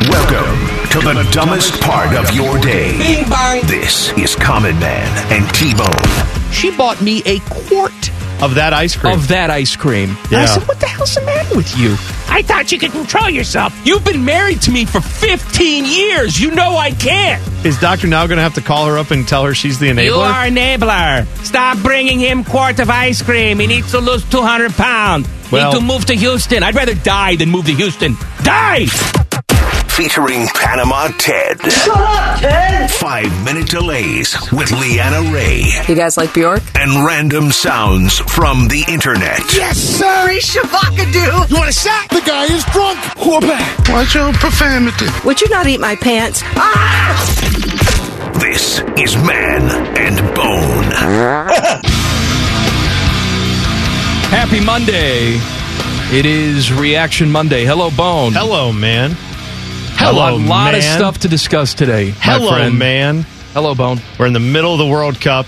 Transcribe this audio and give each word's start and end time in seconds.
Welcome 0.00 0.88
to 0.90 1.00
the 1.00 1.26
dumbest 1.32 1.80
part 1.80 2.14
of 2.14 2.30
your 2.34 2.58
day. 2.60 2.96
Bing 2.98 3.28
bang. 3.30 3.66
This 3.66 4.12
is 4.18 4.36
Common 4.36 4.78
Man 4.78 5.32
and 5.32 5.48
T-Bone. 5.54 6.52
She 6.52 6.70
bought 6.76 7.00
me 7.00 7.22
a 7.24 7.38
quart 7.40 8.10
Of 8.42 8.54
that 8.56 8.74
ice 8.74 8.94
cream. 8.94 9.14
of 9.14 9.28
that 9.28 9.48
ice 9.50 9.74
cream. 9.74 10.10
And 10.30 10.36
I 10.36 10.40
Yeah. 10.42 10.46
said, 10.46 10.68
What 10.68 10.80
the 10.80 10.86
hell's 10.86 11.14
the 11.14 11.22
matter 11.22 11.56
with 11.56 11.76
you? 11.78 11.96
I 12.28 12.42
thought 12.42 12.70
you 12.70 12.78
could 12.78 12.92
control 12.92 13.30
yourself. 13.30 13.72
You've 13.84 14.04
been 14.04 14.22
married 14.24 14.60
to 14.62 14.70
me 14.70 14.84
for 14.84 15.00
15 15.00 15.86
years. 15.86 16.38
You 16.38 16.50
know 16.50 16.76
I 16.76 16.90
can't. 16.90 17.42
is 17.64 17.78
doctor 17.78 18.06
now 18.06 18.26
going 18.26 18.36
to 18.36 18.42
have 18.42 18.54
to 18.54 18.60
call 18.60 18.84
her 18.86 18.98
up 18.98 19.10
and 19.10 19.26
tell 19.26 19.44
her 19.44 19.54
she's 19.54 19.78
the 19.78 19.88
enabler? 19.88 20.04
You 20.04 20.14
are 20.16 20.44
enabler. 20.46 21.26
Stop 21.42 21.78
bringing 21.78 22.20
him 22.20 22.44
quart 22.44 22.78
of 22.80 22.90
ice 22.90 23.22
cream. 23.22 23.58
He 23.60 23.66
needs 23.66 23.90
to 23.92 23.98
lose 24.00 24.22
200 24.24 24.76
pounds. 24.76 25.26
Well- 25.50 25.72
Need 25.72 25.78
to 25.78 25.84
move 25.84 26.04
to 26.06 26.14
Houston. 26.14 26.62
I'd 26.62 26.74
rather 26.74 26.94
die 26.94 27.36
than 27.36 27.50
move 27.50 27.64
to 27.64 27.72
Houston. 27.72 28.16
Die! 28.42 28.88
Featuring 29.96 30.46
Panama 30.48 31.08
Ted. 31.18 31.58
Shut 31.72 31.96
up, 31.96 32.38
Ted. 32.38 32.90
Five 32.90 33.32
minute 33.46 33.70
delays 33.70 34.36
with 34.52 34.70
Leanna 34.70 35.32
Ray. 35.32 35.62
You 35.88 35.94
guys 35.94 36.18
like 36.18 36.34
Bjork? 36.34 36.62
And 36.74 37.06
random 37.06 37.50
sounds 37.50 38.18
from 38.18 38.68
the 38.68 38.84
internet. 38.88 39.40
Yes, 39.54 39.78
sir. 39.78 40.28
Shabakadoo. 40.38 41.48
You 41.48 41.56
want 41.56 41.70
a 41.70 41.72
shot? 41.72 42.10
The 42.10 42.20
guy 42.26 42.44
is 42.44 42.62
drunk. 42.66 42.98
Whoop. 43.24 43.44
Watch 43.88 44.14
your 44.14 44.34
profanity. 44.34 45.06
Would 45.24 45.40
you 45.40 45.48
not 45.48 45.66
eat 45.66 45.80
my 45.80 45.96
pants? 45.96 46.42
Ah! 46.56 47.16
This 48.38 48.80
is 48.98 49.16
Man 49.16 49.62
and 49.96 50.18
Bone. 50.34 50.92
Happy 54.28 54.62
Monday. 54.62 55.40
It 56.14 56.26
is 56.26 56.70
Reaction 56.70 57.30
Monday. 57.30 57.64
Hello, 57.64 57.90
Bone. 57.90 58.34
Hello, 58.34 58.72
man. 58.72 59.16
A 59.96 59.98
Hello, 60.10 60.36
lot, 60.36 60.40
lot 60.40 60.74
of 60.74 60.82
stuff 60.84 61.18
to 61.18 61.28
discuss 61.28 61.72
today. 61.74 62.12
Hello, 62.18 62.50
friend. 62.50 62.78
man. 62.78 63.22
Hello, 63.54 63.74
Bone. 63.74 63.98
We're 64.18 64.26
in 64.26 64.34
the 64.34 64.40
middle 64.40 64.72
of 64.72 64.78
the 64.78 64.86
World 64.86 65.20
Cup. 65.20 65.46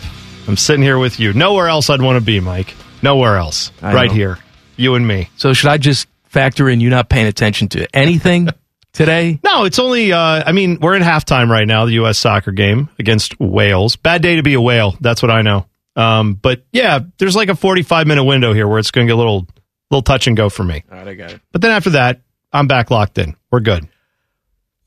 I'm 0.49 0.57
sitting 0.57 0.83
here 0.83 0.99
with 0.99 1.21
you. 1.21 1.33
Nowhere 1.35 1.69
else 1.69 1.91
I'd 1.91 2.01
want 2.03 2.19
to 2.19 2.25
be, 2.25 2.41
Mike. 2.41 2.75
Nowhere 3.03 3.37
else. 3.37 3.71
I 3.83 3.93
right 3.95 4.09
know. 4.09 4.15
here. 4.15 4.39
You 4.77 4.95
and 4.95 5.07
me. 5.07 5.29
So, 5.37 5.53
should 5.53 5.69
I 5.71 5.77
just 5.77 6.09
factor 6.25 6.69
in 6.69 6.81
you 6.81 6.89
not 6.89 7.09
paying 7.09 7.27
attention 7.27 7.69
to 7.71 7.95
anything 7.95 8.49
today? 8.93 9.39
No, 9.45 9.65
it's 9.65 9.79
only, 9.79 10.13
uh, 10.13 10.43
I 10.45 10.53
mean, 10.53 10.79
we're 10.81 10.97
in 10.97 11.03
halftime 11.03 11.51
right 11.51 11.67
now, 11.67 11.85
the 11.85 11.93
U.S. 11.95 12.19
soccer 12.19 12.51
game 12.51 12.89
against 12.99 13.39
Wales. 13.39 13.97
Bad 13.97 14.23
day 14.23 14.37
to 14.37 14.43
be 14.43 14.55
a 14.55 14.61
whale. 14.61 14.97
That's 15.01 15.23
what 15.23 15.31
I 15.31 15.43
know. 15.43 15.67
Um, 15.95 16.35
but 16.35 16.65
yeah, 16.73 17.01
there's 17.19 17.37
like 17.37 17.49
a 17.51 17.55
45 17.55 18.07
minute 18.07 18.25
window 18.25 18.53
here 18.55 18.67
where 18.67 18.79
it's 18.79 18.91
going 18.91 19.07
to 19.07 19.11
get 19.11 19.15
a 19.15 19.19
little, 19.19 19.47
little 19.91 20.03
touch 20.03 20.27
and 20.27 20.37
go 20.37 20.49
for 20.49 20.65
me. 20.65 20.85
All 20.91 20.97
right, 20.99 21.09
I 21.09 21.15
got 21.15 21.33
it. 21.33 21.41
But 21.53 21.61
then 21.61 21.71
after 21.71 21.91
that, 21.91 22.23
I'm 22.53 22.67
back 22.67 22.91
locked 22.91 23.19
in. 23.19 23.37
We're 23.53 23.61
good. 23.61 23.87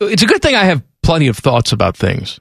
It's 0.02 0.24
a 0.24 0.26
good 0.26 0.42
thing 0.42 0.56
I 0.56 0.64
have 0.66 0.84
plenty 1.04 1.28
of 1.28 1.38
thoughts 1.38 1.72
about 1.72 1.96
things. 1.98 2.40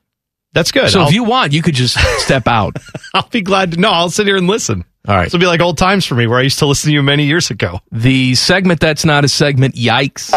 That's 0.53 0.73
good. 0.73 0.91
So, 0.91 1.01
I'll, 1.01 1.09
if 1.09 1.15
you 1.15 1.25
want, 1.25 1.53
you 1.53 1.63
could 1.63 1.75
just 1.75 1.97
step 2.21 2.49
out. 2.49 2.77
I'll 3.15 3.29
be 3.29 3.41
glad 3.41 3.73
to. 3.73 3.81
No, 3.81 3.91
I'll 3.91 4.11
sit 4.11 4.27
here 4.27 4.37
and 4.37 4.47
listen. 4.47 4.85
All 5.07 5.15
right. 5.15 5.25
This 5.25 5.33
will 5.33 5.41
be 5.41 5.47
like 5.47 5.61
old 5.61 5.79
times 5.79 6.05
for 6.05 6.15
me 6.15 6.27
where 6.27 6.39
I 6.39 6.43
used 6.43 6.59
to 6.59 6.67
listen 6.67 6.89
to 6.89 6.93
you 6.95 7.03
many 7.03 7.25
years 7.25 7.51
ago. 7.51 7.81
The 7.91 8.35
segment 8.35 8.81
that's 8.81 9.05
not 9.05 9.25
a 9.25 9.29
segment, 9.29 9.75
yikes, 9.75 10.31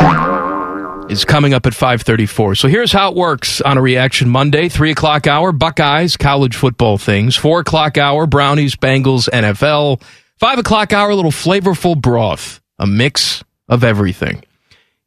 is 1.12 1.26
coming 1.26 1.54
up 1.54 1.66
at 1.66 1.74
534. 1.74 2.56
So 2.56 2.68
here's 2.68 2.92
how 2.92 3.12
it 3.12 3.18
works 3.18 3.60
on 3.60 3.78
a 3.78 3.82
Reaction 3.82 4.30
Monday. 4.30 4.70
3 4.70 4.92
o'clock 4.92 5.28
hour, 5.28 5.52
Buckeyes, 5.52 6.16
college 6.16 6.56
football 6.56 6.98
things. 6.98 7.36
4 7.36 7.62
o'clock 7.62 7.98
hour, 7.98 8.26
Brownies, 8.26 8.76
Bengals, 8.76 9.28
NFL. 9.30 10.02
5 10.40 10.60
o'clock 10.60 10.94
hour, 10.94 11.10
a 11.10 11.16
little 11.16 11.32
flavorful 11.32 12.00
broth, 12.00 12.62
a 12.80 12.88
mix 12.88 13.44
of 13.68 13.84
everything. 13.84 14.44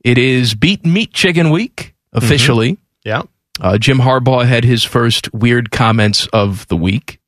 It 0.05 0.19
is 0.19 0.55
Beat 0.55 0.85
Meat 0.85 1.13
Chicken 1.13 1.51
Week, 1.51 1.95
officially. 2.17 2.79
Yeah. 3.05 3.23
Uh, 3.61 3.79
Jim 3.79 3.99
Harbaugh 3.99 4.45
had 4.47 4.65
his 4.65 4.83
first 4.85 5.33
weird 5.33 5.71
comments 5.71 6.27
of 6.33 6.67
the 6.69 6.77
week. 6.77 7.21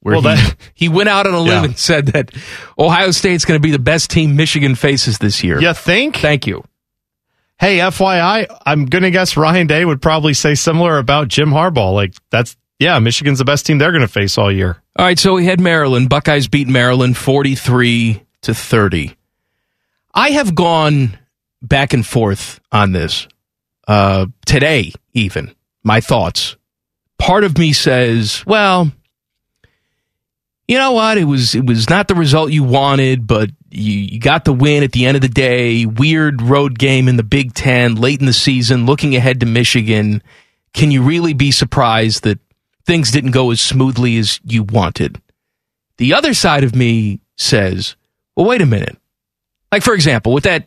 Where 0.00 0.14
Well, 0.20 0.36
he, 0.36 0.42
that- 0.42 0.56
he 0.74 0.88
went 0.88 1.08
out 1.08 1.26
on 1.26 1.34
a 1.34 1.40
limb 1.40 1.48
Yeah. 1.48 1.64
and 1.64 1.78
said 1.78 2.06
that 2.08 2.30
Ohio 2.78 3.10
State's 3.10 3.44
going 3.44 3.58
to 3.60 3.62
be 3.62 3.72
the 3.72 3.78
best 3.80 4.10
team 4.10 4.36
Michigan 4.36 4.74
faces 4.76 5.18
this 5.18 5.42
year. 5.42 5.60
You 5.60 5.74
think? 5.74 6.16
Thank 6.16 6.46
you. 6.46 6.62
Hey, 7.58 7.78
FYI, 7.78 8.46
I'm 8.64 8.86
going 8.86 9.02
to 9.02 9.10
guess 9.10 9.36
Ryan 9.36 9.66
Day 9.66 9.84
would 9.84 10.00
probably 10.00 10.32
say 10.32 10.54
similar 10.54 10.96
about 10.98 11.26
Jim 11.26 11.50
Harbaugh. 11.50 11.92
Like, 11.92 12.14
that's, 12.30 12.56
yeah, 12.78 12.96
Michigan's 13.00 13.40
the 13.40 13.44
best 13.44 13.66
team 13.66 13.78
they're 13.78 13.90
going 13.90 14.02
to 14.02 14.06
face 14.06 14.38
all 14.38 14.52
year. 14.52 14.80
All 14.96 15.04
right, 15.04 15.18
so 15.18 15.34
we 15.34 15.44
had 15.46 15.58
Maryland. 15.60 16.08
Buckeyes 16.08 16.46
beat 16.46 16.68
Maryland 16.68 17.16
43 17.16 18.22
to 18.42 18.54
30. 18.54 19.16
I 20.14 20.30
have 20.30 20.54
gone 20.54 21.18
back 21.60 21.92
and 21.92 22.06
forth 22.06 22.60
on 22.70 22.92
this 22.92 23.26
uh, 23.88 24.26
today, 24.46 24.92
even 25.14 25.54
my 25.82 26.00
thoughts. 26.00 26.56
Part 27.18 27.42
of 27.42 27.58
me 27.58 27.72
says, 27.72 28.44
well, 28.46 28.92
you 30.68 30.76
know 30.76 30.92
what? 30.92 31.18
It 31.18 31.24
was 31.24 31.54
it 31.54 31.66
was 31.66 31.88
not 31.88 32.06
the 32.06 32.14
result 32.14 32.52
you 32.52 32.62
wanted, 32.62 33.26
but 33.26 33.50
you, 33.70 33.94
you 33.94 34.20
got 34.20 34.44
the 34.44 34.52
win 34.52 34.82
at 34.82 34.92
the 34.92 35.06
end 35.06 35.16
of 35.16 35.22
the 35.22 35.28
day. 35.28 35.86
Weird 35.86 36.42
road 36.42 36.78
game 36.78 37.08
in 37.08 37.16
the 37.16 37.22
Big 37.22 37.54
Ten 37.54 37.96
late 37.96 38.20
in 38.20 38.26
the 38.26 38.32
season. 38.32 38.86
Looking 38.86 39.16
ahead 39.16 39.40
to 39.40 39.46
Michigan, 39.46 40.22
can 40.74 40.90
you 40.90 41.02
really 41.02 41.32
be 41.32 41.50
surprised 41.50 42.22
that 42.24 42.38
things 42.84 43.10
didn't 43.10 43.30
go 43.30 43.50
as 43.50 43.60
smoothly 43.60 44.18
as 44.18 44.38
you 44.44 44.62
wanted? 44.62 45.20
The 45.96 46.12
other 46.14 46.34
side 46.34 46.62
of 46.62 46.76
me 46.76 47.20
says, 47.36 47.96
well, 48.36 48.46
wait 48.46 48.60
a 48.60 48.66
minute. 48.66 48.96
Like 49.72 49.82
for 49.82 49.94
example, 49.94 50.32
with 50.34 50.44
that, 50.44 50.66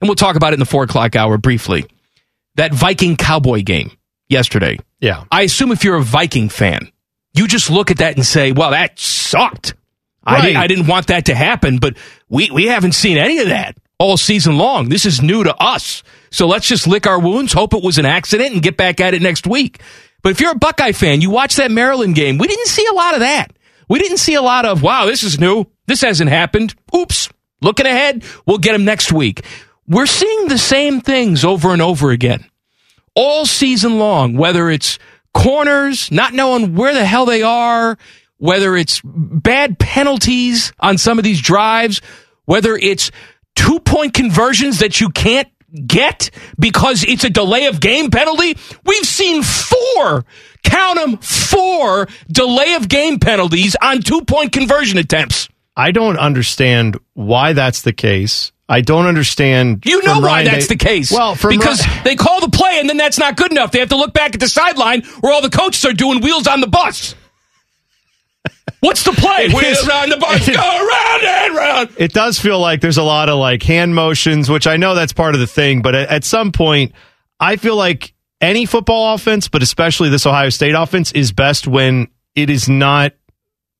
and 0.00 0.08
we'll 0.08 0.16
talk 0.16 0.36
about 0.36 0.52
it 0.52 0.54
in 0.54 0.60
the 0.60 0.66
four 0.66 0.82
o'clock 0.82 1.16
hour 1.16 1.38
briefly. 1.38 1.86
That 2.56 2.74
Viking 2.74 3.16
Cowboy 3.16 3.62
game 3.62 3.90
yesterday. 4.28 4.78
Yeah. 5.00 5.24
I 5.30 5.42
assume 5.42 5.72
if 5.72 5.84
you're 5.84 5.96
a 5.96 6.02
Viking 6.02 6.48
fan, 6.48 6.90
you 7.34 7.46
just 7.46 7.70
look 7.70 7.90
at 7.90 7.98
that 7.98 8.16
and 8.16 8.24
say, 8.26 8.52
well, 8.52 8.70
that 8.70 8.98
sucked. 8.98 9.74
I, 10.24 10.34
Right. 10.34 10.42
didn't, 10.42 10.56
I 10.56 10.66
didn't 10.66 10.86
want 10.88 11.06
that 11.08 11.26
to 11.26 11.34
happen, 11.34 11.78
but 11.78 11.96
we, 12.28 12.50
we 12.50 12.66
haven't 12.66 12.92
seen 12.92 13.16
any 13.18 13.38
of 13.38 13.48
that 13.48 13.76
all 13.98 14.16
season 14.16 14.56
long. 14.58 14.88
This 14.88 15.04
is 15.06 15.22
new 15.22 15.44
to 15.44 15.54
us. 15.56 16.02
So 16.30 16.46
let's 16.48 16.66
just 16.66 16.86
lick 16.86 17.06
our 17.06 17.20
wounds, 17.20 17.52
hope 17.52 17.72
it 17.74 17.82
was 17.82 17.98
an 17.98 18.06
accident, 18.06 18.52
and 18.52 18.62
get 18.62 18.76
back 18.76 19.00
at 19.00 19.14
it 19.14 19.22
next 19.22 19.46
week. 19.46 19.80
But 20.22 20.32
if 20.32 20.40
you're 20.40 20.50
a 20.52 20.58
Buckeye 20.58 20.92
fan, 20.92 21.20
you 21.20 21.30
watch 21.30 21.56
that 21.56 21.70
Maryland 21.70 22.14
game, 22.16 22.38
we 22.38 22.48
didn't 22.48 22.66
see 22.66 22.84
a 22.90 22.94
lot 22.94 23.14
of 23.14 23.20
that. 23.20 23.52
We 23.88 24.00
didn't 24.00 24.16
see 24.18 24.34
a 24.34 24.42
lot 24.42 24.64
of, 24.66 24.82
wow, 24.82 25.06
this 25.06 25.22
is 25.22 25.38
new. 25.38 25.66
This 25.86 26.00
hasn't 26.00 26.30
happened. 26.30 26.74
Oops. 26.94 27.28
Looking 27.62 27.86
ahead, 27.86 28.24
we'll 28.44 28.58
get 28.58 28.72
them 28.72 28.84
next 28.84 29.12
week. 29.12 29.44
We're 29.88 30.06
seeing 30.06 30.48
the 30.48 30.58
same 30.58 31.00
things 31.00 31.44
over 31.44 31.72
and 31.72 31.80
over 31.80 32.10
again 32.10 32.44
all 33.14 33.46
season 33.46 33.98
long, 33.98 34.36
whether 34.36 34.70
it's 34.70 34.98
corners, 35.32 36.10
not 36.12 36.34
knowing 36.34 36.74
where 36.74 36.94
the 36.94 37.04
hell 37.04 37.26
they 37.26 37.42
are, 37.42 37.98
whether 38.38 38.76
it's 38.76 39.00
bad 39.04 39.78
penalties 39.78 40.72
on 40.78 40.98
some 40.98 41.18
of 41.18 41.24
these 41.24 41.40
drives, 41.40 42.00
whether 42.44 42.76
it's 42.76 43.10
two 43.54 43.80
point 43.80 44.14
conversions 44.14 44.78
that 44.80 45.00
you 45.00 45.08
can't 45.08 45.48
get 45.86 46.30
because 46.58 47.04
it's 47.04 47.24
a 47.24 47.30
delay 47.30 47.66
of 47.66 47.80
game 47.80 48.10
penalty. 48.10 48.56
We've 48.84 49.04
seen 49.04 49.42
four, 49.42 50.24
count 50.62 50.98
them, 50.98 51.16
four 51.18 52.08
delay 52.30 52.74
of 52.74 52.88
game 52.88 53.18
penalties 53.18 53.76
on 53.80 54.00
two 54.00 54.22
point 54.22 54.52
conversion 54.52 54.98
attempts. 54.98 55.48
I 55.76 55.90
don't 55.90 56.18
understand 56.18 56.98
why 57.14 57.52
that's 57.52 57.82
the 57.82 57.92
case. 57.92 58.52
I 58.68 58.80
don't 58.80 59.06
understand. 59.06 59.84
You 59.86 60.02
know 60.02 60.18
why 60.20 60.26
Ryan 60.26 60.46
that's 60.46 60.66
Day- 60.66 60.74
the 60.74 60.84
case. 60.84 61.12
Well, 61.12 61.36
because 61.36 61.84
they 62.04 62.16
call 62.16 62.40
the 62.40 62.50
play 62.50 62.78
and 62.80 62.88
then 62.88 62.96
that's 62.96 63.18
not 63.18 63.36
good 63.36 63.52
enough. 63.52 63.70
They 63.70 63.78
have 63.78 63.90
to 63.90 63.96
look 63.96 64.12
back 64.12 64.34
at 64.34 64.40
the 64.40 64.48
sideline 64.48 65.02
where 65.20 65.32
all 65.32 65.40
the 65.42 65.50
coaches 65.50 65.84
are 65.84 65.92
doing 65.92 66.20
wheels 66.20 66.46
on 66.48 66.60
the 66.60 66.66
bus. 66.66 67.14
What's 68.80 69.04
the 69.04 69.12
play? 69.12 69.48
Wheels 69.48 69.88
on 69.88 70.10
the 70.10 70.16
bus, 70.16 70.48
go 70.48 70.54
round 70.54 71.22
and 71.22 71.56
round. 71.56 71.90
it 71.96 72.12
does 72.12 72.38
feel 72.38 72.58
like 72.58 72.80
there's 72.80 72.98
a 72.98 73.02
lot 73.02 73.28
of 73.28 73.38
like 73.38 73.62
hand 73.62 73.94
motions, 73.94 74.50
which 74.50 74.66
I 74.66 74.76
know 74.76 74.94
that's 74.94 75.12
part 75.12 75.34
of 75.34 75.40
the 75.40 75.46
thing, 75.46 75.80
but 75.82 75.94
at, 75.94 76.08
at 76.08 76.24
some 76.24 76.52
point, 76.52 76.92
I 77.38 77.56
feel 77.56 77.76
like 77.76 78.14
any 78.40 78.66
football 78.66 79.14
offense, 79.14 79.48
but 79.48 79.62
especially 79.62 80.08
this 80.08 80.26
Ohio 80.26 80.50
State 80.50 80.74
offense, 80.74 81.12
is 81.12 81.32
best 81.32 81.66
when 81.66 82.08
it 82.34 82.50
is 82.50 82.68
not. 82.68 83.12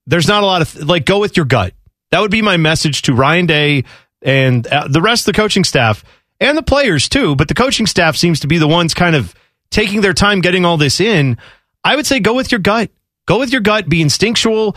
There's 0.07 0.29
not 0.29 0.43
a 0.43 0.47
lot 0.47 0.63
of 0.63 0.75
like 0.89 1.05
go 1.05 1.19
with 1.19 1.37
your 1.37 1.47
gut. 1.47 1.75
That 2.11 2.21
would 2.21 2.31
be 2.31 2.41
my 2.43 2.57
message 2.57 3.03
to 3.03 3.15
Ryan 3.15 3.47
Day 3.47 3.85
and 4.27 4.67
uh, 4.67 4.89
the 4.89 5.01
rest 5.01 5.27
of 5.27 5.35
the 5.35 5.41
coaching 5.41 5.65
staff. 5.65 6.05
and 6.41 6.59
the 6.59 6.63
players 6.63 7.09
too, 7.09 7.35
but 7.37 7.49
the 7.49 7.55
coaching 7.55 7.87
staff 7.87 8.17
seems 8.17 8.41
to 8.41 8.47
be 8.47 8.59
the 8.59 8.69
ones 8.69 8.93
kind 8.93 9.17
of 9.17 9.35
taking 9.71 10.03
their 10.03 10.13
time 10.13 10.43
getting 10.43 10.67
all 10.67 10.77
this 10.77 11.01
in. 11.01 11.39
I 11.83 11.97
would 11.97 12.05
say 12.07 12.21
go 12.21 12.35
with 12.35 12.53
your 12.53 12.59
gut. 12.59 12.91
Go 13.27 13.39
with 13.39 13.51
your 13.53 13.61
gut, 13.63 13.89
be 13.89 14.03
instinctual. 14.03 14.77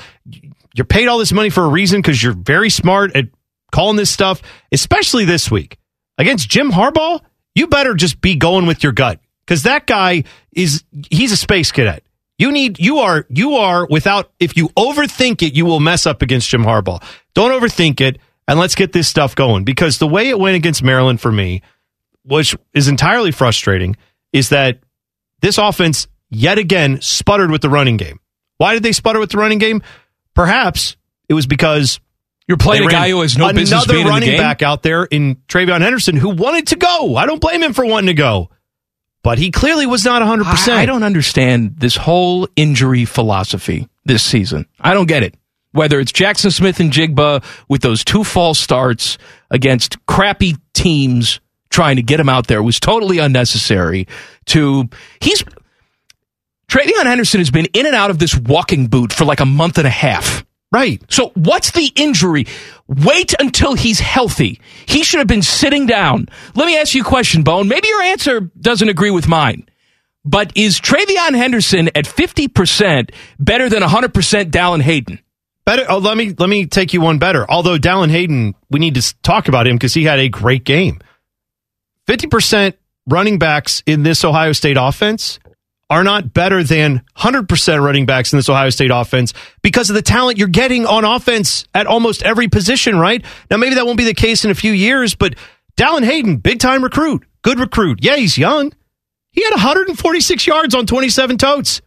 You're 0.74 0.86
paid 0.86 1.08
all 1.08 1.18
this 1.18 1.32
money 1.34 1.50
for 1.50 1.66
a 1.66 1.68
reason 1.68 2.02
because 2.02 2.22
you're 2.24 2.34
very 2.34 2.70
smart 2.70 3.16
at 3.16 3.26
calling 3.72 3.98
this 3.98 4.10
stuff, 4.10 4.42
especially 4.72 5.26
this 5.26 5.52
week. 5.52 5.78
Against 6.18 6.50
Jim 6.50 6.72
Harbaugh, 6.72 7.22
you 7.56 7.68
better 7.68 7.94
just 7.94 8.22
be 8.22 8.36
going 8.36 8.66
with 8.66 8.84
your 8.84 8.92
gut 8.92 9.20
because 9.46 9.64
that 9.64 9.86
guy 9.86 10.24
is 10.52 10.84
he's 11.10 11.32
a 11.32 11.38
space 11.38 11.72
cadet. 11.72 12.04
You 12.38 12.52
need 12.52 12.80
you 12.80 13.00
are 13.00 13.26
you 13.30 13.56
are 13.56 13.86
without 13.88 14.32
if 14.40 14.56
you 14.58 14.70
overthink 14.70 15.42
it, 15.42 15.56
you 15.56 15.66
will 15.66 15.80
mess 15.80 16.06
up 16.06 16.22
against 16.22 16.50
Jim 16.50 16.64
Harbaugh. 16.64 17.04
Don't 17.34 17.52
overthink 17.52 18.02
it 18.02 18.20
and 18.50 18.60
let's 18.60 18.74
get 18.74 18.92
this 18.92 19.08
stuff 19.08 19.36
going 19.36 19.64
because 19.64 20.00
the 20.00 20.08
way 20.08 20.30
it 20.30 20.40
went 20.40 20.56
against 20.56 20.82
Maryland 20.82 21.22
for 21.22 21.32
me, 21.32 21.62
which 22.24 22.56
is 22.74 22.88
entirely 22.88 23.32
frustrating, 23.32 23.96
is 24.34 24.50
that 24.50 24.80
this 25.42 25.60
offense 25.60 26.08
yet 26.32 26.58
again 26.58 27.00
sputtered 27.00 27.52
with 27.52 27.62
the 27.62 27.70
running 27.70 27.98
game. 27.98 28.20
Why 28.58 28.74
did 28.74 28.82
they 28.82 28.92
sputter 28.92 29.20
with 29.20 29.30
the 29.30 29.38
running 29.38 29.60
game? 29.60 29.84
Perhaps 30.34 30.98
it 31.30 31.36
was 31.36 31.46
because 31.46 32.00
You're 32.48 32.58
playing 32.58 32.88
a 32.88 32.90
guy 32.90 33.10
who 33.10 33.22
has 33.22 33.38
no 33.38 33.54
business 33.54 33.84
another 33.84 33.94
being 33.94 34.02
in 34.02 34.08
the 34.08 34.12
running 34.12 34.30
game. 34.30 34.40
back 34.40 34.64
out 34.64 34.82
there 34.82 35.04
in 35.04 35.36
TreVeyon 35.48 35.82
Henderson 35.82 36.16
who 36.18 36.30
wanted 36.30 36.68
to 36.68 36.76
go. 36.76 37.16
I 37.16 37.28
don't 37.28 37.40
blame 37.40 37.62
him 37.62 37.74
for 37.74 37.86
wanting 37.86 38.08
to 38.08 38.16
go, 38.16 38.50
but 39.22 39.38
he 39.38 39.52
clearly 39.52 39.86
was 39.86 40.04
not 40.04 40.22
100. 40.22 40.48
I, 40.48 40.52
percent 40.52 40.78
I 40.80 40.86
don't 40.88 41.04
understand 41.04 41.78
this 41.78 41.96
whole 41.96 42.48
injury 42.56 43.06
philosophy 43.06 43.88
this 44.06 44.24
season. 44.24 44.66
I 44.82 44.96
don't 44.96 45.08
get 45.08 45.22
it. 45.22 45.36
Whether 45.72 46.00
it's 46.00 46.12
Jaxon 46.12 46.52
Smith-Njigba 46.52 47.44
with 47.68 47.82
those 47.82 48.04
two 48.04 48.24
false 48.24 48.60
starts 48.60 49.18
against 49.52 50.04
crappy 50.06 50.56
teams 50.74 51.40
trying 51.70 51.98
to 51.98 52.02
get 52.02 52.20
him 52.20 52.30
out 52.30 52.48
there 52.48 52.64
was 52.64 52.80
totally 52.80 53.20
unnecessary. 53.20 54.08
To 54.48 54.90
he's 55.20 55.44
TreVeyon 56.70 57.06
Henderson 57.06 57.40
has 57.40 57.52
been 57.52 57.68
in 57.74 57.86
and 57.86 57.96
out 57.96 58.10
of 58.10 58.20
this 58.20 58.36
walking 58.36 58.88
boot 58.88 59.14
for 59.14 59.26
like 59.26 59.40
a 59.40 59.46
month 59.46 59.78
and 59.78 59.88
a 59.88 59.92
half. 59.92 60.46
Right. 60.72 61.02
So 61.10 61.32
what's 61.34 61.72
the 61.72 61.92
injury? 61.96 62.46
Wait 62.88 63.34
until 63.40 63.74
he's 63.74 64.00
healthy. 64.00 64.62
He 64.86 65.04
should 65.04 65.18
have 65.18 65.28
been 65.28 65.42
sitting 65.42 65.88
down. 65.88 66.30
Let 66.54 66.68
me 66.68 66.78
ask 66.78 66.94
you 66.94 67.02
a 67.02 67.06
question, 67.06 67.42
Bone. 67.42 67.68
Maybe 67.68 67.88
your 67.88 68.04
answer 68.04 68.42
doesn't 68.60 68.88
agree 68.88 69.10
with 69.10 69.28
mine. 69.28 69.68
But 70.24 70.52
is 70.56 70.80
TreVeyon 70.80 71.36
Henderson 71.36 71.88
at 71.96 72.06
50% 72.06 73.12
better 73.40 73.68
than 73.68 73.82
100% 73.82 74.52
Dallan 74.52 74.82
Hayden? 74.82 75.20
Better. 75.70 75.86
Oh, 75.88 76.00
let 76.00 76.18
me 76.18 76.34
let 76.36 76.50
me 76.50 76.66
take 76.66 76.94
you 76.94 77.02
one 77.02 77.20
better. 77.20 77.46
Although 77.48 77.78
Dallan 77.78 78.10
Hayden, 78.10 78.56
we 78.72 78.80
need 78.80 78.96
to 78.96 79.16
talk 79.22 79.48
about 79.48 79.68
him 79.68 79.76
because 79.76 79.94
he 79.94 80.04
had 80.04 80.18
a 80.18 80.28
great 80.28 80.64
game. 80.64 81.00
Fifty 82.08 82.26
percent 82.26 82.76
running 83.06 83.38
backs 83.38 83.84
in 83.86 84.02
this 84.02 84.26
Ohio 84.26 84.52
State 84.54 84.78
offense 84.80 85.38
are 85.88 86.04
not 86.04 86.34
better 86.34 86.64
than 86.64 87.04
hundred 87.14 87.48
percent 87.48 87.84
running 87.84 88.08
backs 88.08 88.34
in 88.34 88.40
this 88.40 88.50
Ohio 88.50 88.72
State 88.72 88.90
offense 88.90 89.36
because 89.62 89.92
of 89.92 89.96
the 89.96 90.02
talent 90.02 90.40
you're 90.40 90.48
getting 90.48 90.88
on 90.88 91.06
offense 91.06 91.66
at 91.76 91.86
almost 91.86 92.24
every 92.24 92.48
position. 92.48 92.98
Right 92.98 93.24
now, 93.52 93.58
maybe 93.58 93.76
that 93.76 93.86
won't 93.86 94.00
be 94.00 94.06
the 94.06 94.16
case 94.16 94.44
in 94.44 94.50
a 94.50 94.56
few 94.56 94.72
years, 94.72 95.14
but 95.14 95.36
Dallan 95.78 96.04
Hayden, 96.04 96.38
big 96.38 96.58
time 96.58 96.84
recruit, 96.84 97.28
good 97.44 97.60
recruit. 97.60 98.00
Yeah, 98.02 98.16
he's 98.16 98.40
young. 98.40 98.74
He 99.34 99.44
had 99.44 99.52
146 99.52 100.48
yards 100.48 100.74
on 100.74 100.88
27 100.88 101.38
totes. 101.38 101.84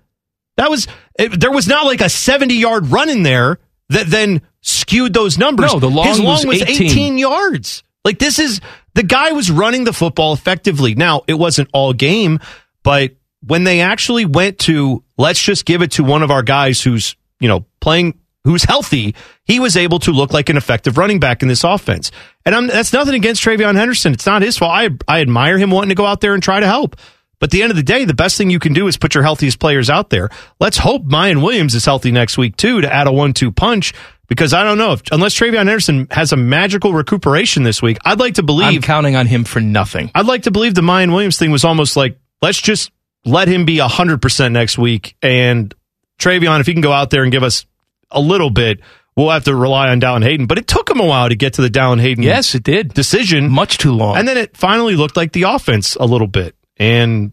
That 0.57 0.71
was 0.71 0.87
it, 1.19 1.41
there 1.41 1.51
was 1.51 1.67
not 1.67 1.85
like 1.85 2.01
a 2.01 2.09
70 2.09 2.55
yard 2.55 2.87
run 2.87 3.11
in 3.11 3.25
there 3.25 3.59
that 3.93 4.07
then 4.07 4.43
skewed 4.61 5.15
those 5.15 5.39
numbers. 5.39 5.73
No, 5.73 5.81
the 5.81 5.91
long 5.91 6.07
His 6.07 6.21
long 6.21 6.47
was 6.47 6.47
was 6.47 6.63
18. 6.63 6.87
18 6.87 7.19
yards. 7.19 7.83
Like 8.05 8.19
this 8.19 8.39
is 8.39 8.61
the 8.95 9.03
guy 9.03 9.33
was 9.33 9.51
running 9.51 9.85
the 9.85 9.93
football 9.93 10.33
effectively. 10.33 10.95
Now, 10.95 11.23
it 11.27 11.35
wasn't 11.35 11.69
all 11.73 11.93
game, 11.93 12.41
but 12.83 13.13
when 13.47 13.65
they 13.65 13.81
actually 13.81 14.25
went 14.25 14.59
to 14.61 15.03
let's 15.17 15.43
just 15.43 15.65
give 15.65 15.83
it 15.83 15.93
to 15.93 16.05
one 16.05 16.23
of 16.23 16.31
our 16.31 16.43
guys 16.43 16.83
who's, 16.83 17.17
you 17.41 17.49
know, 17.49 17.65
playing 17.81 18.19
who's 18.45 18.65
healthy, 18.65 19.15
he 19.45 19.61
was 19.61 19.77
able 19.77 20.01
to 20.01 20.11
look 20.11 20.33
like 20.33 20.49
an 20.49 20.57
effective 20.57 20.99
running 20.99 21.21
back 21.21 21.43
in 21.43 21.49
this 21.49 21.63
offense. 21.65 22.11
And 22.45 22.55
I'm, 22.55 22.67
that's 22.67 22.93
nothing 22.93 23.15
against 23.15 23.43
TreVeyon 23.45 23.77
Henderson. 23.77 24.13
It's 24.13 24.27
not 24.27 24.43
his 24.43 24.59
fault. 24.59 24.73
I 24.73 24.89
I 25.07 25.21
admire 25.21 25.59
him 25.59 25.71
wanting 25.71 25.91
to 25.91 25.95
go 25.95 26.07
out 26.07 26.21
there 26.21 26.35
and 26.35 26.43
try 26.43 26.61
to 26.61 26.67
help. 26.67 26.97
But 27.43 27.49
at 27.49 27.51
the 27.51 27.63
end 27.65 27.71
of 27.73 27.77
the 27.77 27.83
day, 27.83 28.05
the 28.05 28.15
best 28.15 28.39
thing 28.39 28.51
you 28.51 28.61
can 28.61 28.73
do 28.73 28.87
is 28.87 28.97
put 28.97 29.17
your 29.17 29.25
healthiest 29.25 29.59
players 29.59 29.91
out 29.91 30.11
there. 30.11 30.29
Let's 30.61 30.79
hope 30.79 31.03
Miyan 31.07 31.43
Williams 31.43 31.75
is 31.75 31.85
healthy 31.85 32.13
next 32.13 32.39
week 32.39 32.57
too 32.57 32.81
to 32.83 32.93
add 32.93 33.09
a 33.09 33.13
one-two 33.13 33.51
punch. 33.51 33.93
Because 34.29 34.55
I 34.55 34.63
don't 34.63 34.79
know 34.79 34.93
if 34.93 35.03
unless 35.11 35.35
TreVeyon 35.35 35.57
Henderson 35.67 36.07
has 36.13 36.31
a 36.33 36.37
magical 36.37 36.93
recuperation 36.95 37.65
this 37.65 37.83
week, 37.83 37.99
I'd 38.05 38.21
like 38.21 38.35
to 38.35 38.45
believe 38.45 38.77
I'm 38.77 38.81
counting 38.81 39.17
on 39.17 39.27
him 39.27 39.43
for 39.43 39.59
nothing. 39.59 40.13
I'd 40.15 40.27
like 40.27 40.45
to 40.45 40.53
believe 40.53 40.77
the 40.77 40.83
Miyan 40.83 41.11
Williams 41.11 41.37
thing 41.37 41.51
was 41.51 41.65
almost 41.65 41.97
like 41.97 42.17
let's 42.41 42.63
just 42.63 42.93
let 43.25 43.49
him 43.49 43.65
be 43.65 43.79
hundred 43.79 44.23
percent 44.23 44.53
next 44.53 44.79
week, 44.79 45.17
and 45.21 45.75
TreVeyon, 46.21 46.61
if 46.61 46.67
he 46.67 46.75
can 46.75 46.81
go 46.81 46.93
out 46.93 47.11
there 47.11 47.25
and 47.25 47.33
give 47.33 47.43
us 47.43 47.67
a 48.13 48.21
little 48.21 48.51
bit, 48.51 48.79
we'll 49.17 49.31
have 49.31 49.45
to 49.45 49.55
rely 49.57 49.89
on 49.89 50.01
Dallan 50.01 50.23
Hayden. 50.23 50.47
But 50.47 50.59
it 50.59 50.69
took 50.69 50.89
him 50.89 51.01
a 51.01 51.07
while 51.07 51.29
to 51.29 51.35
get 51.35 51.55
to 51.55 51.63
the 51.63 51.69
Dallan 51.71 52.01
Hayden 52.01 52.23
Yes, 52.23 52.55
it 52.55 52.63
did. 52.63 52.95
decision, 52.95 53.51
Much 53.51 53.79
too 53.79 53.93
long. 53.93 54.17
and 54.17 54.29
then 54.29 54.37
it 54.39 54.57
finally 54.57 54.95
looked 54.95 55.17
like 55.17 55.33
the 55.33 55.43
offense 55.43 55.97
a 55.97 56.07
little 56.07 56.29
bit. 56.29 56.55
And 56.79 57.33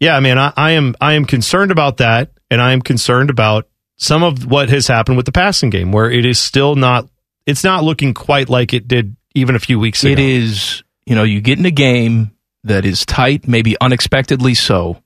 yeah, 0.00 0.18
man, 0.20 0.38
I, 0.38 0.52
I 0.56 0.70
am 0.72 0.94
I 1.00 1.14
am 1.14 1.24
concerned 1.24 1.70
about 1.70 1.98
that, 1.98 2.30
and 2.50 2.60
I 2.60 2.72
am 2.72 2.82
concerned 2.82 3.30
about 3.30 3.68
some 3.96 4.22
of 4.22 4.50
what 4.50 4.68
has 4.68 4.86
happened 4.86 5.16
with 5.16 5.26
the 5.26 5.32
passing 5.32 5.70
game, 5.70 5.92
where 5.92 6.10
it 6.10 6.24
is 6.24 6.38
still 6.38 6.74
not 6.76 7.08
it's 7.46 7.64
not 7.64 7.84
looking 7.84 8.14
quite 8.14 8.48
like 8.48 8.74
it 8.74 8.88
did 8.88 9.16
even 9.34 9.54
a 9.54 9.58
few 9.60 9.78
weeks 9.78 10.02
ago. 10.02 10.12
It 10.12 10.18
is, 10.18 10.82
you 11.04 11.14
know, 11.14 11.22
you 11.22 11.40
get 11.40 11.58
in 11.58 11.66
a 11.66 11.70
game 11.70 12.32
that 12.64 12.84
is 12.84 13.06
tight, 13.06 13.46
maybe 13.46 13.76
unexpectedly 13.80 14.54
so, 14.54 15.02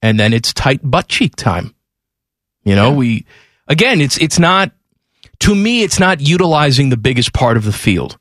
and 0.00 0.18
then 0.18 0.32
it's 0.32 0.52
tight 0.52 0.80
butt 0.82 1.08
cheek 1.08 1.36
time. 1.36 1.74
You 2.62 2.74
know, 2.74 2.92
we 2.92 3.26
again, 3.68 4.00
it's 4.00 4.16
it's 4.18 4.38
not 4.38 4.72
to 5.40 5.54
me, 5.54 5.82
it's 5.82 6.00
not 6.00 6.20
utilizing 6.20 6.88
the 6.88 6.96
biggest 6.96 7.32
part 7.32 7.56
of 7.56 7.64
the 7.64 7.72
field. 7.72 8.16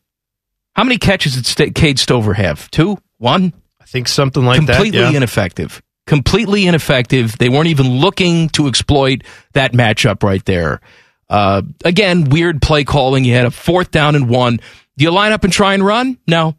How 0.75 0.83
many 0.83 0.97
catches 0.97 1.35
did 1.35 1.45
St- 1.45 1.75
Cade 1.75 1.99
Stover 1.99 2.33
have? 2.33 2.69
Two, 2.71 2.97
one, 3.19 3.53
I 3.53 3.62
think 3.94 4.07
something 4.07 4.44
like 4.44 4.57
completely 4.57 5.00
that. 5.00 5.12
yeah. 5.12 5.18
ineffective. 5.18 5.81
Completely 6.07 6.66
ineffective. 6.66 7.38
They 7.38 7.48
weren't 7.48 7.68
even 7.68 7.88
looking 7.88 8.50
to 8.50 8.68
exploit 8.68 9.24
that 9.54 9.72
matchup 9.72 10.24
right 10.24 10.44
there. 10.44 10.81
Uh, 11.30 11.62
again, 11.86 12.25
weird 12.25 12.62
play 12.62 12.84
calling. 12.84 13.24
You 13.24 13.36
had 13.36 13.45
a 13.45 13.51
fourth 13.51 13.92
down 13.92 14.16
and 14.16 14.28
one. 14.28 14.57
Do 14.98 15.06
you 15.06 15.12
line 15.12 15.31
up 15.31 15.44
and 15.44 15.54
try 15.54 15.75
and 15.75 15.86
run? 15.86 16.18
No. 16.28 16.57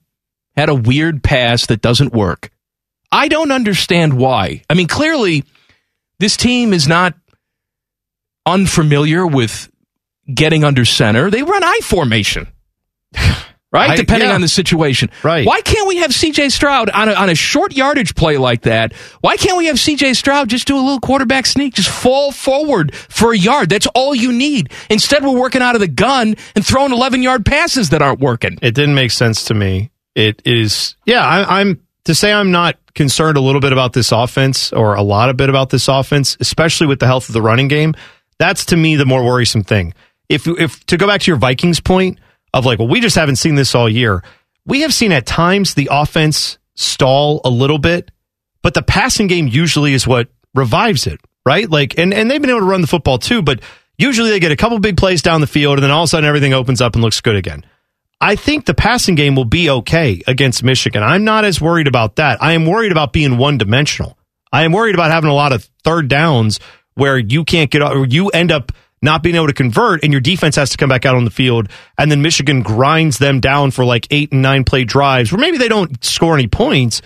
Had 0.56 0.68
a 0.68 0.74
weird 0.74 1.22
pass 1.22 1.66
that 1.66 1.82
doesn't 1.82 2.14
work. 2.14 2.50
I 3.12 3.28
don't 3.28 3.50
understand 3.50 4.14
why. 4.14 4.62
I 4.70 4.74
mean, 4.74 4.86
clearly, 4.86 5.44
this 6.20 6.36
team 6.36 6.72
is 6.72 6.88
not 6.88 7.14
unfamiliar 8.46 9.26
with 9.26 9.70
getting 10.32 10.64
under 10.64 10.84
center. 10.84 11.30
They 11.30 11.42
run 11.42 11.64
I 11.64 11.80
formation. 11.82 12.46
Right? 13.74 13.90
I- 13.90 13.96
Depending 13.96 14.28
yeah. 14.28 14.36
on 14.36 14.40
the 14.40 14.46
situation. 14.46 15.10
Right. 15.24 15.44
Why 15.44 15.60
can't 15.60 15.88
we 15.88 15.96
have 15.96 16.12
CJ 16.12 16.52
Stroud 16.52 16.90
on 16.90 17.08
a, 17.08 17.12
on 17.12 17.28
a 17.28 17.34
short 17.34 17.74
yardage 17.74 18.14
play 18.14 18.38
like 18.38 18.62
that? 18.62 18.92
Why 19.20 19.36
can't 19.36 19.58
we 19.58 19.66
have 19.66 19.76
CJ 19.76 20.14
Stroud 20.14 20.48
just 20.48 20.68
do 20.68 20.76
a 20.76 20.78
little 20.78 21.00
quarterback 21.00 21.44
sneak? 21.44 21.74
Just 21.74 21.90
fall 21.90 22.30
forward 22.30 22.94
for 22.94 23.32
a 23.32 23.36
yard. 23.36 23.70
That's 23.70 23.88
all 23.88 24.14
you 24.14 24.32
need. 24.32 24.72
Instead, 24.88 25.24
we're 25.24 25.36
working 25.36 25.60
out 25.60 25.74
of 25.74 25.80
the 25.80 25.88
gun 25.88 26.36
and 26.54 26.64
throwing 26.64 26.92
11 26.92 27.24
yard 27.24 27.44
passes 27.44 27.90
that 27.90 28.00
aren't 28.00 28.20
working. 28.20 28.58
It 28.62 28.76
didn't 28.76 28.94
make 28.94 29.10
sense 29.10 29.44
to 29.46 29.54
me. 29.54 29.90
It 30.14 30.40
is, 30.44 30.94
yeah, 31.04 31.26
I, 31.26 31.60
I'm 31.60 31.80
to 32.04 32.14
say 32.14 32.32
I'm 32.32 32.52
not 32.52 32.76
concerned 32.94 33.36
a 33.36 33.40
little 33.40 33.60
bit 33.60 33.72
about 33.72 33.92
this 33.92 34.12
offense 34.12 34.72
or 34.72 34.94
a 34.94 35.02
lot 35.02 35.30
of 35.30 35.36
bit 35.36 35.48
about 35.48 35.70
this 35.70 35.88
offense, 35.88 36.36
especially 36.38 36.86
with 36.86 37.00
the 37.00 37.06
health 37.06 37.28
of 37.28 37.32
the 37.32 37.42
running 37.42 37.66
game. 37.66 37.94
That's 38.38 38.66
to 38.66 38.76
me 38.76 38.94
the 38.94 39.06
more 39.06 39.24
worrisome 39.24 39.64
thing. 39.64 39.94
If 40.28 40.46
if 40.46 40.86
to 40.86 40.96
go 40.96 41.08
back 41.08 41.22
to 41.22 41.30
your 41.30 41.38
Vikings 41.38 41.80
point 41.80 42.20
of 42.54 42.64
like, 42.64 42.78
well, 42.78 42.88
we 42.88 43.00
just 43.00 43.16
haven't 43.16 43.36
seen 43.36 43.56
this 43.56 43.74
all 43.74 43.88
year. 43.88 44.22
We 44.64 44.80
have 44.80 44.94
seen 44.94 45.12
at 45.12 45.26
times 45.26 45.74
the 45.74 45.88
offense 45.90 46.56
stall 46.74 47.40
a 47.44 47.50
little 47.50 47.78
bit, 47.78 48.10
but 48.62 48.72
the 48.72 48.82
passing 48.82 49.26
game 49.26 49.48
usually 49.48 49.92
is 49.92 50.06
what 50.06 50.28
revives 50.54 51.06
it, 51.06 51.20
right? 51.44 51.68
Like, 51.68 51.98
and 51.98 52.14
and 52.14 52.30
they've 52.30 52.40
been 52.40 52.50
able 52.50 52.60
to 52.60 52.66
run 52.66 52.80
the 52.80 52.86
football 52.86 53.18
too, 53.18 53.42
but 53.42 53.60
usually 53.98 54.30
they 54.30 54.40
get 54.40 54.52
a 54.52 54.56
couple 54.56 54.78
big 54.78 54.96
plays 54.96 55.20
down 55.20 55.40
the 55.40 55.46
field, 55.46 55.78
and 55.78 55.82
then 55.82 55.90
all 55.90 56.04
of 56.04 56.06
a 56.06 56.08
sudden 56.08 56.26
everything 56.26 56.54
opens 56.54 56.80
up 56.80 56.94
and 56.94 57.02
looks 57.02 57.20
good 57.20 57.36
again. 57.36 57.66
I 58.20 58.36
think 58.36 58.64
the 58.64 58.74
passing 58.74 59.16
game 59.16 59.34
will 59.34 59.44
be 59.44 59.68
okay 59.68 60.22
against 60.26 60.62
Michigan. 60.62 61.02
I'm 61.02 61.24
not 61.24 61.44
as 61.44 61.60
worried 61.60 61.88
about 61.88 62.16
that. 62.16 62.42
I 62.42 62.52
am 62.52 62.64
worried 62.64 62.92
about 62.92 63.12
being 63.12 63.36
one 63.36 63.58
dimensional. 63.58 64.16
I 64.52 64.62
am 64.62 64.72
worried 64.72 64.94
about 64.94 65.10
having 65.10 65.28
a 65.28 65.34
lot 65.34 65.52
of 65.52 65.68
third 65.82 66.08
downs 66.08 66.60
where 66.94 67.18
you 67.18 67.44
can't 67.44 67.70
get 67.70 67.82
or 67.82 68.06
you 68.06 68.28
end 68.28 68.52
up 68.52 68.72
not 69.04 69.22
being 69.22 69.36
able 69.36 69.46
to 69.46 69.52
convert 69.52 70.02
and 70.02 70.12
your 70.12 70.20
defense 70.20 70.56
has 70.56 70.70
to 70.70 70.76
come 70.76 70.88
back 70.88 71.06
out 71.06 71.14
on 71.14 71.24
the 71.24 71.30
field 71.30 71.68
and 71.98 72.10
then 72.10 72.22
Michigan 72.22 72.62
grinds 72.62 73.18
them 73.18 73.38
down 73.38 73.70
for 73.70 73.84
like 73.84 74.08
8 74.10 74.32
and 74.32 74.42
9 74.42 74.64
play 74.64 74.84
drives 74.84 75.30
where 75.30 75.40
maybe 75.40 75.58
they 75.58 75.68
don't 75.68 76.02
score 76.04 76.34
any 76.34 76.48
points 76.48 77.02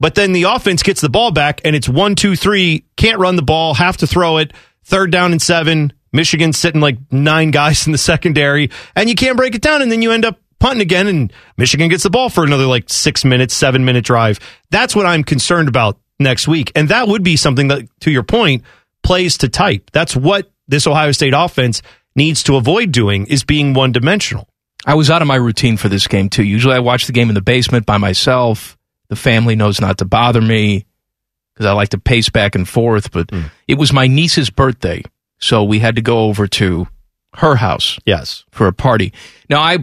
but 0.00 0.14
then 0.14 0.32
the 0.32 0.44
offense 0.44 0.82
gets 0.82 1.00
the 1.00 1.08
ball 1.08 1.32
back 1.32 1.60
and 1.64 1.74
it's 1.74 1.88
one, 1.88 2.14
two, 2.14 2.36
three, 2.36 2.84
can't 2.96 3.18
run 3.18 3.36
the 3.36 3.42
ball, 3.42 3.74
have 3.74 3.96
to 3.98 4.06
throw 4.06 4.38
it, 4.38 4.52
third 4.84 5.10
down 5.10 5.32
and 5.32 5.42
seven. 5.42 5.92
Michigan's 6.12 6.56
sitting 6.56 6.80
like 6.80 6.98
nine 7.10 7.50
guys 7.52 7.86
in 7.86 7.92
the 7.92 7.98
secondary, 7.98 8.70
and 8.94 9.08
you 9.08 9.14
can't 9.14 9.36
break 9.36 9.54
it 9.54 9.62
down, 9.62 9.82
and 9.82 9.90
then 9.90 10.02
you 10.02 10.12
end 10.12 10.24
up 10.24 10.40
punting 10.60 10.82
again 10.82 11.06
and 11.06 11.32
Michigan 11.56 11.88
gets 11.88 12.02
the 12.02 12.10
ball 12.10 12.28
for 12.28 12.42
another 12.42 12.66
like 12.66 12.90
six 12.90 13.24
minutes, 13.24 13.54
seven 13.54 13.84
minute 13.84 14.04
drive. 14.04 14.40
That's 14.70 14.94
what 14.94 15.06
I'm 15.06 15.22
concerned 15.22 15.68
about 15.68 15.98
next 16.18 16.48
week. 16.48 16.72
And 16.74 16.88
that 16.88 17.06
would 17.06 17.22
be 17.22 17.36
something 17.36 17.68
that, 17.68 17.88
to 18.00 18.10
your 18.10 18.24
point, 18.24 18.64
plays 19.04 19.38
to 19.38 19.48
type. 19.48 19.90
That's 19.92 20.16
what 20.16 20.50
this 20.68 20.86
Ohio 20.86 21.12
State 21.12 21.34
offense 21.36 21.82
needs 22.14 22.42
to 22.44 22.56
avoid 22.56 22.92
doing 22.92 23.26
is 23.26 23.44
being 23.44 23.74
one 23.74 23.92
dimensional. 23.92 24.48
I 24.86 24.94
was 24.94 25.10
out 25.10 25.22
of 25.22 25.28
my 25.28 25.36
routine 25.36 25.76
for 25.76 25.88
this 25.88 26.06
game 26.06 26.28
too. 26.28 26.44
Usually 26.44 26.74
I 26.74 26.78
watch 26.80 27.06
the 27.06 27.12
game 27.12 27.28
in 27.28 27.34
the 27.34 27.40
basement 27.42 27.84
by 27.86 27.98
myself. 27.98 28.76
The 29.08 29.16
family 29.16 29.56
knows 29.56 29.80
not 29.80 29.98
to 29.98 30.04
bother 30.04 30.40
me 30.40 30.86
because 31.54 31.66
I 31.66 31.72
like 31.72 31.88
to 31.90 31.98
pace 31.98 32.28
back 32.28 32.54
and 32.54 32.68
forth. 32.68 33.10
But 33.10 33.30
Hmm. 33.30 33.42
it 33.66 33.78
was 33.78 33.92
my 33.92 34.06
niece's 34.06 34.50
birthday, 34.50 35.02
so 35.38 35.64
we 35.64 35.78
had 35.80 35.96
to 35.96 36.02
go 36.02 36.20
over 36.26 36.46
to 36.46 36.86
her 37.34 37.56
house. 37.56 37.98
Yes, 38.06 38.44
for 38.50 38.66
a 38.66 38.72
party. 38.72 39.12
Now 39.50 39.60
I 39.60 39.78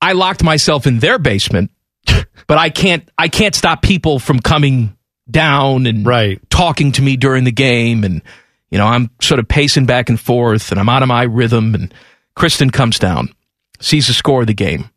I 0.00 0.12
locked 0.12 0.44
myself 0.44 0.86
in 0.86 1.00
their 1.00 1.18
basement, 1.18 1.70
but 2.46 2.58
I 2.58 2.70
can't 2.70 3.08
I 3.18 3.28
can't 3.28 3.54
stop 3.54 3.82
people 3.82 4.18
from 4.18 4.38
coming 4.40 4.96
down 5.30 5.86
and 5.86 6.06
right. 6.06 6.40
talking 6.50 6.92
to 6.92 7.02
me 7.02 7.16
during 7.16 7.44
the 7.44 7.52
game 7.52 8.04
and 8.04 8.22
you 8.70 8.78
know 8.78 8.86
I'm 8.86 9.10
sort 9.20 9.38
of 9.38 9.48
pacing 9.48 9.86
back 9.86 10.08
and 10.08 10.18
forth 10.18 10.70
and 10.70 10.80
I'm 10.80 10.88
out 10.88 11.02
of 11.02 11.08
my 11.08 11.22
rhythm 11.22 11.74
and 11.74 11.92
Kristen 12.34 12.70
comes 12.70 12.98
down, 12.98 13.34
sees 13.80 14.06
the 14.06 14.12
score 14.12 14.42
of 14.42 14.46
the 14.46 14.54
game, 14.54 14.90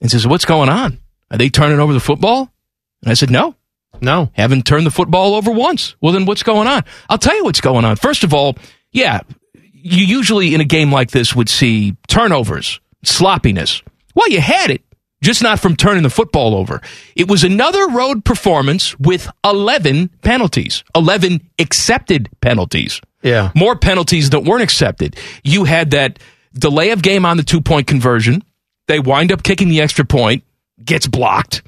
and 0.00 0.10
says, 0.10 0.26
"What's 0.26 0.44
going 0.44 0.68
on? 0.68 0.98
Are 1.30 1.38
they 1.38 1.48
turning 1.48 1.80
over 1.80 1.92
the 1.92 2.00
football?" 2.00 2.52
And 3.02 3.10
I 3.10 3.14
said, 3.14 3.30
"No, 3.30 3.54
no, 4.00 4.30
haven't 4.34 4.66
turned 4.66 4.86
the 4.86 4.90
football 4.90 5.34
over 5.34 5.50
once." 5.50 5.96
Well, 6.00 6.12
then 6.12 6.26
what's 6.26 6.42
going 6.42 6.66
on? 6.68 6.84
I'll 7.08 7.18
tell 7.18 7.36
you 7.36 7.44
what's 7.44 7.60
going 7.60 7.84
on. 7.84 7.96
First 7.96 8.24
of 8.24 8.34
all, 8.34 8.56
yeah, 8.92 9.20
you 9.72 10.04
usually 10.04 10.54
in 10.54 10.60
a 10.60 10.64
game 10.64 10.90
like 10.90 11.10
this 11.10 11.34
would 11.36 11.48
see 11.48 11.96
turnovers, 12.08 12.80
sloppiness. 13.04 13.82
Well, 14.14 14.30
you 14.30 14.40
had 14.40 14.70
it, 14.70 14.82
just 15.24 15.42
not 15.42 15.58
from 15.58 15.74
turning 15.74 16.02
the 16.02 16.10
football 16.10 16.54
over. 16.54 16.80
It 17.16 17.28
was 17.28 17.42
another 17.42 17.88
road 17.88 18.24
performance 18.24 18.98
with 18.98 19.28
11 19.44 20.08
penalties, 20.22 20.84
11 20.94 21.40
accepted 21.58 22.28
penalties. 22.40 23.00
Yeah. 23.22 23.50
More 23.54 23.74
penalties 23.76 24.30
that 24.30 24.40
weren't 24.40 24.62
accepted. 24.62 25.16
You 25.42 25.64
had 25.64 25.90
that 25.92 26.18
delay 26.52 26.90
of 26.90 27.02
game 27.02 27.24
on 27.24 27.36
the 27.36 27.42
two 27.42 27.60
point 27.60 27.86
conversion. 27.86 28.44
They 28.86 29.00
wind 29.00 29.32
up 29.32 29.42
kicking 29.42 29.68
the 29.68 29.80
extra 29.80 30.04
point, 30.04 30.44
gets 30.84 31.06
blocked, 31.06 31.62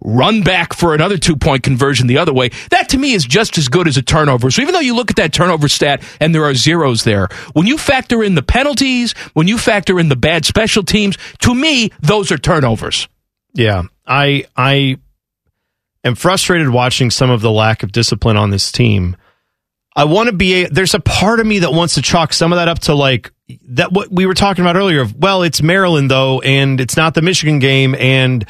run 0.00 0.42
back 0.42 0.72
for 0.72 0.94
another 0.94 1.18
two 1.18 1.36
point 1.36 1.62
conversion 1.62 2.06
the 2.06 2.18
other 2.18 2.32
way. 2.32 2.50
That 2.70 2.88
to 2.90 2.98
me 2.98 3.12
is 3.12 3.24
just 3.24 3.58
as 3.58 3.68
good 3.68 3.88
as 3.88 3.96
a 3.96 4.02
turnover. 4.02 4.50
So 4.50 4.62
even 4.62 4.74
though 4.74 4.80
you 4.80 4.94
look 4.94 5.10
at 5.10 5.16
that 5.16 5.32
turnover 5.32 5.68
stat 5.68 6.02
and 6.20 6.34
there 6.34 6.44
are 6.44 6.54
zeros 6.54 7.04
there, 7.04 7.28
when 7.52 7.66
you 7.66 7.78
factor 7.78 8.22
in 8.22 8.34
the 8.34 8.42
penalties, 8.42 9.12
when 9.34 9.48
you 9.48 9.58
factor 9.58 9.98
in 9.98 10.08
the 10.08 10.16
bad 10.16 10.44
special 10.44 10.82
teams, 10.82 11.16
to 11.40 11.54
me, 11.54 11.90
those 12.00 12.30
are 12.30 12.38
turnovers. 12.38 13.08
Yeah, 13.54 13.84
I 14.06 14.44
I 14.56 14.98
am 16.04 16.14
frustrated 16.14 16.70
watching 16.70 17.10
some 17.10 17.30
of 17.30 17.40
the 17.40 17.50
lack 17.50 17.82
of 17.82 17.92
discipline 17.92 18.36
on 18.36 18.50
this 18.50 18.70
team. 18.70 19.16
I 19.96 20.04
want 20.04 20.28
to 20.28 20.32
be 20.32 20.62
a, 20.62 20.68
there's 20.68 20.94
a 20.94 21.00
part 21.00 21.40
of 21.40 21.46
me 21.46 21.60
that 21.60 21.72
wants 21.72 21.94
to 21.94 22.02
chalk 22.02 22.32
some 22.32 22.52
of 22.52 22.56
that 22.56 22.68
up 22.68 22.78
to 22.80 22.94
like 22.94 23.32
that 23.70 23.90
what 23.90 24.12
we 24.12 24.26
were 24.26 24.34
talking 24.34 24.62
about 24.62 24.76
earlier 24.76 25.00
of 25.00 25.16
well 25.16 25.42
it's 25.42 25.60
Maryland 25.60 26.10
though 26.10 26.40
and 26.40 26.80
it's 26.80 26.96
not 26.96 27.14
the 27.14 27.22
Michigan 27.22 27.58
game 27.58 27.96
and 27.96 28.46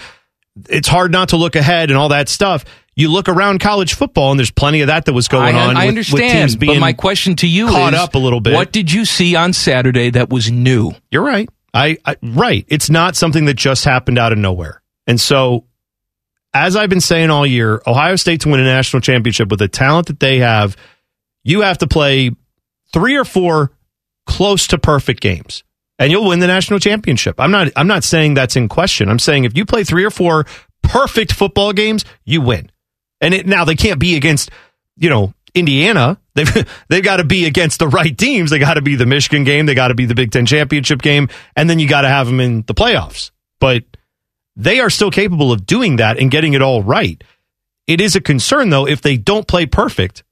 it's 0.68 0.88
hard 0.88 1.12
not 1.12 1.30
to 1.30 1.36
look 1.36 1.56
ahead 1.56 1.90
and 1.90 1.98
all 1.98 2.10
that 2.10 2.28
stuff. 2.28 2.64
You 2.96 3.12
look 3.12 3.28
around 3.28 3.60
college 3.60 3.94
football 3.94 4.32
and 4.32 4.40
there's 4.40 4.50
plenty 4.50 4.80
of 4.80 4.88
that 4.88 5.04
that 5.04 5.12
was 5.12 5.28
going 5.28 5.54
I, 5.54 5.68
on. 5.68 5.76
I 5.76 5.84
with- 5.84 5.88
understand, 5.88 6.22
with 6.22 6.32
teams 6.32 6.56
being 6.56 6.74
but 6.74 6.80
my 6.80 6.92
question 6.92 7.36
to 7.36 7.46
you 7.46 7.68
caught 7.68 7.94
is, 7.94 8.00
up 8.00 8.14
a 8.14 8.18
little 8.18 8.40
bit. 8.40 8.54
What 8.54 8.72
did 8.72 8.90
you 8.90 9.04
see 9.04 9.36
on 9.36 9.52
Saturday 9.52 10.10
that 10.10 10.30
was 10.30 10.50
new? 10.50 10.92
You're 11.10 11.24
right. 11.24 11.48
I, 11.72 11.98
I 12.04 12.16
right. 12.22 12.64
It's 12.68 12.90
not 12.90 13.14
something 13.14 13.44
that 13.44 13.54
just 13.54 13.84
happened 13.84 14.18
out 14.18 14.32
of 14.32 14.38
nowhere. 14.38 14.82
And 15.06 15.20
so, 15.20 15.64
as 16.54 16.76
I've 16.76 16.90
been 16.90 17.00
saying 17.00 17.30
all 17.30 17.46
year, 17.46 17.80
Ohio 17.86 18.16
State 18.16 18.40
to 18.42 18.48
win 18.48 18.60
a 18.60 18.64
national 18.64 19.00
championship 19.00 19.48
with 19.48 19.58
the 19.58 19.68
talent 19.68 20.08
that 20.08 20.18
they 20.18 20.38
have, 20.38 20.76
you 21.44 21.60
have 21.60 21.78
to 21.78 21.86
play 21.86 22.30
three 22.92 23.16
or 23.16 23.24
four 23.24 23.70
close 24.26 24.66
to 24.68 24.78
perfect 24.78 25.20
games, 25.20 25.62
and 25.98 26.12
you'll 26.12 26.28
win 26.28 26.38
the 26.38 26.46
national 26.46 26.78
championship. 26.78 27.40
I'm 27.40 27.50
not. 27.50 27.68
I'm 27.76 27.86
not 27.86 28.04
saying 28.04 28.34
that's 28.34 28.56
in 28.56 28.68
question. 28.68 29.08
I'm 29.08 29.18
saying 29.18 29.44
if 29.44 29.56
you 29.56 29.64
play 29.64 29.84
three 29.84 30.04
or 30.04 30.10
four 30.10 30.46
perfect 30.82 31.32
football 31.32 31.72
games, 31.72 32.04
you 32.24 32.40
win. 32.40 32.70
And 33.20 33.34
it, 33.34 33.46
now 33.46 33.64
they 33.64 33.74
can't 33.74 33.98
be 33.98 34.16
against, 34.16 34.50
you 34.96 35.10
know, 35.10 35.34
Indiana. 35.54 36.20
They've 36.38 36.68
they've 36.88 37.02
got 37.02 37.16
to 37.16 37.24
be 37.24 37.46
against 37.46 37.80
the 37.80 37.88
right 37.88 38.16
teams. 38.16 38.50
They 38.50 38.60
got 38.60 38.74
to 38.74 38.80
be 38.80 38.94
the 38.94 39.06
Michigan 39.06 39.42
game. 39.42 39.66
They 39.66 39.74
got 39.74 39.88
to 39.88 39.96
be 39.96 40.06
the 40.06 40.14
Big 40.14 40.30
Ten 40.30 40.46
championship 40.46 41.02
game, 41.02 41.28
and 41.56 41.68
then 41.68 41.80
you 41.80 41.88
got 41.88 42.02
to 42.02 42.08
have 42.08 42.28
them 42.28 42.38
in 42.38 42.62
the 42.62 42.74
playoffs. 42.74 43.32
But 43.58 43.82
they 44.54 44.78
are 44.78 44.88
still 44.88 45.10
capable 45.10 45.50
of 45.50 45.66
doing 45.66 45.96
that 45.96 46.16
and 46.16 46.30
getting 46.30 46.52
it 46.52 46.62
all 46.62 46.84
right. 46.84 47.24
It 47.88 48.00
is 48.00 48.14
a 48.14 48.20
concern 48.20 48.70
though 48.70 48.86
if 48.86 49.02
they 49.02 49.16
don't 49.16 49.48
play 49.48 49.66
perfect. 49.66 50.22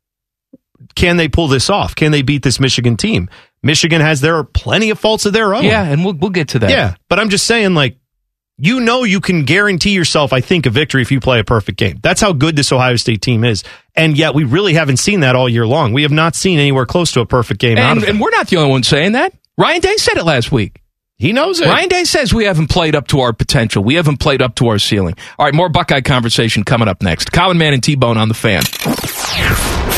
Can 0.95 1.17
they 1.17 1.29
pull 1.29 1.49
this 1.49 1.71
off? 1.71 1.97
Can 1.97 2.13
they 2.13 2.23
beat 2.23 2.45
this 2.45 2.61
Michigan 2.61 2.97
team? 2.97 3.29
Michigan 3.67 4.01
has 4.01 4.21
there 4.21 4.37
are 4.37 4.45
plenty 4.45 4.91
of 4.91 4.99
faults 4.99 5.27
of 5.27 5.33
their 5.33 5.55
own. 5.55 5.65
Yeah, 5.65 5.83
and 5.85 6.05
we'll 6.05 6.15
we'll 6.15 6.31
get 6.31 6.49
to 6.49 6.61
that. 6.61 6.71
Yeah, 6.71 6.95
but 7.09 7.19
I'm 7.19 7.29
just 7.29 7.47
saying, 7.47 7.75
like, 7.75 7.99
you 8.59 8.81
know, 8.81 9.05
you 9.05 9.21
can 9.21 9.45
guarantee 9.45 9.91
yourself, 9.91 10.33
I 10.33 10.41
think, 10.41 10.65
a 10.65 10.71
victory 10.71 11.03
if 11.03 11.13
you 11.13 11.21
play 11.21 11.41
a 11.41 11.45
perfect 11.45 11.79
game. 11.79 11.99
That's 12.03 12.21
how 12.21 12.33
good 12.33 12.57
this 12.57 12.73
Ohio 12.73 12.97
State 12.97 13.21
team 13.21 13.45
is. 13.45 13.65
And 13.95 14.17
yet, 14.17 14.35
we 14.35 14.45
really 14.45 14.75
haven't 14.75 14.97
seen 14.97 15.21
that 15.21 15.37
all 15.37 15.49
year 15.49 15.67
long. 15.67 15.93
We 15.93 16.03
have 16.03 16.13
not 16.13 16.35
seen 16.35 16.59
anywhere 16.59 16.87
close 16.87 17.13
to 17.13 17.21
a 17.21 17.27
perfect 17.27 17.61
game 17.61 17.77
out 17.77 17.99
And, 17.99 18.05
and 18.05 18.21
we're 18.21 18.31
not 18.31 18.49
the 18.49 18.57
only 18.57 18.71
ones 18.71 18.89
saying 18.89 19.13
that. 19.13 19.35
Ryan 19.59 19.81
Day 19.81 19.97
said 19.97 20.17
it 20.17 20.25
last 20.25 20.53
week. 20.53 20.81
He 21.19 21.33
knows 21.33 21.61
it. 21.63 21.67
Ryan 21.67 21.89
Day 21.89 22.05
says 22.05 22.35
we 22.35 22.45
haven't 22.45 22.69
played 22.69 22.95
up 22.95 23.09
to 23.09 23.21
our 23.21 23.33
potential. 23.33 23.83
We 23.83 23.95
haven't 23.95 24.19
played 24.19 24.43
up 24.43 24.55
to 24.57 24.69
our 24.69 24.79
ceiling. 24.79 25.15
All 25.39 25.47
right, 25.47 25.55
more 25.55 25.71
Buckeye 25.71 26.03
conversation 26.03 26.63
coming 26.63 26.89
up 26.89 27.03
next. 27.03 27.33
Common 27.33 27.57
Man 27.57 27.73
and 27.73 27.83
T 27.83 27.95
Bone 27.95 28.19
on 28.19 28.29
the 28.29 28.35
fan. 28.35 28.61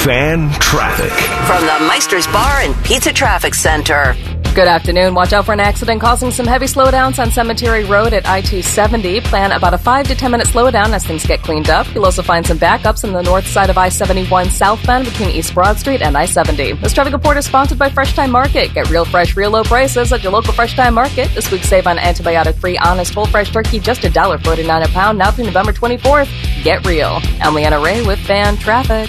Fan 0.04 0.48
traffic. 0.60 1.10
From 1.48 1.62
the 1.66 1.88
Meister's 1.88 2.28
Bar 2.28 2.60
and 2.60 2.84
Pizza 2.84 3.12
Traffic 3.12 3.54
Center. 3.54 4.14
Good 4.58 4.66
afternoon. 4.66 5.14
Watch 5.14 5.32
out 5.32 5.46
for 5.46 5.52
an 5.52 5.60
accident 5.60 6.00
causing 6.00 6.32
some 6.32 6.44
heavy 6.44 6.66
slowdowns 6.66 7.20
on 7.20 7.30
Cemetery 7.30 7.84
Road 7.84 8.12
at 8.12 8.26
I 8.26 8.40
270. 8.40 9.20
Plan 9.20 9.52
about 9.52 9.72
a 9.72 9.78
5 9.78 10.08
to 10.08 10.16
10 10.16 10.32
minute 10.32 10.48
slowdown 10.48 10.88
as 10.90 11.06
things 11.06 11.24
get 11.24 11.42
cleaned 11.42 11.70
up. 11.70 11.86
You'll 11.94 12.04
also 12.04 12.24
find 12.24 12.44
some 12.44 12.58
backups 12.58 13.04
on 13.04 13.12
the 13.12 13.22
north 13.22 13.46
side 13.46 13.70
of 13.70 13.78
I 13.78 13.88
71 13.88 14.50
southbound 14.50 15.04
between 15.04 15.28
East 15.28 15.54
Broad 15.54 15.78
Street 15.78 16.02
and 16.02 16.18
I 16.18 16.24
70. 16.24 16.72
This 16.72 16.92
traffic 16.92 17.12
report 17.12 17.36
is 17.36 17.46
sponsored 17.46 17.78
by 17.78 17.88
Fresh 17.88 18.14
Time 18.14 18.32
Market. 18.32 18.74
Get 18.74 18.90
real 18.90 19.04
fresh, 19.04 19.36
real 19.36 19.52
low 19.52 19.62
prices 19.62 20.12
at 20.12 20.24
your 20.24 20.32
local 20.32 20.52
Fresh 20.52 20.74
Time 20.74 20.94
Market. 20.94 21.32
This 21.36 21.52
week, 21.52 21.62
save 21.62 21.86
on 21.86 21.96
antibiotic 21.96 22.56
free, 22.56 22.76
honest, 22.78 23.14
full 23.14 23.26
fresh 23.26 23.52
turkey 23.52 23.78
just 23.78 24.00
$1.49 24.00 24.84
a 24.84 24.88
pound 24.88 25.18
now 25.18 25.30
through 25.30 25.44
November 25.44 25.72
24th. 25.72 26.64
Get 26.64 26.84
real. 26.84 27.20
I'm 27.40 27.54
Leanna 27.54 27.78
Ray 27.78 28.04
with 28.04 28.18
Fan 28.18 28.56
Traffic. 28.56 29.08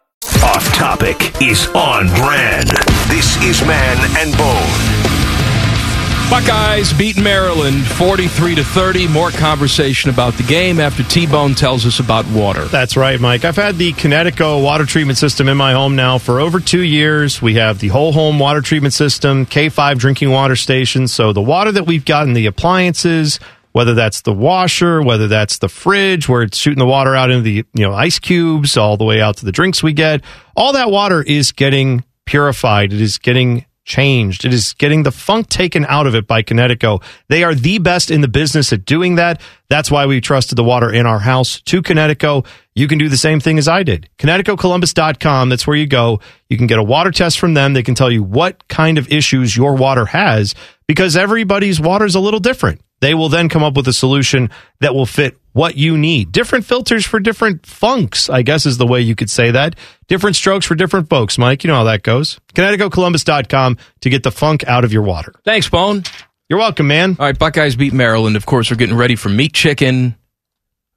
Off 0.43 0.65
topic 0.73 1.39
is 1.41 1.67
on 1.75 2.07
brand. 2.07 2.67
This 3.07 3.37
is 3.43 3.61
Man 3.65 3.97
and 4.17 4.35
Bone. 4.37 5.11
Buckeyes 6.31 6.93
beat 6.93 7.21
Maryland 7.21 7.85
43 7.85 8.55
to 8.55 8.63
30. 8.63 9.07
More 9.09 9.29
conversation 9.29 10.09
about 10.09 10.33
the 10.33 10.43
game 10.43 10.79
after 10.79 11.03
T 11.03 11.27
Bone 11.27 11.53
tells 11.53 11.85
us 11.85 11.99
about 11.99 12.25
water. 12.27 12.65
That's 12.65 12.97
right, 12.97 13.19
Mike. 13.19 13.45
I've 13.45 13.55
had 13.55 13.77
the 13.77 13.93
Kinetico 13.93 14.63
water 14.63 14.85
treatment 14.85 15.19
system 15.19 15.47
in 15.47 15.57
my 15.57 15.73
home 15.73 15.95
now 15.95 16.17
for 16.17 16.39
over 16.39 16.59
two 16.59 16.81
years. 16.81 17.39
We 17.39 17.55
have 17.55 17.79
the 17.79 17.89
whole 17.89 18.11
home 18.11 18.39
water 18.39 18.61
treatment 18.61 18.93
system, 18.95 19.45
K5 19.45 19.99
drinking 19.99 20.31
water 20.31 20.55
station, 20.55 21.07
So 21.07 21.33
the 21.33 21.41
water 21.41 21.71
that 21.73 21.85
we've 21.85 22.05
got 22.05 22.27
in 22.27 22.33
the 22.33 22.47
appliances, 22.47 23.39
whether 23.71 23.93
that's 23.93 24.21
the 24.21 24.33
washer, 24.33 25.01
whether 25.01 25.27
that's 25.27 25.59
the 25.59 25.69
fridge 25.69 26.27
where 26.27 26.43
it's 26.43 26.57
shooting 26.57 26.79
the 26.79 26.85
water 26.85 27.15
out 27.15 27.31
into 27.31 27.43
the 27.43 27.53
you 27.73 27.83
know 27.83 27.93
ice 27.93 28.19
cubes, 28.19 28.77
all 28.77 28.97
the 28.97 29.05
way 29.05 29.21
out 29.21 29.37
to 29.37 29.45
the 29.45 29.51
drinks 29.51 29.81
we 29.81 29.93
get, 29.93 30.21
all 30.55 30.73
that 30.73 30.91
water 30.91 31.21
is 31.21 31.51
getting 31.51 32.03
purified. 32.25 32.93
It 32.93 33.01
is 33.01 33.17
getting 33.17 33.65
changed. 33.83 34.45
It 34.45 34.53
is 34.53 34.73
getting 34.73 35.03
the 35.03 35.11
funk 35.11 35.49
taken 35.49 35.85
out 35.85 36.07
of 36.07 36.15
it 36.15 36.27
by 36.27 36.43
Kinetico. 36.43 37.03
They 37.29 37.43
are 37.43 37.55
the 37.55 37.79
best 37.79 38.11
in 38.11 38.21
the 38.21 38.27
business 38.27 38.71
at 38.71 38.85
doing 38.85 39.15
that. 39.15 39.41
That's 39.69 39.89
why 39.89 40.05
we 40.05 40.21
trusted 40.21 40.57
the 40.57 40.63
water 40.63 40.91
in 40.91 41.05
our 41.05 41.19
house 41.19 41.61
to 41.61 41.81
Kinetico. 41.81 42.45
You 42.75 42.87
can 42.87 42.99
do 42.99 43.09
the 43.09 43.17
same 43.17 43.39
thing 43.39 43.57
as 43.57 43.67
I 43.67 43.83
did. 43.83 44.09
KineticoColumbus.com. 44.19 45.49
That's 45.49 45.65
where 45.65 45.75
you 45.75 45.87
go. 45.87 46.19
You 46.47 46.57
can 46.57 46.67
get 46.67 46.79
a 46.79 46.83
water 46.83 47.11
test 47.11 47.39
from 47.39 47.53
them. 47.53 47.73
They 47.73 47.83
can 47.83 47.95
tell 47.95 48.11
you 48.11 48.23
what 48.23 48.67
kind 48.67 48.97
of 48.97 49.11
issues 49.11 49.57
your 49.57 49.75
water 49.75 50.05
has 50.05 50.55
because 50.87 51.17
everybody's 51.17 51.81
water 51.81 52.05
is 52.05 52.15
a 52.15 52.19
little 52.19 52.39
different. 52.39 52.81
They 53.01 53.13
will 53.13 53.29
then 53.29 53.49
come 53.49 53.63
up 53.63 53.75
with 53.75 53.87
a 53.87 53.93
solution 53.93 54.51
that 54.79 54.93
will 54.95 55.05
fit 55.07 55.37
what 55.53 55.75
you 55.75 55.97
need. 55.97 56.31
Different 56.31 56.65
filters 56.65 57.05
for 57.05 57.19
different 57.19 57.65
funks, 57.65 58.29
I 58.29 58.43
guess 58.43 58.65
is 58.65 58.77
the 58.77 58.87
way 58.87 59.01
you 59.01 59.15
could 59.15 59.29
say 59.29 59.51
that. 59.51 59.75
Different 60.07 60.35
strokes 60.35 60.65
for 60.65 60.75
different 60.75 61.09
folks, 61.09 61.37
Mike. 61.37 61.63
You 61.63 61.69
know 61.69 61.75
how 61.75 61.83
that 61.85 62.03
goes. 62.03 62.39
KineticoColumbus.com 62.53 63.77
to 64.01 64.09
get 64.09 64.23
the 64.23 64.31
funk 64.31 64.63
out 64.65 64.85
of 64.85 64.93
your 64.93 65.01
water. 65.01 65.33
Thanks, 65.43 65.67
Bone. 65.67 66.03
You're 66.47 66.59
welcome, 66.59 66.87
man. 66.87 67.15
All 67.19 67.25
right, 67.25 67.37
Buckeyes 67.37 67.75
beat 67.75 67.93
Maryland. 67.93 68.35
Of 68.35 68.45
course, 68.45 68.69
we're 68.69 68.77
getting 68.77 68.97
ready 68.97 69.15
for 69.15 69.29
meat 69.29 69.53
chicken. 69.53 70.15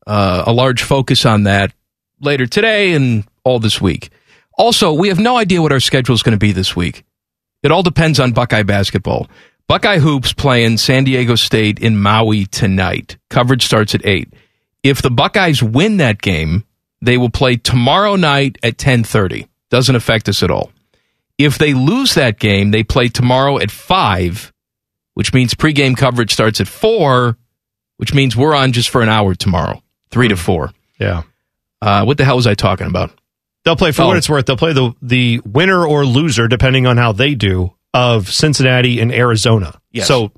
Uh, 0.06 0.44
a 0.46 0.52
large 0.52 0.82
focus 0.82 1.24
on 1.24 1.44
that 1.44 1.72
later 2.20 2.46
today 2.46 2.92
and 2.92 3.24
all 3.44 3.58
this 3.58 3.80
week. 3.80 4.10
Also, 4.58 4.92
we 4.92 5.08
have 5.08 5.18
no 5.18 5.36
idea 5.36 5.62
what 5.62 5.72
our 5.72 5.80
schedule 5.80 6.14
is 6.14 6.22
going 6.22 6.32
to 6.32 6.38
be 6.38 6.52
this 6.52 6.76
week. 6.76 7.04
It 7.62 7.70
all 7.70 7.82
depends 7.82 8.20
on 8.20 8.32
Buckeye 8.32 8.62
basketball. 8.62 9.28
Buckeye 9.68 9.98
Hoops 9.98 10.32
playing 10.32 10.76
San 10.78 11.04
Diego 11.04 11.34
State 11.36 11.78
in 11.78 11.96
Maui 11.98 12.44
tonight. 12.46 13.16
Coverage 13.30 13.64
starts 13.64 13.94
at 13.94 14.04
8. 14.04 14.32
If 14.82 15.00
the 15.00 15.10
Buckeyes 15.10 15.62
win 15.62 15.96
that 15.98 16.20
game, 16.20 16.64
they 17.00 17.16
will 17.16 17.30
play 17.30 17.56
tomorrow 17.56 18.16
night 18.16 18.58
at 18.62 18.76
10:30. 18.76 19.48
Doesn't 19.70 19.96
affect 19.96 20.28
us 20.28 20.42
at 20.42 20.50
all. 20.50 20.70
If 21.38 21.58
they 21.58 21.72
lose 21.74 22.14
that 22.14 22.38
game, 22.38 22.70
they 22.70 22.82
play 22.84 23.08
tomorrow 23.08 23.58
at 23.58 23.70
5, 23.70 24.52
which 25.14 25.32
means 25.32 25.54
pregame 25.54 25.96
coverage 25.96 26.32
starts 26.32 26.60
at 26.60 26.68
4, 26.68 27.36
which 27.96 28.14
means 28.14 28.36
we're 28.36 28.54
on 28.54 28.72
just 28.72 28.90
for 28.90 29.02
an 29.02 29.08
hour 29.08 29.34
tomorrow, 29.34 29.82
3 30.10 30.28
to 30.28 30.36
4. 30.36 30.70
Yeah. 31.00 31.22
Uh, 31.82 32.04
what 32.04 32.18
the 32.18 32.24
hell 32.24 32.36
was 32.36 32.46
I 32.46 32.54
talking 32.54 32.86
about? 32.86 33.10
They'll 33.64 33.76
play 33.76 33.92
for 33.92 34.02
Oh. 34.02 34.08
what 34.08 34.16
it's 34.18 34.28
worth. 34.28 34.44
They'll 34.46 34.56
play 34.58 34.74
the 34.74 34.92
the 35.00 35.40
winner 35.44 35.84
or 35.86 36.04
loser, 36.04 36.46
depending 36.48 36.86
on 36.86 36.98
how 36.98 37.12
they 37.12 37.34
do, 37.34 37.72
of 37.94 38.30
Cincinnati 38.30 39.00
and 39.00 39.12
Arizona. 39.12 39.80
Yes. 39.92 40.08
So 40.08 40.32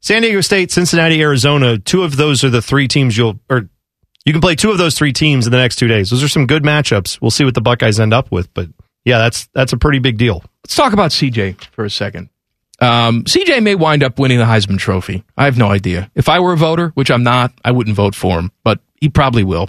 San 0.00 0.22
Diego 0.22 0.40
State, 0.40 0.70
Cincinnati, 0.70 1.20
Arizona, 1.20 1.76
two 1.76 2.04
of 2.04 2.16
those 2.16 2.44
are 2.44 2.50
the 2.50 2.62
three 2.62 2.88
teams 2.88 3.18
you'll 3.18 3.38
or 3.50 3.68
you 4.24 4.32
can 4.32 4.40
play 4.40 4.54
two 4.54 4.70
of 4.70 4.78
those 4.78 4.96
three 4.96 5.12
teams 5.12 5.46
in 5.46 5.50
the 5.50 5.58
next 5.58 5.76
two 5.76 5.88
days. 5.88 6.10
Those 6.10 6.22
are 6.22 6.28
some 6.28 6.46
good 6.46 6.62
matchups. 6.62 7.20
We'll 7.20 7.32
see 7.32 7.44
what 7.44 7.54
the 7.54 7.60
Buckeyes 7.60 7.98
end 7.98 8.14
up 8.14 8.30
with, 8.30 8.54
but 8.54 8.68
yeah, 9.04 9.18
that's 9.18 9.48
that's 9.52 9.72
a 9.72 9.76
pretty 9.76 9.98
big 9.98 10.16
deal. 10.16 10.44
Let's 10.64 10.76
talk 10.76 10.92
about 10.92 11.10
CJ 11.10 11.60
for 11.72 11.84
a 11.84 11.90
second. 11.90 12.28
Um, 12.80 13.24
CJ 13.24 13.62
may 13.62 13.74
wind 13.74 14.02
up 14.02 14.18
winning 14.18 14.38
the 14.38 14.44
Heisman 14.44 14.78
Trophy. 14.78 15.24
I 15.36 15.44
have 15.44 15.58
no 15.58 15.68
idea. 15.68 16.10
If 16.14 16.28
I 16.28 16.40
were 16.40 16.52
a 16.52 16.56
voter, 16.56 16.88
which 16.90 17.10
I'm 17.10 17.22
not, 17.22 17.52
I 17.64 17.72
wouldn't 17.72 17.96
vote 17.96 18.14
for 18.14 18.38
him, 18.38 18.50
but 18.64 18.80
he 19.00 19.08
probably 19.08 19.44
will. 19.44 19.68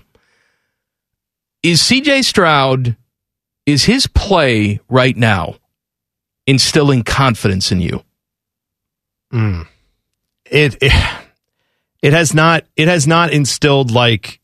Is 1.63 1.81
CJ 1.81 2.23
Stroud, 2.23 2.95
is 3.65 3.85
his 3.85 4.07
play 4.07 4.79
right 4.89 5.15
now 5.15 5.55
instilling 6.47 7.03
confidence 7.03 7.71
in 7.71 7.79
you? 7.81 8.03
Mm. 9.33 9.67
It, 10.45 10.77
it 10.81 10.91
it 12.01 12.13
has 12.13 12.33
not 12.33 12.65
it 12.75 12.87
has 12.87 13.07
not 13.07 13.31
instilled 13.31 13.91
like 13.91 14.39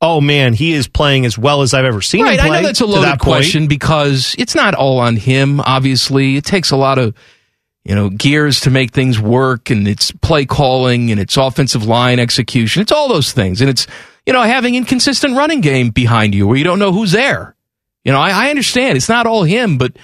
oh 0.00 0.20
man 0.20 0.52
he 0.52 0.72
is 0.72 0.86
playing 0.88 1.24
as 1.24 1.38
well 1.38 1.62
as 1.62 1.72
I've 1.72 1.84
ever 1.86 2.02
seen 2.02 2.24
Right, 2.24 2.38
him 2.38 2.50
I 2.52 2.60
know 2.60 2.66
that's 2.66 2.80
a 2.80 2.86
loaded 2.86 3.04
that 3.04 3.20
point. 3.20 3.36
question 3.38 3.66
because 3.68 4.34
it's 4.38 4.54
not 4.54 4.74
all 4.74 4.98
on 4.98 5.16
him. 5.16 5.60
Obviously, 5.60 6.36
it 6.36 6.44
takes 6.44 6.70
a 6.72 6.76
lot 6.76 6.98
of 6.98 7.14
you 7.84 7.94
know 7.94 8.10
gears 8.10 8.60
to 8.62 8.70
make 8.70 8.92
things 8.92 9.18
work, 9.20 9.70
and 9.70 9.86
it's 9.88 10.10
play 10.10 10.44
calling 10.44 11.10
and 11.10 11.20
it's 11.20 11.36
offensive 11.36 11.84
line 11.86 12.18
execution. 12.18 12.82
It's 12.82 12.92
all 12.92 13.08
those 13.08 13.32
things, 13.32 13.60
and 13.62 13.70
it's 13.70 13.86
you 14.26 14.32
know 14.34 14.42
having 14.42 14.74
inconsistent 14.74 15.36
running 15.36 15.60
game 15.62 15.90
behind 15.90 16.34
you 16.34 16.46
where 16.46 16.56
you 16.58 16.64
don't 16.64 16.78
know 16.78 16.92
who's 16.92 17.12
there. 17.12 17.54
You 18.04 18.12
know, 18.12 18.18
I, 18.20 18.46
I 18.46 18.50
understand 18.50 18.96
it's 18.98 19.08
not 19.08 19.26
all 19.26 19.44
him, 19.44 19.78
but 19.78 19.96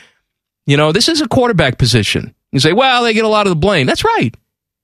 you 0.70 0.76
know 0.76 0.92
this 0.92 1.08
is 1.08 1.20
a 1.20 1.28
quarterback 1.28 1.78
position. 1.78 2.34
You 2.52 2.60
say, 2.60 2.72
well, 2.72 3.04
they 3.04 3.12
get 3.12 3.24
a 3.24 3.28
lot 3.28 3.46
of 3.46 3.50
the 3.50 3.56
blame. 3.56 3.86
That's 3.86 4.04
right, 4.04 4.34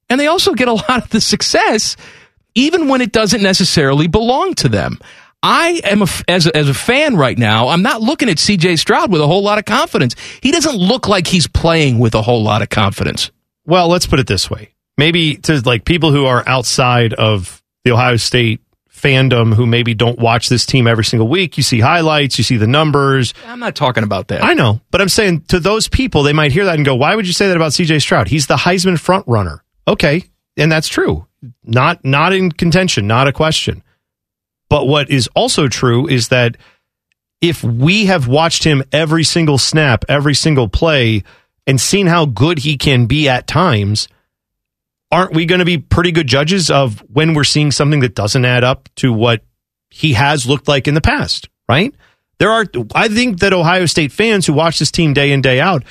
and 0.09 0.21
they 0.21 0.27
also 0.27 0.55
get 0.55 0.69
a 0.69 0.73
lot 0.89 1.05
of 1.05 1.11
the 1.11 1.21
success, 1.21 1.97
even 2.55 2.89
when 2.89 3.01
it 3.01 3.13
doesn't 3.13 3.43
necessarily 3.43 4.07
belong 4.07 4.55
to 4.57 4.69
them. 4.69 4.99
I 5.43 5.81
am 5.85 6.03
a 6.03 6.07
as 6.27 6.47
a, 6.47 6.57
as 6.57 6.69
a 6.69 6.75
fan 6.75 7.17
right 7.17 7.39
now. 7.39 7.69
I'm 7.69 7.83
not 7.83 8.01
looking 8.01 8.29
at 8.29 8.39
C.J. 8.39 8.77
Stroud 8.77 9.13
with 9.13 9.21
a 9.21 9.27
whole 9.27 9.43
lot 9.43 9.59
of 9.59 9.65
confidence. 9.65 10.17
He 10.43 10.51
doesn't 10.51 10.77
look 10.77 11.07
like 11.07 11.27
he's 11.27 11.47
playing 11.47 11.99
with 11.99 12.15
a 12.15 12.23
whole 12.23 12.43
lot 12.43 12.63
of 12.63 12.69
confidence. 12.69 13.31
Well, 13.65 13.89
let's 13.89 14.07
put 14.07 14.19
it 14.19 14.27
this 14.27 14.51
way. 14.51 14.75
Maybe 14.99 15.37
to 15.37 15.61
like 15.65 15.85
people 15.85 16.11
who 16.11 16.25
are 16.27 16.43
outside 16.49 17.15
of 17.15 17.63
the 17.85 17.93
Ohio 17.93 18.17
State 18.17 18.61
fandom 19.07 19.55
who 19.55 19.67
maybe 19.67 19.95
don't 19.95 20.19
watch 20.19 20.49
this 20.49 20.67
team 20.67 20.87
every 20.87 21.05
single 21.05 21.29
week, 21.29 21.57
you 21.57 21.63
see 21.63 21.81
highlights, 21.81 22.39
you 22.39 22.45
see 22.45 22.57
the 22.57 22.67
numbers. 22.67 23.35
I'm 23.47 23.61
not 23.61 23.77
talking 23.77 24.05
about 24.05 24.29
that. 24.29 24.43
I 24.43 24.55
know, 24.55 24.81
but 24.91 25.01
I'm 25.01 25.09
saying 25.09 25.43
to 25.49 25.61
those 25.61 25.89
people, 25.89 26.23
they 26.23 26.33
might 26.33 26.53
hear 26.53 26.65
that 26.65 26.75
and 26.75 26.85
go, 26.85 26.95
"Why 26.95 27.15
would 27.15 27.27
you 27.27 27.33
say 27.33 27.49
that 27.49 27.57
about 27.57 27.73
CJ 27.73 28.01
Stroud? 28.01 28.29
He's 28.29 28.47
the 28.47 28.57
Heisman 28.57 28.99
front 28.99 29.25
runner." 29.29 29.63
Okay, 29.87 30.25
and 30.57 30.71
that's 30.71 30.89
true. 30.89 31.27
Not 31.65 32.05
not 32.05 32.33
in 32.33 32.51
contention, 32.51 33.07
not 33.07 33.29
a 33.29 33.33
question. 33.33 33.83
But 34.69 34.89
what 34.89 35.11
is 35.11 35.29
also 35.35 35.69
true 35.69 36.09
is 36.09 36.29
that 36.29 36.57
if 37.41 37.63
we 37.63 38.07
have 38.07 38.27
watched 38.27 38.65
him 38.65 38.83
every 38.93 39.23
single 39.23 39.59
snap, 39.59 40.05
every 40.09 40.35
single 40.35 40.69
play, 40.69 41.23
and 41.67 41.81
seen 41.81 42.07
how 42.07 42.27
good 42.27 42.59
he 42.59 42.77
can 42.77 43.07
be 43.07 43.29
at 43.29 43.47
times, 43.47 44.09
aren't 45.11 45.35
we 45.35 45.47
going 45.47 45.61
to 45.61 45.65
be 45.65 45.79
pretty 45.79 46.13
good 46.13 46.27
judges 46.27 46.71
of 46.71 47.01
when 47.13 47.35
we're 47.35 47.45
seeing 47.45 47.71
something 47.71 48.01
that 48.01 48.15
doesn't 48.15 48.45
add 48.45 48.65
up 48.65 48.89
to 48.97 49.13
what 49.13 49.43
he 49.91 50.15
has 50.15 50.47
looked 50.47 50.69
like 50.69 50.89
in 50.89 50.95
the 50.95 51.01
past, 51.01 51.49
right? 51.69 51.95
There 52.39 52.51
are, 52.51 52.67
I 52.95 53.09
think 53.09 53.41
that 53.41 53.53
Ohio 53.53 53.87
State 53.87 54.13
fans 54.13 54.47
who 54.47 54.53
watch 54.53 54.79
this 54.79 54.91
team 54.91 55.15
day 55.15 55.33
in, 55.33 55.41
day 55.41 55.61
out 55.61 55.85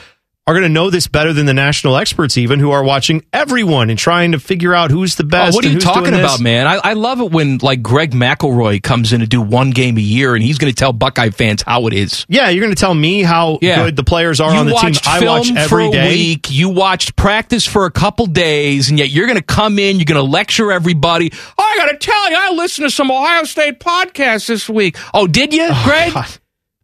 are 0.47 0.53
going 0.53 0.61
to 0.61 0.69
know 0.69 0.91
this 0.91 1.07
better 1.07 1.33
than 1.33 1.47
the 1.47 1.53
national 1.55 1.97
experts, 1.97 2.37
even 2.37 2.59
who 2.59 2.69
are 2.69 2.83
watching 2.83 3.25
everyone 3.33 3.89
and 3.89 3.97
trying 3.97 4.31
to 4.33 4.39
figure 4.39 4.75
out 4.75 4.91
who's 4.91 5.15
the 5.15 5.23
Oh, 5.23 5.27
best. 5.27 5.55
what 5.55 5.65
are 5.65 5.69
you 5.69 5.79
talking 5.79 6.13
about, 6.13 6.39
man? 6.39 6.67
I, 6.67 6.75
I 6.75 6.93
love 6.93 7.19
it 7.19 7.31
when 7.31 7.57
like 7.63 7.81
Greg 7.81 8.11
McElroy 8.11 8.81
comes 8.83 9.11
in 9.11 9.21
to 9.21 9.27
do 9.27 9.41
one 9.41 9.71
game 9.71 9.97
a 9.97 10.01
year, 10.01 10.35
and 10.35 10.43
he's 10.43 10.59
going 10.59 10.71
to 10.71 10.75
tell 10.77 10.93
Buckeye 10.93 11.31
fans 11.31 11.63
how 11.63 11.87
it 11.87 11.93
is. 11.93 12.27
Yeah, 12.29 12.49
you're 12.49 12.61
going 12.63 12.75
to 12.75 12.79
tell 12.79 12.93
me 12.93 13.23
how 13.23 13.57
Yeah. 13.59 13.85
good 13.85 13.95
the 13.95 14.03
players 14.03 14.39
are 14.39 14.53
you 14.53 14.59
on 14.59 14.67
the 14.67 14.75
team 14.75 14.93
I 15.07 15.25
watch 15.25 15.51
for 15.51 15.57
every 15.57 15.87
a 15.87 15.91
day. 15.91 16.09
week. 16.09 16.51
You 16.51 16.69
watched 16.69 17.15
practice 17.15 17.65
for 17.65 17.87
a 17.87 17.91
couple 17.91 18.27
days, 18.27 18.89
and 18.91 18.99
yet 18.99 19.09
you're 19.09 19.25
going 19.25 19.39
to 19.39 19.43
come 19.43 19.79
in. 19.79 19.95
You're 19.97 20.05
going 20.05 20.23
to 20.23 20.31
lecture 20.31 20.71
everybody. 20.71 21.31
Oh, 21.57 21.63
I 21.63 21.75
got 21.77 21.91
to 21.91 21.97
tell 21.97 22.29
you, 22.29 22.37
I 22.39 22.51
listened 22.51 22.87
to 22.87 22.93
some 22.93 23.09
Ohio 23.09 23.45
State 23.45 23.79
podcasts 23.79 24.45
this 24.47 24.69
week. 24.69 24.95
Oh, 25.11 25.25
did 25.25 25.53
you, 25.55 25.67
oh, 25.71 25.81
Greg? 25.85 26.13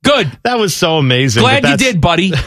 Good. 0.04 0.36
That 0.44 0.58
was 0.58 0.76
so 0.76 0.98
amazing. 0.98 1.42
Glad 1.42 1.64
you 1.64 1.78
did, 1.78 2.02
buddy. 2.02 2.34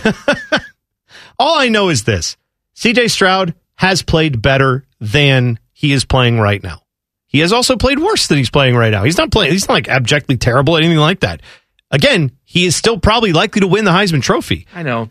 All 1.38 1.58
I 1.58 1.68
know 1.68 1.88
is 1.88 2.04
this 2.04 2.36
CJ 2.76 3.10
Stroud 3.10 3.54
has 3.76 4.02
played 4.02 4.40
better 4.40 4.84
than 5.00 5.58
he 5.72 5.92
is 5.92 6.04
playing 6.04 6.38
right 6.38 6.62
now. 6.62 6.82
He 7.26 7.40
has 7.40 7.52
also 7.52 7.76
played 7.76 7.98
worse 7.98 8.28
than 8.28 8.38
he's 8.38 8.50
playing 8.50 8.76
right 8.76 8.90
now. 8.92 9.02
He's 9.02 9.18
not 9.18 9.32
playing, 9.32 9.52
he's 9.52 9.68
not 9.68 9.74
like 9.74 9.88
abjectly 9.88 10.36
terrible 10.36 10.76
or 10.76 10.78
anything 10.78 10.98
like 10.98 11.20
that. 11.20 11.42
Again, 11.90 12.32
he 12.44 12.64
is 12.66 12.74
still 12.76 12.98
probably 12.98 13.32
likely 13.32 13.60
to 13.60 13.66
win 13.66 13.84
the 13.84 13.90
Heisman 13.90 14.22
Trophy. 14.22 14.66
I 14.74 14.82
know. 14.82 15.08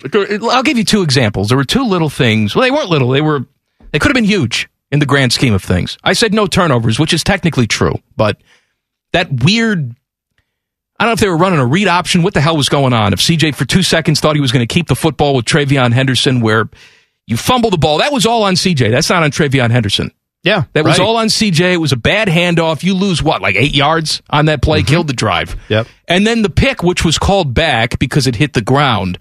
I'll 0.49 0.63
give 0.63 0.77
you 0.77 0.83
two 0.83 1.01
examples. 1.01 1.49
There 1.49 1.57
were 1.57 1.63
two 1.63 1.83
little 1.83 2.09
things. 2.09 2.55
Well, 2.55 2.63
they 2.63 2.71
weren't 2.71 2.89
little. 2.89 3.09
They 3.09 3.21
were. 3.21 3.45
They 3.91 3.99
could 3.99 4.09
have 4.09 4.15
been 4.15 4.23
huge 4.23 4.69
in 4.91 4.99
the 4.99 5.05
grand 5.05 5.31
scheme 5.33 5.53
of 5.53 5.63
things. 5.63 5.97
I 6.03 6.13
said 6.13 6.33
no 6.33 6.47
turnovers, 6.47 6.99
which 6.99 7.13
is 7.13 7.23
technically 7.23 7.67
true, 7.67 7.95
but 8.15 8.41
that 9.11 9.43
weird. 9.43 9.95
I 10.99 11.05
don't 11.05 11.09
know 11.09 11.13
if 11.13 11.19
they 11.19 11.29
were 11.29 11.37
running 11.37 11.59
a 11.59 11.65
read 11.65 11.87
option. 11.87 12.23
What 12.23 12.33
the 12.33 12.41
hell 12.41 12.55
was 12.55 12.69
going 12.69 12.93
on? 12.93 13.13
If 13.13 13.19
CJ 13.19 13.55
for 13.55 13.65
two 13.65 13.83
seconds 13.83 14.19
thought 14.19 14.35
he 14.35 14.41
was 14.41 14.51
going 14.51 14.65
to 14.65 14.71
keep 14.73 14.87
the 14.87 14.95
football 14.95 15.35
with 15.35 15.45
TreVeyon 15.45 15.91
Henderson, 15.91 16.39
where 16.39 16.69
you 17.25 17.35
fumble 17.35 17.69
the 17.69 17.77
ball, 17.77 17.97
that 17.99 18.11
was 18.13 18.25
all 18.25 18.43
on 18.43 18.53
CJ. 18.53 18.91
That's 18.91 19.09
not 19.09 19.23
on 19.23 19.31
TreVeyon 19.31 19.71
Henderson. 19.71 20.11
Yeah, 20.43 20.65
That 20.73 20.83
was 20.83 20.99
all 20.99 21.15
on 21.15 21.27
CJ. 21.27 21.73
It 21.73 21.77
was 21.77 21.93
a 21.93 21.97
bad 21.97 22.27
handoff. 22.27 22.83
You 22.83 22.95
lose 22.95 23.23
what, 23.23 23.41
like 23.41 23.55
eight 23.55 23.73
yards 23.73 24.21
on 24.29 24.47
that 24.47 24.61
play, 24.61 24.83
killed 24.83 25.07
the 25.07 25.13
drive. 25.13 25.51
Mm-hmm. 25.55 25.73
Yep. 25.73 25.87
And 26.09 26.27
then 26.27 26.41
the 26.41 26.49
pick, 26.49 26.83
which 26.83 27.05
was 27.05 27.17
called 27.17 27.53
back 27.53 27.97
because 27.97 28.27
it 28.27 28.35
hit 28.35 28.51
the 28.51 28.61
ground. 28.61 29.17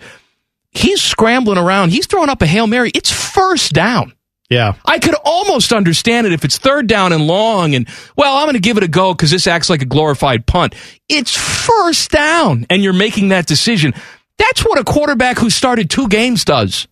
He's 0.73 1.01
scrambling 1.01 1.59
around. 1.59 1.91
He's 1.91 2.07
throwing 2.07 2.29
up 2.29 2.43
a 2.43 2.47
Hail 2.47 2.67
Mary. 2.67 2.91
It's 2.93 3.13
first 3.13 3.73
down. 3.73 4.15
Yeah. 4.53 4.75
I 4.85 4.99
could 4.99 5.15
almost 5.25 5.73
understand 5.73 6.27
it 6.27 6.33
if 6.33 6.45
it's 6.45 6.59
third 6.59 6.87
down 6.87 7.13
and 7.13 7.27
long 7.27 7.75
and, 7.75 7.89
well, 8.17 8.37
I'm 8.37 8.45
going 8.45 8.55
to 8.55 8.61
give 8.61 8.77
it 8.77 8.83
a 8.83 8.89
go 8.89 9.15
because 9.15 9.31
this 9.31 9.47
acts 9.47 9.71
like 9.71 9.83
a 9.83 9.87
glorified 9.87 10.47
punt. 10.47 10.75
It's 11.09 11.37
first 11.37 12.11
down 12.11 12.67
and 12.71 12.83
you're 12.83 12.93
making 12.93 13.29
that 13.29 13.47
decision. 13.47 13.95
That's 14.39 14.63
what 14.65 14.79
a 14.79 14.85
quarterback 14.85 15.39
who 15.39 15.51
started 15.51 15.91
two 15.91 16.09
games 16.09 16.45
does. 16.45 16.89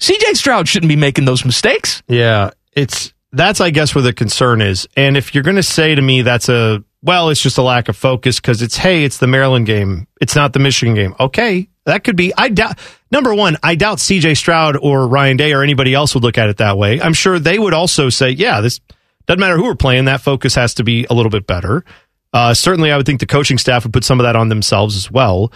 CJ 0.00 0.36
Stroud 0.36 0.68
shouldn't 0.68 0.88
be 0.88 0.96
making 0.96 1.24
those 1.24 1.44
mistakes. 1.44 2.02
Yeah, 2.08 2.50
it's 2.72 3.12
that's 3.32 3.60
I 3.60 3.70
guess 3.70 3.94
where 3.94 4.02
the 4.02 4.12
concern 4.12 4.60
is. 4.60 4.86
And 4.96 5.16
if 5.16 5.34
you're 5.34 5.44
going 5.44 5.56
to 5.56 5.62
say 5.62 5.94
to 5.94 6.02
me 6.02 6.22
that's 6.22 6.48
a 6.48 6.84
well, 7.02 7.28
it's 7.28 7.42
just 7.42 7.58
a 7.58 7.62
lack 7.62 7.88
of 7.88 7.96
focus 7.96 8.40
because 8.40 8.62
it's 8.62 8.76
hey, 8.76 9.04
it's 9.04 9.18
the 9.18 9.26
Maryland 9.26 9.66
game, 9.66 10.06
it's 10.20 10.34
not 10.34 10.52
the 10.52 10.58
Michigan 10.58 10.94
game. 10.94 11.14
Okay, 11.20 11.68
that 11.84 12.04
could 12.04 12.16
be. 12.16 12.32
I 12.36 12.48
doubt. 12.48 12.78
Number 13.14 13.32
one, 13.32 13.56
I 13.62 13.76
doubt 13.76 14.00
C.J. 14.00 14.34
Stroud 14.34 14.76
or 14.76 15.06
Ryan 15.06 15.36
Day 15.36 15.52
or 15.52 15.62
anybody 15.62 15.94
else 15.94 16.14
would 16.14 16.24
look 16.24 16.36
at 16.36 16.48
it 16.48 16.56
that 16.56 16.76
way. 16.76 17.00
I'm 17.00 17.12
sure 17.12 17.38
they 17.38 17.56
would 17.56 17.72
also 17.72 18.08
say, 18.08 18.30
yeah, 18.30 18.60
this 18.60 18.80
doesn't 19.26 19.38
matter 19.38 19.56
who 19.56 19.62
we're 19.62 19.76
playing. 19.76 20.06
That 20.06 20.20
focus 20.20 20.56
has 20.56 20.74
to 20.74 20.82
be 20.82 21.06
a 21.08 21.14
little 21.14 21.30
bit 21.30 21.46
better. 21.46 21.84
Uh, 22.32 22.54
certainly, 22.54 22.90
I 22.90 22.96
would 22.96 23.06
think 23.06 23.20
the 23.20 23.26
coaching 23.26 23.56
staff 23.56 23.84
would 23.84 23.92
put 23.92 24.02
some 24.02 24.18
of 24.18 24.24
that 24.24 24.34
on 24.34 24.48
themselves 24.48 24.96
as 24.96 25.12
well. 25.12 25.52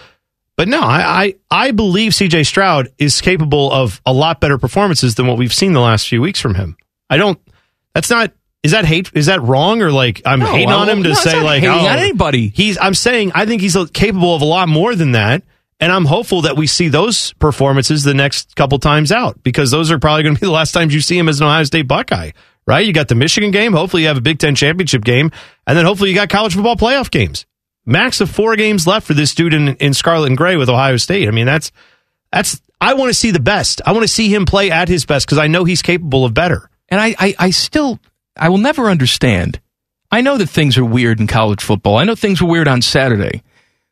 But 0.55 0.69
no, 0.69 0.79
I, 0.79 1.25
I, 1.25 1.35
I 1.51 1.71
believe 1.71 2.13
CJ 2.13 2.45
Stroud 2.45 2.93
is 2.97 3.19
capable 3.19 3.69
of 3.73 4.01
a 4.05 4.13
lot 4.13 4.39
better 4.39 4.57
performances 4.57 5.15
than 5.15 5.27
what 5.27 5.37
we've 5.37 5.53
seen 5.53 5.73
the 5.73 5.81
last 5.81 6.07
few 6.07 6.21
weeks 6.21 6.39
from 6.39 6.55
him. 6.55 6.77
I 7.09 7.17
don't, 7.17 7.41
that's 7.93 8.09
not 8.09 8.31
is 8.63 8.71
that 8.71 8.85
hate? 8.85 9.11
Is 9.13 9.25
that 9.25 9.41
wrong 9.41 9.81
or 9.81 9.91
like 9.91 10.21
I'm 10.25 10.39
No, 10.39 10.45
hating 10.45 10.71
on 10.71 10.87
him 10.87 11.03
to 11.03 11.09
no, 11.09 11.15
say 11.15 11.41
like 11.41 11.63
oh, 11.63 11.87
anybody. 11.87 12.47
He's. 12.47 12.77
I'm 12.77 12.93
saying 12.93 13.33
I 13.35 13.45
think 13.45 13.61
he's 13.61 13.75
capable 13.91 14.33
of 14.33 14.41
a 14.41 14.45
lot 14.45 14.69
more 14.69 14.95
than 14.95 15.11
that, 15.11 15.43
and 15.79 15.91
I'm 15.91 16.05
hopeful 16.05 16.41
that 16.41 16.57
we 16.57 16.67
see 16.67 16.89
those 16.89 17.33
performances 17.33 18.03
the 18.03 18.13
next 18.13 18.55
couple 18.55 18.79
times 18.79 19.11
out 19.11 19.41
because 19.43 19.71
those 19.71 19.91
are 19.91 19.99
probably 19.99 20.23
going 20.23 20.35
to 20.35 20.41
be 20.41 20.45
the 20.47 20.51
last 20.51 20.71
times 20.71 20.93
you 20.93 21.01
see 21.01 21.17
him 21.17 21.29
as 21.29 21.39
an 21.39 21.47
Ohio 21.47 21.63
State 21.63 21.87
Buckeye. 21.87 22.31
Right? 22.67 22.85
You 22.85 22.93
got 22.93 23.07
the 23.07 23.15
Michigan 23.15 23.49
game. 23.49 23.73
Hopefully, 23.73 24.03
you 24.03 24.09
have 24.09 24.17
a 24.17 24.21
Big 24.21 24.37
Ten 24.37 24.53
championship 24.53 25.03
game, 25.03 25.31
and 25.65 25.75
then 25.75 25.85
hopefully 25.85 26.11
you 26.11 26.15
got 26.15 26.29
college 26.29 26.53
football 26.53 26.75
playoff 26.75 27.09
games. 27.09 27.47
Max 27.83 28.21
of 28.21 28.29
four 28.29 28.55
games 28.55 28.85
left 28.85 29.07
for 29.07 29.15
this 29.15 29.33
dude 29.33 29.55
in, 29.55 29.69
in 29.77 29.95
Scarlet 29.95 30.27
and 30.27 30.37
Gray 30.37 30.55
with 30.55 30.69
Ohio 30.69 30.97
State. 30.97 31.27
I 31.27 31.31
mean, 31.31 31.47
that's 31.47 31.71
that's. 32.31 32.61
I 32.79 32.93
want 32.93 33.09
to 33.09 33.15
see 33.15 33.31
the 33.31 33.39
best. 33.39 33.81
I 33.87 33.91
want 33.91 34.03
to 34.03 34.07
see 34.07 34.31
him 34.33 34.45
play 34.45 34.69
at 34.69 34.87
his 34.87 35.05
best 35.05 35.25
because 35.25 35.39
I 35.39 35.47
know 35.47 35.63
he's 35.63 35.81
capable 35.81 36.25
of 36.25 36.35
better. 36.35 36.69
And 36.89 36.99
I, 36.99 37.15
I, 37.19 37.35
I 37.39 37.49
still, 37.49 37.99
I 38.37 38.49
will 38.49 38.57
never 38.57 38.89
understand. 38.89 39.59
I 40.11 40.21
know 40.21 40.37
that 40.37 40.49
things 40.49 40.77
are 40.77 40.85
weird 40.85 41.19
in 41.19 41.27
college 41.27 41.63
football. 41.63 41.97
I 41.97 42.03
know 42.03 42.15
things 42.15 42.41
were 42.41 42.49
weird 42.49 42.67
on 42.67 42.81
Saturday. 42.81 43.43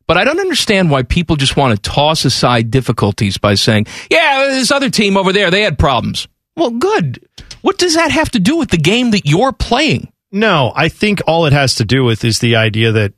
But 0.08 0.18
I 0.18 0.24
don't 0.24 0.40
understand 0.40 0.90
why 0.90 1.04
people 1.04 1.36
just 1.36 1.58
want 1.58 1.76
to 1.76 1.90
toss 1.90 2.24
aside 2.24 2.72
difficulties 2.72 3.38
by 3.38 3.56
saying, 3.56 3.88
yeah, 4.10 4.46
this 4.48 4.72
other 4.72 4.90
team 4.90 5.18
over 5.18 5.34
there, 5.34 5.52
they 5.52 5.62
had 5.64 5.78
problems. 5.78 6.28
Well, 6.56 6.72
good. 6.72 7.20
What 7.62 7.78
does 7.78 7.96
that 7.96 8.12
have 8.12 8.30
to 8.32 8.40
do 8.40 8.56
with 8.58 8.70
the 8.70 8.78
game 8.78 9.12
that 9.12 9.26
you're 9.26 9.52
playing? 9.52 10.12
No, 10.32 10.72
I 10.76 10.90
think 10.90 11.22
all 11.28 11.46
it 11.46 11.54
has 11.54 11.76
to 11.76 11.86
do 11.86 12.04
with 12.04 12.24
is 12.24 12.40
the 12.40 12.56
idea 12.56 12.94
that 12.94 13.14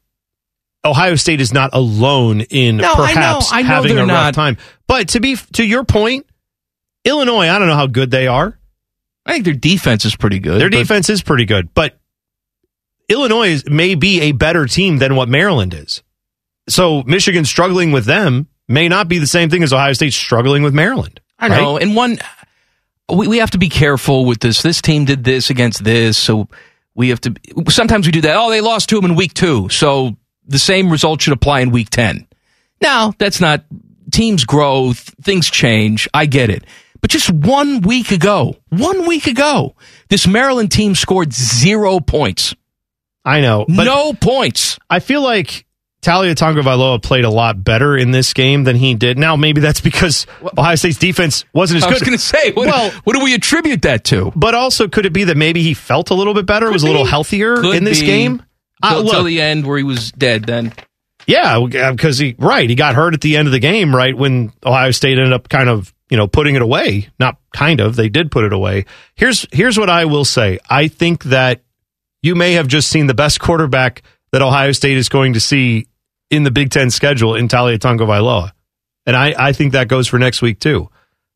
Ohio 0.84 1.16
State 1.16 1.42
is 1.42 1.54
not 1.54 1.70
alone 1.74 2.42
in 2.42 2.78
No, 2.78 2.94
I 2.94 2.96
know- 2.96 3.14
perhaps 3.14 3.54
I 3.54 3.62
know 3.62 3.68
having 3.68 3.96
they're 3.96 4.04
a 4.06 4.08
rough 4.08 4.26
not. 4.26 4.34
time. 4.34 4.58
But 4.88 5.10
to 5.10 5.20
be 5.20 5.36
to 5.54 5.64
your 5.64 5.84
point, 5.84 6.26
Illinois, 7.06 7.50
I 7.50 7.60
don't 7.60 7.68
know 7.68 7.76
how 7.76 7.88
good 7.88 8.10
they 8.12 8.28
are. 8.28 8.58
I 9.26 9.34
think 9.34 9.46
their 9.46 9.54
defense 9.54 10.06
is 10.06 10.16
pretty 10.16 10.40
good. 10.40 10.60
Their 10.60 10.70
but- 10.70 10.78
defense 10.78 11.10
is 11.10 11.22
pretty 11.22 11.46
good, 11.46 11.74
but 11.74 12.00
Illinois 13.10 13.62
may 13.68 13.96
be 13.96 14.22
a 14.22 14.32
better 14.32 14.66
team 14.66 14.98
than 14.98 15.16
what 15.16 15.30
Maryland 15.30 15.74
is. 15.74 16.02
So 16.70 17.04
Michigan 17.04 17.46
struggling 17.46 17.92
with 17.92 18.06
them 18.06 18.48
may 18.68 18.88
not 18.88 19.08
be 19.08 19.18
the 19.18 19.28
same 19.28 19.50
thing 19.50 19.64
as 19.64 19.74
Ohio 19.74 19.94
State 19.94 20.14
struggling 20.14 20.64
with 20.64 20.74
Maryland. 20.74 21.20
I 21.40 21.48
know. 21.50 21.78
And 21.78 21.96
one, 21.96 22.18
we, 23.14 23.28
we 23.28 23.38
have 23.40 23.52
to 23.52 23.58
be 23.58 23.70
careful 23.70 24.26
with 24.26 24.40
this. 24.40 24.62
This 24.62 24.82
team 24.82 25.06
did 25.06 25.24
this 25.24 25.50
against 25.50 25.84
this. 25.84 26.18
So 26.18 26.48
we 26.96 27.10
have 27.10 27.22
to, 27.22 27.34
sometimes 27.70 28.06
we 28.06 28.12
do 28.12 28.22
that. 28.22 28.36
Oh, 28.38 28.50
they 28.50 28.62
lost 28.62 28.90
to 28.90 28.96
them 28.96 29.06
in 29.06 29.16
week 29.16 29.34
two. 29.34 29.70
So 29.70 30.16
the 30.46 30.60
same 30.60 30.92
result 30.92 31.22
should 31.22 31.34
apply 31.34 31.62
in 31.62 31.72
week 31.72 31.90
10. 31.90 32.28
Now, 32.82 33.14
that's 33.18 33.42
not, 33.42 33.66
teams 34.12 34.46
grow, 34.46 34.94
th- 34.94 34.98
things 35.22 35.50
change. 35.50 36.08
I 36.14 36.26
get 36.26 36.50
it. 36.50 36.66
But 37.02 37.10
just 37.10 37.30
one 37.30 37.82
week 37.82 38.12
ago, 38.12 38.56
one 38.70 39.08
week 39.08 39.28
ago, 39.28 39.76
this 40.10 40.28
Maryland 40.28 40.72
team 40.72 40.96
scored 40.96 41.34
zero 41.34 42.00
points. 42.00 42.54
I 43.24 43.42
know. 43.42 43.66
But 43.68 43.86
no 43.86 44.14
points. 44.14 44.80
I 44.90 45.00
feel 45.00 45.22
like 45.22 45.66
Taulia 46.02 46.34
Tagovailoa 46.34 47.02
played 47.04 47.26
a 47.26 47.30
lot 47.30 47.62
better 47.64 47.98
in 47.98 48.12
this 48.12 48.34
game 48.34 48.64
than 48.64 48.78
he 48.78 48.96
did. 48.96 49.18
Now, 49.18 49.36
maybe 49.36 49.60
that's 49.60 49.82
because 49.82 50.26
Ohio 50.58 50.76
State's 50.76 50.98
defense 50.98 51.44
wasn't 51.54 51.78
as 51.80 51.84
I 51.84 51.88
good. 51.88 51.92
I 51.92 51.96
was 51.96 52.04
going 52.04 52.18
to 52.18 52.24
say, 52.24 52.52
what, 52.54 52.68
well, 52.68 52.92
what 53.04 53.14
do 53.18 53.24
we 53.24 53.34
attribute 53.34 53.82
that 53.82 54.06
to? 54.06 54.32
but 54.36 54.56
also 54.56 54.88
could 54.88 55.06
it 55.06 55.12
be 55.12 55.26
that 55.26 55.36
maybe 55.36 55.62
he 55.62 55.74
felt 55.74 56.10
a 56.10 56.14
little 56.14 56.34
bit 56.34 56.46
better, 56.46 56.72
was 56.72 56.84
a 56.84 56.88
little 56.88 57.06
healthier 57.06 57.58
Could 57.58 57.76
in 57.76 57.84
this 57.84 58.00
be. 58.00 58.06
game? 58.06 58.44
Uh, 58.82 59.02
look, 59.04 59.12
till 59.12 59.24
the 59.26 59.42
end 59.42 59.68
where 59.68 59.78
he 59.78 59.84
was 59.84 60.14
dead 60.14 60.46
then. 60.46 60.72
yeah, 61.28 61.60
because 61.92 62.18
he 62.18 62.34
right, 62.40 62.70
he 62.70 62.76
got 62.76 62.96
hurt 62.96 63.14
at 63.14 63.20
the 63.20 63.36
end 63.36 63.50
of 63.50 63.52
the 63.52 63.60
game, 63.60 63.94
right 63.94 64.16
when 64.18 64.54
Ohio 64.66 64.92
State 64.92 65.18
ended 65.18 65.34
up 65.34 65.50
kind 65.50 65.68
of 65.68 65.94
you 66.10 66.16
know 66.16 66.28
putting 66.28 66.56
it 66.56 66.62
away. 66.62 67.10
Not 67.20 67.36
kind 67.54 67.82
of, 67.82 67.98
they 67.98 68.08
did 68.08 68.32
put 68.32 68.46
it 68.46 68.54
away. 68.54 68.86
Here's 69.16 69.46
here's 69.52 69.78
what 69.78 69.90
I 69.90 70.06
will 70.06 70.24
say. 70.24 70.60
I 70.70 70.88
think 70.88 71.26
that 71.26 71.62
you 72.24 72.36
may 72.36 72.54
have 72.54 72.68
just 72.68 72.88
seen 72.88 73.08
the 73.08 73.14
best 73.14 73.42
quarterback 73.42 74.02
that 74.32 74.42
Ohio 74.42 74.72
State 74.72 74.96
is 74.96 75.10
going 75.10 75.34
to 75.34 75.42
see 75.42 75.88
in 76.30 76.44
the 76.44 76.52
Big 76.52 76.70
Ten 76.70 76.90
schedule 76.90 77.36
in 77.36 77.48
Taulia 77.48 77.78
Tagovailoa. 77.78 78.52
And 79.06 79.16
I, 79.16 79.34
I 79.38 79.54
think 79.54 79.74
that 79.74 79.88
goes 79.88 80.08
for 80.08 80.20
next 80.20 80.42
week 80.42 80.60
too. 80.60 80.90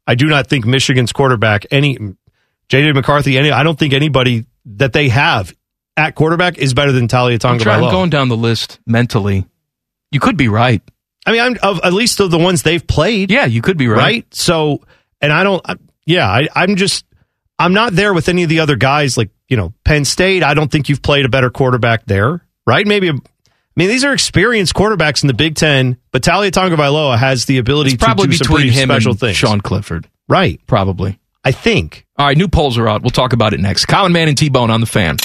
I 0.05 0.15
do 0.15 0.27
not 0.27 0.47
think 0.47 0.65
Michigan's 0.65 1.11
quarterback, 1.11 1.65
any 1.71 1.97
JJ 2.69 2.93
McCarthy, 2.93 3.37
any 3.37 3.51
I 3.51 3.63
don't 3.63 3.79
think 3.79 3.93
anybody 3.93 4.45
that 4.65 4.93
they 4.93 5.09
have 5.09 5.53
at 5.97 6.15
quarterback 6.15 6.57
is 6.57 6.73
better 6.73 6.91
than 6.91 7.07
Talia 7.07 7.35
I'm, 7.35 7.39
Tonga 7.39 7.63
trying, 7.63 7.83
I'm 7.83 7.91
going 7.91 8.09
down 8.09 8.29
the 8.29 8.37
list 8.37 8.79
mentally. 8.85 9.45
You 10.11 10.19
could 10.19 10.37
be 10.37 10.47
right. 10.47 10.81
I 11.25 11.31
mean, 11.31 11.41
I'm 11.41 11.57
of 11.63 11.79
at 11.83 11.93
least 11.93 12.19
of 12.19 12.31
the 12.31 12.37
ones 12.37 12.63
they've 12.63 12.85
played. 12.85 13.31
Yeah, 13.31 13.45
you 13.45 13.61
could 13.61 13.77
be 13.77 13.87
right. 13.87 13.97
right? 13.97 14.35
So, 14.35 14.81
and 15.21 15.31
I 15.31 15.43
don't, 15.43 15.61
I, 15.67 15.75
yeah, 16.05 16.27
I, 16.27 16.47
I'm 16.53 16.75
just, 16.75 17.05
I'm 17.57 17.73
not 17.73 17.93
there 17.93 18.13
with 18.13 18.27
any 18.27 18.43
of 18.43 18.49
the 18.49 18.59
other 18.59 18.75
guys 18.75 19.17
like, 19.17 19.29
you 19.47 19.55
know, 19.55 19.73
Penn 19.85 20.05
State. 20.05 20.43
I 20.43 20.53
don't 20.53 20.71
think 20.71 20.89
you've 20.89 21.01
played 21.01 21.25
a 21.25 21.29
better 21.29 21.49
quarterback 21.49 22.05
there, 22.05 22.45
right? 22.67 22.85
Maybe, 22.85 23.09
a, 23.09 23.13
I 23.75 23.79
mean, 23.81 23.89
these 23.89 24.03
are 24.03 24.13
experienced 24.13 24.75
quarterbacks 24.75 25.23
in 25.23 25.27
the 25.27 25.33
Big 25.33 25.55
Ten, 25.55 25.97
but 26.11 26.21
Talia 26.23 26.51
Tonga 26.51 26.75
Vailoa 26.75 27.17
has 27.17 27.45
the 27.45 27.57
ability 27.57 27.93
It's 27.93 28.03
probably 28.03 28.25
to 28.25 28.31
do 28.31 28.37
some 28.37 28.45
between 28.45 28.67
pretty 28.67 28.79
him 28.79 28.89
special 28.89 29.11
and 29.11 29.19
things. 29.19 29.37
Sean 29.37 29.61
Clifford. 29.61 30.07
Right. 30.29 30.61
Probably. 30.67 31.19
I 31.43 31.51
think. 31.51 32.05
All 32.17 32.27
right, 32.27 32.37
new 32.37 32.47
polls 32.47 32.77
are 32.77 32.87
out. 32.87 33.01
We'll 33.01 33.09
talk 33.09 33.33
about 33.33 33.53
it 33.53 33.59
next. 33.59 33.85
Common 33.85 34.13
Man 34.13 34.27
and 34.27 34.37
T 34.37 34.49
Bone 34.49 34.69
on 34.69 34.79
the 34.79 34.85
fan. 34.85 35.17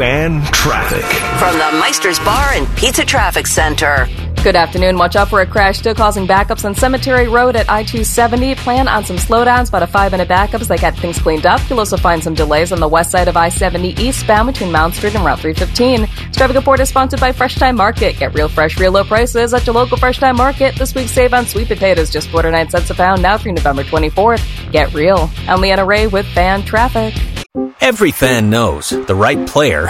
Fan 0.00 0.42
traffic. 0.44 1.04
From 1.38 1.58
the 1.58 1.78
Meister's 1.78 2.18
Bar 2.20 2.52
and 2.54 2.66
Pizza 2.74 3.04
Traffic 3.04 3.46
Center. 3.46 4.08
Good 4.42 4.56
afternoon. 4.56 4.96
Watch 4.96 5.14
out 5.14 5.28
for 5.28 5.42
a 5.42 5.46
crash 5.46 5.80
still 5.80 5.94
causing 5.94 6.26
backups 6.26 6.64
on 6.64 6.74
Cemetery 6.74 7.28
Road 7.28 7.54
at 7.54 7.68
I 7.68 7.82
270. 7.82 8.54
Plan 8.54 8.88
on 8.88 9.04
some 9.04 9.18
slowdowns, 9.18 9.68
about 9.68 9.82
a 9.82 9.86
five 9.86 10.12
minute 10.12 10.26
backups. 10.26 10.68
They 10.68 10.78
got 10.78 10.96
things 10.96 11.18
cleaned 11.18 11.44
up. 11.44 11.60
You'll 11.68 11.80
also 11.80 11.98
find 11.98 12.24
some 12.24 12.32
delays 12.32 12.72
on 12.72 12.80
the 12.80 12.88
west 12.88 13.10
side 13.10 13.28
of 13.28 13.36
I 13.36 13.50
70 13.50 14.02
eastbound 14.02 14.46
between 14.50 14.72
Mount 14.72 14.94
Street 14.94 15.14
and 15.14 15.22
Route 15.22 15.40
315. 15.40 16.00
This 16.00 16.34
traffic 16.34 16.56
report 16.56 16.80
is 16.80 16.88
sponsored 16.88 17.20
by 17.20 17.32
Fresh 17.32 17.56
Time 17.56 17.76
Market. 17.76 18.16
Get 18.16 18.32
real 18.32 18.48
fresh, 18.48 18.80
real 18.80 18.92
low 18.92 19.04
prices 19.04 19.52
at 19.52 19.66
your 19.66 19.74
local 19.74 19.98
Fresh 19.98 20.18
Time 20.18 20.36
Market. 20.36 20.76
This 20.76 20.94
week's 20.94 21.10
save 21.10 21.34
on 21.34 21.44
sweet 21.44 21.68
potatoes 21.68 22.08
just 22.08 22.30
49 22.30 22.70
cents 22.70 22.88
a 22.88 22.94
pound 22.94 23.20
now 23.20 23.36
through 23.36 23.52
November 23.52 23.84
24th. 23.84 24.72
Get 24.72 24.94
real. 24.94 25.30
I'm 25.46 25.60
Leanna 25.60 25.84
Ray 25.84 26.06
with 26.06 26.24
Fan 26.28 26.62
Traffic. 26.62 27.12
Every 27.80 28.12
fan 28.12 28.48
knows 28.50 28.90
the 28.90 29.14
right 29.14 29.44
player 29.44 29.89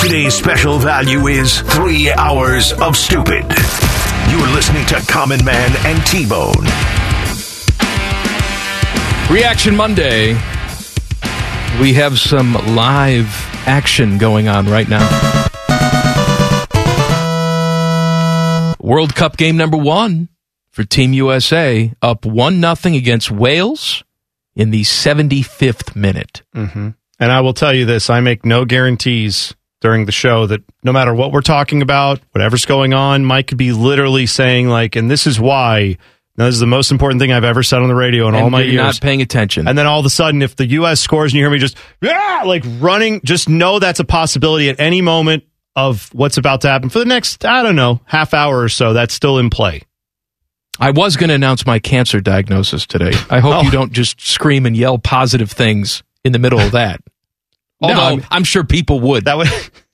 Today's 0.00 0.34
special 0.34 0.78
value 0.78 1.28
is 1.28 1.60
three 1.60 2.10
hours 2.12 2.72
of 2.74 2.96
stupid. 2.96 3.44
You're 4.30 4.48
listening 4.54 4.84
to 4.86 4.96
Common 5.08 5.42
Man 5.44 5.70
and 5.86 6.06
T 6.06 6.26
Bone. 6.28 6.64
Reaction 9.30 9.74
Monday. 9.74 10.34
We 11.80 11.94
have 11.94 12.18
some 12.18 12.52
live 12.74 13.28
action 13.66 14.18
going 14.18 14.46
on 14.46 14.66
right 14.66 14.88
now. 14.88 15.08
World 18.80 19.14
Cup 19.14 19.36
game 19.38 19.56
number 19.56 19.78
one 19.78 20.28
for 20.70 20.84
Team 20.84 21.12
USA, 21.14 21.92
up 22.02 22.26
1 22.26 22.60
nothing 22.60 22.96
against 22.96 23.30
Wales 23.30 24.04
in 24.54 24.70
the 24.70 24.82
75th 24.82 25.96
minute. 25.96 26.42
Mm-hmm. 26.54 26.90
And 27.20 27.32
I 27.32 27.40
will 27.40 27.54
tell 27.54 27.72
you 27.72 27.86
this 27.86 28.10
I 28.10 28.20
make 28.20 28.44
no 28.44 28.64
guarantees 28.64 29.54
during 29.84 30.06
the 30.06 30.12
show 30.12 30.46
that 30.46 30.62
no 30.82 30.92
matter 30.92 31.14
what 31.14 31.30
we're 31.30 31.42
talking 31.42 31.82
about, 31.82 32.18
whatever's 32.32 32.64
going 32.64 32.94
on, 32.94 33.22
Mike 33.24 33.46
could 33.48 33.58
be 33.58 33.70
literally 33.72 34.24
saying, 34.24 34.66
like, 34.68 34.96
and 34.96 35.10
this 35.10 35.26
is 35.26 35.38
why. 35.38 35.98
Now, 36.38 36.46
this 36.46 36.54
is 36.54 36.60
the 36.60 36.66
most 36.66 36.90
important 36.90 37.20
thing 37.20 37.32
I've 37.32 37.44
ever 37.44 37.62
said 37.62 37.82
on 37.82 37.88
the 37.88 37.94
radio 37.94 38.26
in 38.26 38.34
And 38.34 38.42
all 38.44 38.50
my 38.50 38.62
you're 38.62 38.72
years. 38.72 38.82
not 38.96 39.00
paying 39.02 39.20
attention. 39.22 39.68
And 39.68 39.76
then 39.78 39.86
all 39.86 40.00
of 40.00 40.06
a 40.06 40.10
sudden, 40.10 40.40
if 40.42 40.56
the 40.56 40.66
U.S. 40.66 41.00
scores 41.00 41.32
and 41.32 41.38
you 41.38 41.44
hear 41.44 41.50
me 41.50 41.58
just, 41.58 41.76
yeah, 42.00 42.42
like 42.46 42.64
running, 42.80 43.20
just 43.24 43.48
know 43.48 43.78
that's 43.78 44.00
a 44.00 44.04
possibility 44.04 44.68
at 44.70 44.80
any 44.80 45.00
moment 45.02 45.44
of 45.76 46.08
what's 46.14 46.38
about 46.38 46.62
to 46.62 46.68
happen 46.68 46.88
for 46.88 46.98
the 46.98 47.04
next, 47.04 47.44
I 47.44 47.62
don't 47.62 47.76
know, 47.76 48.00
half 48.06 48.32
hour 48.34 48.58
or 48.58 48.68
so. 48.70 48.94
That's 48.94 49.12
still 49.14 49.38
in 49.38 49.50
play. 49.50 49.82
I 50.80 50.90
was 50.92 51.16
going 51.16 51.28
to 51.28 51.34
announce 51.34 51.66
my 51.66 51.78
cancer 51.78 52.20
diagnosis 52.20 52.86
today. 52.86 53.12
I 53.30 53.38
hope 53.40 53.54
Oh. 53.58 53.62
you 53.62 53.70
don't 53.70 53.92
just 53.92 54.20
scream 54.20 54.64
and 54.66 54.76
yell 54.76 54.98
positive 54.98 55.52
things 55.52 56.02
in 56.24 56.32
the 56.32 56.38
middle 56.40 56.58
of 56.58 56.72
that. 56.72 57.00
No, 57.88 58.00
I'm- 58.00 58.24
I'm, 58.30 58.44
sure 58.44 58.64
people 58.64 59.00
would. 59.00 59.24
That 59.26 59.36
would, 59.36 59.48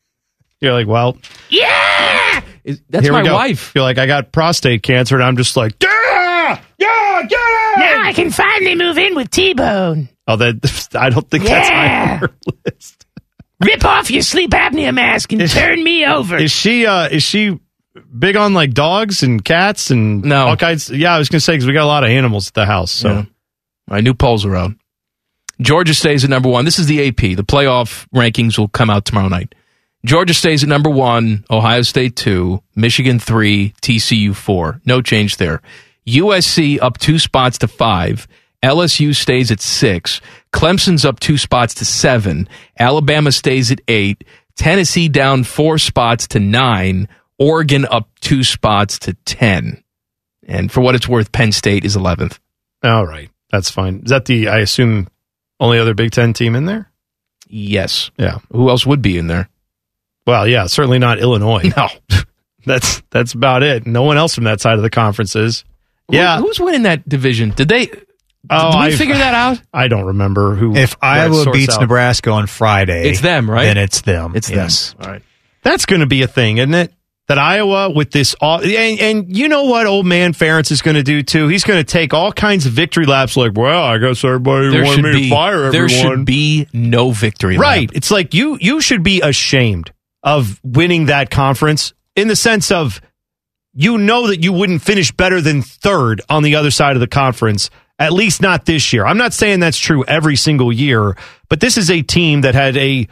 you're 0.60 0.72
like, 0.72 0.86
well, 0.86 1.16
yeah, 1.48 2.42
Is- 2.64 2.82
that's 2.88 3.04
here 3.04 3.12
my 3.12 3.22
we 3.22 3.28
go. 3.28 3.34
wife. 3.34 3.72
You're 3.74 3.84
like, 3.84 3.98
I 3.98 4.06
got 4.06 4.32
prostate 4.32 4.82
cancer, 4.82 5.14
and 5.16 5.24
I'm 5.24 5.36
just 5.36 5.56
like, 5.56 5.74
yeah, 5.82 6.60
yeah, 6.78 7.22
get 7.28 7.32
it. 7.32 7.78
Now 7.80 8.02
I 8.02 8.12
can 8.14 8.30
finally 8.30 8.74
move 8.74 8.98
in 8.98 9.14
with 9.14 9.30
T 9.30 9.54
Bone. 9.54 10.08
Oh, 10.26 10.36
that 10.36 10.88
I 10.98 11.10
don't 11.10 11.28
think 11.28 11.44
Yeah. 11.44 11.50
that's 11.50 11.68
high 11.68 12.12
on 12.14 12.18
her 12.20 12.30
list. 12.66 13.06
Rip 13.62 13.84
off 13.84 14.10
your 14.10 14.22
sleep 14.22 14.50
apnea 14.52 14.94
mask 14.94 15.32
and 15.32 15.48
turn 15.50 15.82
me 15.84 16.06
over. 16.06 16.36
Is 16.38 16.50
she 16.50 16.86
uh 16.86 17.08
is 17.08 17.22
she 17.22 17.58
big 18.18 18.36
on 18.36 18.54
like 18.54 18.72
dogs 18.72 19.22
and 19.22 19.44
cats 19.44 19.90
and 19.90 20.22
No. 20.24 20.48
all 20.48 20.56
kinds? 20.56 20.88
Yeah, 20.90 21.14
I 21.14 21.18
was 21.18 21.28
gonna 21.28 21.40
say 21.40 21.52
because 21.54 21.66
we 21.66 21.72
got 21.74 21.84
a 21.84 21.86
lot 21.86 22.02
of 22.04 22.10
animals 22.10 22.48
at 22.48 22.54
the 22.54 22.64
house. 22.64 22.90
So 22.90 23.08
Yeah. 23.10 23.24
My 23.86 24.00
new 24.00 24.14
polls 24.14 24.44
are 24.46 24.54
out. 24.56 24.72
Georgia 25.60 25.94
stays 25.94 26.24
at 26.24 26.30
number 26.30 26.48
one. 26.48 26.64
This 26.64 26.78
is 26.78 26.86
the 26.86 27.08
AP. 27.08 27.16
The 27.36 27.44
playoff 27.44 28.06
rankings 28.14 28.58
will 28.58 28.68
come 28.68 28.90
out 28.90 29.04
tomorrow 29.04 29.28
night. 29.28 29.54
Georgia 30.04 30.32
stays 30.32 30.62
at 30.62 30.68
number 30.68 30.88
one, 30.88 31.44
Ohio 31.50 31.82
State 31.82 32.16
two, 32.16 32.62
Michigan 32.74 33.18
three, 33.18 33.74
TCU 33.82 34.34
four. 34.34 34.80
No 34.86 35.02
change 35.02 35.36
there. 35.36 35.60
USC 36.06 36.80
up 36.80 36.96
two 36.98 37.18
spots 37.18 37.58
to 37.58 37.68
five. 37.68 38.26
LSU 38.62 39.14
stays 39.14 39.50
at 39.50 39.60
six. 39.60 40.20
Clemson's 40.52 41.04
up 41.04 41.20
two 41.20 41.36
spots 41.38 41.74
to 41.74 41.84
seven. 41.84 42.48
Alabama 42.78 43.32
stays 43.32 43.70
at 43.70 43.80
eight. 43.88 44.24
Tennessee 44.56 45.08
down 45.08 45.44
four 45.44 45.78
spots 45.78 46.28
to 46.28 46.40
nine. 46.40 47.08
Oregon 47.38 47.86
up 47.86 48.08
two 48.20 48.44
spots 48.44 48.98
to 49.00 49.14
10. 49.24 49.82
And 50.46 50.70
for 50.70 50.82
what 50.82 50.94
it's 50.94 51.08
worth, 51.08 51.32
Penn 51.32 51.52
State 51.52 51.86
is 51.86 51.96
11th. 51.96 52.38
all 52.82 53.06
right, 53.06 53.30
that's 53.50 53.70
fine. 53.70 54.02
Is 54.04 54.10
that 54.10 54.26
the 54.26 54.48
I 54.48 54.58
assume 54.58 55.08
only 55.60 55.78
other 55.78 55.94
Big 55.94 56.10
Ten 56.10 56.32
team 56.32 56.56
in 56.56 56.64
there? 56.64 56.90
Yes. 57.46 58.10
Yeah. 58.16 58.38
Who 58.52 58.68
else 58.70 58.84
would 58.86 59.02
be 59.02 59.18
in 59.18 59.26
there? 59.26 59.48
Well, 60.26 60.46
yeah, 60.48 60.66
certainly 60.66 60.98
not 60.98 61.18
Illinois. 61.18 61.70
No. 61.76 61.88
That's 62.66 63.02
that's 63.10 63.32
about 63.32 63.62
it. 63.62 63.86
No 63.86 64.02
one 64.02 64.18
else 64.18 64.34
from 64.34 64.44
that 64.44 64.60
side 64.60 64.74
of 64.76 64.82
the 64.82 64.90
conference 64.90 65.34
is. 65.34 65.64
Yeah. 66.10 66.36
Who- 66.38 66.44
who's 66.46 66.60
winning 66.60 66.82
that 66.82 67.08
division? 67.08 67.50
Did 67.50 67.68
they? 67.70 67.88
Oh, 68.50 68.72
did 68.72 68.78
we 68.78 68.84
I've- 68.84 68.96
figure 68.96 69.14
that 69.16 69.32
out? 69.34 69.62
I 69.72 69.88
don't 69.88 70.04
remember 70.06 70.54
who. 70.56 70.76
If 70.76 70.94
Iowa 71.00 71.50
beats 71.52 71.74
out. 71.74 71.80
Nebraska 71.80 72.30
on 72.30 72.46
Friday, 72.46 73.08
It's 73.08 73.22
them, 73.22 73.50
right? 73.50 73.64
Then 73.64 73.78
it's 73.78 74.02
them. 74.02 74.32
It's 74.36 74.50
yes. 74.50 74.92
them. 74.92 75.02
All 75.06 75.10
right. 75.12 75.22
That's 75.62 75.86
going 75.86 76.00
to 76.00 76.06
be 76.06 76.20
a 76.22 76.26
thing, 76.28 76.58
isn't 76.58 76.74
it? 76.74 76.92
That 77.30 77.38
Iowa 77.38 77.90
with 77.90 78.10
this, 78.10 78.34
all, 78.40 78.60
and, 78.60 79.00
and 79.00 79.36
you 79.36 79.46
know 79.46 79.62
what 79.66 79.86
old 79.86 80.04
man 80.04 80.32
Ferentz 80.32 80.72
is 80.72 80.82
going 80.82 80.96
to 80.96 81.04
do 81.04 81.22
too? 81.22 81.46
He's 81.46 81.62
going 81.62 81.78
to 81.78 81.84
take 81.84 82.12
all 82.12 82.32
kinds 82.32 82.66
of 82.66 82.72
victory 82.72 83.06
laps 83.06 83.36
like, 83.36 83.52
well, 83.56 83.84
I 83.84 83.98
guess 83.98 84.24
everybody 84.24 84.70
There 84.70 84.82
wanted 84.82 85.04
me 85.04 85.12
be 85.12 85.22
to 85.28 85.30
fire 85.30 85.64
everyone. 85.66 85.72
there 85.72 85.88
should 85.88 86.24
be 86.24 86.66
no 86.72 87.12
victory. 87.12 87.56
lap. 87.56 87.62
right. 87.62 87.90
It's 87.94 88.10
like 88.10 88.34
you 88.34 88.58
you 88.60 88.80
should 88.80 89.04
be 89.04 89.20
ashamed 89.20 89.92
of 90.24 90.60
winning 90.64 91.06
that 91.06 91.30
conference 91.30 91.94
in 92.16 92.26
the 92.26 92.34
sense 92.34 92.72
of 92.72 93.00
you 93.74 93.96
know 93.96 94.26
that 94.26 94.42
you 94.42 94.52
wouldn't 94.52 94.82
finish 94.82 95.12
better 95.12 95.40
than 95.40 95.62
third 95.62 96.20
on 96.28 96.42
the 96.42 96.56
other 96.56 96.72
side 96.72 96.96
of 96.96 97.00
the 97.00 97.06
conference, 97.06 97.70
at 98.00 98.12
least 98.12 98.42
not 98.42 98.64
this 98.64 98.92
year. 98.92 99.06
I'm 99.06 99.18
not 99.18 99.32
saying 99.32 99.60
that's 99.60 99.78
true 99.78 100.04
every 100.06 100.34
single 100.34 100.72
year, 100.72 101.16
but 101.48 101.60
this 101.60 101.78
is 101.78 101.92
a 101.92 102.02
team 102.02 102.40
that 102.40 102.56
had 102.56 102.76
a 102.76 103.06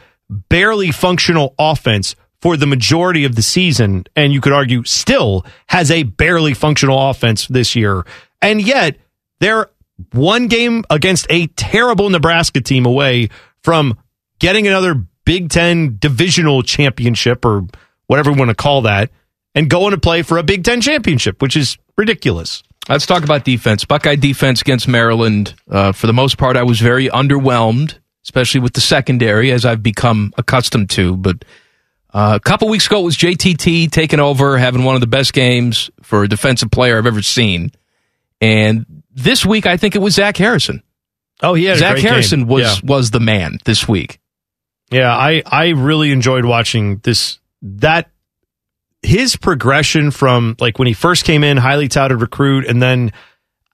barely 0.49 0.91
functional 0.91 1.55
offense 1.57 2.17
for 2.41 2.55
the 2.55 2.65
majority 2.65 3.25
of 3.25 3.35
the 3.35 3.41
season, 3.41 4.05
and 4.15 4.31
you 4.31 4.41
could 4.41 4.53
argue 4.53 4.83
still 4.83 5.45
has 5.67 5.91
a 5.91 6.03
barely 6.03 6.53
functional 6.53 7.09
offense 7.09 7.47
this 7.47 7.75
year. 7.75 8.05
And 8.41 8.61
yet, 8.61 8.97
they're 9.39 9.69
one 10.13 10.47
game 10.47 10.83
against 10.89 11.27
a 11.29 11.47
terrible 11.47 12.09
Nebraska 12.09 12.61
team 12.61 12.85
away 12.85 13.29
from 13.63 13.97
getting 14.39 14.67
another 14.67 15.03
Big 15.25 15.49
Ten 15.49 15.97
divisional 15.99 16.63
championship 16.63 17.43
or 17.45 17.67
whatever 18.07 18.31
we 18.31 18.39
want 18.39 18.49
to 18.49 18.55
call 18.55 18.83
that, 18.83 19.11
and 19.53 19.69
going 19.69 19.91
to 19.91 19.99
play 19.99 20.21
for 20.21 20.37
a 20.37 20.43
Big 20.43 20.63
Ten 20.63 20.81
championship, 20.81 21.41
which 21.41 21.57
is 21.57 21.77
ridiculous. 21.97 22.63
Let's 22.87 23.05
talk 23.05 23.23
about 23.23 23.43
defense. 23.43 23.85
Buckeye 23.85 24.15
defense 24.15 24.61
against 24.61 24.87
Maryland. 24.87 25.53
Uh, 25.69 25.91
for 25.91 26.07
the 26.07 26.13
most 26.13 26.37
part, 26.37 26.57
I 26.57 26.63
was 26.63 26.79
very 26.79 27.07
underwhelmed, 27.09 27.99
especially 28.23 28.61
with 28.61 28.73
the 28.73 28.81
secondary, 28.81 29.51
as 29.51 29.65
I've 29.65 29.83
become 29.83 30.33
accustomed 30.37 30.89
to. 30.91 31.15
But 31.15 31.45
uh, 32.13 32.33
a 32.35 32.39
couple 32.39 32.67
weeks 32.69 32.87
ago, 32.87 33.01
it 33.01 33.03
was 33.03 33.17
JTT 33.17 33.91
taking 33.91 34.19
over, 34.19 34.57
having 34.57 34.83
one 34.83 34.95
of 34.95 35.01
the 35.01 35.07
best 35.07 35.33
games 35.33 35.89
for 36.01 36.23
a 36.23 36.27
defensive 36.27 36.71
player 36.71 36.97
I've 36.97 37.05
ever 37.05 37.21
seen. 37.21 37.71
And 38.41 38.85
this 39.13 39.45
week, 39.45 39.65
I 39.65 39.77
think 39.77 39.95
it 39.95 39.99
was 39.99 40.15
Zach 40.15 40.37
Harrison. 40.37 40.81
Oh, 41.41 41.55
a 41.55 41.75
Zach 41.75 41.93
great 41.93 42.01
game. 42.03 42.11
Harrison 42.11 42.47
was 42.47 42.63
Yeah. 42.63 42.75
was 42.83 43.11
the 43.11 43.19
man 43.19 43.57
this 43.65 43.87
week. 43.87 44.19
Yeah, 44.91 45.15
I 45.15 45.43
I 45.45 45.69
really 45.69 46.11
enjoyed 46.11 46.45
watching 46.45 46.97
this 47.03 47.39
that 47.61 48.09
his 49.03 49.35
progression 49.35 50.11
from 50.11 50.55
like 50.59 50.79
when 50.79 50.87
he 50.87 50.93
first 50.93 51.23
came 51.25 51.43
in, 51.43 51.57
highly 51.57 51.87
touted 51.87 52.19
recruit, 52.21 52.65
and 52.65 52.81
then 52.81 53.11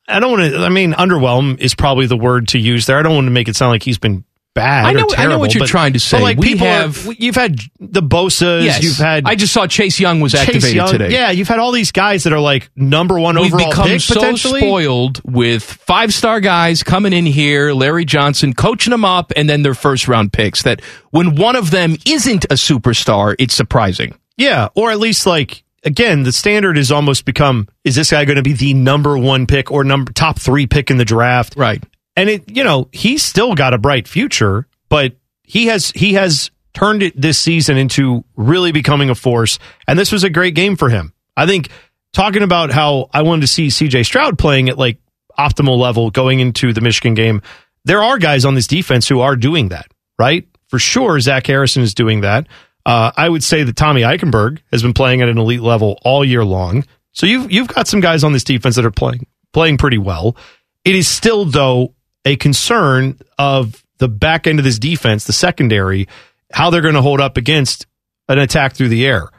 I 0.08 0.20
don't 0.20 0.32
want 0.40 0.52
to. 0.54 0.60
I 0.60 0.70
mean, 0.70 0.94
underwhelm 0.94 1.60
is 1.60 1.74
probably 1.74 2.06
the 2.06 2.18
word 2.18 2.50
to 2.50 2.60
use 2.60 2.86
there. 2.86 3.00
I 3.00 3.02
don't 3.02 3.16
want 3.16 3.26
to 3.26 3.32
make 3.32 3.48
it 3.48 3.56
sound 3.56 3.72
like 3.72 3.82
he's 3.84 3.98
been 3.98 4.24
bad. 4.56 4.86
I 4.86 4.92
know- 4.94 5.02
or 5.02 5.04
I 5.04 5.06
know 5.06 5.16
terrible, 5.16 5.40
what 5.42 5.54
you're 5.54 5.60
but- 5.60 5.70
trying 5.70 5.94
to 5.94 6.00
say. 6.00 6.20
like 6.20 6.40
We 6.40 6.54
people 6.54 6.66
have- 6.66 7.08
are, 7.08 7.14
you've 7.20 7.36
had 7.36 7.60
the 7.80 8.02
Bosa's, 8.02 8.66
Yes, 8.66 8.82
you've 8.84 8.98
had. 8.98 9.26
I 9.28 9.36
just 9.36 9.54
saw 9.54 9.68
Chase 9.68 10.00
Young 10.00 10.22
was 10.22 10.32
Chase 10.32 10.42
activated 10.42 10.76
Young. 10.76 10.88
today. 10.92 11.12
Yeah, 11.12 11.30
you've 11.30 11.48
had 11.48 11.60
all 11.60 11.72
these 11.72 11.92
guys 11.92 12.24
that 12.24 12.34
are 12.34 12.40
like 12.40 12.72
number 12.76 13.20
one 13.20 13.36
We've 13.40 13.54
overall 13.54 13.70
become 13.70 13.88
pick 13.90 14.02
so 14.02 14.36
spoiled 14.36 15.22
with 15.24 15.64
five 15.64 16.14
star 16.14 16.40
guys 16.40 16.82
coming 16.82 17.14
in 17.14 17.26
here, 17.28 17.74
Larry 17.74 18.06
Johnson 18.06 18.54
coaching 18.54 18.92
them 18.92 19.06
up, 19.06 19.32
and 19.36 19.48
then 19.48 19.62
their 19.62 19.76
first 19.76 20.08
round 20.08 20.34
picks. 20.34 20.64
That 20.64 20.82
when 21.12 21.36
one 21.36 21.56
of 21.56 21.70
them 21.70 21.98
isn't 22.06 22.46
a 22.46 22.56
superstar, 22.56 23.36
it's 23.38 23.54
surprising. 23.54 24.16
Yeah, 24.38 24.70
or 24.74 24.90
at 24.92 25.00
least 25.00 25.26
like 25.28 25.64
again, 25.84 26.24
the 26.24 26.32
standard 26.32 26.78
has 26.78 26.92
almost 26.92 27.26
become: 27.26 27.68
is 27.84 27.96
this 27.96 28.12
guy 28.12 28.26
going 28.26 28.38
to 28.38 28.42
be 28.42 28.54
the 28.54 28.74
number 28.74 29.18
one 29.18 29.46
pick 29.46 29.72
or 29.72 29.84
number 29.84 30.12
top 30.12 30.40
three 30.40 30.66
pick 30.66 30.90
in 30.90 30.98
the 30.98 31.06
draft? 31.06 31.56
Right. 31.56 31.84
And 32.16 32.30
it, 32.30 32.56
you 32.56 32.64
know, 32.64 32.90
he's 32.92 33.24
still 33.24 33.56
got 33.56 33.74
a 33.74 33.78
bright 33.78 34.08
future, 34.08 34.68
but 34.90 35.16
he 35.44 35.68
has 35.68 35.92
he 35.92 36.14
has 36.14 36.52
turned 36.74 37.04
it 37.04 37.20
this 37.20 37.40
season 37.40 37.78
into 37.78 38.24
really 38.36 38.72
becoming 38.72 39.10
a 39.10 39.16
force. 39.16 39.60
And 39.88 39.98
this 39.98 40.12
was 40.12 40.24
a 40.24 40.30
great 40.30 40.56
game 40.56 40.76
for 40.76 40.90
him. 40.90 41.14
I 41.36 41.46
think 41.46 41.70
talking 42.14 42.44
about 42.44 42.72
how 42.72 43.10
I 43.14 43.24
wanted 43.24 43.42
to 43.42 43.48
see 43.48 43.70
C.J. 43.70 44.04
Stroud 44.04 44.38
playing 44.38 44.70
at 44.70 44.78
like 44.78 45.00
optimal 45.38 45.78
level 45.78 46.12
going 46.12 46.40
into 46.40 46.74
the 46.74 46.82
Michigan 46.82 47.14
game. 47.14 47.42
There 47.84 48.02
are 48.02 48.18
guys 48.18 48.46
on 48.46 48.56
this 48.56 48.68
defense 48.68 49.08
who 49.08 49.22
are 49.22 49.36
doing 49.36 49.70
that, 49.70 49.88
right? 50.18 50.48
For 50.70 50.80
sure, 50.80 51.20
Zach 51.20 51.46
Harrison 51.48 51.84
is 51.84 51.94
doing 51.94 52.22
that. 52.22 52.48
Uh, 52.86 53.12
I 53.16 53.30
would 53.30 53.44
say 53.44 53.64
that 53.64 53.76
Tommy 53.76 54.02
Eichenberg 54.02 54.60
has 54.72 54.82
been 54.82 54.94
playing 54.94 55.22
at 55.22 55.30
an 55.30 55.38
elite 55.38 55.62
level 55.62 56.00
all 56.04 56.24
year 56.24 56.46
long. 56.46 56.86
So 57.12 57.26
you've 57.26 57.52
you've 57.52 57.68
got 57.68 57.88
some 57.88 58.00
guys 58.00 58.24
on 58.24 58.34
this 58.34 58.44
defense 58.44 58.76
that 58.76 58.86
are 58.86 58.92
playing 58.92 59.28
playing 59.54 59.78
pretty 59.78 59.98
well. 59.98 60.36
It 60.84 60.96
is 60.96 61.08
still 61.08 61.46
though 61.46 61.94
a 62.26 62.36
concern 62.36 63.20
of 63.38 63.84
the 64.00 64.08
back 64.10 64.48
end 64.48 64.60
of 64.60 64.66
this 64.66 64.80
defense, 64.80 65.24
the 65.26 65.34
secondary, 65.34 66.08
how 66.52 66.70
they're 66.70 66.82
going 66.82 66.96
to 66.96 67.02
hold 67.02 67.22
up 67.22 67.38
against 67.38 67.86
an 68.28 68.40
attack 68.40 68.74
through 68.74 68.90
the 68.90 69.06
air. 69.06 69.30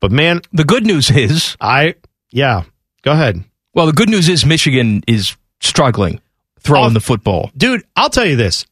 But 0.00 0.12
man, 0.12 0.40
The 0.52 0.64
good 0.64 0.86
news 0.86 1.10
is, 1.10 1.56
I 1.60 1.94
yeah, 2.30 2.62
go 3.02 3.12
ahead. 3.12 3.42
well, 3.74 3.86
the 3.86 3.92
good 3.92 4.08
news 4.08 4.28
is 4.28 4.44
Michigan 4.46 5.02
is 5.06 5.36
struggling 5.60 6.20
throwing 6.60 6.86
Off- 6.86 6.92
the 6.94 7.00
football. 7.00 7.50
Dude, 7.56 7.82
I'll 7.96 8.10
tell 8.10 8.24
you 8.26 8.36
this. 8.36 8.64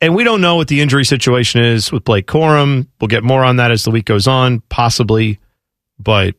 And 0.00 0.14
we 0.14 0.22
don't 0.24 0.40
know 0.40 0.56
what 0.56 0.68
the 0.68 0.80
injury 0.82 1.04
situation 1.04 1.62
is 1.62 1.90
with 1.90 2.04
Blake 2.04 2.26
Corum. 2.26 2.88
We'll 3.00 3.08
get 3.08 3.24
more 3.24 3.42
on 3.42 3.56
that 3.56 3.70
as 3.70 3.84
the 3.84 3.90
week 3.90 4.04
goes 4.04 4.26
on, 4.26 4.60
possibly. 4.68 5.38
But 5.98 6.34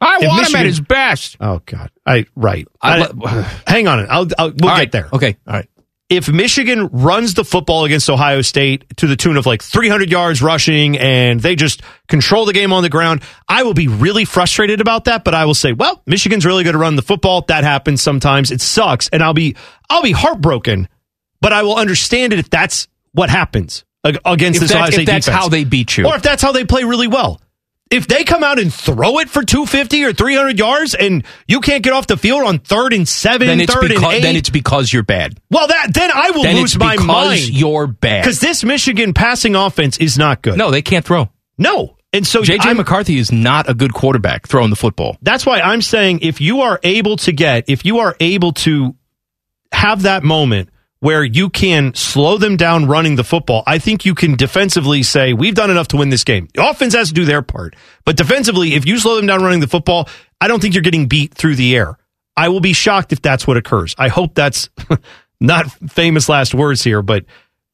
I 0.00 0.18
want 0.22 0.48
him 0.48 0.56
at 0.56 0.64
his 0.66 0.80
best. 0.80 1.36
oh 1.40 1.60
god, 1.66 1.90
I 2.06 2.24
right. 2.34 2.66
I- 2.80 3.08
I- 3.24 3.60
hang 3.66 3.86
on, 3.88 4.00
I'll, 4.08 4.28
I'll 4.38 4.48
we'll 4.48 4.52
get 4.52 4.66
right. 4.68 4.92
there. 4.92 5.08
Okay. 5.12 5.36
All 5.46 5.52
right. 5.54 5.68
If 6.12 6.28
Michigan 6.28 6.88
runs 6.88 7.32
the 7.34 7.44
football 7.44 7.84
against 7.86 8.10
Ohio 8.10 8.42
State 8.42 8.84
to 8.98 9.06
the 9.06 9.16
tune 9.16 9.38
of 9.38 9.46
like 9.46 9.62
300 9.62 10.10
yards 10.10 10.42
rushing 10.42 10.98
and 10.98 11.40
they 11.40 11.56
just 11.56 11.80
control 12.06 12.44
the 12.44 12.52
game 12.52 12.70
on 12.72 12.82
the 12.82 12.90
ground, 12.90 13.22
I 13.48 13.62
will 13.62 13.72
be 13.72 13.88
really 13.88 14.26
frustrated 14.26 14.82
about 14.82 15.06
that. 15.06 15.24
But 15.24 15.34
I 15.34 15.46
will 15.46 15.54
say, 15.54 15.72
well, 15.72 16.02
Michigan's 16.06 16.44
really 16.44 16.64
good 16.64 16.72
to 16.72 16.78
run 16.78 16.96
the 16.96 17.02
football. 17.02 17.40
That 17.48 17.64
happens 17.64 18.02
sometimes. 18.02 18.50
It 18.50 18.60
sucks, 18.60 19.08
and 19.08 19.22
I'll 19.22 19.32
be 19.32 19.56
I'll 19.88 20.02
be 20.02 20.12
heartbroken. 20.12 20.86
But 21.40 21.52
I 21.54 21.62
will 21.62 21.76
understand 21.76 22.32
it 22.34 22.38
if 22.38 22.50
that's 22.50 22.88
what 23.12 23.30
happens 23.30 23.84
against 24.04 24.56
If, 24.58 24.60
this 24.60 24.70
that- 24.70 24.76
Ohio 24.76 24.88
if 24.88 24.94
State 24.94 25.06
that's 25.06 25.26
defense, 25.26 25.42
how 25.42 25.48
they 25.48 25.64
beat 25.64 25.96
you. 25.96 26.06
or 26.06 26.16
if 26.16 26.22
that's 26.22 26.42
how 26.42 26.52
they 26.52 26.64
play 26.64 26.84
really 26.84 27.08
well. 27.08 27.40
If 27.92 28.08
they 28.08 28.24
come 28.24 28.42
out 28.42 28.58
and 28.58 28.72
throw 28.72 29.18
it 29.18 29.28
for 29.28 29.44
250 29.44 30.04
or 30.04 30.12
300 30.12 30.58
yards 30.58 30.94
and 30.94 31.24
you 31.46 31.60
can't 31.60 31.82
get 31.84 31.92
off 31.92 32.06
the 32.06 32.16
field 32.16 32.42
on 32.42 32.58
third 32.58 32.92
and 32.92 33.06
seven, 33.06 33.46
then 33.46 33.60
it's 33.60 33.72
third 33.72 33.84
and 33.84 33.94
because 33.94 34.14
eight, 34.14 34.22
then 34.22 34.34
it's 34.36 34.50
because 34.50 34.92
you're 34.92 35.02
bad. 35.02 35.38
well, 35.50 35.66
that 35.68 35.88
then 35.92 36.10
I 36.12 36.30
will 36.30 36.42
Then 36.44 36.56
lose 36.56 36.78
my 36.78 36.92
because 36.94 37.06
mind 37.06 37.48
you're 37.50 37.86
bad. 37.86 38.22
because 38.22 38.40
this 38.40 38.64
Michigan 38.64 39.12
passing 39.14 39.54
offense 39.54 39.98
is 39.98 40.16
not 40.18 40.40
good. 40.42 40.56
No, 40.56 40.70
they 40.70 40.82
can't 40.82 41.04
throw. 41.04 41.28
no, 41.58 41.96
and 42.14 42.26
so 42.26 42.42
JJ 42.42 42.66
I'm- 42.66 42.76
McCarthy 42.78 43.18
is 43.18 43.30
not 43.30 43.68
a 43.70 43.74
good 43.74 43.92
quarterback 43.94 44.46
throwing 44.48 44.70
the 44.70 44.76
football. 44.76 45.16
That's 45.22 45.44
why 45.46 45.60
I'm 45.60 45.82
saying 45.82 46.20
if 46.22 46.40
you 46.40 46.62
are 46.62 46.80
able 46.82 47.16
to 47.18 47.32
get, 47.32 47.64
if 47.68 47.84
you 47.84 47.98
are 48.00 48.16
able 48.20 48.52
to 48.52 48.94
have 49.72 50.02
that 50.02 50.22
moment 50.22 50.68
where 51.02 51.24
you 51.24 51.50
can 51.50 51.92
slow 51.94 52.38
them 52.38 52.56
down 52.56 52.86
running 52.86 53.16
the 53.16 53.24
football, 53.24 53.64
I 53.66 53.80
think 53.80 54.04
you 54.04 54.14
can 54.14 54.36
defensively 54.36 55.02
say, 55.02 55.32
we've 55.32 55.56
done 55.56 55.68
enough 55.68 55.88
to 55.88 55.96
win 55.96 56.10
this 56.10 56.22
game. 56.22 56.46
The 56.54 56.64
offense 56.64 56.94
has 56.94 57.08
to 57.08 57.14
do 57.14 57.24
their 57.24 57.42
part. 57.42 57.74
But 58.04 58.16
defensively, 58.16 58.74
if 58.74 58.86
you 58.86 58.96
slow 59.00 59.16
them 59.16 59.26
down 59.26 59.42
running 59.42 59.58
the 59.58 59.66
football, 59.66 60.08
I 60.40 60.46
don't 60.46 60.62
think 60.62 60.74
you're 60.74 60.82
getting 60.84 61.08
beat 61.08 61.34
through 61.34 61.56
the 61.56 61.74
air. 61.74 61.98
I 62.36 62.50
will 62.50 62.60
be 62.60 62.72
shocked 62.72 63.12
if 63.12 63.20
that's 63.20 63.48
what 63.48 63.56
occurs. 63.56 63.96
I 63.98 64.06
hope 64.06 64.36
that's 64.36 64.70
not 65.40 65.72
famous 65.90 66.28
last 66.28 66.54
words 66.54 66.84
here, 66.84 67.02
but 67.02 67.24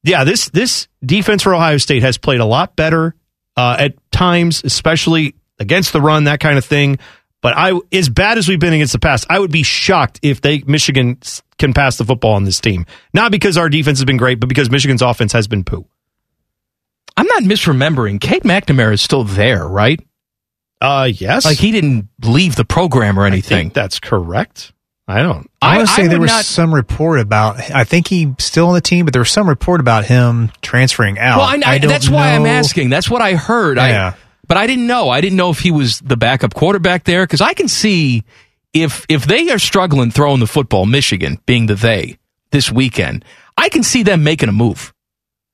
Yeah, 0.03 0.25
this 0.25 0.49
this 0.49 0.89
defense 1.05 1.43
for 1.43 1.55
Ohio 1.55 1.77
State 1.77 2.03
has 2.03 2.17
played 2.17 2.41
a 2.41 2.47
lot 2.47 2.77
better 2.77 3.15
uh, 3.59 3.77
at 3.79 4.11
times, 4.11 4.63
especially 4.65 5.35
against 5.59 5.93
the 5.93 6.01
run, 6.01 6.25
that 6.25 6.41
kind 6.41 6.57
of 6.57 6.65
thing. 6.65 6.99
But 7.41 7.57
I, 7.57 7.79
as 7.93 8.09
bad 8.09 8.37
as 8.37 8.49
we've 8.49 8.59
been 8.59 8.73
against 8.73 8.93
the 8.93 8.99
past, 8.99 9.27
I 9.31 9.39
would 9.39 9.53
be 9.53 9.63
shocked 9.63 10.19
if 10.23 10.41
they 10.41 10.63
Michigan 10.67 11.19
can 11.59 11.73
pass 11.73 11.97
the 11.97 12.05
football 12.05 12.35
on 12.35 12.45
this 12.45 12.61
team. 12.61 12.85
Not 13.15 13.31
because 13.31 13.57
our 13.57 13.69
defense 13.69 13.99
has 13.99 14.05
been 14.05 14.17
great, 14.17 14.41
but 14.41 14.49
because 14.49 14.71
Michigan's 14.71 15.03
offense 15.03 15.33
has 15.33 15.47
been 15.47 15.63
poo. 15.65 15.87
I'm 17.17 17.27
not 17.27 17.43
misremembering. 17.43 18.21
Cade 18.21 18.43
McNamara 18.43 18.93
is 18.95 19.03
still 19.03 19.25
there, 19.25 19.67
right? 19.67 20.01
Uh, 20.81 21.11
yes. 21.13 21.45
Like 21.45 21.59
he 21.59 21.73
didn't 21.73 22.09
leave 22.25 22.57
the 22.57 22.65
program 22.65 23.19
or 23.19 23.25
I 23.25 23.29
anything. 23.29 23.59
think 23.59 23.75
that's 23.75 23.99
correct. 23.99 24.73
I 25.09 25.23
don't. 25.23 25.51
I 25.63 25.79
want 25.79 25.89
to 25.89 25.95
say 25.95 26.07
there 26.07 26.21
was 26.21 26.31
not- 26.31 26.45
some 26.45 26.73
report 26.75 27.19
about. 27.21 27.59
I 27.71 27.85
think 27.85 28.09
he's 28.09 28.29
still 28.39 28.69
on 28.69 28.75
the 28.75 28.81
team, 28.81 29.07
but 29.07 29.13
there 29.15 29.23
was 29.23 29.31
some 29.31 29.49
report 29.49 29.81
about 29.81 30.05
him 30.05 30.53
transferring 30.61 31.19
out. 31.19 31.39
Well, 31.39 31.47
I, 31.47 31.75
I, 31.75 31.79
don't 31.79 31.89
that's 31.89 32.11
why 32.11 32.33
I'm 32.35 32.45
asking. 32.47 32.91
That's 32.91 33.09
what 33.09 33.23
I 33.23 33.35
heard. 33.35 33.79
Yeah. 33.79 34.13
I, 34.15 34.28
but 34.49 34.57
I 34.57 34.67
didn't 34.67 34.87
know. 34.87 35.11
I 35.11 35.21
didn't 35.21 35.37
know 35.37 35.51
if 35.51 35.61
he 35.61 35.71
was 35.71 36.01
the 36.01 36.17
backup 36.17 36.55
quarterback 36.55 37.05
there 37.05 37.25
because 37.25 37.41
I 37.41 37.55
can 37.55 37.69
see 37.69 38.25
if 38.73 39.07
if 39.09 39.27
they 39.27 39.51
are 39.51 39.59
struggling 39.59 40.11
throwing 40.11 40.41
the 40.41 40.47
football, 40.47 40.87
Michigan 40.87 41.39
being 41.47 41.67
the 41.67 41.75
they 41.75 42.19
this 42.51 42.73
weekend, 42.73 43.25
I 43.57 43.69
can 43.69 43.83
see 43.83 44.03
them 44.03 44.25
making 44.25 44.49
a 44.49 44.53
move. 44.53 44.93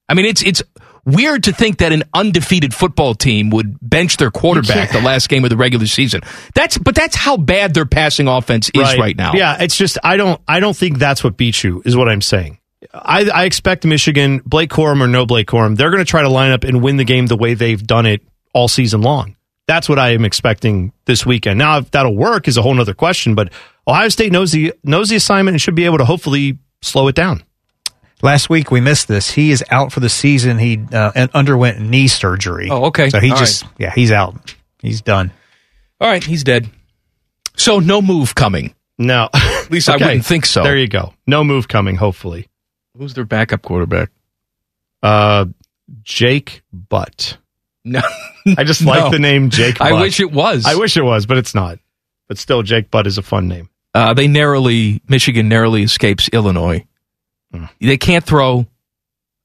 I 0.09 0.14
mean, 0.14 0.26
it's 0.26 0.42
it's 0.42 0.62
weird 1.04 1.44
to 1.44 1.52
think 1.52 1.78
that 1.78 1.92
an 1.92 2.04
undefeated 2.14 2.72
football 2.72 3.14
team 3.14 3.50
would 3.50 3.76
bench 3.83 4.16
their 4.16 4.30
quarterback 4.30 4.90
the 4.90 5.00
last 5.00 5.28
game 5.28 5.44
of 5.44 5.50
the 5.50 5.57
regular 5.57 5.87
season. 5.87 6.22
That's 6.54 6.78
but 6.78 6.94
that's 6.94 7.16
how 7.16 7.37
bad 7.37 7.74
their 7.74 7.87
passing 7.87 8.28
offense 8.28 8.70
is 8.74 8.96
right, 8.96 9.16
now. 9.16 9.33
Yeah, 9.35 9.59
it's 9.61 9.76
just 9.76 9.98
I 10.02 10.16
don't 10.16 10.40
I 10.46 10.61
don't 10.61 10.76
think 10.76 10.98
that's 10.98 11.24
what 11.24 11.37
beats 11.37 11.64
you 11.64 11.83
is 11.85 11.96
what 11.96 12.09
I'm 12.09 12.22
saying. 12.22 12.59
I, 12.92 13.28
I 13.30 13.44
expect 13.44 13.87
Michigan, 13.87 14.42
Blake 14.44 14.70
Corum 14.70 15.00
or 15.00 15.07
no 15.09 15.24
Blake 15.24 15.46
Corum, 15.46 15.74
they're 15.74 15.90
going 15.90 16.04
to 16.04 16.09
try 16.09 16.20
to 16.20 16.28
line 16.28 16.52
up 16.52 16.64
and 16.64 16.83
win 16.83 16.98
the 16.98 17.04
game 17.04 17.26
the 17.26 17.37
way 17.37 17.54
they've 17.54 17.83
done 17.85 18.04
it 18.04 18.20
all 18.55 18.69
season 18.69 19.03
long. 19.03 19.37
That's 19.67 19.88
what 19.88 19.99
I 19.99 20.11
am 20.11 20.25
expecting 20.25 20.93
this 21.07 21.25
weekend. 21.27 21.59
Now, 21.59 21.79
if 21.79 21.90
that'll 21.90 22.17
work 22.17 22.49
is 22.49 22.57
a 22.57 22.62
whole 22.62 22.79
other 22.81 22.95
question, 22.95 23.35
but 23.35 23.51
Ohio 23.87 24.09
State 24.09 24.33
knows 24.33 24.53
the 24.53 24.73
knows 24.83 25.09
the 25.09 25.17
assignment 25.17 25.55
and 25.55 25.61
should 25.61 25.75
be 25.75 25.85
able 25.85 25.99
to 25.99 26.05
hopefully 26.05 26.59
slow 26.83 27.09
it 27.09 27.14
down. 27.14 27.43
Last 28.23 28.49
week 28.49 28.71
we 28.71 28.81
missed 28.81 29.09
this. 29.09 29.31
He 29.31 29.51
is 29.51 29.62
out 29.71 29.93
for 29.93 30.01
the 30.01 30.09
season. 30.09 30.59
He 30.59 30.81
uh, 30.93 31.27
underwent 31.35 31.81
knee 31.81 32.09
surgery. 32.09 32.69
Oh, 32.71 32.87
okay. 32.87 33.11
So 33.11 33.21
he 33.21 33.31
All 33.31 33.37
just 33.37 33.64
yeah, 33.79 33.93
he's 33.95 34.12
out. 34.12 34.55
He's 34.81 35.01
done. 35.03 35.31
All 36.01 36.09
right, 36.09 36.23
he's 36.25 36.45
dead. 36.45 36.69
So 37.57 37.79
no 37.81 38.03
move 38.03 38.35
coming. 38.35 38.75
No, 38.99 39.29
At 39.35 39.71
least 39.71 39.88
I 39.88 39.97
wouldn't 39.97 40.25
think 40.25 40.47
so. 40.47 40.62
There 40.62 40.77
you 40.77 40.88
go. 40.88 41.14
No 41.27 41.43
move 41.43 41.69
coming. 41.69 41.97
Hopefully, 41.97 42.49
Who's 42.97 43.14
their 43.14 43.25
backup 43.25 43.62
quarterback? 43.62 44.11
uh, 45.03 45.47
Jake 46.03 46.62
Butt. 46.73 47.37
No, 47.85 48.01
I 48.57 48.64
just 48.64 48.83
No. 48.85 48.90
like 48.92 49.12
the 49.12 49.18
name 49.18 49.51
Jake. 49.51 49.81
I 49.81 49.92
wish 50.01 50.20
it 50.20 50.33
was. 50.33 50.64
I 50.66 50.75
wish 50.77 50.97
it 50.97 51.03
was, 51.03 51.27
but 51.27 51.37
it's 51.37 51.55
not. 51.55 51.79
But 52.29 52.38
still, 52.38 52.62
Jake 52.62 52.90
Butt 52.90 53.07
is 53.07 53.18
a 53.18 53.23
fun 53.23 53.49
name. 53.49 53.68
Uh, 53.94 54.14
they 54.14 54.27
narrowly, 54.27 55.03
Michigan 55.09 55.49
narrowly 55.49 55.83
escapes 55.83 56.29
Illinois. 56.33 56.85
Hmm. 57.53 57.66
They 57.81 57.97
can't 57.99 58.25
throw. 58.25 58.66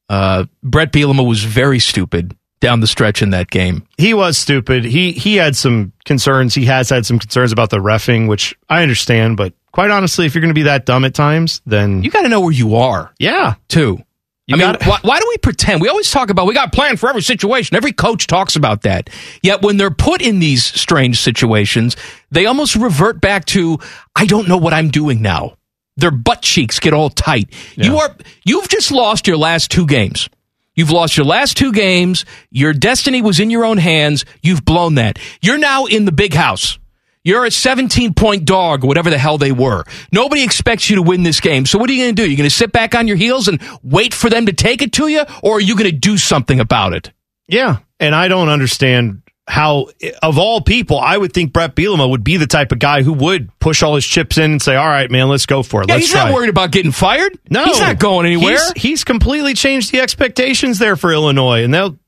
Uh, 0.08 0.46
Brett 0.62 0.92
Bielema 0.92 1.26
was 1.26 1.44
very 1.44 1.78
stupid 1.78 2.36
down 2.60 2.80
the 2.80 2.86
stretch 2.86 3.22
in 3.22 3.30
that 3.30 3.48
game. 3.50 3.86
He 3.96 4.12
was 4.12 4.36
stupid. 4.36 4.84
He 4.84 5.12
he 5.12 5.36
had 5.36 5.54
some 5.54 5.92
concerns. 6.04 6.54
He 6.54 6.64
has 6.64 6.90
had 6.90 7.06
some 7.06 7.18
concerns 7.18 7.52
about 7.52 7.70
the 7.70 7.78
refing, 7.78 8.28
which 8.28 8.54
I 8.68 8.82
understand. 8.82 9.36
But 9.36 9.52
quite 9.72 9.90
honestly, 9.90 10.26
if 10.26 10.34
you're 10.34 10.40
going 10.42 10.50
to 10.52 10.58
be 10.58 10.64
that 10.64 10.84
dumb 10.84 11.04
at 11.04 11.14
times, 11.14 11.62
then 11.64 12.02
You 12.02 12.10
got 12.10 12.22
to 12.22 12.28
know 12.28 12.40
where 12.40 12.50
you 12.52 12.74
are, 12.76 13.14
yeah, 13.20 13.54
too. 13.68 14.02
You 14.50 14.56
I 14.56 14.72
mean, 14.72 14.76
why, 14.84 14.98
why 15.02 15.20
do 15.20 15.26
we 15.28 15.38
pretend? 15.38 15.80
We 15.80 15.88
always 15.88 16.10
talk 16.10 16.28
about 16.28 16.46
we 16.48 16.54
got 16.54 16.68
a 16.68 16.70
plan 16.72 16.96
for 16.96 17.08
every 17.08 17.22
situation. 17.22 17.76
Every 17.76 17.92
coach 17.92 18.26
talks 18.26 18.56
about 18.56 18.82
that. 18.82 19.08
Yet 19.42 19.62
when 19.62 19.76
they're 19.76 19.92
put 19.92 20.20
in 20.20 20.40
these 20.40 20.64
strange 20.64 21.20
situations, 21.20 21.96
they 22.32 22.46
almost 22.46 22.74
revert 22.74 23.20
back 23.20 23.44
to 23.46 23.78
I 24.16 24.26
don't 24.26 24.48
know 24.48 24.56
what 24.56 24.72
I'm 24.72 24.88
doing 24.88 25.22
now. 25.22 25.56
Their 25.96 26.10
butt 26.10 26.42
cheeks 26.42 26.80
get 26.80 26.92
all 26.92 27.10
tight. 27.10 27.54
You 27.76 27.98
are 27.98 28.16
you've 28.44 28.68
just 28.68 28.90
lost 28.90 29.28
your 29.28 29.36
last 29.36 29.70
two 29.70 29.86
games. 29.86 30.28
You've 30.74 30.90
lost 30.90 31.16
your 31.16 31.26
last 31.26 31.56
two 31.56 31.72
games. 31.72 32.24
Your 32.50 32.72
destiny 32.72 33.22
was 33.22 33.38
in 33.38 33.50
your 33.50 33.64
own 33.64 33.78
hands. 33.78 34.24
You've 34.42 34.64
blown 34.64 34.96
that. 34.96 35.20
You're 35.40 35.58
now 35.58 35.84
in 35.84 36.06
the 36.06 36.12
big 36.12 36.34
house. 36.34 36.79
You're 37.22 37.44
a 37.44 37.50
17 37.50 38.14
point 38.14 38.44
dog, 38.46 38.82
whatever 38.82 39.10
the 39.10 39.18
hell 39.18 39.36
they 39.36 39.52
were. 39.52 39.84
Nobody 40.10 40.42
expects 40.42 40.88
you 40.88 40.96
to 40.96 41.02
win 41.02 41.22
this 41.22 41.40
game. 41.40 41.66
So 41.66 41.78
what 41.78 41.90
are 41.90 41.92
you 41.92 42.04
going 42.04 42.16
to 42.16 42.22
do? 42.22 42.28
You're 42.28 42.38
going 42.38 42.48
to 42.48 42.54
sit 42.54 42.72
back 42.72 42.94
on 42.94 43.06
your 43.06 43.16
heels 43.18 43.46
and 43.46 43.60
wait 43.82 44.14
for 44.14 44.30
them 44.30 44.46
to 44.46 44.52
take 44.52 44.80
it 44.80 44.92
to 44.94 45.08
you, 45.08 45.24
or 45.42 45.58
are 45.58 45.60
you 45.60 45.76
going 45.76 45.90
to 45.90 45.96
do 45.96 46.16
something 46.16 46.60
about 46.60 46.92
it? 46.94 47.12
yeah. 47.48 47.78
And 48.02 48.14
I 48.14 48.28
don't 48.28 48.48
understand 48.48 49.20
how, 49.46 49.88
of 50.22 50.38
all 50.38 50.62
people, 50.62 50.98
I 50.98 51.18
would 51.18 51.34
think 51.34 51.52
Brett 51.52 51.76
Bielema 51.76 52.08
would 52.08 52.24
be 52.24 52.38
the 52.38 52.46
type 52.46 52.72
of 52.72 52.78
guy 52.78 53.02
who 53.02 53.12
would 53.12 53.50
push 53.58 53.82
all 53.82 53.94
his 53.94 54.06
chips 54.06 54.38
in 54.38 54.52
and 54.52 54.62
say, 54.62 54.74
"All 54.74 54.88
right, 54.88 55.10
man, 55.10 55.28
let's 55.28 55.44
go 55.44 55.62
for 55.62 55.82
it. 55.82 55.88
Yeah, 55.88 55.96
let's 55.96 56.06
he's 56.06 56.14
not 56.14 56.30
it." 56.30 56.34
worried 56.34 56.48
about 56.48 56.70
getting 56.70 56.92
fired. 56.92 57.38
No, 57.50 57.66
he's 57.66 57.78
not 57.78 57.98
going 57.98 58.24
anywhere. 58.24 58.52
He's, 58.52 58.72
he's 58.82 59.04
completely 59.04 59.52
changed 59.52 59.92
the 59.92 60.00
expectations 60.00 60.78
there 60.78 60.96
for 60.96 61.12
Illinois, 61.12 61.62
and 61.62 61.74
they'll. 61.74 61.98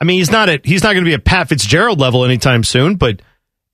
I 0.00 0.04
mean, 0.04 0.16
he's 0.16 0.30
not 0.30 0.48
at 0.48 0.64
he's 0.64 0.82
not 0.82 0.94
going 0.94 1.04
to 1.04 1.08
be 1.10 1.14
a 1.14 1.18
Pat 1.18 1.50
Fitzgerald 1.50 2.00
level 2.00 2.24
anytime 2.24 2.64
soon, 2.64 2.94
but 2.96 3.20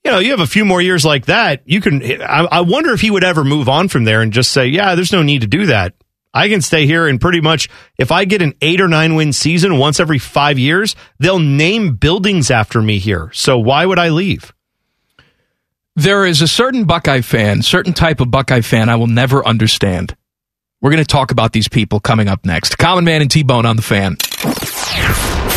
you 0.05 0.11
know, 0.11 0.19
you 0.19 0.31
have 0.31 0.41
a 0.41 0.47
few 0.47 0.65
more 0.65 0.81
years 0.81 1.05
like 1.05 1.27
that. 1.27 1.63
You 1.65 1.81
can. 1.81 2.03
I, 2.23 2.47
I 2.51 2.61
wonder 2.63 2.93
if 2.93 3.01
he 3.01 3.11
would 3.11 3.25
ever 3.25 3.45
move 3.45 3.69
on 3.69 3.89
from 3.89 4.05
there 4.05 4.23
and 4.23 4.33
just 4.33 4.51
say, 4.51 4.67
"Yeah, 4.67 4.95
there's 4.95 5.13
no 5.13 5.23
need 5.23 5.43
to 5.43 5.47
do 5.47 5.67
that. 5.67 5.95
I 6.33 6.49
can 6.49 6.63
stay 6.63 6.87
here 6.87 7.07
and 7.07 7.21
pretty 7.21 7.41
much 7.41 7.69
if 7.99 8.13
I 8.13 8.25
get 8.25 8.41
an 8.41 8.55
eight 8.63 8.81
or 8.81 8.89
nine 8.89 9.15
win 9.15 9.33
season 9.33 9.79
once 9.79 9.99
every 10.01 10.19
five 10.19 10.59
years, 10.59 10.95
they'll 11.19 11.41
name 11.41 11.97
buildings 11.97 12.51
after 12.51 12.81
me 12.81 12.99
here. 12.99 13.31
So 13.33 13.59
why 13.59 13.85
would 13.85 13.99
I 13.99 14.11
leave?" 14.11 14.53
there 15.97 16.25
is 16.25 16.41
a 16.41 16.49
certain 16.49 16.85
Buckeye 16.85 17.21
fan, 17.21 17.63
certain 17.63 17.93
type 17.93 18.21
of 18.21 18.31
Buckeye 18.31 18.63
fan 18.63 18.89
I 18.89 18.97
will 18.97 19.07
never 19.07 19.47
understand. 19.47 20.17
We're 20.81 20.91
going 20.91 21.05
to 21.05 21.07
talk 21.07 21.31
about 21.31 21.53
these 21.53 21.69
people 21.69 22.01
coming 22.01 22.29
up 22.29 22.45
next. 22.47 22.79
Common 22.79 23.05
Man 23.05 23.21
and 23.21 23.31
T 23.31 23.43
Bone 23.43 23.67
on 23.67 23.77
the 23.77 23.83
fan. 23.83 24.17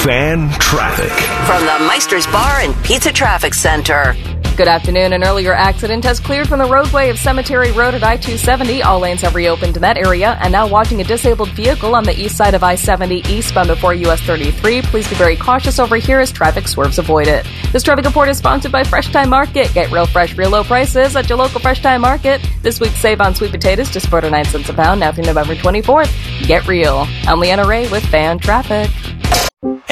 Fan 0.03 0.49
traffic. 0.59 1.13
From 1.47 1.61
the 1.61 1.87
Meister's 1.87 2.27
Bar 2.27 2.59
and 2.59 2.75
Pizza 2.83 3.13
Traffic 3.13 3.53
Center. 3.53 4.13
Good 4.57 4.67
afternoon. 4.67 5.13
An 5.13 5.23
earlier 5.23 5.53
accident 5.53 6.03
has 6.03 6.19
cleared 6.19 6.49
from 6.49 6.59
the 6.59 6.65
roadway 6.65 7.09
of 7.09 7.17
Cemetery 7.17 7.71
Road 7.71 7.93
at 7.93 8.03
I 8.03 8.17
270. 8.17 8.83
All 8.83 8.99
lanes 8.99 9.21
have 9.21 9.33
reopened 9.33 9.77
in 9.77 9.81
that 9.81 9.97
area. 9.97 10.37
And 10.41 10.51
now 10.51 10.67
watching 10.67 10.99
a 10.99 11.05
disabled 11.05 11.51
vehicle 11.51 11.95
on 11.95 12.03
the 12.03 12.11
east 12.11 12.35
side 12.35 12.53
of 12.53 12.63
I 12.63 12.75
70 12.75 13.23
eastbound 13.29 13.69
before 13.69 13.93
US 13.93 14.19
33. 14.23 14.81
Please 14.81 15.07
be 15.07 15.15
very 15.15 15.37
cautious 15.37 15.79
over 15.79 15.95
here 15.95 16.19
as 16.19 16.33
traffic 16.33 16.67
swerves 16.67 16.99
avoid 16.99 17.27
it. 17.27 17.47
This 17.71 17.81
traffic 17.81 18.03
report 18.03 18.27
is 18.27 18.37
sponsored 18.37 18.73
by 18.73 18.83
Fresh 18.83 19.07
Thyme 19.13 19.29
Market. 19.29 19.73
Get 19.73 19.89
real 19.89 20.05
fresh, 20.05 20.35
real 20.35 20.49
low 20.49 20.65
prices 20.65 21.15
at 21.15 21.29
your 21.29 21.37
local 21.37 21.61
Fresh 21.61 21.81
Thyme 21.81 22.01
Market. 22.01 22.45
This 22.61 22.81
week, 22.81 22.91
save 22.91 23.21
on 23.21 23.35
sweet 23.35 23.51
potatoes 23.51 23.89
just 23.89 24.07
49 24.07 24.43
cents 24.43 24.67
a 24.67 24.73
pound 24.73 24.99
now 24.99 25.13
through 25.13 25.23
November 25.23 25.55
24th. 25.55 26.45
Get 26.45 26.67
real. 26.67 27.07
I'm 27.25 27.39
Leanna 27.39 27.65
Ray 27.65 27.87
with 27.87 28.05
Fan 28.07 28.37
Traffic. 28.37 28.91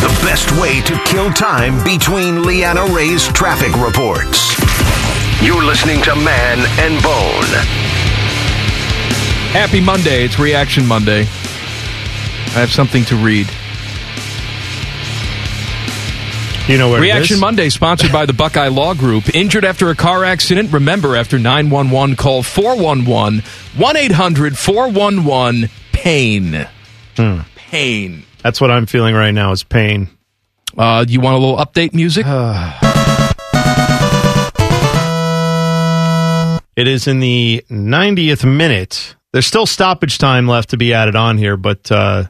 The 0.00 0.20
best 0.24 0.52
way 0.60 0.80
to 0.82 0.96
kill 1.04 1.32
time 1.32 1.82
between 1.82 2.44
Leanna 2.44 2.84
Ray's 2.86 3.26
traffic 3.28 3.74
reports. 3.76 4.56
You're 5.42 5.64
listening 5.64 6.00
to 6.02 6.14
Man 6.14 6.58
and 6.78 7.02
Bone. 7.02 7.88
Happy 9.52 9.80
Monday. 9.80 10.24
It's 10.24 10.38
Reaction 10.38 10.86
Monday. 10.86 11.22
I 11.22 12.60
have 12.60 12.70
something 12.70 13.04
to 13.06 13.16
read. 13.16 13.48
You 16.68 16.78
know 16.78 16.90
where 16.90 17.00
Reaction 17.00 17.34
is? 17.34 17.40
Monday, 17.40 17.68
sponsored 17.68 18.12
by 18.12 18.24
the 18.26 18.34
Buckeye 18.34 18.68
Law 18.68 18.94
Group. 18.94 19.34
Injured 19.34 19.64
after 19.64 19.88
a 19.88 19.96
car 19.96 20.24
accident? 20.24 20.72
Remember, 20.72 21.16
after 21.16 21.38
911, 21.38 22.14
call 22.14 22.42
411 22.44 23.40
1 23.76 23.96
800 23.96 24.56
411 24.56 25.70
PAIN. 25.92 26.68
Hmm. 27.16 27.40
Pain. 27.56 28.22
That's 28.48 28.62
what 28.62 28.70
I'm 28.70 28.86
feeling 28.86 29.14
right 29.14 29.32
now 29.32 29.52
is 29.52 29.62
pain. 29.62 30.08
Uh, 30.74 31.04
you 31.06 31.20
want 31.20 31.36
a 31.36 31.38
little 31.38 31.58
update 31.58 31.92
music? 31.92 32.24
It 36.74 36.86
is 36.86 37.08
in 37.08 37.20
the 37.20 37.62
90th 37.68 38.44
minute. 38.44 39.16
There's 39.32 39.46
still 39.46 39.66
stoppage 39.66 40.16
time 40.16 40.46
left 40.46 40.70
to 40.70 40.78
be 40.78 40.94
added 40.94 41.14
on 41.14 41.36
here, 41.36 41.58
but 41.58 41.92
uh, 41.92 42.24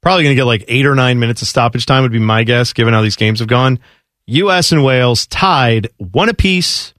probably 0.00 0.22
going 0.22 0.36
to 0.36 0.40
get 0.40 0.44
like 0.44 0.64
eight 0.68 0.86
or 0.86 0.94
nine 0.94 1.18
minutes 1.18 1.42
of 1.42 1.48
stoppage 1.48 1.86
time, 1.86 2.02
would 2.02 2.12
be 2.12 2.18
my 2.18 2.44
guess, 2.44 2.72
given 2.72 2.94
how 2.94 3.00
these 3.00 3.16
games 3.16 3.40
have 3.40 3.48
gone. 3.48 3.80
U.S. 4.26 4.70
and 4.70 4.84
Wales 4.84 5.26
tied 5.26 5.88
one 5.96 6.28
apiece 6.28 6.94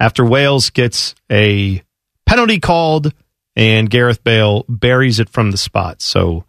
after 0.00 0.24
Wales 0.24 0.70
gets 0.70 1.14
a 1.30 1.82
penalty 2.24 2.58
called 2.58 3.12
and 3.54 3.88
Gareth 3.88 4.24
Bale 4.24 4.64
buries 4.68 5.20
it 5.20 5.28
from 5.28 5.52
the 5.52 5.58
spot. 5.58 6.00
So, 6.00 6.44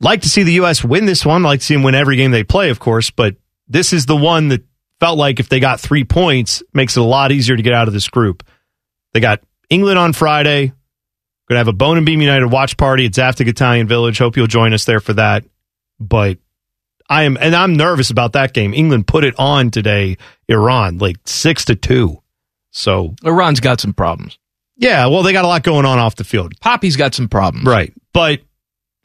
like 0.00 0.22
to 0.22 0.28
see 0.28 0.42
the 0.42 0.52
U.S. 0.54 0.84
win 0.84 1.06
this 1.06 1.24
one. 1.24 1.42
Like 1.42 1.60
to 1.60 1.66
see 1.66 1.74
them 1.74 1.82
win 1.82 1.94
every 1.94 2.16
game 2.16 2.30
they 2.30 2.44
play, 2.44 2.70
of 2.70 2.78
course, 2.78 3.10
but 3.10 3.36
this 3.68 3.92
is 3.92 4.06
the 4.06 4.16
one 4.16 4.48
that 4.48 4.64
felt 5.00 5.18
like 5.18 5.40
if 5.40 5.48
they 5.48 5.60
got 5.60 5.80
three 5.80 6.04
points, 6.04 6.62
makes 6.72 6.96
it 6.96 7.00
a 7.00 7.04
lot 7.04 7.32
easier 7.32 7.56
to 7.56 7.62
get 7.62 7.72
out 7.72 7.88
of 7.88 7.94
this 7.94 8.08
group. 8.08 8.42
They 9.12 9.20
got 9.20 9.40
England 9.70 9.98
on 9.98 10.12
Friday. 10.12 10.72
Going 11.48 11.54
to 11.54 11.58
have 11.58 11.68
a 11.68 11.72
Bone 11.72 11.96
and 11.96 12.04
Beam 12.04 12.20
United 12.20 12.46
watch 12.48 12.76
party 12.76 13.06
at 13.06 13.12
Zaftig 13.12 13.46
Italian 13.46 13.86
Village. 13.86 14.18
Hope 14.18 14.36
you'll 14.36 14.48
join 14.48 14.72
us 14.72 14.84
there 14.84 14.98
for 14.98 15.12
that. 15.12 15.44
But 16.00 16.38
I 17.08 17.22
am, 17.22 17.36
and 17.40 17.54
I'm 17.54 17.74
nervous 17.74 18.10
about 18.10 18.32
that 18.32 18.52
game. 18.52 18.74
England 18.74 19.06
put 19.06 19.22
it 19.22 19.34
on 19.38 19.70
today, 19.70 20.16
Iran, 20.48 20.98
like 20.98 21.18
six 21.24 21.64
to 21.66 21.76
two. 21.76 22.20
So 22.72 23.14
Iran's 23.24 23.60
got 23.60 23.80
some 23.80 23.92
problems. 23.92 24.38
Yeah, 24.76 25.06
well, 25.06 25.22
they 25.22 25.32
got 25.32 25.44
a 25.44 25.48
lot 25.48 25.62
going 25.62 25.86
on 25.86 25.98
off 25.98 26.16
the 26.16 26.24
field. 26.24 26.58
Poppy's 26.60 26.96
got 26.96 27.14
some 27.14 27.28
problems. 27.28 27.66
Right. 27.66 27.94
But, 28.12 28.40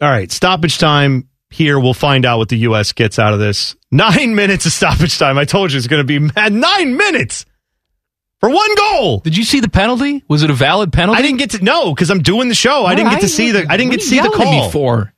all 0.01 0.09
right, 0.09 0.31
stoppage 0.31 0.77
time 0.79 1.27
here. 1.49 1.79
We'll 1.79 1.93
find 1.93 2.25
out 2.25 2.39
what 2.39 2.49
the 2.49 2.57
U.S. 2.59 2.91
gets 2.91 3.19
out 3.19 3.33
of 3.33 3.39
this. 3.39 3.75
Nine 3.91 4.35
minutes 4.35 4.65
of 4.65 4.71
stoppage 4.71 5.17
time. 5.17 5.37
I 5.37 5.45
told 5.45 5.71
you 5.71 5.77
it's 5.77 5.87
going 5.87 6.01
to 6.01 6.07
be 6.07 6.19
mad. 6.19 6.53
Nine 6.53 6.97
minutes 6.97 7.45
for 8.39 8.49
one 8.49 8.75
goal. 8.75 9.19
Did 9.19 9.37
you 9.37 9.43
see 9.43 9.59
the 9.59 9.69
penalty? 9.69 10.23
Was 10.27 10.43
it 10.43 10.49
a 10.49 10.53
valid 10.53 10.91
penalty? 10.91 11.19
I 11.19 11.21
didn't 11.21 11.37
get 11.37 11.51
to 11.51 11.63
no 11.63 11.93
because 11.93 12.09
I'm 12.09 12.21
doing 12.21 12.49
the 12.49 12.55
show. 12.55 12.85
I 12.85 12.95
didn't 12.95 13.11
get 13.11 13.21
to 13.21 13.29
see 13.29 13.51
the. 13.51 13.65
I 13.69 13.77
didn't 13.77 13.91
get 13.91 13.99
to 14.01 14.05
see 14.05 14.19
the 14.19 14.29
call. 14.29 14.69
for. 14.69 15.13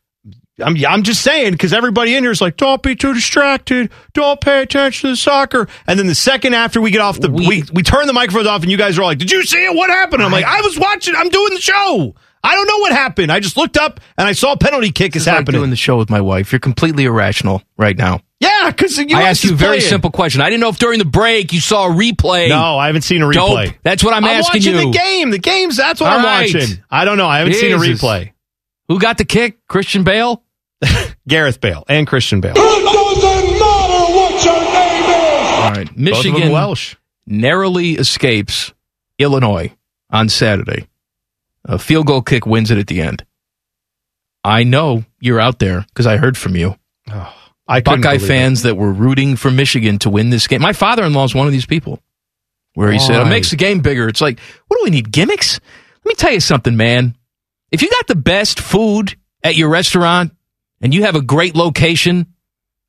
I'm 0.62 0.76
I'm 0.88 1.02
just 1.02 1.24
saying 1.24 1.54
because 1.54 1.74
everybody 1.74 2.16
in 2.16 2.24
here 2.24 2.32
is 2.32 2.40
like, 2.40 2.58
don't 2.58 2.82
be 2.84 2.96
too 2.96 3.14
distracted, 3.16 3.90
don't 4.14 4.40
pay 4.40 4.62
attention 4.62 5.08
to 5.08 5.14
the 5.14 5.18
soccer. 5.18 5.68
And 5.88 5.98
then 5.98 6.06
the 6.06 6.14
second 6.14 6.54
after 6.54 6.80
we 6.80 6.92
get 6.92 7.02
off 7.02 7.20
the, 7.20 7.32
we 7.32 7.48
we, 7.48 7.64
we 7.74 7.84
turn 7.84 8.06
the 8.06 8.14
microphones 8.14 8.46
off, 8.46 8.62
and 8.62 8.70
you 8.70 8.78
guys 8.78 9.00
are 9.00 9.04
like, 9.04 9.18
did 9.18 9.32
you 9.32 9.44
see 9.44 9.66
it? 9.66 9.76
What 9.76 9.90
happened? 9.90 10.22
I'm 10.22 10.32
like, 10.32 10.46
I 10.46 10.62
was 10.62 10.78
watching. 10.78 11.16
I'm 11.16 11.30
doing 11.30 11.56
the 11.56 11.62
show. 11.62 12.14
I 12.46 12.56
don't 12.56 12.68
know 12.68 12.78
what 12.80 12.91
happened. 12.91 13.32
I 13.32 13.39
just 13.39 13.56
looked 13.56 13.78
up 13.78 14.00
and 14.18 14.28
I 14.28 14.34
saw 14.34 14.52
a 14.54 14.58
penalty 14.58 14.91
kick 14.91 15.16
is 15.16 15.22
It's 15.24 15.28
like 15.28 15.36
happening. 15.38 15.62
doing 15.62 15.70
the 15.70 15.76
show 15.78 15.98
with 15.98 16.10
my 16.10 16.20
wife. 16.22 16.52
You're 16.52 16.60
completely 16.60 17.06
irrational 17.06 17.62
right 17.78 17.98
now. 17.98 18.20
yeah, 18.39 18.70
because 18.70 19.00
I 19.00 19.04
asked 19.24 19.46
you 19.46 19.54
a 19.54 19.56
very 19.56 19.80
simple 19.80 20.12
question. 20.12 20.41
I 20.41 20.50
didn't 20.50 20.60
know 20.62 20.68
if 20.70 20.78
during 20.78 21.00
the 21.00 21.06
break 21.06 21.54
you 21.54 21.62
saw 21.62 21.88
a 21.88 21.89
replay. 21.91 22.50
No, 22.50 22.78
I 22.78 22.88
haven't 22.88 23.04
seen 23.04 23.22
a 23.24 23.32
Dope. 23.32 23.52
replay. 23.58 23.78
That's 23.84 24.04
what 24.04 24.14
I'm, 24.14 24.26
asking 24.26 24.60
watching 24.60 24.76
you. 24.76 24.91
the 24.91 24.98
game. 24.98 25.30
The 25.32 25.38
games. 25.39 25.78
That's 25.78 26.02
what 26.02 26.12
All 26.12 26.20
I'm 26.20 26.26
right. 26.26 26.54
watching. 26.54 26.84
I 26.91 27.06
don't 27.06 27.18
know. 27.18 27.28
I 27.28 27.39
haven't 27.39 27.54
seen 27.54 27.72
a 27.72 27.78
replay. 27.78 28.34
Who 28.89 29.00
got 29.00 29.18
the 29.18 29.26
kick? 29.26 29.66
Christian 29.68 30.04
Bale? 30.04 30.44
Gareth 31.28 31.62
Bale 31.62 31.86
and 31.88 32.06
Christian 32.06 32.41
Bale. 32.41 32.52
It 32.52 32.58
doesn't 32.58 33.60
matter 33.60 34.14
what 34.14 34.44
your 34.44 34.62
name 34.62 35.04
is. 35.10 35.64
All 35.64 35.72
right. 35.72 35.76
Both 35.76 35.89
of 35.89 35.96
them 35.96 36.04
Michigan 36.04 36.52
Welsh. 36.52 36.96
narrowly 37.26 37.91
escapes 37.94 38.74
Illinois 39.18 39.72
on 40.10 40.28
Saturday. 40.28 40.88
A 41.66 41.80
field 41.80 42.07
goal 42.07 42.22
kick 42.22 42.45
wins 42.45 42.72
it 42.72 42.78
at 42.78 42.88
the 42.88 43.01
end. 43.01 43.26
I 44.43 44.64
know 44.64 45.05
you're 45.20 45.39
out 45.39 45.59
there 45.59 45.86
because 45.89 46.05
I 46.05 46.18
heard 46.18 46.38
from 46.38 46.55
you. 46.55 46.76
Oh, 47.09 47.34
I 47.68 47.82
couldn't 47.82 48.01
Buckeye 48.01 48.18
fans 48.18 48.64
that 48.64 48.76
were 48.76 48.91
rooting 48.91 49.38
for 49.38 49.49
Michigan 49.49 49.99
to 49.99 50.09
win 50.09 50.30
this 50.30 50.47
game. 50.47 50.61
My 50.61 50.74
father 50.74 51.03
in 51.03 51.14
law 51.14 51.24
is 51.24 51.34
one 51.34 51.47
of 51.47 51.53
these 51.53 51.66
people 51.66 52.01
where 52.74 52.91
he 52.91 52.97
oh, 52.99 53.01
said, 53.01 53.22
it 53.22 53.30
makes 53.30 53.51
the 53.51 53.55
game 53.55 53.80
bigger. 53.80 54.09
It's 54.09 54.20
like, 54.20 54.39
what 54.68 54.78
do 54.78 54.84
we 54.84 54.89
need? 54.89 55.11
Gimmicks? 55.11 55.59
Let 56.03 56.09
me 56.09 56.16
tell 56.16 56.34
you 56.34 56.41
something, 56.41 56.76
man. 56.76 57.16
If 57.72 57.82
you 57.82 57.89
got 57.89 58.07
the 58.07 58.16
best 58.16 58.59
food 58.59 59.16
at 59.43 59.55
your 59.55 59.70
restaurant 59.70 60.34
and 60.82 60.93
you 60.93 61.03
have 61.03 61.16
a 61.16 61.22
great 61.22 61.55
location, 61.55 62.28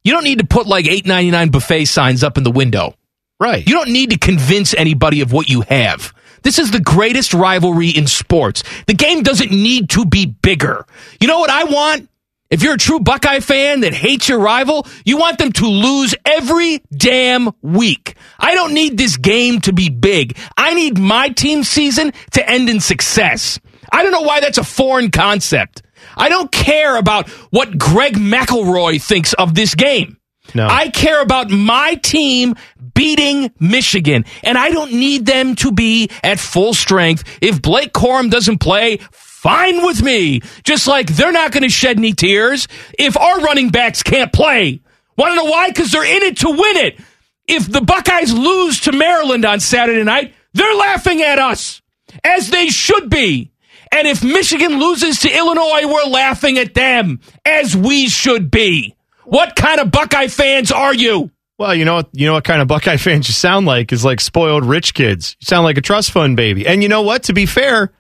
you 0.02 0.12
don't 0.12 0.24
need 0.24 0.40
to 0.40 0.46
put 0.46 0.66
like 0.66 0.86
eight 0.86 1.06
ninety 1.06 1.30
nine 1.30 1.50
buffet 1.50 1.84
signs 1.84 2.24
up 2.24 2.36
in 2.36 2.44
the 2.44 2.50
window. 2.50 2.94
Right. 3.38 3.66
You 3.66 3.74
don't 3.74 3.90
need 3.90 4.10
to 4.10 4.18
convince 4.18 4.74
anybody 4.74 5.20
of 5.20 5.32
what 5.32 5.48
you 5.48 5.62
have. 5.62 6.12
This 6.44 6.58
is 6.58 6.70
the 6.70 6.80
greatest 6.80 7.34
rivalry 7.34 7.88
in 7.88 8.06
sports. 8.06 8.62
The 8.86 8.94
game 8.94 9.22
doesn't 9.22 9.50
need 9.50 9.90
to 9.90 10.04
be 10.04 10.26
bigger. 10.26 10.86
You 11.20 11.26
know 11.26 11.40
what 11.40 11.50
I 11.50 11.64
want? 11.64 12.08
If 12.50 12.62
you're 12.62 12.74
a 12.74 12.78
true 12.78 13.00
Buckeye 13.00 13.40
fan 13.40 13.80
that 13.80 13.94
hates 13.94 14.28
your 14.28 14.38
rival, 14.38 14.86
you 15.04 15.16
want 15.16 15.38
them 15.38 15.50
to 15.52 15.66
lose 15.66 16.14
every 16.24 16.82
damn 16.94 17.50
week. 17.62 18.14
I 18.38 18.54
don't 18.54 18.74
need 18.74 18.96
this 18.96 19.16
game 19.16 19.60
to 19.62 19.72
be 19.72 19.88
big. 19.88 20.36
I 20.56 20.74
need 20.74 20.98
my 20.98 21.30
team 21.30 21.64
season 21.64 22.12
to 22.32 22.48
end 22.48 22.68
in 22.68 22.78
success. 22.80 23.58
I 23.90 24.02
don't 24.02 24.12
know 24.12 24.20
why 24.20 24.40
that's 24.40 24.58
a 24.58 24.64
foreign 24.64 25.10
concept. 25.10 25.82
I 26.16 26.28
don't 26.28 26.52
care 26.52 26.96
about 26.96 27.28
what 27.50 27.78
Greg 27.78 28.14
McElroy 28.14 29.02
thinks 29.02 29.32
of 29.32 29.54
this 29.54 29.74
game. 29.74 30.18
No. 30.54 30.66
I 30.68 30.90
care 30.90 31.22
about 31.22 31.50
my 31.50 31.94
team 31.94 32.54
beating 32.94 33.52
Michigan, 33.60 34.24
and 34.42 34.56
I 34.56 34.70
don't 34.70 34.92
need 34.92 35.26
them 35.26 35.54
to 35.56 35.72
be 35.72 36.10
at 36.22 36.38
full 36.38 36.74
strength. 36.74 37.24
If 37.40 37.60
Blake 37.60 37.92
Corum 37.92 38.30
doesn't 38.30 38.58
play, 38.58 38.98
fine 39.10 39.84
with 39.84 40.02
me. 40.02 40.40
Just 40.64 40.86
like 40.86 41.08
they're 41.08 41.32
not 41.32 41.52
going 41.52 41.64
to 41.64 41.68
shed 41.68 41.98
any 41.98 42.12
tears 42.12 42.68
if 42.98 43.16
our 43.16 43.40
running 43.40 43.70
backs 43.70 44.02
can't 44.02 44.32
play. 44.32 44.80
Want 45.16 45.32
to 45.32 45.36
know 45.36 45.50
why? 45.50 45.68
Because 45.68 45.92
they're 45.92 46.04
in 46.04 46.22
it 46.22 46.38
to 46.38 46.48
win 46.48 46.76
it. 46.78 47.00
If 47.46 47.70
the 47.70 47.82
Buckeyes 47.82 48.32
lose 48.32 48.80
to 48.80 48.92
Maryland 48.92 49.44
on 49.44 49.60
Saturday 49.60 50.02
night, 50.02 50.34
they're 50.54 50.74
laughing 50.74 51.20
at 51.20 51.38
us, 51.38 51.82
as 52.24 52.48
they 52.48 52.68
should 52.68 53.10
be. 53.10 53.52
And 53.92 54.08
if 54.08 54.24
Michigan 54.24 54.78
loses 54.80 55.20
to 55.20 55.36
Illinois, 55.36 55.86
we're 55.86 56.10
laughing 56.10 56.58
at 56.58 56.74
them, 56.74 57.20
as 57.44 57.76
we 57.76 58.08
should 58.08 58.50
be. 58.50 58.96
What 59.24 59.56
kind 59.56 59.80
of 59.80 59.90
Buckeye 59.90 60.28
fans 60.28 60.72
are 60.72 60.94
you? 60.94 61.30
Well, 61.58 61.74
you 61.74 61.84
know 61.84 61.94
what? 61.94 62.08
You 62.12 62.26
know 62.26 62.34
what 62.34 62.44
kind 62.44 62.60
of 62.60 62.68
Buckeye 62.68 62.96
fans 62.98 63.28
you 63.28 63.34
sound 63.34 63.66
like 63.66 63.92
is 63.92 64.04
like 64.04 64.20
spoiled 64.20 64.64
rich 64.64 64.94
kids. 64.94 65.36
You 65.40 65.46
sound 65.46 65.64
like 65.64 65.78
a 65.78 65.82
trust 65.82 66.10
fund 66.10 66.36
baby. 66.36 66.66
And 66.66 66.82
you 66.82 66.88
know 66.88 67.02
what? 67.02 67.24
To 67.24 67.32
be 67.32 67.46
fair, 67.46 67.92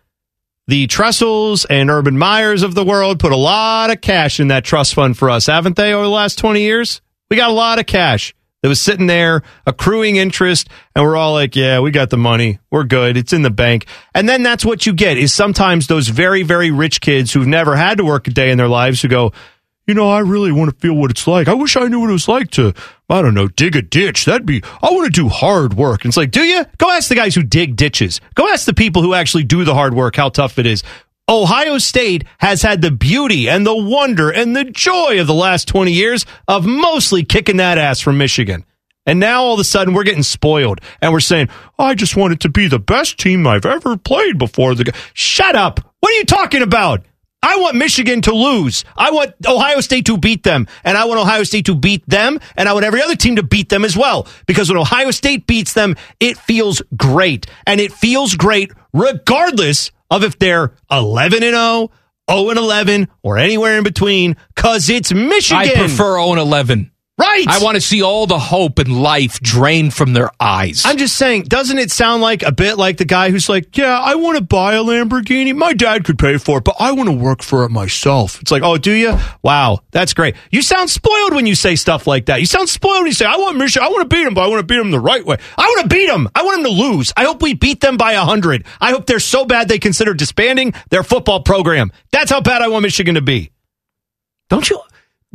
the 0.66 0.86
Tressels 0.86 1.64
and 1.66 1.90
Urban 1.90 2.18
Meyers 2.18 2.62
of 2.62 2.74
the 2.74 2.84
world 2.84 3.20
put 3.20 3.32
a 3.32 3.36
lot 3.36 3.90
of 3.90 4.00
cash 4.00 4.40
in 4.40 4.48
that 4.48 4.64
trust 4.64 4.94
fund 4.94 5.16
for 5.16 5.30
us, 5.30 5.46
haven't 5.46 5.76
they? 5.76 5.92
Over 5.92 6.04
the 6.04 6.10
last 6.10 6.38
twenty 6.38 6.62
years, 6.62 7.00
we 7.30 7.36
got 7.36 7.50
a 7.50 7.54
lot 7.54 7.78
of 7.78 7.86
cash 7.86 8.34
that 8.62 8.68
was 8.68 8.80
sitting 8.80 9.06
there 9.06 9.42
accruing 9.66 10.16
interest, 10.16 10.70
and 10.96 11.04
we're 11.04 11.16
all 11.16 11.34
like, 11.34 11.54
"Yeah, 11.54 11.80
we 11.80 11.90
got 11.90 12.08
the 12.08 12.16
money. 12.16 12.60
We're 12.70 12.84
good. 12.84 13.18
It's 13.18 13.34
in 13.34 13.42
the 13.42 13.50
bank." 13.50 13.84
And 14.14 14.26
then 14.26 14.42
that's 14.42 14.64
what 14.64 14.86
you 14.86 14.94
get 14.94 15.18
is 15.18 15.34
sometimes 15.34 15.86
those 15.86 16.08
very, 16.08 16.42
very 16.42 16.70
rich 16.70 17.02
kids 17.02 17.30
who've 17.30 17.46
never 17.46 17.76
had 17.76 17.98
to 17.98 18.04
work 18.04 18.26
a 18.26 18.30
day 18.30 18.50
in 18.50 18.56
their 18.56 18.68
lives 18.68 19.02
who 19.02 19.08
go, 19.08 19.32
you 19.86 19.94
know, 19.94 20.08
I 20.08 20.20
really 20.20 20.52
want 20.52 20.70
to 20.70 20.76
feel 20.80 20.94
what 20.94 21.10
it's 21.10 21.26
like. 21.26 21.48
I 21.48 21.54
wish 21.54 21.76
I 21.76 21.88
knew 21.88 22.00
what 22.00 22.10
it 22.10 22.14
was 22.14 22.28
like 22.28 22.50
to, 22.52 22.72
I 23.08 23.20
don't 23.20 23.34
know, 23.34 23.48
dig 23.48 23.76
a 23.76 23.82
ditch. 23.82 24.24
That'd 24.24 24.46
be, 24.46 24.62
I 24.82 24.90
want 24.90 25.06
to 25.06 25.20
do 25.20 25.28
hard 25.28 25.74
work. 25.74 26.04
And 26.04 26.10
it's 26.10 26.16
like, 26.16 26.30
do 26.30 26.42
you? 26.42 26.64
Go 26.78 26.90
ask 26.90 27.08
the 27.08 27.14
guys 27.14 27.34
who 27.34 27.42
dig 27.42 27.76
ditches. 27.76 28.20
Go 28.34 28.48
ask 28.48 28.66
the 28.66 28.74
people 28.74 29.02
who 29.02 29.14
actually 29.14 29.44
do 29.44 29.64
the 29.64 29.74
hard 29.74 29.94
work 29.94 30.16
how 30.16 30.30
tough 30.30 30.58
it 30.58 30.66
is. 30.66 30.82
Ohio 31.28 31.78
State 31.78 32.24
has 32.38 32.60
had 32.60 32.82
the 32.82 32.90
beauty 32.90 33.48
and 33.48 33.66
the 33.66 33.74
wonder 33.74 34.30
and 34.30 34.54
the 34.54 34.64
joy 34.64 35.20
of 35.20 35.26
the 35.26 35.34
last 35.34 35.68
20 35.68 35.90
years 35.90 36.26
of 36.46 36.66
mostly 36.66 37.24
kicking 37.24 37.56
that 37.56 37.78
ass 37.78 38.00
from 38.00 38.18
Michigan. 38.18 38.64
And 39.06 39.20
now 39.20 39.42
all 39.42 39.54
of 39.54 39.60
a 39.60 39.64
sudden 39.64 39.94
we're 39.94 40.04
getting 40.04 40.22
spoiled 40.22 40.80
and 41.00 41.12
we're 41.12 41.20
saying, 41.20 41.48
I 41.78 41.94
just 41.94 42.16
want 42.16 42.32
it 42.32 42.40
to 42.40 42.48
be 42.48 42.68
the 42.68 42.78
best 42.78 43.18
team 43.18 43.46
I've 43.46 43.66
ever 43.66 43.96
played 43.96 44.38
before. 44.38 44.74
The 44.74 44.94
Shut 45.12 45.56
up. 45.56 45.80
What 46.00 46.12
are 46.12 46.16
you 46.16 46.24
talking 46.24 46.62
about? 46.62 47.04
I 47.44 47.56
want 47.56 47.76
Michigan 47.76 48.22
to 48.22 48.32
lose. 48.32 48.84
I 48.96 49.10
want 49.10 49.34
Ohio 49.46 49.80
State 49.80 50.06
to 50.06 50.16
beat 50.16 50.44
them. 50.44 50.66
And 50.82 50.96
I 50.96 51.04
want 51.04 51.20
Ohio 51.20 51.42
State 51.42 51.66
to 51.66 51.74
beat 51.74 52.08
them. 52.08 52.40
And 52.56 52.70
I 52.70 52.72
want 52.72 52.86
every 52.86 53.02
other 53.02 53.16
team 53.16 53.36
to 53.36 53.42
beat 53.42 53.68
them 53.68 53.84
as 53.84 53.94
well. 53.94 54.26
Because 54.46 54.70
when 54.70 54.78
Ohio 54.78 55.10
State 55.10 55.46
beats 55.46 55.74
them, 55.74 55.94
it 56.20 56.38
feels 56.38 56.80
great. 56.96 57.46
And 57.66 57.82
it 57.82 57.92
feels 57.92 58.34
great 58.34 58.72
regardless 58.94 59.90
of 60.10 60.24
if 60.24 60.38
they're 60.38 60.72
11 60.90 61.42
and 61.42 61.54
0, 61.54 61.90
0 62.30 62.48
and 62.48 62.58
11, 62.58 63.08
or 63.22 63.36
anywhere 63.36 63.76
in 63.76 63.84
between. 63.84 64.36
Cause 64.56 64.88
it's 64.88 65.12
Michigan. 65.12 65.68
I 65.68 65.74
prefer 65.74 66.14
0 66.14 66.30
and 66.30 66.40
11. 66.40 66.92
Right. 67.16 67.46
I 67.46 67.62
want 67.62 67.76
to 67.76 67.80
see 67.80 68.02
all 68.02 68.26
the 68.26 68.40
hope 68.40 68.80
and 68.80 69.00
life 69.00 69.38
drained 69.38 69.94
from 69.94 70.14
their 70.14 70.30
eyes. 70.40 70.82
I'm 70.84 70.96
just 70.96 71.14
saying, 71.14 71.44
doesn't 71.44 71.78
it 71.78 71.92
sound 71.92 72.22
like 72.22 72.42
a 72.42 72.50
bit 72.50 72.76
like 72.76 72.96
the 72.96 73.04
guy 73.04 73.30
who's 73.30 73.48
like, 73.48 73.76
yeah, 73.76 74.00
I 74.00 74.16
want 74.16 74.36
to 74.36 74.42
buy 74.42 74.74
a 74.74 74.82
Lamborghini. 74.82 75.54
My 75.54 75.74
dad 75.74 76.04
could 76.04 76.18
pay 76.18 76.38
for 76.38 76.58
it, 76.58 76.64
but 76.64 76.74
I 76.80 76.90
want 76.90 77.08
to 77.08 77.14
work 77.14 77.40
for 77.40 77.62
it 77.64 77.70
myself. 77.70 78.40
It's 78.42 78.50
like, 78.50 78.64
oh, 78.64 78.78
do 78.78 78.90
you? 78.90 79.16
Wow, 79.42 79.78
that's 79.92 80.12
great. 80.12 80.34
You 80.50 80.60
sound 80.60 80.90
spoiled 80.90 81.34
when 81.34 81.46
you 81.46 81.54
say 81.54 81.76
stuff 81.76 82.08
like 82.08 82.26
that. 82.26 82.40
You 82.40 82.46
sound 82.46 82.68
spoiled 82.68 83.02
when 83.02 83.06
you 83.06 83.12
say, 83.12 83.26
I 83.26 83.36
want 83.36 83.58
Michigan. 83.58 83.86
I 83.86 83.90
want 83.90 84.10
to 84.10 84.16
beat 84.16 84.26
him, 84.26 84.34
but 84.34 84.40
I 84.42 84.48
want 84.48 84.66
to 84.66 84.66
beat 84.66 84.80
him 84.80 84.90
the 84.90 84.98
right 84.98 85.24
way. 85.24 85.36
I 85.56 85.66
want 85.66 85.88
to 85.88 85.94
beat 85.94 86.10
him. 86.10 86.28
I 86.34 86.42
want 86.42 86.58
him 86.58 86.64
to 86.64 86.70
lose. 86.72 87.12
I 87.16 87.26
hope 87.26 87.42
we 87.42 87.54
beat 87.54 87.80
them 87.80 87.96
by 87.96 88.14
a 88.14 88.22
hundred. 88.22 88.64
I 88.80 88.90
hope 88.90 89.06
they're 89.06 89.20
so 89.20 89.44
bad 89.44 89.68
they 89.68 89.78
consider 89.78 90.14
disbanding 90.14 90.74
their 90.90 91.04
football 91.04 91.44
program. 91.44 91.92
That's 92.10 92.32
how 92.32 92.40
bad 92.40 92.60
I 92.60 92.66
want 92.66 92.82
Michigan 92.82 93.14
to 93.14 93.22
be. 93.22 93.52
Don't 94.48 94.68
you? 94.68 94.80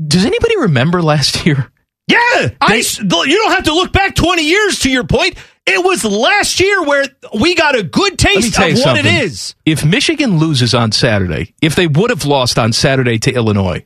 Does 0.08 0.26
anybody 0.26 0.58
remember 0.58 1.02
last 1.02 1.46
year? 1.46 1.72
Yeah, 2.08 2.50
I, 2.60 2.82
you 3.00 3.08
don't 3.08 3.52
have 3.52 3.66
to 3.66 3.74
look 3.74 3.92
back 3.92 4.16
20 4.16 4.42
years 4.42 4.80
to 4.80 4.90
your 4.90 5.04
point. 5.04 5.38
It 5.68 5.86
was 5.86 6.04
last 6.04 6.60
year 6.60 6.84
where 6.84 7.06
we 7.40 7.54
got 7.54 7.78
a 7.78 7.84
good 7.84 8.18
taste 8.18 8.58
of 8.58 8.64
what 8.64 8.78
something. 8.78 9.06
it 9.06 9.26
is. 9.26 9.54
If 9.64 9.86
Michigan 9.86 10.40
loses 10.40 10.74
on 10.74 10.92
Saturday, 10.92 11.54
if 11.62 11.76
they 11.76 11.86
would 11.86 12.10
have 12.10 12.26
lost 12.26 12.58
on 12.58 12.74
Saturday 12.74 13.20
to 13.20 13.32
Illinois, 13.32 13.86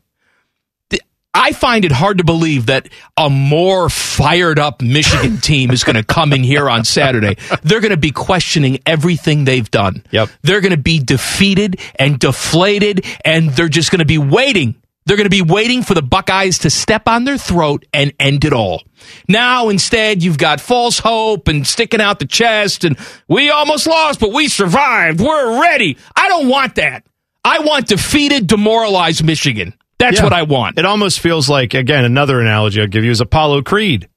I 1.34 1.52
find 1.52 1.84
it 1.84 1.92
hard 1.92 2.20
to 2.20 2.24
believe 2.24 2.68
that 2.68 2.90
a 3.18 3.30
more 3.30 3.90
fired 3.90 4.60
up 4.60 4.82
Michigan 4.82 5.38
team 5.42 5.72
is 5.72 5.84
going 5.84 5.96
to 5.96 6.04
come 6.04 6.32
in 6.32 6.44
here 6.44 6.70
on 6.70 6.86
Saturday. 6.86 7.38
They're 7.64 7.82
going 7.82 7.92
to 7.92 7.98
be 7.98 8.12
questioning 8.12 8.80
everything 8.86 9.44
they've 9.44 9.70
done. 9.70 10.04
Yep. 10.12 10.30
They're 10.44 10.62
going 10.62 10.72
to 10.72 10.78
be 10.78 11.00
defeated 11.00 11.80
and 11.96 12.20
deflated, 12.20 13.06
and 13.26 13.50
they're 13.50 13.68
just 13.68 13.90
going 13.90 14.00
to 14.00 14.06
be 14.06 14.20
waiting. 14.20 14.76
They're 15.06 15.18
going 15.18 15.26
to 15.26 15.30
be 15.30 15.42
waiting 15.42 15.84
for 15.84 15.94
the 15.94 16.02
Buckeyes 16.02 16.60
to 16.60 16.70
step 16.70 17.08
on 17.08 17.26
their 17.26 17.38
throat 17.38 17.86
and 17.94 18.14
end 18.20 18.46
it 18.46 18.54
all. 18.54 18.84
Now, 19.28 19.70
instead, 19.70 20.24
you've 20.24 20.38
got 20.38 20.62
false 20.62 21.00
hope 21.00 21.48
and 21.50 21.68
sticking 21.68 22.00
out 22.00 22.20
the 22.20 22.26
chest, 22.26 22.86
and 22.86 22.98
we 23.28 23.50
almost 23.50 23.86
lost, 23.86 24.20
but 24.22 24.32
we 24.32 24.48
survived. 24.48 25.20
We're 25.20 25.62
ready. 25.62 25.98
I 26.16 26.30
don't 26.30 26.48
want 26.48 26.76
that. 26.76 27.06
I 27.44 27.60
want 27.60 27.88
defeated, 27.88 28.48
demoralized 28.48 29.24
Michigan. 29.26 29.74
That's 30.00 30.18
Yeah. 30.20 30.24
what 30.24 30.34
I 30.34 30.44
want. 30.44 30.80
It 30.80 30.86
almost 30.86 31.20
feels 31.20 31.50
like, 31.50 31.74
again, 31.74 32.06
another 32.06 32.40
analogy 32.40 32.80
I'll 32.82 32.88
give 32.88 33.04
you 33.04 33.12
is 33.12 33.20
Apollo 33.22 33.64
Creed, 33.64 34.08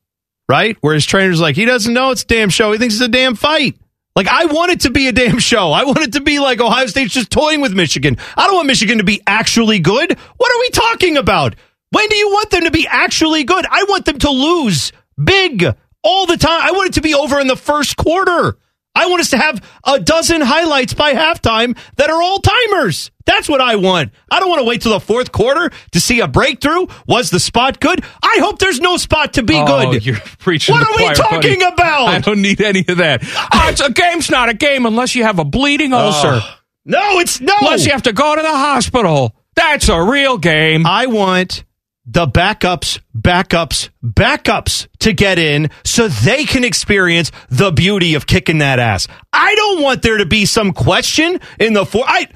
right? 0.48 0.76
Where 0.80 0.94
his 0.94 1.04
trainer's 1.06 1.40
like, 1.40 1.56
he 1.56 1.64
doesn't 1.64 1.92
know 1.92 2.10
it's 2.12 2.22
a 2.22 2.26
damn 2.26 2.48
show. 2.50 2.70
He 2.72 2.78
thinks 2.78 2.94
it's 2.94 3.02
a 3.02 3.08
damn 3.08 3.34
fight. 3.34 3.76
Like, 4.16 4.28
I 4.28 4.46
want 4.46 4.72
it 4.72 4.80
to 4.80 4.90
be 4.90 5.08
a 5.08 5.12
damn 5.12 5.38
show. 5.38 5.72
I 5.72 5.84
want 5.84 5.98
it 5.98 6.12
to 6.14 6.22
be 6.22 6.38
like 6.38 6.58
Ohio 6.58 6.86
State's 6.86 7.12
just 7.12 7.30
toying 7.30 7.60
with 7.60 7.74
Michigan. 7.74 8.16
I 8.34 8.46
don't 8.46 8.56
want 8.56 8.66
Michigan 8.66 8.96
to 8.96 9.04
be 9.04 9.20
actually 9.26 9.78
good. 9.78 10.18
What 10.38 10.52
are 10.52 10.60
we 10.60 10.70
talking 10.70 11.18
about? 11.18 11.54
When 11.90 12.08
do 12.08 12.16
you 12.16 12.30
want 12.30 12.50
them 12.50 12.64
to 12.64 12.70
be 12.70 12.88
actually 12.90 13.44
good? 13.44 13.66
I 13.70 13.84
want 13.90 14.06
them 14.06 14.18
to 14.20 14.30
lose 14.30 14.90
big 15.22 15.66
all 16.02 16.24
the 16.24 16.38
time. 16.38 16.60
I 16.62 16.72
want 16.72 16.88
it 16.88 16.94
to 16.94 17.02
be 17.02 17.14
over 17.14 17.38
in 17.40 17.46
the 17.46 17.56
first 17.56 17.98
quarter. 17.98 18.56
I 18.96 19.06
want 19.06 19.20
us 19.20 19.30
to 19.30 19.38
have 19.38 19.62
a 19.84 20.00
dozen 20.00 20.40
highlights 20.40 20.94
by 20.94 21.12
halftime 21.12 21.76
that 21.96 22.10
are 22.10 22.20
all 22.22 22.38
timers. 22.40 23.10
That's 23.26 23.48
what 23.48 23.60
I 23.60 23.76
want. 23.76 24.12
I 24.30 24.40
don't 24.40 24.48
want 24.48 24.60
to 24.60 24.64
wait 24.66 24.80
till 24.82 24.92
the 24.92 25.00
fourth 25.00 25.32
quarter 25.32 25.70
to 25.92 26.00
see 26.00 26.20
a 26.20 26.26
breakthrough. 26.28 26.86
Was 27.06 27.28
the 27.30 27.38
spot 27.40 27.78
good? 27.80 28.02
I 28.22 28.38
hope 28.40 28.58
there's 28.58 28.80
no 28.80 28.96
spot 28.96 29.34
to 29.34 29.42
be 29.42 29.54
Oh, 29.54 29.90
good. 29.92 30.06
you're 30.06 30.16
preaching. 30.38 30.74
What 30.74 30.86
are 30.88 30.96
we 30.96 31.12
talking 31.14 31.58
buddy. 31.60 31.74
about? 31.74 32.06
I 32.08 32.18
don't 32.20 32.40
need 32.40 32.60
any 32.60 32.84
of 32.88 32.96
that. 32.98 33.22
Oh, 33.52 33.68
it's 33.68 33.80
a 33.82 33.92
game's 33.92 34.30
not 34.30 34.48
a 34.48 34.54
game 34.54 34.86
unless 34.86 35.14
you 35.14 35.24
have 35.24 35.38
a 35.38 35.44
bleeding 35.44 35.92
ulcer. 35.92 36.40
no, 36.86 37.18
it's 37.18 37.40
no. 37.40 37.52
Unless 37.60 37.84
you 37.84 37.92
have 37.92 38.02
to 38.04 38.12
go 38.14 38.34
to 38.34 38.40
the 38.42 38.48
hospital. 38.48 39.34
That's 39.56 39.88
a 39.88 40.02
real 40.02 40.38
game. 40.38 40.86
I 40.86 41.06
want 41.06 41.64
the 42.06 42.26
backups, 42.26 43.00
backups, 43.16 43.90
backups 44.02 44.86
to 45.00 45.12
get 45.12 45.38
in 45.38 45.70
so 45.84 46.06
they 46.06 46.44
can 46.44 46.64
experience 46.64 47.32
the 47.48 47.72
beauty 47.72 48.14
of 48.14 48.26
kicking 48.26 48.58
that 48.58 48.78
ass. 48.78 49.08
I 49.32 49.54
don't 49.56 49.82
want 49.82 50.02
there 50.02 50.18
to 50.18 50.26
be 50.26 50.46
some 50.46 50.72
question 50.72 51.40
in 51.58 51.72
the 51.72 51.84
four. 51.84 52.04
I, 52.06 52.28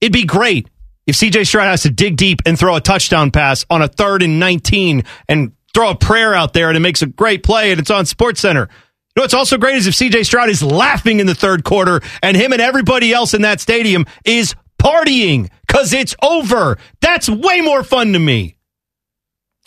it'd 0.00 0.12
be 0.12 0.24
great 0.24 0.68
if 1.06 1.16
CJ 1.16 1.46
Stroud 1.46 1.68
has 1.68 1.82
to 1.82 1.90
dig 1.90 2.16
deep 2.16 2.42
and 2.46 2.58
throw 2.58 2.74
a 2.74 2.80
touchdown 2.80 3.30
pass 3.30 3.64
on 3.70 3.80
a 3.80 3.88
third 3.88 4.22
and 4.22 4.40
19 4.40 5.04
and 5.28 5.52
throw 5.72 5.90
a 5.90 5.96
prayer 5.96 6.34
out 6.34 6.52
there 6.52 6.68
and 6.68 6.76
it 6.76 6.80
makes 6.80 7.02
a 7.02 7.06
great 7.06 7.44
play 7.44 7.70
and 7.70 7.80
it's 7.80 7.90
on 7.90 8.06
Sports 8.06 8.40
Center. 8.40 8.62
You 8.70 9.20
know 9.20 9.22
what's 9.24 9.34
also 9.34 9.56
great 9.56 9.76
is 9.76 9.86
if 9.86 9.94
CJ 9.94 10.26
Stroud 10.26 10.48
is 10.48 10.62
laughing 10.62 11.20
in 11.20 11.26
the 11.26 11.34
third 11.34 11.64
quarter 11.64 12.00
and 12.22 12.36
him 12.36 12.52
and 12.52 12.62
everybody 12.62 13.12
else 13.12 13.34
in 13.34 13.42
that 13.42 13.60
stadium 13.60 14.06
is 14.24 14.54
partying 14.82 15.48
because 15.66 15.92
it's 15.92 16.16
over. 16.22 16.78
That's 17.00 17.28
way 17.28 17.60
more 17.60 17.84
fun 17.84 18.14
to 18.14 18.18
me. 18.18 18.56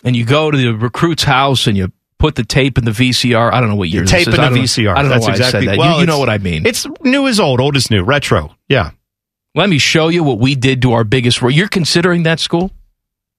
And 0.05 0.15
you 0.15 0.23
go 0.25 0.51
to 0.51 0.57
the 0.57 0.73
recruit's 0.73 1.23
house 1.23 1.67
and 1.67 1.75
you 1.75 1.91
put 2.19 2.35
the 2.35 2.43
tape 2.45 2.77
in 2.77 2.85
the 2.85 2.91
VCR. 2.91 3.51
I 3.51 3.59
don't 3.59 3.69
know 3.69 3.75
what 3.75 3.89
year 3.89 4.03
this 4.03 4.11
Tape 4.11 4.27
is. 4.29 4.33
in 4.35 4.39
the 4.41 4.59
VCR. 4.59 4.95
I 4.95 5.01
don't 5.01 5.09
That's 5.09 5.21
know 5.21 5.27
why 5.27 5.35
exactly. 5.35 5.59
I 5.59 5.61
said 5.63 5.69
that. 5.71 5.77
Well, 5.77 5.93
you, 5.95 5.99
you 6.01 6.05
know 6.05 6.19
what 6.19 6.29
I 6.29 6.37
mean. 6.37 6.65
It's 6.65 6.85
new 7.01 7.25
is 7.27 7.39
old, 7.39 7.59
old 7.59 7.75
is 7.75 7.89
new, 7.91 8.03
retro. 8.03 8.55
Yeah. 8.69 8.91
Let 9.55 9.69
me 9.69 9.77
show 9.79 10.07
you 10.09 10.23
what 10.23 10.39
we 10.39 10.55
did 10.55 10.81
to 10.83 10.93
our 10.93 11.03
biggest. 11.03 11.41
You're 11.41 11.67
considering 11.67 12.23
that 12.23 12.39
school? 12.39 12.71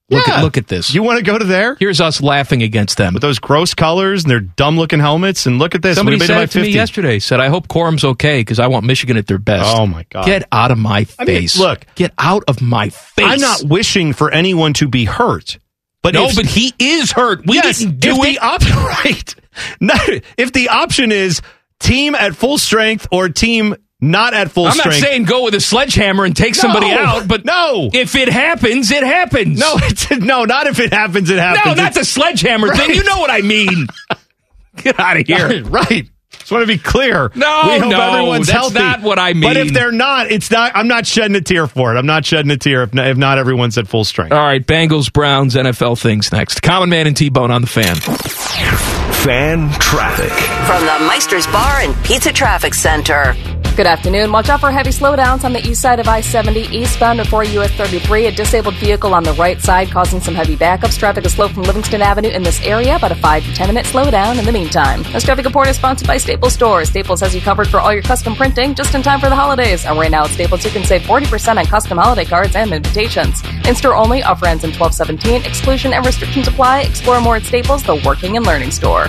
Look 0.09 0.27
Yeah. 0.29 0.37
at 0.39 0.45
look 0.45 0.57
at 0.57 0.69
this. 0.69 0.95
You 0.95 1.03
want 1.03 1.19
to 1.19 1.25
go 1.25 1.37
to 1.37 1.45
there 1.45 1.75
Here's 1.81 2.01
us 2.01 2.21
laughing 2.23 2.63
against 2.63 2.97
them. 2.97 3.13
with 3.13 3.23
those 3.23 3.41
gross 3.41 3.75
colors 3.75 4.23
and 4.23 4.31
their 4.31 4.39
dumb 4.41 4.77
looking 4.79 5.01
helmets? 5.01 5.47
And 5.47 5.59
look 5.59 5.75
at 5.75 5.83
this. 5.83 5.97
Somebody 5.97 6.21
said 6.21 6.43
it 6.43 6.51
to 6.53 6.61
me 6.63 6.69
yesterday. 6.69 7.19
Said, 7.19 7.41
"I 7.41 7.49
hope 7.49 7.67
Corum's 7.67 8.05
okay 8.05 8.41
because 8.41 8.61
I 8.61 8.69
want 8.69 8.87
Michigan 8.87 9.17
at 9.17 9.27
their 9.27 9.39
best." 9.39 9.67
Oh 9.77 9.85
my 9.87 10.05
god! 10.11 10.25
Get 10.27 10.47
out 10.53 10.71
of 10.71 10.79
my 10.79 11.07
I 11.19 11.25
mean, 11.25 11.37
face! 11.41 11.59
look. 11.59 11.85
get 11.97 12.13
out 12.19 12.45
of 12.47 12.63
my 12.63 12.89
face! 12.91 13.27
I'm 13.27 13.41
not 13.41 13.65
wishing 13.65 14.13
for 14.13 14.31
anyone 14.31 14.75
to 14.75 14.87
be 14.87 15.07
hurt, 15.07 15.59
but 16.07 16.15
no, 16.15 16.27
if, 16.27 16.37
but 16.37 16.47
he 16.47 16.73
is 16.79 17.11
hurt. 17.11 17.45
We 17.47 17.57
yes, 17.57 17.81
didn't 17.81 17.99
do 17.99 18.11
if 18.11 18.17
it. 18.19 18.23
the 18.23 18.39
option 18.39 18.77
right, 18.77 19.35
no, 19.81 19.95
if 20.39 20.53
the 20.53 20.69
option 20.69 21.11
is 21.11 21.43
team 21.81 22.15
at 22.15 22.37
full 22.37 22.59
strength 22.59 23.09
or 23.11 23.29
team 23.29 23.75
not 24.01 24.33
at 24.33 24.53
full 24.53 24.71
strength. 24.71 24.87
I'm 24.87 24.93
not 24.93 25.01
saying 25.01 25.25
go 25.25 25.43
with 25.45 25.55
a 25.55 25.61
sledgehammer 25.61 26.25
and 26.25 26.37
take 26.37 26.55
somebody 26.55 26.93
out, 26.93 27.27
but 27.27 27.45
no. 27.45 27.91
if 27.93 28.15
it 28.15 28.29
happens, 28.29 28.93
it 28.93 29.03
happens. 29.03 29.59
no, 29.59 29.73
it's, 29.79 30.09
no, 30.13 30.45
not 30.45 30.69
if 30.69 30.79
it 30.79 30.93
happens. 30.93 31.29
It 31.29 31.41
happens. 31.41 31.65
no, 31.65 31.83
not 31.83 31.95
the 31.95 32.01
It's- 32.01 32.09
sledgehammer 32.11 32.73
thing. 32.73 32.91
You 32.91 33.03
know 33.03 33.19
what 33.19 33.31
I 33.31 33.41
mean? 33.41 33.89
Get 34.77 35.01
out 35.01 35.17
of 35.17 35.27
here. 35.27 35.65
right. 35.65 36.09
Just 36.47 36.53
want 36.53 36.63
to 36.63 36.69
be 36.69 36.79
clear. 36.79 37.33
No, 37.35 37.63
we 37.65 37.79
hope 37.81 37.91
no, 37.91 38.01
everyone's 38.01 38.47
that's 38.47 38.57
healthy. 38.57 38.79
not 38.79 39.03
what 39.03 39.19
I 39.19 39.33
mean. 39.33 39.43
But 39.43 39.57
if 39.57 39.73
they're 39.73 39.91
not, 39.91 40.31
it's 40.31 40.49
not. 40.49 40.71
I'm 40.77 40.87
not 40.87 41.05
shedding 41.05 41.35
a 41.35 41.41
tear 41.41 41.67
for 41.67 41.93
it. 41.93 41.99
I'm 41.99 42.07
not 42.07 42.25
shedding 42.25 42.53
a 42.53 42.57
tear 42.57 42.85
if 42.85 42.95
not, 42.95 43.09
if 43.09 43.17
not 43.17 43.39
everyone's 43.39 43.77
at 43.79 43.89
full 43.89 44.05
strength. 44.05 44.31
All 44.31 44.39
right, 44.39 44.65
Bengals, 44.65 45.13
Browns, 45.13 45.57
NFL 45.57 46.01
things 46.01 46.31
next. 46.31 46.63
Common 46.63 46.89
Man 46.89 47.09
and 47.09 47.17
T 47.17 47.31
Bone 47.31 47.51
on 47.51 47.63
the 47.63 47.67
fan. 47.67 49.06
Fan 49.27 49.69
traffic. 49.81 50.31
From 50.69 50.83
the 50.87 51.05
Meister's 51.09 51.49
Bar 51.49 51.81
and 51.81 51.97
Pizza 52.05 52.33
Traffic 52.33 52.75
Center. 52.75 53.35
Good 53.77 53.87
afternoon. 53.87 54.33
Watch 54.33 54.49
out 54.49 54.61
for 54.61 54.71
heavy 54.71 54.89
slowdowns 54.89 55.45
on 55.45 55.53
the 55.53 55.61
east 55.61 55.83
side 55.83 56.01
of 56.01 56.09
I 56.09 56.23
70 56.23 56.75
eastbound 56.75 57.19
before 57.19 57.45
US 57.45 57.71
33. 57.73 58.25
A 58.25 58.33
disabled 58.33 58.75
vehicle 58.77 59.13
on 59.13 59.23
the 59.23 59.35
right 59.35 59.61
side 59.61 59.91
causing 59.91 60.19
some 60.19 60.35
heavy 60.35 60.57
backups. 60.57 60.99
Traffic 60.99 61.27
is 61.27 61.35
slow 61.35 61.47
from 61.49 61.65
Livingston 61.65 62.01
Avenue 62.01 62.31
in 62.31 62.43
this 62.43 62.59
area, 62.63 62.97
about 62.97 63.13
a 63.13 63.17
5 63.17 63.45
to 63.45 63.53
10 63.53 63.69
minute 63.69 63.85
slowdown 63.85 64.39
in 64.39 64.47
the 64.47 64.53
meantime. 64.53 65.03
This 65.13 65.25
traffic 65.25 65.45
report 65.45 65.69
is 65.69 65.77
sponsored 65.77 66.09
by 66.09 66.17
Staples 66.17 66.55
Stores. 66.55 66.89
Staples 66.89 67.21
has 67.21 67.35
you 67.35 67.43
covered 67.43 67.69
for 67.69 67.79
all 67.79 67.93
your 67.93 68.03
custom 68.03 68.35
printing 68.35 68.75
just 68.75 68.95
in 68.95 69.03
time 69.03 69.21
for 69.21 69.29
the 69.29 69.37
holidays. 69.37 69.85
And 69.85 69.99
right 69.99 70.11
now 70.11 70.25
at 70.25 70.31
Staples, 70.31 70.65
you 70.65 70.71
can 70.71 70.83
save 70.83 71.03
40% 71.03 71.59
on 71.59 71.67
custom 71.67 71.99
holiday 71.99 72.25
cards 72.25 72.57
and 72.57 72.73
invitations. 72.73 73.43
In 73.69 73.75
store 73.75 73.95
only, 73.95 74.23
offer 74.23 74.47
ends 74.47 74.65
in 74.65 74.71
1217. 74.71 75.45
Exclusion 75.45 75.93
and 75.93 76.07
restrictions 76.07 76.49
apply. 76.49 76.81
Explore 76.81 77.21
more 77.21 77.37
at 77.37 77.43
Staples, 77.43 77.83
the 77.83 77.97
working 78.07 78.39
and 78.39 78.47
learning 78.47 78.71
store. 78.71 79.09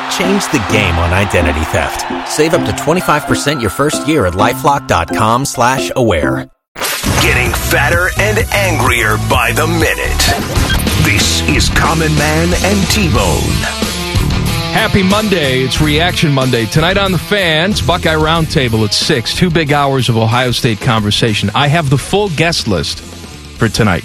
Change 0.17 0.43
the 0.51 0.63
game 0.71 0.95
on 0.95 1.13
identity 1.13 1.63
theft. 1.65 2.05
Save 2.29 2.53
up 2.53 2.65
to 2.65 2.71
25% 2.83 3.61
your 3.61 3.69
first 3.69 4.07
year 4.07 4.25
at 4.25 4.33
LifeLock.com 4.33 5.45
slash 5.45 5.91
aware. 5.95 6.49
Getting 7.21 7.51
fatter 7.51 8.09
and 8.19 8.37
angrier 8.53 9.17
by 9.29 9.51
the 9.53 9.65
minute. 9.67 11.05
This 11.05 11.41
is 11.49 11.69
Common 11.69 12.13
Man 12.15 12.49
and 12.63 12.87
T-Bone. 12.89 13.41
Happy 14.73 15.01
Monday. 15.03 15.61
It's 15.63 15.81
Reaction 15.81 16.31
Monday. 16.31 16.65
Tonight 16.65 16.97
on 16.97 17.11
the 17.11 17.17
fans, 17.17 17.81
Buckeye 17.81 18.15
Roundtable 18.15 18.85
at 18.85 18.93
6. 18.93 19.35
Two 19.35 19.49
big 19.49 19.71
hours 19.71 20.07
of 20.09 20.17
Ohio 20.17 20.51
State 20.51 20.79
conversation. 20.81 21.49
I 21.55 21.67
have 21.67 21.89
the 21.89 21.97
full 21.97 22.29
guest 22.29 22.67
list 22.67 22.99
for 22.99 23.67
tonight. 23.69 24.03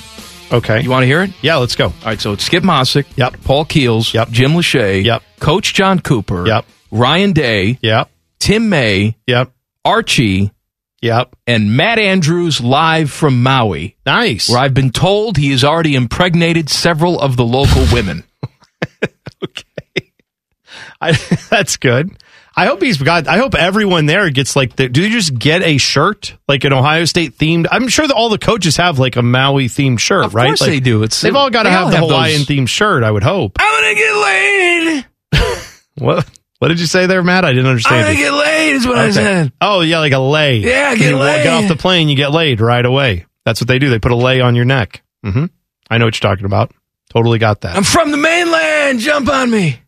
Okay. 0.52 0.80
You 0.82 0.90
want 0.90 1.02
to 1.02 1.06
hear 1.06 1.22
it? 1.22 1.30
yeah, 1.42 1.56
let's 1.56 1.74
go. 1.76 1.86
All 1.86 1.92
right, 2.04 2.20
so 2.20 2.32
it's 2.32 2.44
Skip 2.44 2.62
Mosic, 2.62 3.04
Yep. 3.16 3.42
Paul 3.42 3.64
Keels, 3.64 4.14
Yep. 4.14 4.30
Jim 4.30 4.52
Lachey, 4.52 5.04
Yep. 5.04 5.22
Coach 5.40 5.74
John 5.74 6.00
Cooper, 6.00 6.46
Yep. 6.46 6.64
Ryan 6.90 7.32
Day, 7.32 7.78
Yep. 7.82 8.10
Tim 8.38 8.68
May, 8.68 9.16
Yep. 9.26 9.50
Archie, 9.84 10.50
Yep. 11.02 11.36
and 11.46 11.76
Matt 11.76 11.98
Andrews 11.98 12.60
live 12.60 13.10
from 13.10 13.42
Maui, 13.42 13.96
Nice. 14.06 14.48
where 14.48 14.58
I've 14.58 14.74
been 14.74 14.90
told 14.90 15.36
he 15.36 15.50
has 15.50 15.62
already 15.64 15.94
impregnated 15.94 16.68
several 16.70 17.20
of 17.20 17.36
the 17.36 17.44
local 17.44 17.84
women. 17.92 18.24
I, 21.00 21.12
that's 21.50 21.76
good. 21.76 22.10
I 22.58 22.64
hope 22.66 22.80
he's 22.82 22.96
got. 22.96 23.28
I 23.28 23.36
hope 23.36 23.54
everyone 23.54 24.06
there 24.06 24.30
gets 24.30 24.56
like. 24.56 24.76
The, 24.76 24.88
do 24.88 25.02
they 25.02 25.10
just 25.10 25.38
get 25.38 25.60
a 25.62 25.76
shirt 25.76 26.34
like 26.48 26.64
an 26.64 26.72
Ohio 26.72 27.04
State 27.04 27.36
themed? 27.36 27.66
I'm 27.70 27.86
sure 27.88 28.06
that 28.08 28.14
all 28.14 28.30
the 28.30 28.38
coaches 28.38 28.78
have 28.78 28.98
like 28.98 29.16
a 29.16 29.22
Maui 29.22 29.66
themed 29.66 29.98
shirt, 30.00 30.24
Of 30.24 30.34
right? 30.34 30.46
course 30.46 30.62
Like, 30.62 30.70
they 30.70 30.80
do. 30.80 31.02
It's- 31.02 31.20
they've 31.20 31.36
all 31.36 31.50
got 31.50 31.64
to 31.64 31.68
they 31.68 31.74
have 31.74 31.90
the 31.90 31.98
have 31.98 32.08
Hawaiian 32.08 32.38
those- 32.38 32.46
themed 32.46 32.68
shirt. 32.70 33.04
I 33.04 33.10
would 33.10 33.22
hope. 33.24 33.58
I'm 33.60 33.82
gonna 33.82 33.94
get 33.94 34.14
laid. 34.16 35.06
What? 35.98 36.28
What 36.58 36.68
did 36.68 36.78
you 36.80 36.86
say 36.86 37.06
there, 37.06 37.22
Matt? 37.22 37.44
I 37.44 37.52
didn't 37.52 37.66
understand. 37.66 38.06
I 38.06 38.10
you. 38.12 38.38
laid 38.38 38.72
is 38.72 38.86
what 38.86 39.16
Okay. 39.16 39.50
Oh 39.60 39.80
yeah, 39.80 39.98
like 39.98 40.12
a 40.12 40.18
lay. 40.18 40.58
Yeah, 40.58 40.94
get 40.94 41.10
you 41.10 41.16
laid. 41.16 41.42
Get 41.42 41.52
off 41.52 41.68
the 41.68 41.76
plane, 41.76 42.08
you 42.08 42.16
get 42.16 42.32
laid 42.32 42.60
right 42.60 42.84
away. 42.84 43.24
That's 43.44 43.60
what 43.60 43.68
they 43.68 43.78
do. 43.78 43.88
They 43.88 43.98
put 43.98 44.12
a 44.12 44.16
lay 44.16 44.40
on 44.40 44.54
your 44.54 44.64
neck. 44.64 45.02
hmm 45.24 45.46
I 45.88 45.98
know 45.98 46.04
what 46.06 46.20
you're 46.20 46.30
talking 46.30 46.44
about. 46.46 46.72
Totally 47.12 47.38
got 47.38 47.60
that. 47.62 47.76
I'm 47.76 47.84
from 47.84 48.10
the 48.10 48.16
mainland. 48.16 49.00
Jump 49.00 49.28
on 49.28 49.50
me. 49.50 49.80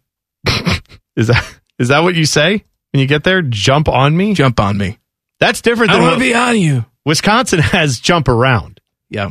Is 1.17 1.27
that 1.27 1.45
Is 1.79 1.89
that 1.89 2.01
what 2.01 2.15
you 2.15 2.25
say 2.25 2.65
when 2.93 3.01
you 3.01 3.07
get 3.07 3.25
there? 3.25 3.43
Jump 3.43 3.89
on 3.89 4.17
me? 4.17 4.35
Jump 4.35 4.61
on 4.61 4.79
me. 4.79 4.99
That's 5.41 5.61
different 5.61 5.91
I 5.93 5.95
than 5.97 6.03
want 6.05 6.15
to 6.15 6.21
be 6.21 6.35
on 6.35 6.59
you. 6.59 6.85
Wisconsin 7.05 7.59
has 7.61 7.99
jump 8.01 8.29
around. 8.29 8.81
Yeah. 9.11 9.31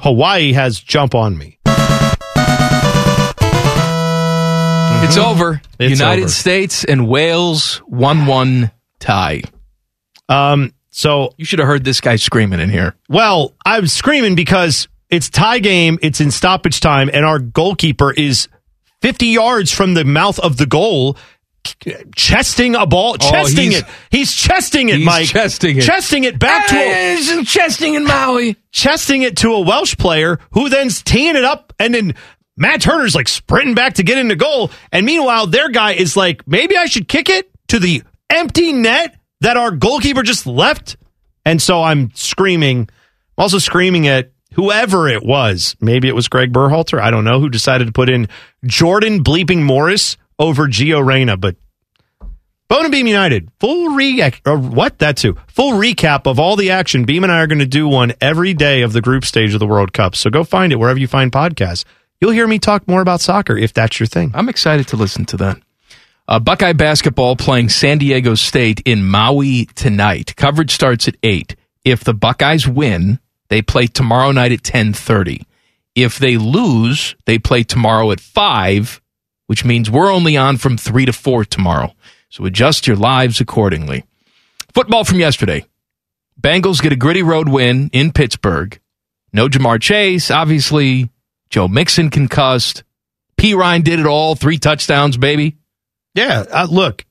Hawaii 0.00 0.52
has 0.52 0.78
jump 0.78 1.14
on 1.14 1.36
me. 1.38 1.55
It's 5.06 5.16
over. 5.16 5.60
It's 5.78 5.98
United 6.00 6.22
over. 6.22 6.28
States 6.30 6.84
and 6.84 7.08
Wales 7.08 7.76
1 7.86 8.26
1 8.26 8.70
tie. 8.98 9.42
Um, 10.28 10.72
so 10.90 11.32
you 11.36 11.44
should 11.44 11.58
have 11.60 11.68
heard 11.68 11.84
this 11.84 12.00
guy 12.00 12.16
screaming 12.16 12.60
in 12.60 12.70
here. 12.70 12.94
Well, 13.08 13.54
I'm 13.64 13.86
screaming 13.86 14.34
because 14.34 14.88
it's 15.10 15.28
tie 15.30 15.58
game, 15.60 15.98
it's 16.02 16.20
in 16.20 16.30
stoppage 16.30 16.80
time, 16.80 17.10
and 17.12 17.24
our 17.24 17.38
goalkeeper 17.38 18.12
is 18.12 18.48
50 19.02 19.26
yards 19.26 19.70
from 19.72 19.94
the 19.94 20.04
mouth 20.04 20.38
of 20.40 20.56
the 20.56 20.66
goal, 20.66 21.16
chesting 22.14 22.74
a 22.74 22.86
ball, 22.86 23.16
Oh, 23.20 23.30
chesting 23.30 23.70
he's- 23.72 23.82
it. 23.82 23.88
He's 24.10 24.32
chesting 24.34 24.88
it, 24.88 24.96
he's 24.96 25.06
Mike. 25.06 25.28
chesting 25.28 25.76
it. 25.76 25.82
Chesting 25.82 26.24
it 26.24 26.38
back 26.38 26.68
to 26.68 26.76
a, 26.76 27.44
chesting 27.44 27.94
in 27.94 28.04
Maui. 28.04 28.56
chesting 28.72 29.22
it 29.22 29.36
to 29.38 29.52
a 29.52 29.60
Welsh 29.60 29.96
player 29.96 30.38
who 30.52 30.68
then's 30.68 31.02
teeing 31.02 31.36
it 31.36 31.44
up 31.44 31.72
and 31.78 31.94
then 31.94 32.14
Matt 32.56 32.80
Turner's 32.80 33.14
like 33.14 33.28
sprinting 33.28 33.74
back 33.74 33.94
to 33.94 34.02
get 34.02 34.18
into 34.18 34.36
goal. 34.36 34.70
And 34.92 35.04
meanwhile, 35.04 35.46
their 35.46 35.68
guy 35.68 35.92
is 35.92 36.16
like, 36.16 36.46
maybe 36.46 36.76
I 36.76 36.86
should 36.86 37.08
kick 37.08 37.28
it 37.28 37.50
to 37.68 37.78
the 37.78 38.02
empty 38.30 38.72
net 38.72 39.18
that 39.40 39.56
our 39.56 39.70
goalkeeper 39.70 40.22
just 40.22 40.46
left. 40.46 40.96
And 41.44 41.60
so 41.60 41.82
I'm 41.82 42.10
screaming, 42.14 42.88
also 43.36 43.58
screaming 43.58 44.08
at 44.08 44.32
whoever 44.54 45.08
it 45.08 45.22
was. 45.22 45.76
Maybe 45.80 46.08
it 46.08 46.14
was 46.14 46.28
Greg 46.28 46.52
Berhalter. 46.52 47.00
I 47.00 47.10
don't 47.10 47.24
know 47.24 47.40
who 47.40 47.50
decided 47.50 47.86
to 47.86 47.92
put 47.92 48.08
in 48.08 48.28
Jordan 48.64 49.22
bleeping 49.22 49.62
Morris 49.62 50.16
over 50.38 50.66
Gio 50.66 51.04
Reyna, 51.04 51.36
but 51.36 51.56
Bone 52.68 52.86
and 52.86 52.90
Beam 52.90 53.06
United, 53.06 53.48
full 53.60 53.94
re 53.94 54.28
or 54.44 54.58
what 54.58 54.98
that 54.98 55.16
too, 55.16 55.36
full 55.46 55.74
recap 55.74 56.26
of 56.26 56.40
all 56.40 56.56
the 56.56 56.72
action. 56.72 57.04
Beam 57.04 57.22
and 57.22 57.32
I 57.32 57.40
are 57.40 57.46
going 57.46 57.60
to 57.60 57.66
do 57.66 57.86
one 57.86 58.12
every 58.20 58.54
day 58.54 58.82
of 58.82 58.92
the 58.92 59.00
group 59.00 59.24
stage 59.24 59.54
of 59.54 59.60
the 59.60 59.68
World 59.68 59.92
Cup. 59.92 60.16
So 60.16 60.30
go 60.30 60.42
find 60.42 60.72
it 60.72 60.76
wherever 60.76 60.98
you 60.98 61.06
find 61.06 61.30
podcasts. 61.30 61.84
You'll 62.20 62.32
hear 62.32 62.46
me 62.46 62.58
talk 62.58 62.88
more 62.88 63.00
about 63.00 63.20
soccer 63.20 63.56
if 63.56 63.72
that's 63.72 64.00
your 64.00 64.06
thing. 64.06 64.32
I'm 64.34 64.48
excited 64.48 64.88
to 64.88 64.96
listen 64.96 65.24
to 65.26 65.36
that. 65.38 65.58
Uh, 66.28 66.40
Buckeye 66.40 66.72
basketball 66.72 67.36
playing 67.36 67.68
San 67.68 67.98
Diego 67.98 68.34
State 68.34 68.80
in 68.84 69.04
Maui 69.04 69.66
tonight. 69.74 70.34
Coverage 70.36 70.72
starts 70.72 71.06
at 71.06 71.16
eight. 71.22 71.54
If 71.84 72.02
the 72.02 72.14
Buckeyes 72.14 72.66
win, 72.66 73.20
they 73.48 73.62
play 73.62 73.86
tomorrow 73.86 74.32
night 74.32 74.50
at 74.52 74.64
ten 74.64 74.92
thirty. 74.92 75.46
If 75.94 76.18
they 76.18 76.36
lose, 76.36 77.14
they 77.26 77.38
play 77.38 77.62
tomorrow 77.62 78.10
at 78.10 78.20
five, 78.20 79.00
which 79.46 79.64
means 79.64 79.90
we're 79.90 80.12
only 80.12 80.36
on 80.36 80.56
from 80.56 80.76
three 80.76 81.06
to 81.06 81.12
four 81.12 81.44
tomorrow. 81.44 81.94
So 82.28 82.44
adjust 82.44 82.86
your 82.86 82.96
lives 82.96 83.40
accordingly. 83.40 84.04
Football 84.74 85.04
from 85.04 85.20
yesterday. 85.20 85.64
Bengals 86.40 86.82
get 86.82 86.92
a 86.92 86.96
gritty 86.96 87.22
road 87.22 87.48
win 87.48 87.88
in 87.92 88.10
Pittsburgh. 88.12 88.78
No 89.32 89.48
Ja'Marr 89.48 89.80
Chase, 89.80 90.30
obviously. 90.30 91.08
Joe 91.50 91.68
Mixon 91.68 92.10
concussed. 92.10 92.84
Perine 93.36 93.84
did 93.84 94.00
it 94.00 94.06
all. 94.06 94.34
Three 94.34 94.58
touchdowns, 94.58 95.16
baby. 95.16 95.56
Yeah, 96.14 96.44
uh, 96.50 96.66
look, 96.70 97.04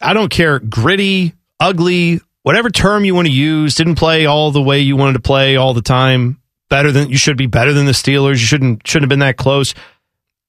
I 0.00 0.14
don't 0.14 0.30
care. 0.30 0.58
Gritty, 0.58 1.34
ugly, 1.58 2.20
whatever 2.42 2.70
term 2.70 3.04
you 3.04 3.14
want 3.14 3.26
to 3.28 3.32
use. 3.32 3.74
Didn't 3.74 3.96
play 3.96 4.26
all 4.26 4.50
the 4.50 4.62
way 4.62 4.80
you 4.80 4.96
wanted 4.96 5.14
to 5.14 5.20
play 5.20 5.56
all 5.56 5.74
the 5.74 5.82
time. 5.82 6.40
Better 6.70 6.92
than 6.92 7.10
you 7.10 7.18
should 7.18 7.36
be. 7.36 7.46
Better 7.46 7.72
than 7.72 7.86
the 7.86 7.92
Steelers. 7.92 8.32
You 8.32 8.46
shouldn't 8.46 8.86
shouldn't 8.86 9.04
have 9.04 9.10
been 9.10 9.18
that 9.20 9.36
close. 9.36 9.74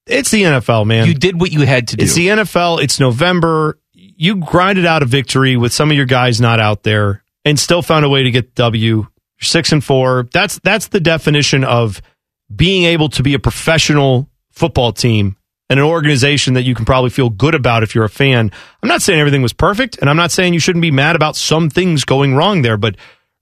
It's 0.08 0.32
the 0.32 0.44
NFL, 0.44 0.86
man. 0.86 1.08
You 1.08 1.14
did 1.14 1.40
what 1.40 1.52
you 1.52 1.62
had 1.62 1.90
to 1.90 1.98
do. 1.98 2.04
It's 2.04 2.16
the 2.16 2.28
NFL. 2.28 2.82
It's 2.82 3.00
November. 3.00 3.78
You 3.94 4.38
grinded 4.38 4.86
out 4.86 5.04
a 5.04 5.06
victory 5.06 5.58
with 5.58 5.74
some 5.74 5.90
of 5.92 5.98
your 5.98 6.06
guys 6.06 6.40
not 6.40 6.60
out 6.60 6.84
there, 6.84 7.24
and 7.44 7.60
still 7.60 7.82
found 7.82 8.06
a 8.06 8.10
way 8.10 8.24
to 8.24 8.32
get 8.32 8.56
the 8.56 8.64
W. 8.64 8.98
You're 8.98 9.08
six 9.42 9.72
and 9.72 9.84
four. 9.84 10.28
That's 10.32 10.60
that's 10.60 10.88
the 10.88 11.00
definition 11.00 11.64
of 11.64 12.02
being 12.56 12.84
able 12.84 13.10
to 13.10 13.24
be 13.24 13.34
a 13.34 13.40
professional 13.40 14.30
football 14.52 14.92
team 14.92 15.38
and 15.70 15.80
an 15.80 15.86
organization 15.86 16.56
that 16.56 16.64
you 16.64 16.76
can 16.76 16.86
probably 16.86 17.10
feel 17.10 17.30
good 17.30 17.56
about 17.56 17.84
if 17.84 17.96
you're 17.96 18.04
a 18.04 18.10
fan. 18.10 18.52
I'm 18.84 18.90
not 18.90 19.02
saying 19.02 19.20
everything 19.20 19.42
was 19.42 19.54
perfect, 19.54 19.98
and 20.00 20.10
I'm 20.10 20.18
not 20.18 20.32
saying 20.32 20.54
you 20.54 20.60
shouldn't 20.60 20.82
be 20.82 20.92
mad 20.92 21.16
about 21.16 21.36
some 21.36 21.70
things 21.70 22.04
going 22.04 22.36
wrong 22.36 22.62
there, 22.62 22.78
but 22.78 22.98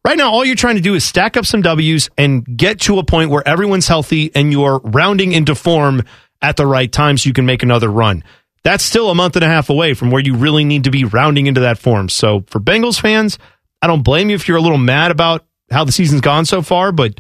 right 0.05 0.17
now 0.17 0.31
all 0.31 0.45
you're 0.45 0.55
trying 0.55 0.75
to 0.75 0.81
do 0.81 0.93
is 0.93 1.03
stack 1.03 1.37
up 1.37 1.45
some 1.45 1.61
W's 1.61 2.09
and 2.17 2.45
get 2.57 2.81
to 2.81 2.99
a 2.99 3.03
point 3.03 3.31
where 3.31 3.47
everyone's 3.47 3.87
healthy 3.87 4.31
and 4.35 4.51
you're 4.51 4.79
rounding 4.83 5.31
into 5.31 5.55
form 5.55 6.03
at 6.41 6.55
the 6.55 6.67
right 6.67 6.91
time 6.91 7.17
so 7.17 7.27
you 7.27 7.33
can 7.33 7.45
make 7.45 7.63
another 7.63 7.89
run. 7.89 8.23
That's 8.63 8.83
still 8.83 9.09
a 9.09 9.15
month 9.15 9.35
and 9.35 9.43
a 9.43 9.47
half 9.47 9.69
away 9.69 9.93
from 9.93 10.11
where 10.11 10.21
you 10.21 10.35
really 10.35 10.65
need 10.65 10.83
to 10.83 10.91
be 10.91 11.05
rounding 11.05 11.47
into 11.47 11.61
that 11.61 11.77
form. 11.77 12.09
So 12.09 12.43
for 12.47 12.59
Bengals 12.59 12.99
fans, 12.99 13.39
I 13.81 13.87
don't 13.87 14.03
blame 14.03 14.29
you 14.29 14.35
if 14.35 14.47
you're 14.47 14.57
a 14.57 14.61
little 14.61 14.77
mad 14.77 15.11
about 15.11 15.45
how 15.71 15.85
the 15.85 15.91
season's 15.91 16.21
gone 16.21 16.45
so 16.45 16.61
far, 16.61 16.91
but 16.91 17.19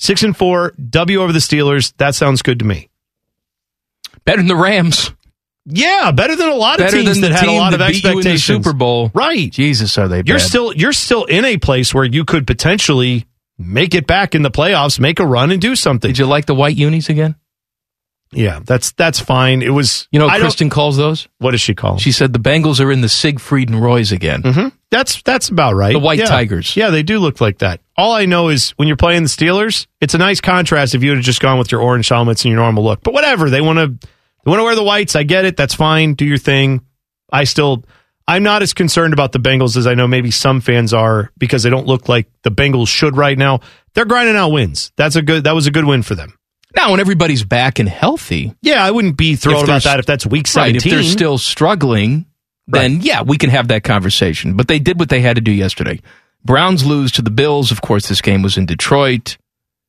six 0.00 0.22
and 0.24 0.34
four, 0.36 0.72
W 0.90 1.20
over 1.20 1.32
the 1.32 1.38
Steelers, 1.38 1.92
that 1.98 2.14
sounds 2.14 2.40
good 2.42 2.58
to 2.60 2.64
me. 2.64 2.88
Better 4.24 4.38
than 4.38 4.48
the 4.48 4.56
Rams. 4.56 5.12
Yeah, 5.66 6.10
better 6.10 6.34
than 6.36 6.48
a 6.48 6.54
lot 6.54 6.80
of 6.80 6.90
teams 6.90 7.20
that 7.20 7.32
had 7.32 7.46
a 7.48 7.52
lot 7.52 7.74
of 7.74 7.80
beat 7.80 8.02
you 8.02 8.10
in 8.10 8.14
the 8.16 8.18
expectations. 8.30 8.64
Super 8.64 8.72
Bowl. 8.72 9.10
Right. 9.14 9.50
Jesus, 9.52 9.96
are 9.98 10.08
they 10.08 10.22
You're 10.24 10.38
still 10.38 10.72
you're 10.72 10.92
still 10.94 11.24
in 11.24 11.44
a 11.44 11.58
place 11.58 11.94
where 11.94 12.04
you 12.04 12.24
could 12.24 12.46
potentially 12.46 13.26
make 13.58 13.94
it 13.94 14.06
back 14.06 14.34
in 14.34 14.42
the 14.42 14.50
playoffs, 14.50 14.98
make 14.98 15.20
a 15.20 15.26
run 15.26 15.50
and 15.52 15.60
do 15.60 15.76
something. 15.76 16.08
Did 16.08 16.18
you 16.18 16.26
like 16.26 16.46
the 16.46 16.54
white 16.54 16.76
unis 16.76 17.08
again? 17.10 17.36
Yeah, 18.32 18.60
that's 18.64 18.92
that's 18.92 19.20
fine. 19.20 19.60
It 19.60 19.70
was 19.70 20.08
You 20.10 20.18
know 20.18 20.26
what 20.26 20.36
I 20.36 20.40
Kristen 20.40 20.70
calls 20.70 20.96
those? 20.96 21.28
What 21.38 21.50
does 21.50 21.60
she 21.60 21.74
call? 21.74 21.92
'em? 21.92 21.98
She 21.98 22.12
said 22.12 22.32
the 22.32 22.38
Bengals 22.38 22.80
are 22.82 22.90
in 22.90 23.00
the 23.02 23.08
Siegfried 23.08 23.68
and 23.68 23.82
Roy's 23.82 24.12
again. 24.12 24.42
hmm 24.42 24.68
That's 24.90 25.20
that's 25.22 25.48
about 25.50 25.74
right. 25.74 25.92
The 25.92 25.98
White 25.98 26.20
Yeah. 26.20 26.26
Tigers. 26.26 26.76
Yeah, 26.76 26.90
they 26.90 27.02
do 27.02 27.18
look 27.18 27.40
like 27.40 27.58
that. 27.58 27.80
All 28.00 28.12
I 28.12 28.24
know 28.24 28.48
is 28.48 28.70
when 28.70 28.88
you're 28.88 28.96
playing 28.96 29.24
the 29.24 29.28
Steelers, 29.28 29.86
it's 30.00 30.14
a 30.14 30.18
nice 30.18 30.40
contrast 30.40 30.94
if 30.94 31.02
you 31.02 31.10
would 31.10 31.18
have 31.18 31.24
just 31.24 31.40
gone 31.40 31.58
with 31.58 31.70
your 31.70 31.82
orange 31.82 32.08
helmets 32.08 32.46
and 32.46 32.50
your 32.50 32.58
normal 32.58 32.82
look. 32.82 33.02
But 33.02 33.12
whatever, 33.12 33.50
they 33.50 33.60
want 33.60 33.78
to 33.78 33.88
they 33.88 34.48
want 34.50 34.58
to 34.58 34.64
wear 34.64 34.74
the 34.74 34.82
whites. 34.82 35.14
I 35.14 35.22
get 35.22 35.44
it. 35.44 35.54
That's 35.54 35.74
fine. 35.74 36.14
Do 36.14 36.24
your 36.24 36.38
thing. 36.38 36.80
I 37.30 37.44
still 37.44 37.84
I'm 38.26 38.42
not 38.42 38.62
as 38.62 38.72
concerned 38.72 39.12
about 39.12 39.32
the 39.32 39.38
Bengals 39.38 39.76
as 39.76 39.86
I 39.86 39.92
know 39.92 40.08
maybe 40.08 40.30
some 40.30 40.62
fans 40.62 40.94
are 40.94 41.30
because 41.36 41.62
they 41.62 41.68
don't 41.68 41.86
look 41.86 42.08
like 42.08 42.26
the 42.42 42.50
Bengals 42.50 42.88
should 42.88 43.18
right 43.18 43.36
now. 43.36 43.60
They're 43.92 44.06
grinding 44.06 44.36
out 44.36 44.48
wins. 44.48 44.92
That's 44.96 45.16
a 45.16 45.20
good 45.22 45.44
that 45.44 45.54
was 45.54 45.66
a 45.66 45.70
good 45.70 45.84
win 45.84 46.02
for 46.02 46.14
them. 46.14 46.38
Now, 46.74 46.92
when 46.92 47.00
everybody's 47.00 47.44
back 47.44 47.80
and 47.80 47.88
healthy, 47.88 48.54
Yeah, 48.62 48.82
I 48.82 48.92
wouldn't 48.92 49.18
be 49.18 49.36
thrilled 49.36 49.64
about 49.64 49.82
that 49.82 49.98
if 49.98 50.06
that's 50.06 50.24
week 50.24 50.46
right? 50.56 50.74
17. 50.74 50.76
If 50.76 50.84
they're 50.84 51.02
still 51.02 51.36
struggling, 51.36 52.24
then 52.66 53.02
yeah, 53.02 53.22
we 53.22 53.36
can 53.36 53.50
have 53.50 53.68
that 53.68 53.84
conversation. 53.84 54.56
But 54.56 54.68
they 54.68 54.78
did 54.78 54.98
what 54.98 55.10
they 55.10 55.20
had 55.20 55.34
to 55.34 55.42
do 55.42 55.52
yesterday. 55.52 56.00
Browns 56.44 56.84
lose 56.84 57.12
to 57.12 57.22
the 57.22 57.30
Bills. 57.30 57.70
Of 57.70 57.82
course, 57.82 58.08
this 58.08 58.20
game 58.20 58.42
was 58.42 58.56
in 58.56 58.66
Detroit. 58.66 59.36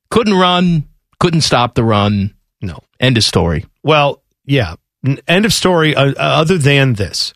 Couldn't 0.10 0.34
run. 0.34 0.88
Couldn't 1.20 1.42
stop 1.42 1.76
the 1.76 1.84
run. 1.84 2.36
No. 2.62 2.80
End 3.00 3.18
of 3.18 3.24
story. 3.24 3.66
Well, 3.84 4.22
yeah. 4.46 4.76
End 5.28 5.46
of 5.46 5.54
story. 5.54 5.96
Uh, 5.96 6.12
uh, 6.12 6.14
other 6.18 6.58
than 6.58 6.94
this, 6.94 7.34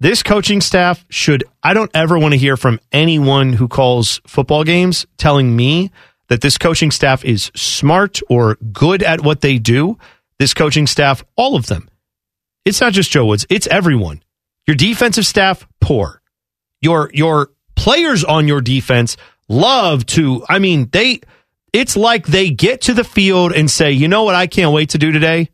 this 0.00 0.22
coaching 0.22 0.60
staff 0.60 1.04
should. 1.08 1.44
I 1.62 1.72
don't 1.72 1.90
ever 1.94 2.18
want 2.18 2.32
to 2.32 2.38
hear 2.38 2.56
from 2.56 2.80
anyone 2.92 3.54
who 3.54 3.68
calls 3.68 4.20
football 4.26 4.64
games 4.64 5.06
telling 5.16 5.54
me 5.54 5.90
that 6.28 6.40
this 6.40 6.58
coaching 6.58 6.90
staff 6.90 7.24
is 7.24 7.50
smart 7.54 8.20
or 8.28 8.56
good 8.72 9.02
at 9.02 9.22
what 9.22 9.40
they 9.40 9.58
do. 9.58 9.98
This 10.38 10.52
coaching 10.52 10.86
staff, 10.86 11.24
all 11.36 11.56
of 11.56 11.66
them. 11.66 11.88
It's 12.66 12.80
not 12.80 12.92
just 12.92 13.10
Joe 13.10 13.24
Woods. 13.24 13.46
It's 13.48 13.66
everyone. 13.68 14.22
Your 14.66 14.74
defensive 14.76 15.24
staff, 15.24 15.66
poor. 15.80 16.20
Your 16.82 17.10
your 17.14 17.50
players 17.76 18.24
on 18.24 18.48
your 18.48 18.60
defense 18.60 19.16
love 19.48 20.04
to. 20.06 20.44
I 20.48 20.58
mean, 20.58 20.88
they. 20.90 21.20
It's 21.72 21.96
like 21.96 22.26
they 22.26 22.50
get 22.50 22.80
to 22.82 22.94
the 22.94 23.04
field 23.04 23.52
and 23.52 23.70
say, 23.70 23.92
"You 23.92 24.08
know 24.08 24.24
what? 24.24 24.34
I 24.34 24.46
can't 24.46 24.72
wait 24.72 24.90
to 24.90 24.98
do 24.98 25.12
today." 25.12 25.50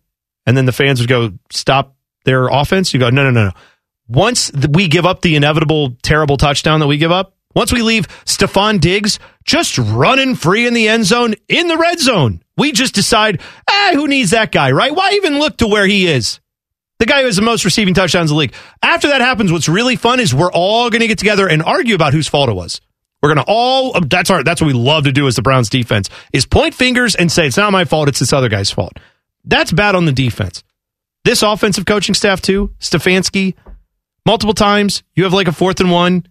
and 0.46 0.56
then 0.56 0.66
the 0.66 0.72
fans 0.72 1.00
would 1.00 1.08
go 1.08 1.32
stop 1.50 1.94
their 2.24 2.48
offense. 2.48 2.92
You 2.92 3.00
go, 3.00 3.10
no, 3.10 3.24
no, 3.24 3.30
no, 3.30 3.44
no. 3.46 3.52
Once 4.08 4.52
we 4.52 4.88
give 4.88 5.06
up 5.06 5.22
the 5.22 5.36
inevitable 5.36 5.96
terrible 6.02 6.36
touchdown 6.36 6.80
that 6.80 6.86
we 6.86 6.98
give 6.98 7.12
up, 7.12 7.34
once 7.54 7.72
we 7.72 7.82
leave 7.82 8.08
Stefon 8.24 8.80
Diggs 8.80 9.18
just 9.44 9.78
running 9.78 10.34
free 10.34 10.66
in 10.66 10.74
the 10.74 10.88
end 10.88 11.04
zone 11.04 11.34
in 11.48 11.68
the 11.68 11.76
red 11.76 12.00
zone, 12.00 12.42
we 12.56 12.72
just 12.72 12.94
decide, 12.94 13.40
ah, 13.68 13.90
who 13.92 14.08
needs 14.08 14.30
that 14.30 14.52
guy, 14.52 14.72
right? 14.72 14.94
Why 14.94 15.12
even 15.12 15.38
look 15.38 15.58
to 15.58 15.66
where 15.66 15.86
he 15.86 16.06
is? 16.06 16.40
The 17.02 17.06
guy 17.06 17.18
who 17.22 17.26
has 17.26 17.34
the 17.34 17.42
most 17.42 17.64
receiving 17.64 17.94
touchdowns 17.94 18.30
in 18.30 18.36
the 18.36 18.38
league. 18.38 18.54
After 18.80 19.08
that 19.08 19.20
happens, 19.20 19.50
what's 19.50 19.68
really 19.68 19.96
fun 19.96 20.20
is 20.20 20.32
we're 20.32 20.52
all 20.52 20.88
going 20.88 21.00
to 21.00 21.08
get 21.08 21.18
together 21.18 21.48
and 21.48 21.60
argue 21.60 21.96
about 21.96 22.12
whose 22.12 22.28
fault 22.28 22.48
it 22.48 22.52
was. 22.52 22.80
We're 23.20 23.34
going 23.34 23.44
to 23.44 23.52
all 23.52 24.00
that's 24.02 24.30
our 24.30 24.44
that's 24.44 24.60
what 24.60 24.68
we 24.68 24.72
love 24.72 25.02
to 25.02 25.10
do 25.10 25.26
as 25.26 25.34
the 25.34 25.42
Browns 25.42 25.68
defense 25.68 26.10
is 26.32 26.46
point 26.46 26.74
fingers 26.74 27.16
and 27.16 27.32
say 27.32 27.48
it's 27.48 27.56
not 27.56 27.72
my 27.72 27.86
fault, 27.86 28.08
it's 28.08 28.20
this 28.20 28.32
other 28.32 28.48
guy's 28.48 28.70
fault. 28.70 28.92
That's 29.44 29.72
bad 29.72 29.96
on 29.96 30.04
the 30.04 30.12
defense. 30.12 30.62
This 31.24 31.42
offensive 31.42 31.86
coaching 31.86 32.14
staff 32.14 32.40
too, 32.40 32.72
Stefanski, 32.78 33.54
multiple 34.24 34.54
times 34.54 35.02
you 35.16 35.24
have 35.24 35.32
like 35.32 35.48
a 35.48 35.52
fourth 35.52 35.80
and 35.80 35.90
one, 35.90 36.24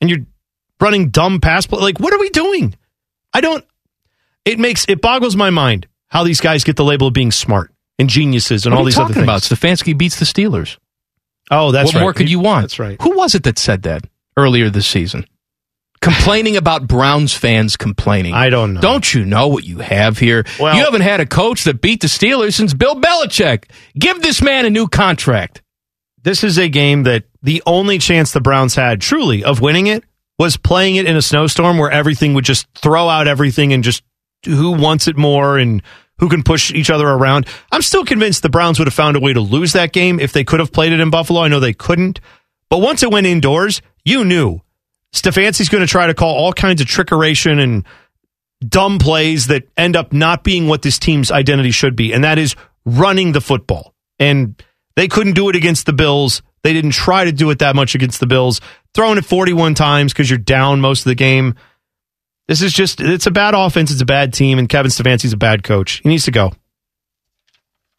and 0.00 0.08
you're 0.08 0.24
running 0.80 1.10
dumb 1.10 1.42
pass 1.42 1.66
play. 1.66 1.82
Like, 1.82 2.00
what 2.00 2.14
are 2.14 2.18
we 2.18 2.30
doing? 2.30 2.74
I 3.34 3.42
don't. 3.42 3.66
It 4.46 4.58
makes 4.58 4.86
it 4.88 5.02
boggles 5.02 5.36
my 5.36 5.50
mind 5.50 5.86
how 6.06 6.24
these 6.24 6.40
guys 6.40 6.64
get 6.64 6.76
the 6.76 6.84
label 6.84 7.08
of 7.08 7.12
being 7.12 7.32
smart 7.32 7.70
and 7.98 8.08
geniuses 8.08 8.66
and 8.66 8.74
What 8.74 8.80
all 8.80 8.84
these 8.84 8.98
other 8.98 9.22
about? 9.22 9.42
things. 9.42 9.58
Stefanski 9.60 9.96
beats 9.96 10.18
the 10.18 10.24
Steelers. 10.24 10.78
Oh, 11.50 11.70
that's 11.72 11.88
right. 11.88 11.94
what 11.94 12.00
right. 12.00 12.02
more 12.02 12.12
could 12.12 12.30
you 12.30 12.40
want? 12.40 12.62
That's 12.64 12.78
right. 12.78 13.00
Who 13.02 13.16
was 13.16 13.34
it 13.34 13.44
that 13.44 13.58
said 13.58 13.82
that 13.82 14.04
earlier 14.36 14.68
this 14.70 14.86
season? 14.86 15.26
Complaining 16.02 16.56
about 16.56 16.86
Browns 16.86 17.32
fans 17.34 17.76
complaining. 17.76 18.34
I 18.34 18.50
don't 18.50 18.74
know. 18.74 18.80
Don't 18.80 19.14
you 19.14 19.24
know 19.24 19.48
what 19.48 19.64
you 19.64 19.78
have 19.78 20.18
here? 20.18 20.44
Well- 20.60 20.76
you 20.76 20.84
haven't 20.84 21.00
had 21.00 21.20
a 21.20 21.26
coach 21.26 21.64
that 21.64 21.80
beat 21.80 22.00
the 22.02 22.06
Steelers 22.06 22.54
since 22.54 22.74
Bill 22.74 23.00
Belichick. 23.00 23.64
Give 23.98 24.20
this 24.20 24.42
man 24.42 24.66
a 24.66 24.70
new 24.70 24.88
contract. 24.88 25.62
This 26.22 26.44
is 26.44 26.58
a 26.58 26.68
game 26.68 27.04
that 27.04 27.24
the 27.42 27.62
only 27.66 27.98
chance 27.98 28.32
the 28.32 28.40
Browns 28.40 28.74
had 28.74 29.00
truly 29.00 29.42
of 29.44 29.60
winning 29.60 29.86
it 29.86 30.04
was 30.38 30.56
playing 30.56 30.96
it 30.96 31.06
in 31.06 31.16
a 31.16 31.22
snowstorm 31.22 31.78
where 31.78 31.90
everything 31.90 32.34
would 32.34 32.44
just 32.44 32.66
throw 32.74 33.08
out 33.08 33.26
everything 33.26 33.72
and 33.72 33.82
just 33.82 34.02
who 34.44 34.72
wants 34.72 35.08
it 35.08 35.16
more 35.16 35.56
and 35.56 35.82
who 36.18 36.28
can 36.28 36.42
push 36.42 36.72
each 36.72 36.90
other 36.90 37.06
around. 37.06 37.46
I'm 37.70 37.82
still 37.82 38.04
convinced 38.04 38.42
the 38.42 38.48
Browns 38.48 38.78
would 38.78 38.88
have 38.88 38.94
found 38.94 39.16
a 39.16 39.20
way 39.20 39.32
to 39.32 39.40
lose 39.40 39.72
that 39.74 39.92
game 39.92 40.18
if 40.18 40.32
they 40.32 40.44
could 40.44 40.60
have 40.60 40.72
played 40.72 40.92
it 40.92 41.00
in 41.00 41.10
Buffalo. 41.10 41.42
I 41.42 41.48
know 41.48 41.60
they 41.60 41.74
couldn't. 41.74 42.20
But 42.70 42.78
once 42.78 43.02
it 43.02 43.10
went 43.10 43.26
indoors, 43.26 43.82
you 44.04 44.24
knew 44.24 44.60
Stefanski's 45.12 45.68
going 45.68 45.84
to 45.84 45.90
try 45.90 46.06
to 46.06 46.14
call 46.14 46.34
all 46.34 46.52
kinds 46.52 46.80
of 46.80 46.86
trickeration 46.86 47.62
and 47.62 47.84
dumb 48.66 48.98
plays 48.98 49.48
that 49.48 49.64
end 49.76 49.96
up 49.96 50.12
not 50.12 50.42
being 50.42 50.66
what 50.66 50.82
this 50.82 50.98
team's 50.98 51.30
identity 51.30 51.70
should 51.70 51.96
be, 51.96 52.12
and 52.12 52.24
that 52.24 52.38
is 52.38 52.56
running 52.84 53.32
the 53.32 53.40
football. 53.40 53.94
And 54.18 54.60
they 54.96 55.08
couldn't 55.08 55.34
do 55.34 55.48
it 55.48 55.56
against 55.56 55.86
the 55.86 55.92
Bills. 55.92 56.42
They 56.62 56.72
didn't 56.72 56.92
try 56.92 57.24
to 57.24 57.32
do 57.32 57.50
it 57.50 57.58
that 57.58 57.76
much 57.76 57.94
against 57.94 58.20
the 58.20 58.26
Bills. 58.26 58.60
Throwing 58.94 59.18
it 59.18 59.24
41 59.24 59.74
times 59.74 60.12
because 60.12 60.30
you're 60.30 60.38
down 60.38 60.80
most 60.80 61.00
of 61.00 61.10
the 61.10 61.14
game. 61.14 61.54
This 62.48 62.62
is 62.62 62.72
just, 62.72 63.00
it's 63.00 63.26
a 63.26 63.30
bad 63.30 63.54
offense. 63.54 63.90
It's 63.90 64.00
a 64.00 64.06
bad 64.06 64.32
team, 64.32 64.58
and 64.58 64.68
Kevin 64.68 64.90
Stefanski's 64.90 65.32
a 65.32 65.36
bad 65.36 65.64
coach. 65.64 66.00
He 66.02 66.08
needs 66.08 66.24
to 66.26 66.30
go. 66.30 66.52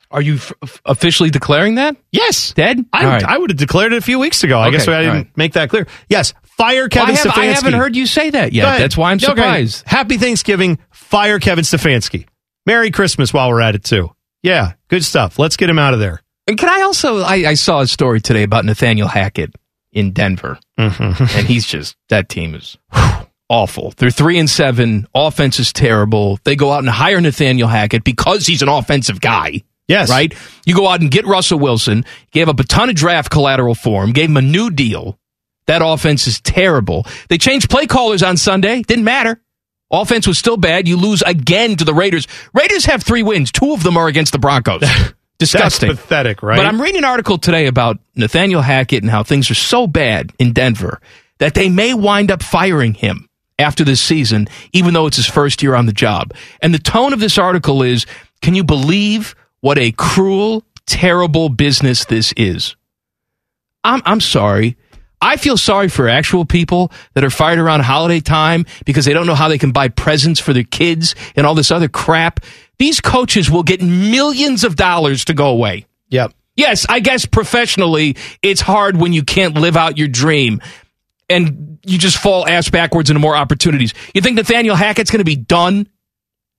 Are 0.09 0.21
you 0.21 0.35
f- 0.35 0.53
officially 0.85 1.29
declaring 1.29 1.75
that? 1.75 1.97
Yes. 2.13 2.53
Dead? 2.53 2.85
I, 2.93 3.05
right. 3.05 3.23
I 3.23 3.37
would 3.37 3.49
have 3.49 3.57
declared 3.57 3.91
it 3.91 3.97
a 3.97 4.01
few 4.01 4.19
weeks 4.19 4.43
ago. 4.45 4.57
I 4.57 4.67
Okay, 4.67 4.77
guess 4.77 4.87
I 4.87 5.01
didn't 5.01 5.13
right. 5.15 5.37
make 5.37 5.53
that 5.53 5.69
clear. 5.69 5.85
Yes. 6.07 6.33
Fire 6.43 6.83
Well, 6.83 6.89
Kevin 6.89 7.15
I, 7.15 7.17
have, 7.17 7.27
Stefanski. 7.27 7.37
I 7.41 7.45
haven't 7.47 7.73
heard 7.73 7.95
you 7.95 8.05
say 8.05 8.29
that 8.29 8.53
yet. 8.53 8.77
That's 8.79 8.95
why 8.95 9.11
I'm 9.11 9.17
Okay. 9.17 9.25
surprised. 9.25 9.83
Happy 9.85 10.17
Thanksgiving. 10.17 10.79
Fire 10.91 11.39
Kevin 11.39 11.65
Stefanski. 11.65 12.25
Merry 12.65 12.89
Christmas 12.89 13.33
while 13.33 13.49
we're 13.49 13.59
at 13.61 13.75
it, 13.75 13.83
too. 13.83 14.09
Yeah, 14.43 14.73
good 14.87 15.03
stuff. 15.03 15.37
Let's 15.37 15.57
get 15.57 15.69
him 15.69 15.77
out 15.79 15.93
of 15.93 15.99
there. 15.99 16.21
And 16.47 16.57
can 16.57 16.69
I 16.69 16.83
also? 16.83 17.19
I, 17.19 17.33
I 17.49 17.53
saw 17.55 17.81
a 17.81 17.87
story 17.87 18.21
today 18.21 18.43
about 18.43 18.63
Nathaniel 18.63 19.09
Hackett 19.09 19.53
in 19.91 20.11
Denver, 20.13 20.57
Mm-hmm. 20.79 21.23
and 21.37 21.47
he's 21.47 21.65
just 21.65 21.97
that 22.07 22.29
team 22.29 22.55
is 22.55 22.77
awful. 23.49 23.93
They're 23.97 24.09
three 24.09 24.39
and 24.39 24.49
seven. 24.49 25.07
Offense 25.13 25.59
is 25.59 25.73
terrible. 25.73 26.39
They 26.43 26.55
go 26.55 26.71
out 26.71 26.79
and 26.79 26.89
hire 26.89 27.21
Nathaniel 27.21 27.67
Hackett 27.67 28.03
because 28.03 28.45
he's 28.45 28.61
an 28.61 28.69
offensive 28.69 29.21
guy. 29.21 29.63
Yes. 29.87 30.09
right. 30.09 30.33
You 30.65 30.75
go 30.75 30.87
out 30.87 30.99
and 30.99 31.09
get 31.09 31.25
Russell 31.25 31.59
Wilson. 31.59 32.03
Gave 32.31 32.49
up 32.49 32.59
a 32.59 32.63
ton 32.65 32.89
of 32.89 32.95
draft 32.95 33.31
collateral 33.31 33.73
for 33.73 34.03
him. 34.03 34.11
Gave 34.11 34.29
him 34.29 34.37
a 34.37 34.41
new 34.41 34.69
deal. 34.69 35.17
That 35.67 35.81
offense 35.83 36.27
is 36.27 36.41
terrible. 36.41 37.05
They 37.29 37.37
changed 37.37 37.69
play 37.69 37.87
callers 37.87 38.23
on 38.23 38.37
Sunday. 38.37 38.81
Didn't 38.81 39.05
matter. 39.05 39.41
Offense 39.89 40.27
was 40.27 40.37
still 40.37 40.57
bad. 40.57 40.87
You 40.87 40.97
lose 40.97 41.21
again 41.21 41.77
to 41.77 41.85
the 41.85 41.93
Raiders. 41.93 42.27
Raiders 42.53 42.85
have 42.85 43.03
three 43.03 43.23
wins. 43.23 43.51
Two 43.51 43.71
of 43.73 43.83
them 43.83 43.95
are 43.95 44.07
against 44.07 44.33
the 44.33 44.39
Broncos. 44.39 44.81
Disgusting. 45.39 45.89
That's 45.89 46.01
pathetic, 46.01 46.41
right? 46.41 46.57
But 46.57 46.65
I'm 46.65 46.81
reading 46.81 46.99
an 46.99 47.05
article 47.05 47.37
today 47.37 47.67
about 47.67 47.99
Nathaniel 48.15 48.61
Hackett 48.61 49.03
and 49.03 49.11
how 49.11 49.23
things 49.23 49.51
are 49.51 49.55
so 49.55 49.85
bad 49.87 50.33
in 50.39 50.51
Denver 50.51 50.99
that 51.37 51.53
they 51.53 51.69
may 51.69 51.93
wind 51.93 52.31
up 52.31 52.41
firing 52.41 52.95
him 52.95 53.26
after 53.59 53.83
this 53.83 54.01
season, 54.01 54.47
even 54.73 54.93
though 54.93 55.07
it's 55.07 55.17
his 55.17 55.25
first 55.25 55.63
year 55.63 55.75
on 55.75 55.85
the 55.85 55.93
job. 55.93 56.33
And 56.61 56.73
the 56.73 56.79
tone 56.79 57.13
of 57.13 57.19
this 57.19 57.37
article 57.37 57.83
is 57.83 58.05
can 58.41 58.55
you 58.55 58.63
believe 58.63 59.35
what 59.61 59.77
a 59.77 59.91
cruel, 59.91 60.63
terrible 60.85 61.49
business 61.49 62.05
this 62.05 62.33
is? 62.37 62.75
I'm, 63.83 64.01
I'm 64.05 64.21
sorry. 64.21 64.77
I 65.19 65.37
feel 65.37 65.57
sorry 65.57 65.87
for 65.87 66.07
actual 66.07 66.45
people 66.45 66.91
that 67.13 67.23
are 67.23 67.31
fired 67.31 67.57
around 67.57 67.81
holiday 67.81 68.19
time 68.19 68.65
because 68.85 69.05
they 69.05 69.13
don't 69.13 69.25
know 69.25 69.33
how 69.33 69.47
they 69.47 69.57
can 69.57 69.71
buy 69.71 69.87
presents 69.87 70.39
for 70.39 70.53
their 70.53 70.63
kids 70.63 71.15
and 71.35 71.47
all 71.47 71.55
this 71.55 71.71
other 71.71 71.87
crap. 71.87 72.41
These 72.77 73.01
coaches 73.01 73.49
will 73.49 73.63
get 73.63 73.81
millions 73.81 74.63
of 74.63 74.75
dollars 74.75 75.25
to 75.25 75.33
go 75.33 75.47
away. 75.47 75.87
Yep. 76.09 76.33
Yes, 76.55 76.85
I 76.87 76.99
guess 76.99 77.25
professionally, 77.25 78.15
it's 78.41 78.61
hard 78.61 78.97
when 78.97 79.13
you 79.13 79.23
can't 79.23 79.55
live 79.55 79.77
out 79.77 79.97
your 79.97 80.07
dream 80.07 80.61
and 81.30 81.80
you 81.86 81.97
just 81.97 82.17
fall 82.17 82.47
ass 82.47 82.69
backwards 82.69 83.09
into 83.09 83.19
more 83.19 83.36
opportunities. 83.36 83.93
You 84.13 84.21
think 84.21 84.36
Nathaniel 84.36 84.75
Hackett's 84.75 85.11
going 85.11 85.19
to 85.19 85.25
be 85.25 85.36
done? 85.36 85.88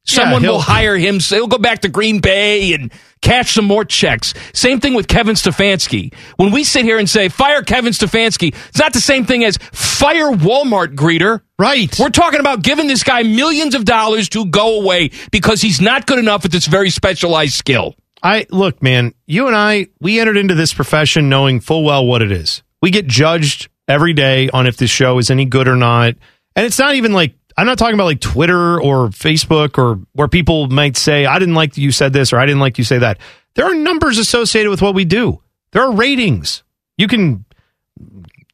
Someone 0.05 0.41
he'll- 0.41 0.53
will 0.53 0.61
hire 0.61 0.97
him. 0.97 1.21
So 1.21 1.37
he'll 1.37 1.49
go 1.49 1.59
back 1.59 1.81
to 1.81 1.89
Green 1.89 2.21
Bay 2.21 2.73
and 2.73 2.91
cash 3.21 3.53
some 3.55 3.67
more 3.67 3.85
checks. 3.85 4.33
Same 4.55 4.81
thing 4.81 4.95
with 4.95 5.07
Kevin 5.07 5.35
Stefanski. 5.35 6.15
When 6.37 6.51
we 6.51 6.65
sit 6.65 6.85
here 6.87 6.99
and 6.99 7.09
say 7.11 7.29
fire 7.29 7.63
Kevin 7.63 7.93
Stefanski, 7.93 8.55
it's 8.69 8.79
not 8.79 8.95
the 8.95 9.03
same 9.03 9.27
thing 9.27 9.45
as 9.45 9.59
fire 9.59 10.31
Walmart 10.31 10.95
greeter. 10.95 11.43
Right. 11.59 11.95
We're 11.99 12.09
talking 12.09 12.41
about 12.41 12.63
giving 12.63 12.87
this 12.87 13.03
guy 13.03 13.23
millions 13.23 13.75
of 13.75 13.85
dollars 13.85 14.31
to 14.31 14.47
go 14.47 14.81
away 14.81 15.11
because 15.31 15.61
he's 15.61 15.81
not 15.81 16.07
good 16.07 16.19
enough 16.19 16.45
at 16.47 16.53
this 16.53 16.67
very 16.67 16.89
specialized 16.89 17.55
skill. 17.55 17.95
I 18.23 18.47
look, 18.51 18.83
man, 18.83 19.13
you 19.27 19.47
and 19.47 19.55
I, 19.55 19.89
we 20.01 20.21
entered 20.21 20.39
into 20.39 20.55
this 20.55 20.73
profession 20.73 21.29
knowing 21.29 21.61
full 21.61 21.85
well 21.85 22.07
what 22.07 22.23
it 22.23 22.33
is. 22.33 22.63
We 22.81 22.91
get 22.91 23.07
judged 23.07 23.69
every 23.89 24.13
day 24.13 24.51
on 24.51 24.67
if 24.67 24.77
this 24.77 24.91
show 24.91 25.19
is 25.19 25.31
any 25.31 25.47
good 25.47 25.67
or 25.67 25.77
not. 25.77 26.15
And 26.55 26.67
it's 26.67 26.79
not 26.79 26.95
even 26.95 27.13
like, 27.13 27.35
I'm 27.57 27.67
not 27.67 27.79
talking 27.79 27.95
about 27.95 28.05
like 28.05 28.21
Twitter 28.21 28.81
or 28.81 29.09
Facebook 29.09 29.79
or 29.79 30.01
where 30.13 30.29
people 30.29 30.69
might 30.69 30.97
say, 30.97 31.27
I 31.27 31.39
didn't 31.39 31.55
like 31.55 31.77
you 31.77 31.91
said 31.91 32.13
this 32.13 32.33
or 32.33 32.39
I 32.39 32.47
didn't 32.47 32.61
like 32.61 32.79
you 32.79 32.85
say 32.85 32.99
that. 32.99 33.19
There 33.55 33.65
are 33.65 33.75
numbers 33.75 34.19
associated 34.19 34.71
with 34.71 34.83
what 34.83 34.95
we 34.95 35.05
do, 35.05 35.43
there 35.73 35.83
are 35.83 35.93
ratings. 35.93 36.63
You 36.97 37.09
can 37.09 37.45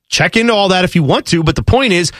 check 0.08 0.36
into 0.36 0.52
all 0.54 0.68
that 0.68 0.84
if 0.84 0.94
you 0.94 1.02
want 1.02 1.26
to, 1.26 1.42
but 1.42 1.56
the 1.56 1.62
point 1.62 1.92
is, 1.92 2.12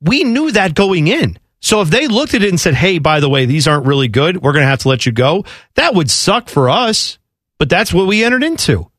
we 0.00 0.24
knew 0.24 0.52
that 0.52 0.74
going 0.74 1.08
in. 1.08 1.38
So 1.60 1.82
if 1.82 1.90
they 1.90 2.06
looked 2.06 2.34
at 2.34 2.42
it 2.42 2.48
and 2.48 2.60
said, 2.60 2.74
hey, 2.74 2.98
by 2.98 3.20
the 3.20 3.28
way, 3.28 3.44
these 3.44 3.68
aren't 3.68 3.86
really 3.86 4.08
good, 4.08 4.42
we're 4.42 4.52
going 4.52 4.62
to 4.62 4.68
have 4.68 4.80
to 4.80 4.88
let 4.88 5.04
you 5.04 5.12
go, 5.12 5.44
that 5.74 5.94
would 5.94 6.10
suck 6.10 6.48
for 6.48 6.70
us, 6.70 7.18
but 7.58 7.68
that's 7.68 7.92
what 7.92 8.06
we 8.06 8.24
entered 8.24 8.42
into. 8.42 8.89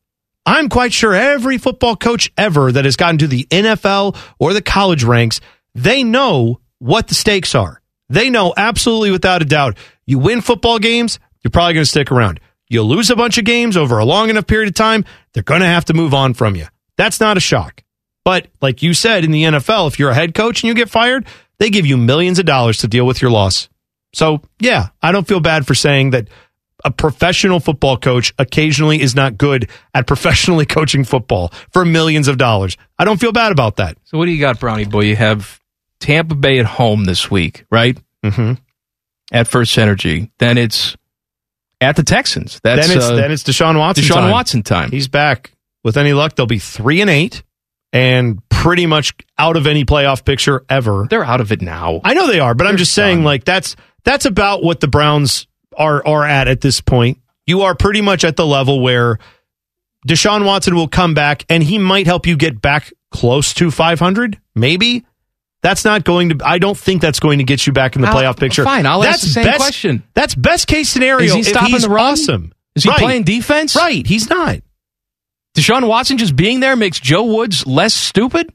I'm 0.45 0.69
quite 0.69 0.93
sure 0.93 1.13
every 1.13 1.57
football 1.57 1.95
coach 1.95 2.31
ever 2.37 2.71
that 2.71 2.85
has 2.85 2.95
gotten 2.95 3.19
to 3.19 3.27
the 3.27 3.45
NFL 3.45 4.17
or 4.39 4.53
the 4.53 4.61
college 4.61 5.03
ranks, 5.03 5.39
they 5.75 6.03
know 6.03 6.59
what 6.79 7.07
the 7.07 7.15
stakes 7.15 7.53
are. 7.53 7.81
They 8.09 8.29
know 8.29 8.53
absolutely 8.57 9.11
without 9.11 9.41
a 9.41 9.45
doubt, 9.45 9.77
you 10.05 10.19
win 10.19 10.41
football 10.41 10.79
games, 10.79 11.19
you're 11.41 11.51
probably 11.51 11.75
going 11.75 11.83
to 11.83 11.89
stick 11.89 12.11
around. 12.11 12.39
You 12.67 12.81
lose 12.83 13.09
a 13.09 13.15
bunch 13.15 13.37
of 13.37 13.45
games 13.45 13.77
over 13.77 13.99
a 13.99 14.05
long 14.05 14.29
enough 14.29 14.47
period 14.47 14.69
of 14.69 14.75
time, 14.75 15.05
they're 15.33 15.43
going 15.43 15.61
to 15.61 15.67
have 15.67 15.85
to 15.85 15.93
move 15.93 16.13
on 16.13 16.33
from 16.33 16.55
you. 16.55 16.65
That's 16.97 17.19
not 17.19 17.37
a 17.37 17.41
shock. 17.41 17.83
But 18.25 18.47
like 18.61 18.83
you 18.83 18.93
said 18.93 19.23
in 19.23 19.31
the 19.31 19.43
NFL, 19.43 19.87
if 19.87 19.99
you're 19.99 20.11
a 20.11 20.15
head 20.15 20.33
coach 20.33 20.63
and 20.63 20.67
you 20.67 20.73
get 20.73 20.89
fired, 20.89 21.25
they 21.59 21.69
give 21.69 21.85
you 21.85 21.97
millions 21.97 22.39
of 22.39 22.45
dollars 22.45 22.79
to 22.79 22.87
deal 22.87 23.05
with 23.05 23.21
your 23.21 23.31
loss. 23.31 23.69
So, 24.13 24.41
yeah, 24.59 24.89
I 25.01 25.11
don't 25.11 25.27
feel 25.27 25.39
bad 25.39 25.65
for 25.65 25.75
saying 25.75 26.11
that 26.11 26.27
a 26.83 26.91
professional 26.91 27.59
football 27.59 27.97
coach 27.97 28.33
occasionally 28.37 29.01
is 29.01 29.15
not 29.15 29.37
good 29.37 29.69
at 29.93 30.07
professionally 30.07 30.65
coaching 30.65 31.03
football 31.03 31.51
for 31.71 31.85
millions 31.85 32.27
of 32.27 32.37
dollars. 32.37 32.77
I 32.97 33.05
don't 33.05 33.19
feel 33.19 33.31
bad 33.31 33.51
about 33.51 33.77
that. 33.77 33.97
So 34.05 34.17
what 34.17 34.25
do 34.25 34.31
you 34.31 34.39
got, 34.39 34.59
Brownie 34.59 34.85
boy? 34.85 35.01
You 35.01 35.15
have 35.15 35.59
Tampa 35.99 36.35
Bay 36.35 36.59
at 36.59 36.65
home 36.65 37.05
this 37.05 37.31
week, 37.31 37.65
right? 37.69 37.97
Mm-hmm. 38.23 38.53
At 39.31 39.47
First 39.47 39.77
Energy. 39.77 40.31
Then 40.39 40.57
it's 40.57 40.95
at 41.79 41.95
the 41.95 42.03
Texans. 42.03 42.59
That's 42.63 42.87
then 42.87 42.97
it's 42.97 43.05
uh, 43.05 43.15
then 43.15 43.31
it's 43.31 43.43
Deshaun 43.43 43.77
Watson. 43.77 44.03
Deshaun 44.03 44.15
time. 44.15 44.31
Watson 44.31 44.63
time. 44.63 44.91
He's 44.91 45.07
back. 45.07 45.53
With 45.83 45.97
any 45.97 46.13
luck, 46.13 46.35
they'll 46.35 46.45
be 46.45 46.59
three 46.59 47.01
and 47.01 47.09
eight, 47.09 47.41
and 47.91 48.47
pretty 48.49 48.85
much 48.85 49.13
out 49.39 49.57
of 49.57 49.65
any 49.65 49.83
playoff 49.83 50.23
picture 50.23 50.63
ever. 50.69 51.07
They're 51.09 51.23
out 51.23 51.41
of 51.41 51.51
it 51.51 51.61
now. 51.61 52.01
I 52.03 52.13
know 52.13 52.27
they 52.27 52.39
are, 52.39 52.53
but 52.53 52.67
I'm 52.67 52.73
They're 52.73 52.79
just 52.79 52.93
saying, 52.93 53.23
like 53.23 53.43
that's 53.43 53.75
that's 54.03 54.25
about 54.25 54.63
what 54.63 54.79
the 54.79 54.87
Browns 54.87 55.47
are 55.77 56.05
are 56.05 56.25
at 56.25 56.47
at 56.47 56.61
this 56.61 56.81
point. 56.81 57.19
You 57.47 57.61
are 57.61 57.75
pretty 57.75 58.01
much 58.01 58.23
at 58.23 58.35
the 58.35 58.45
level 58.45 58.81
where 58.81 59.19
Deshaun 60.07 60.45
Watson 60.45 60.75
will 60.75 60.87
come 60.87 61.13
back, 61.13 61.45
and 61.49 61.61
he 61.63 61.77
might 61.77 62.05
help 62.07 62.25
you 62.27 62.35
get 62.35 62.61
back 62.61 62.91
close 63.11 63.53
to 63.55 63.69
500. 63.71 64.39
Maybe 64.55 65.05
that's 65.61 65.85
not 65.85 66.03
going 66.03 66.29
to. 66.29 66.39
I 66.45 66.57
don't 66.57 66.77
think 66.77 67.01
that's 67.01 67.19
going 67.19 67.37
to 67.39 67.43
get 67.43 67.67
you 67.67 67.73
back 67.73 67.95
in 67.95 68.01
the 68.01 68.07
I'll- 68.07 68.15
playoff 68.15 68.39
picture. 68.39 68.63
fine, 68.63 68.85
I'll 68.85 69.03
ask 69.03 69.21
that's 69.21 69.23
the 69.23 69.29
same 69.29 69.43
best, 69.45 69.57
question. 69.57 70.03
That's 70.13 70.35
best 70.35 70.67
case 70.67 70.89
scenario. 70.89 71.25
Is 71.25 71.33
he 71.33 71.43
stopping 71.43 71.71
he's 71.73 71.83
the 71.83 71.89
run? 71.89 72.13
Awesome. 72.13 72.53
Is 72.75 72.83
he 72.83 72.89
Right. 72.89 72.99
playing 72.99 73.23
defense? 73.23 73.75
Right. 73.75 74.05
He's 74.07 74.29
not. 74.29 74.59
Deshaun 75.55 75.85
Watson 75.87 76.17
just 76.17 76.35
being 76.35 76.61
there 76.61 76.75
makes 76.77 76.99
Joe 76.99 77.23
Woods 77.23 77.67
less 77.67 77.93
stupid? 77.93 78.53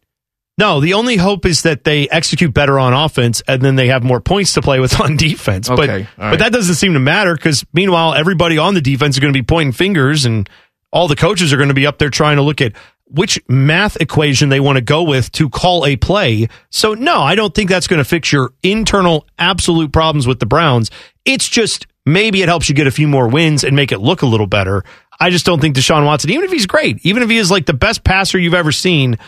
No, 0.58 0.80
the 0.80 0.94
only 0.94 1.16
hope 1.16 1.44
is 1.44 1.62
that 1.62 1.84
they 1.84 2.08
execute 2.08 2.54
better 2.54 2.78
on 2.78 2.92
offense 2.94 3.42
and 3.46 3.60
then 3.60 3.76
they 3.76 3.88
have 3.88 4.02
more 4.02 4.20
points 4.20 4.54
to 4.54 4.62
play 4.62 4.80
with 4.80 4.98
on 5.00 5.16
defense. 5.16 5.68
but 5.68 5.80
Okay, 5.80 5.92
all 6.18 6.24
right. 6.24 6.30
but 6.30 6.38
that 6.38 6.52
doesn't 6.52 6.76
seem 6.76 6.94
to 6.94 6.98
matter 7.00 7.34
because 7.34 7.64
meanwhile 7.72 8.14
everybody 8.14 8.56
on 8.58 8.74
the 8.74 8.80
defense 8.80 9.16
is 9.16 9.20
going 9.20 9.32
to 9.32 9.38
be 9.38 9.44
pointing 9.44 9.72
fingers 9.72 10.24
and 10.24 10.48
all 10.92 11.08
the 11.08 11.16
coaches 11.16 11.52
are 11.52 11.56
going 11.56 11.68
to 11.68 11.74
be 11.74 11.86
up 11.86 11.98
there 11.98 12.08
trying 12.10 12.36
to 12.36 12.42
look 12.42 12.60
at 12.60 12.72
which 13.08 13.38
math 13.48 13.96
equation 14.00 14.48
they 14.48 14.58
want 14.58 14.76
to 14.76 14.80
go 14.82 15.02
with 15.02 15.30
to 15.32 15.48
call 15.50 15.84
a 15.86 15.94
play. 15.96 16.48
So 16.70 16.94
no, 16.94 17.20
I 17.20 17.34
don't 17.34 17.54
think 17.54 17.68
that's 17.70 17.86
going 17.86 17.98
to 17.98 18.04
fix 18.04 18.32
your 18.32 18.52
internal 18.62 19.26
absolute 19.38 19.92
problems 19.92 20.26
with 20.26 20.40
the 20.40 20.46
Browns. 20.46 20.90
It's 21.24 21.48
just 21.48 21.86
maybe 22.04 22.42
it 22.42 22.48
helps 22.48 22.68
you 22.68 22.74
get 22.74 22.86
a 22.86 22.90
few 22.90 23.06
more 23.06 23.28
wins 23.28 23.62
and 23.62 23.76
make 23.76 23.92
it 23.92 23.98
look 24.00 24.22
a 24.22 24.26
little 24.26 24.46
better. 24.46 24.84
I 25.20 25.30
just 25.30 25.46
don't 25.46 25.60
think 25.60 25.76
Deshaun 25.76 26.04
Watson, 26.04 26.30
even 26.30 26.44
if 26.44 26.50
he's 26.50 26.66
great, 26.66 26.98
even 27.04 27.22
if 27.22 27.30
he 27.30 27.36
is 27.36 27.50
like 27.50 27.66
the 27.66 27.74
best 27.74 28.02
passer 28.04 28.38
you've 28.38 28.54
ever 28.54 28.72
seen, 28.72 29.18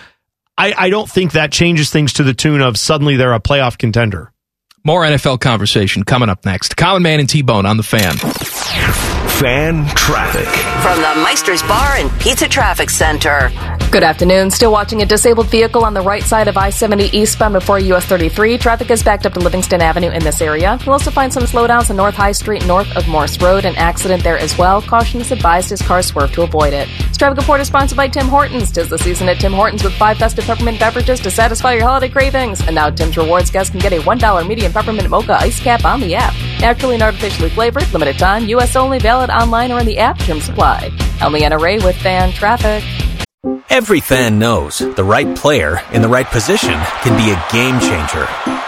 I, 0.58 0.74
I 0.76 0.90
don't 0.90 1.08
think 1.08 1.32
that 1.32 1.52
changes 1.52 1.90
things 1.90 2.14
to 2.14 2.24
the 2.24 2.34
tune 2.34 2.60
of 2.60 2.76
suddenly 2.76 3.16
they're 3.16 3.32
a 3.32 3.40
playoff 3.40 3.78
contender. 3.78 4.32
More 4.84 5.02
NFL 5.02 5.40
conversation 5.40 6.04
coming 6.04 6.28
up 6.28 6.44
next. 6.44 6.76
Common 6.76 7.02
Man 7.02 7.20
and 7.20 7.28
T 7.28 7.42
Bone 7.42 7.66
on 7.66 7.76
the 7.76 7.82
fan. 7.82 8.16
Fan 9.38 9.86
traffic. 9.94 10.48
From 10.82 10.96
the 11.00 11.22
Meister's 11.22 11.62
Bar 11.62 11.96
and 11.96 12.10
Pizza 12.20 12.48
Traffic 12.48 12.90
Center. 12.90 13.50
Good 13.90 14.02
afternoon. 14.02 14.50
Still 14.50 14.70
watching 14.72 15.00
a 15.00 15.06
disabled 15.06 15.46
vehicle 15.46 15.84
on 15.84 15.94
the 15.94 16.00
right 16.02 16.22
side 16.22 16.46
of 16.48 16.56
I 16.58 16.68
70 16.70 17.16
eastbound 17.16 17.54
before 17.54 17.78
US 17.78 18.04
33. 18.04 18.58
Traffic 18.58 18.90
is 18.90 19.02
backed 19.02 19.24
up 19.26 19.32
to 19.34 19.40
Livingston 19.40 19.80
Avenue 19.80 20.10
in 20.10 20.22
this 20.22 20.42
area. 20.42 20.76
You'll 20.84 20.92
also 20.92 21.10
find 21.10 21.32
some 21.32 21.44
slowdowns 21.44 21.88
on 21.88 21.96
North 21.96 22.14
High 22.16 22.32
Street 22.32 22.66
north 22.66 22.94
of 22.96 23.08
Morse 23.08 23.40
Road. 23.40 23.64
An 23.64 23.76
accident 23.76 24.22
there 24.24 24.36
as 24.36 24.58
well. 24.58 24.82
Caution 24.82 25.20
is 25.20 25.30
advised 25.32 25.70
as 25.72 25.80
cars 25.80 26.06
swerve 26.06 26.32
to 26.32 26.42
avoid 26.42 26.72
it. 26.74 26.88
This 27.06 27.16
traffic 27.16 27.38
report 27.38 27.60
is 27.60 27.68
sponsored 27.68 27.96
by 27.96 28.08
Tim 28.08 28.26
Hortons. 28.26 28.72
Tis 28.72 28.90
the 28.90 28.98
season 28.98 29.28
at 29.28 29.38
Tim 29.40 29.52
Hortons 29.52 29.84
with 29.84 29.94
five 29.94 30.18
festive 30.18 30.44
peppermint 30.44 30.80
beverages 30.80 31.20
to 31.20 31.30
satisfy 31.30 31.74
your 31.74 31.84
holiday 31.84 32.08
cravings. 32.10 32.60
And 32.60 32.74
now 32.74 32.90
Tim's 32.90 33.16
Rewards 33.16 33.50
guests 33.50 33.70
can 33.70 33.80
get 33.80 33.92
a 33.92 34.00
$1 34.00 34.46
medium 34.48 34.67
peppermint 34.72 35.08
mocha 35.08 35.36
ice 35.40 35.60
cap 35.60 35.84
on 35.84 36.00
the 36.00 36.14
app. 36.14 36.34
Naturally 36.60 36.94
and 36.94 37.02
artificially 37.02 37.50
flavored, 37.50 37.90
limited 37.92 38.18
time, 38.18 38.48
U.S. 38.48 38.76
only, 38.76 38.98
valid 38.98 39.30
online 39.30 39.72
or 39.72 39.80
in 39.80 39.86
the 39.86 39.98
app. 39.98 40.18
Terms 40.18 40.48
apply. 40.48 40.90
I'm 41.20 41.32
Leanna 41.32 41.58
Ray 41.58 41.78
with 41.78 41.96
Fan 41.96 42.32
Traffic. 42.32 42.84
Every 43.70 44.00
fan 44.00 44.38
knows 44.38 44.78
the 44.78 45.04
right 45.04 45.36
player 45.36 45.80
in 45.92 46.02
the 46.02 46.08
right 46.08 46.26
position 46.26 46.74
can 47.02 47.16
be 47.16 47.30
a 47.30 47.52
game 47.52 47.78
changer. 47.78 48.26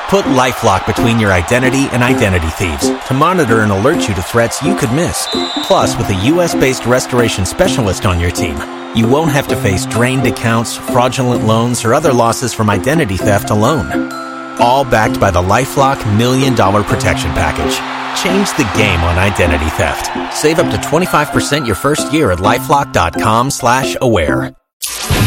Put 0.08 0.24
LifeLock 0.26 0.86
between 0.86 1.18
your 1.18 1.32
identity 1.32 1.88
and 1.92 2.02
identity 2.02 2.48
thieves 2.50 2.88
to 3.08 3.14
monitor 3.14 3.60
and 3.60 3.72
alert 3.72 4.08
you 4.08 4.14
to 4.14 4.22
threats 4.22 4.62
you 4.62 4.76
could 4.76 4.92
miss. 4.92 5.26
Plus, 5.64 5.96
with 5.96 6.08
a 6.10 6.26
U.S.-based 6.26 6.86
restoration 6.86 7.44
specialist 7.44 8.06
on 8.06 8.20
your 8.20 8.30
team, 8.30 8.56
you 8.94 9.08
won't 9.08 9.32
have 9.32 9.48
to 9.48 9.56
face 9.56 9.86
drained 9.86 10.26
accounts, 10.26 10.76
fraudulent 10.76 11.44
loans, 11.44 11.84
or 11.84 11.94
other 11.94 12.12
losses 12.12 12.54
from 12.54 12.70
identity 12.70 13.16
theft 13.16 13.50
alone. 13.50 14.19
All 14.60 14.84
backed 14.84 15.18
by 15.18 15.30
the 15.30 15.40
LifeLock 15.40 16.18
Million 16.18 16.54
Dollar 16.54 16.82
Protection 16.82 17.30
Package. 17.30 17.74
Change 18.22 18.50
the 18.58 18.70
game 18.76 19.00
on 19.00 19.16
identity 19.18 19.70
theft. 19.70 20.10
Save 20.34 20.58
up 20.58 20.70
to 20.70 20.76
25% 20.88 21.66
your 21.66 21.74
first 21.76 22.12
year 22.12 22.30
at 22.30 22.38
LifeLock.com 22.40 23.50
slash 23.50 23.96
aware. 24.02 24.54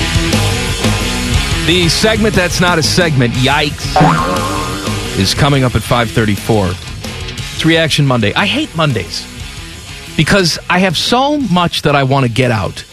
The 1.66 1.88
segment 1.88 2.34
that's 2.34 2.60
not 2.60 2.78
a 2.78 2.82
segment, 2.82 3.32
yikes, 3.34 3.96
is 5.18 5.32
coming 5.32 5.64
up 5.64 5.74
at 5.74 5.82
534. 5.82 6.70
It's 7.54 7.64
Reaction 7.64 8.06
Monday. 8.06 8.34
I 8.34 8.46
hate 8.46 8.74
Mondays 8.76 9.26
because 10.16 10.58
I 10.68 10.80
have 10.80 10.96
so 10.96 11.38
much 11.38 11.82
that 11.82 11.94
I 11.94 12.02
want 12.02 12.26
to 12.26 12.32
get 12.32 12.50
out, 12.50 12.84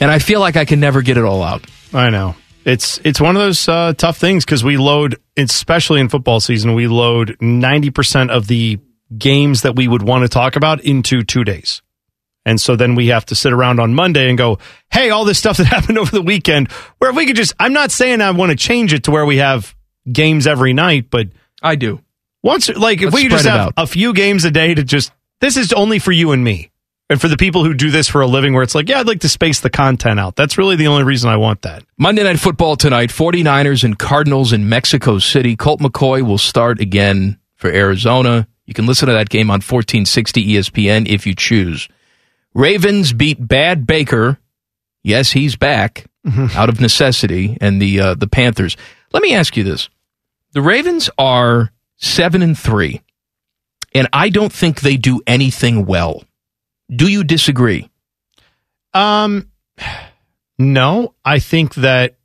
and 0.00 0.10
I 0.10 0.18
feel 0.18 0.40
like 0.40 0.56
I 0.56 0.64
can 0.64 0.80
never 0.80 1.02
get 1.02 1.16
it 1.16 1.24
all 1.24 1.42
out. 1.42 1.64
I 1.92 2.10
know. 2.10 2.36
It's 2.64 2.98
it's 3.04 3.20
one 3.20 3.36
of 3.36 3.42
those 3.42 3.68
uh, 3.68 3.92
tough 3.96 4.16
things 4.16 4.44
because 4.44 4.64
we 4.64 4.76
load, 4.76 5.16
especially 5.36 6.00
in 6.00 6.08
football 6.08 6.40
season, 6.40 6.74
we 6.74 6.86
load 6.86 7.36
ninety 7.40 7.90
percent 7.90 8.30
of 8.30 8.46
the 8.46 8.78
games 9.16 9.62
that 9.62 9.76
we 9.76 9.86
would 9.86 10.02
want 10.02 10.22
to 10.22 10.28
talk 10.28 10.56
about 10.56 10.80
into 10.80 11.22
two 11.22 11.44
days, 11.44 11.82
and 12.46 12.58
so 12.58 12.74
then 12.74 12.94
we 12.94 13.08
have 13.08 13.26
to 13.26 13.34
sit 13.34 13.52
around 13.52 13.80
on 13.80 13.94
Monday 13.94 14.28
and 14.30 14.38
go, 14.38 14.58
"Hey, 14.90 15.10
all 15.10 15.26
this 15.26 15.38
stuff 15.38 15.58
that 15.58 15.66
happened 15.76 15.98
over 15.98 16.10
the 16.10 16.22
weekend." 16.22 16.72
Where 16.98 17.10
if 17.10 17.16
we 17.16 17.26
could 17.26 17.36
just, 17.36 17.52
I'm 17.60 17.74
not 17.74 17.90
saying 17.90 18.22
I 18.22 18.30
want 18.30 18.50
to 18.50 18.56
change 18.56 18.94
it 18.94 19.04
to 19.04 19.10
where 19.10 19.26
we 19.26 19.36
have 19.36 19.74
games 20.10 20.46
every 20.46 20.72
night, 20.72 21.10
but 21.10 21.28
I 21.62 21.76
do. 21.76 22.00
Once, 22.42 22.68
like, 22.68 22.98
if 22.98 23.04
Let's 23.04 23.14
we 23.14 23.22
could 23.22 23.30
just 23.32 23.46
have 23.46 23.60
out. 23.68 23.72
a 23.76 23.86
few 23.86 24.12
games 24.12 24.44
a 24.44 24.50
day 24.50 24.74
to 24.74 24.84
just, 24.84 25.10
this 25.40 25.56
is 25.56 25.72
only 25.72 25.98
for 25.98 26.12
you 26.12 26.32
and 26.32 26.44
me. 26.44 26.70
And 27.10 27.20
for 27.20 27.28
the 27.28 27.36
people 27.36 27.64
who 27.64 27.74
do 27.74 27.90
this 27.90 28.08
for 28.08 28.22
a 28.22 28.26
living, 28.26 28.54
where 28.54 28.62
it's 28.62 28.74
like, 28.74 28.88
yeah, 28.88 28.98
I'd 29.00 29.06
like 29.06 29.20
to 29.20 29.28
space 29.28 29.60
the 29.60 29.68
content 29.68 30.18
out. 30.18 30.36
That's 30.36 30.56
really 30.56 30.76
the 30.76 30.86
only 30.86 31.04
reason 31.04 31.28
I 31.28 31.36
want 31.36 31.62
that. 31.62 31.84
Monday 31.98 32.22
Night 32.22 32.40
Football 32.40 32.76
tonight 32.76 33.10
49ers 33.10 33.84
and 33.84 33.98
Cardinals 33.98 34.52
in 34.52 34.68
Mexico 34.68 35.18
City. 35.18 35.54
Colt 35.54 35.80
McCoy 35.80 36.22
will 36.22 36.38
start 36.38 36.80
again 36.80 37.38
for 37.56 37.68
Arizona. 37.68 38.48
You 38.64 38.72
can 38.72 38.86
listen 38.86 39.08
to 39.08 39.14
that 39.14 39.28
game 39.28 39.50
on 39.50 39.56
1460 39.56 40.46
ESPN 40.46 41.06
if 41.06 41.26
you 41.26 41.34
choose. 41.34 41.88
Ravens 42.54 43.12
beat 43.12 43.46
Bad 43.46 43.86
Baker. 43.86 44.38
Yes, 45.02 45.32
he's 45.32 45.56
back 45.56 46.06
out 46.56 46.70
of 46.70 46.80
necessity, 46.80 47.58
and 47.60 47.82
the 47.82 48.00
uh, 48.00 48.14
the 48.14 48.26
Panthers. 48.26 48.78
Let 49.12 49.22
me 49.22 49.34
ask 49.34 49.58
you 49.58 49.64
this: 49.64 49.90
the 50.52 50.62
Ravens 50.62 51.10
are 51.18 51.70
seven 51.96 52.40
and 52.40 52.58
three, 52.58 53.02
and 53.92 54.08
I 54.12 54.30
don't 54.30 54.52
think 54.52 54.80
they 54.80 54.96
do 54.96 55.20
anything 55.26 55.84
well. 55.84 56.22
Do 56.94 57.08
you 57.08 57.24
disagree? 57.24 57.90
Um, 58.92 59.50
no, 60.58 61.14
I 61.24 61.38
think 61.38 61.74
that 61.76 62.16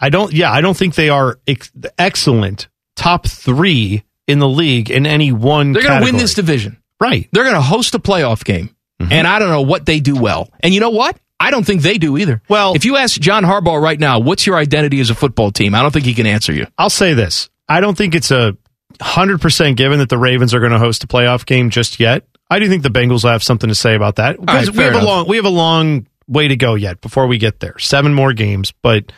I 0.00 0.08
don't. 0.10 0.32
Yeah, 0.32 0.50
I 0.52 0.60
don't 0.60 0.76
think 0.76 0.94
they 0.94 1.08
are 1.10 1.38
ex- 1.46 1.70
excellent 1.98 2.68
top 2.96 3.26
three 3.26 4.04
in 4.26 4.38
the 4.38 4.48
league 4.48 4.90
in 4.90 5.06
any 5.06 5.32
one. 5.32 5.72
They're 5.72 5.82
going 5.82 6.00
to 6.00 6.04
win 6.04 6.16
this 6.16 6.34
division. 6.34 6.78
right? 7.00 7.28
They're 7.32 7.44
going 7.44 7.54
to 7.56 7.60
host 7.60 7.94
a 7.94 7.98
playoff 7.98 8.44
game. 8.44 8.74
And 9.00 9.28
I 9.28 9.38
don't 9.38 9.48
know 9.50 9.62
what 9.62 9.86
they 9.86 10.00
do 10.00 10.16
well. 10.16 10.50
And 10.58 10.74
you 10.74 10.80
know 10.80 10.90
what? 10.90 11.16
I 11.38 11.52
don't 11.52 11.64
think 11.64 11.82
they 11.82 11.98
do 11.98 12.18
either. 12.18 12.42
Well- 12.48 12.74
if 12.74 12.84
you 12.84 12.96
ask 12.96 13.20
John 13.20 13.44
Harbaugh 13.44 13.80
right 13.80 13.98
now, 13.98 14.18
what's 14.18 14.44
your 14.44 14.56
identity 14.56 14.98
as 14.98 15.08
a 15.10 15.14
football 15.14 15.52
team? 15.52 15.72
I 15.76 15.82
don't 15.82 15.92
think 15.92 16.04
he 16.04 16.14
can 16.14 16.26
answer 16.26 16.52
you. 16.52 16.66
I'll 16.76 16.90
say 16.90 17.14
this: 17.14 17.48
I 17.68 17.80
don't 17.80 17.96
think 17.96 18.16
it's 18.16 18.32
a 18.32 18.56
hundred 19.00 19.40
percent 19.40 19.76
given 19.76 19.98
that 19.98 20.08
the 20.08 20.18
Ravens 20.18 20.54
are 20.54 20.60
going 20.60 20.72
to 20.72 20.78
host 20.78 21.04
a 21.04 21.06
playoff 21.06 21.46
game 21.46 21.70
just 21.70 22.00
yet. 22.00 22.26
I 22.50 22.58
do 22.58 22.68
think 22.68 22.82
the 22.82 22.90
Bengals 22.90 23.24
will 23.24 23.30
have 23.30 23.42
something 23.42 23.68
to 23.68 23.74
say 23.74 23.94
about 23.94 24.16
that 24.16 24.40
because 24.40 24.68
right, 24.68 24.76
we 24.76 24.82
have 24.82 24.92
fair 24.94 25.02
a 25.02 25.04
long 25.04 25.28
we 25.28 25.36
have 25.36 25.44
a 25.44 25.50
long 25.50 26.06
way 26.26 26.48
to 26.48 26.56
go 26.56 26.74
yet 26.74 27.00
before 27.00 27.26
we 27.26 27.38
get 27.38 27.60
there. 27.60 27.78
Seven 27.78 28.14
more 28.14 28.32
games, 28.32 28.72
but 28.82 29.12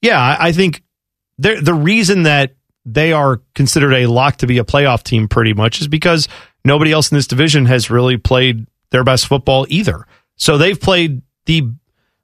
yeah, 0.00 0.20
I, 0.20 0.48
I 0.48 0.52
think 0.52 0.82
the 1.38 1.60
the 1.62 1.74
reason 1.74 2.24
that 2.24 2.54
they 2.84 3.12
are 3.12 3.40
considered 3.54 3.92
a 3.92 4.06
lock 4.06 4.38
to 4.38 4.46
be 4.46 4.58
a 4.58 4.64
playoff 4.64 5.02
team 5.02 5.28
pretty 5.28 5.54
much 5.54 5.80
is 5.80 5.88
because 5.88 6.28
nobody 6.64 6.92
else 6.92 7.10
in 7.10 7.16
this 7.16 7.26
division 7.26 7.66
has 7.66 7.90
really 7.90 8.16
played 8.16 8.66
their 8.90 9.04
best 9.04 9.26
football 9.26 9.66
either. 9.68 10.06
So 10.36 10.58
they've 10.58 10.78
played 10.78 11.22
the 11.46 11.70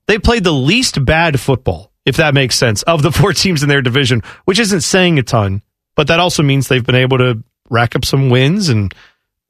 they 0.06 0.18
played 0.18 0.44
the 0.44 0.52
least 0.52 1.04
bad 1.04 1.38
football, 1.38 1.92
if 2.04 2.16
that 2.16 2.34
makes 2.34 2.56
sense, 2.56 2.82
of 2.82 3.02
the 3.02 3.12
four 3.12 3.32
teams 3.32 3.62
in 3.62 3.68
their 3.68 3.82
division, 3.82 4.22
which 4.44 4.58
isn't 4.58 4.80
saying 4.80 5.18
a 5.18 5.22
ton, 5.22 5.62
but 5.98 6.06
that 6.06 6.20
also 6.20 6.44
means 6.44 6.68
they've 6.68 6.86
been 6.86 6.94
able 6.94 7.18
to 7.18 7.42
rack 7.70 7.96
up 7.96 8.04
some 8.04 8.30
wins. 8.30 8.68
And 8.68 8.94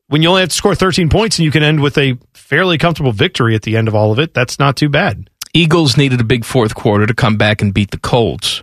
when 0.07 0.23
you 0.23 0.31
only 0.31 0.41
have 0.41 0.49
to 0.49 0.55
score 0.57 0.75
13 0.75 1.11
points 1.11 1.39
and 1.39 1.45
you 1.45 1.51
can 1.51 1.63
end 1.63 1.81
with 1.81 1.99
a 1.99 2.17
fairly 2.33 2.79
comfortable 2.79 3.13
victory 3.13 3.55
at 3.55 3.61
the 3.61 3.77
end 3.77 3.87
of 3.87 3.95
all 3.95 4.13
of 4.13 4.19
it, 4.19 4.33
that's 4.33 4.59
not 4.59 4.75
too 4.75 4.89
bad. 4.89 5.29
Eagles 5.53 5.99
needed 5.99 6.23
a 6.23 6.25
big 6.25 6.47
fourth 6.47 6.75
quarter 6.75 7.05
to 7.07 7.13
come 7.13 7.37
back 7.37 7.61
and 7.61 7.75
beat 7.75 7.91
the 7.91 7.99
Colts. 7.99 8.63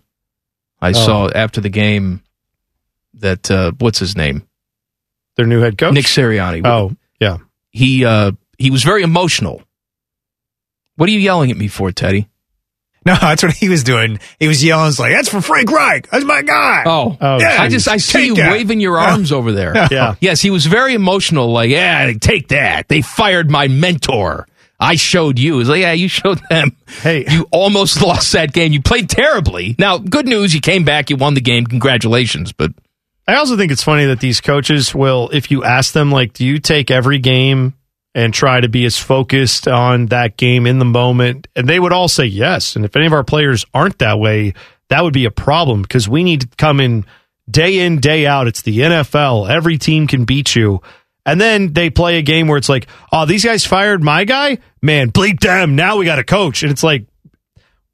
I 0.81 0.89
Oh. 0.89 0.93
saw 0.93 1.29
after 1.29 1.61
the 1.61 1.69
game 1.69 2.23
that 3.13 3.51
uh, 3.51 3.71
what's 3.77 3.99
his 3.99 4.17
name? 4.17 4.47
Their 5.37 5.45
new 5.45 5.61
head 5.61 5.77
coach? 5.77 5.93
Nick 5.93 6.05
Sirianni. 6.05 6.65
Oh, 6.65 6.95
yeah. 7.19 7.37
He 7.69 8.03
uh, 8.03 8.31
he 8.57 8.71
was 8.71 8.83
very 8.83 9.03
emotional. 9.03 9.61
What 10.95 11.07
are 11.07 11.11
you 11.11 11.19
yelling 11.19 11.51
at 11.51 11.57
me 11.57 11.67
for, 11.67 11.91
Teddy? 11.91 12.29
No, 13.07 13.13
that's 13.21 13.43
what 13.43 13.53
he 13.53 13.69
was 13.69 13.83
doing. 13.83 14.19
He 14.39 14.47
was 14.47 14.63
yelling, 14.63 14.87
it's 14.89 14.97
like, 14.99 15.13
that's 15.13 15.29
for 15.29 15.39
Frank 15.39 15.69
Reich. 15.71 16.09
That's 16.09 16.25
my 16.25 16.41
guy. 16.41 16.83
Oh, 16.87 17.15
Oh, 17.21 17.39
Yeah, 17.39 17.57
I 17.61 17.69
just 17.69 17.87
I 17.87 17.97
see 17.97 18.25
you 18.25 18.35
that. 18.35 18.51
waving 18.51 18.79
your 18.79 18.97
arms 18.97 19.31
over 19.31 19.51
there. 19.51 19.73
Yeah. 19.91 20.13
Oh, 20.13 20.17
yes, 20.21 20.41
he 20.41 20.49
was 20.49 20.65
very 20.65 20.95
emotional. 20.95 21.51
Like, 21.51 21.69
yeah, 21.69 22.11
take 22.19 22.47
that. 22.47 22.87
They 22.87 23.01
fired 23.03 23.51
my 23.51 23.67
mentor. 23.67 24.47
I 24.79 24.95
showed 24.95 25.37
you. 25.39 25.59
It's 25.59 25.69
like, 25.69 25.81
yeah, 25.81 25.93
you 25.93 26.07
showed 26.07 26.41
them. 26.49 26.75
Hey. 26.87 27.25
you 27.29 27.47
almost 27.51 28.01
lost 28.05 28.33
that 28.33 28.51
game. 28.51 28.73
You 28.73 28.81
played 28.81 29.09
terribly. 29.09 29.75
Now, 29.77 29.99
good 29.99 30.27
news, 30.27 30.53
you 30.55 30.59
came 30.59 30.83
back. 30.83 31.09
You 31.11 31.15
won 31.17 31.33
the 31.35 31.41
game. 31.41 31.65
Congratulations. 31.67 32.51
But 32.53 32.71
I 33.27 33.35
also 33.35 33.55
think 33.55 33.71
it's 33.71 33.83
funny 33.83 34.05
that 34.07 34.19
these 34.19 34.41
coaches 34.41 34.93
will, 34.95 35.29
if 35.31 35.49
you 35.51 35.63
ask 35.63 35.93
them, 35.93 36.11
like, 36.11 36.33
do 36.33 36.43
you 36.45 36.57
take 36.59 36.89
every 36.91 37.19
game 37.19 37.73
and 38.15 38.33
try 38.33 38.59
to 38.61 38.69
be 38.69 38.85
as 38.85 38.97
focused 38.97 39.67
on 39.67 40.07
that 40.07 40.37
game 40.37 40.65
in 40.65 40.79
the 40.79 40.85
moment? 40.85 41.47
And 41.55 41.69
they 41.69 41.79
would 41.79 41.93
all 41.93 42.07
say 42.07 42.25
yes. 42.25 42.75
And 42.75 42.83
if 42.85 42.95
any 42.95 43.05
of 43.05 43.13
our 43.13 43.23
players 43.23 43.65
aren't 43.73 43.99
that 43.99 44.17
way, 44.17 44.55
that 44.89 45.03
would 45.03 45.13
be 45.13 45.25
a 45.25 45.31
problem 45.31 45.83
because 45.83 46.09
we 46.09 46.23
need 46.23 46.41
to 46.41 46.47
come 46.57 46.79
in 46.79 47.05
day 47.49 47.79
in, 47.79 47.99
day 47.99 48.25
out. 48.25 48.47
It's 48.47 48.63
the 48.63 48.79
NFL. 48.79 49.49
Every 49.49 49.77
team 49.77 50.07
can 50.07 50.25
beat 50.25 50.55
you. 50.55 50.81
And 51.27 51.41
then 51.41 51.73
they 51.73 51.89
play 51.89 52.17
a 52.17 52.21
game 52.21 52.47
where 52.47 52.57
it's 52.57 52.69
like, 52.69 52.87
oh, 53.11 53.25
these 53.25 53.43
guys 53.43 53.65
fired 53.65 54.03
my 54.03 54.23
guy? 54.25 54.59
Man, 54.81 55.11
bleep 55.11 55.39
them. 55.39 55.75
Now 55.75 55.97
we 55.97 56.05
got 56.05 56.19
a 56.19 56.23
coach. 56.23 56.63
And 56.63 56.71
it's 56.71 56.83
like, 56.83 57.05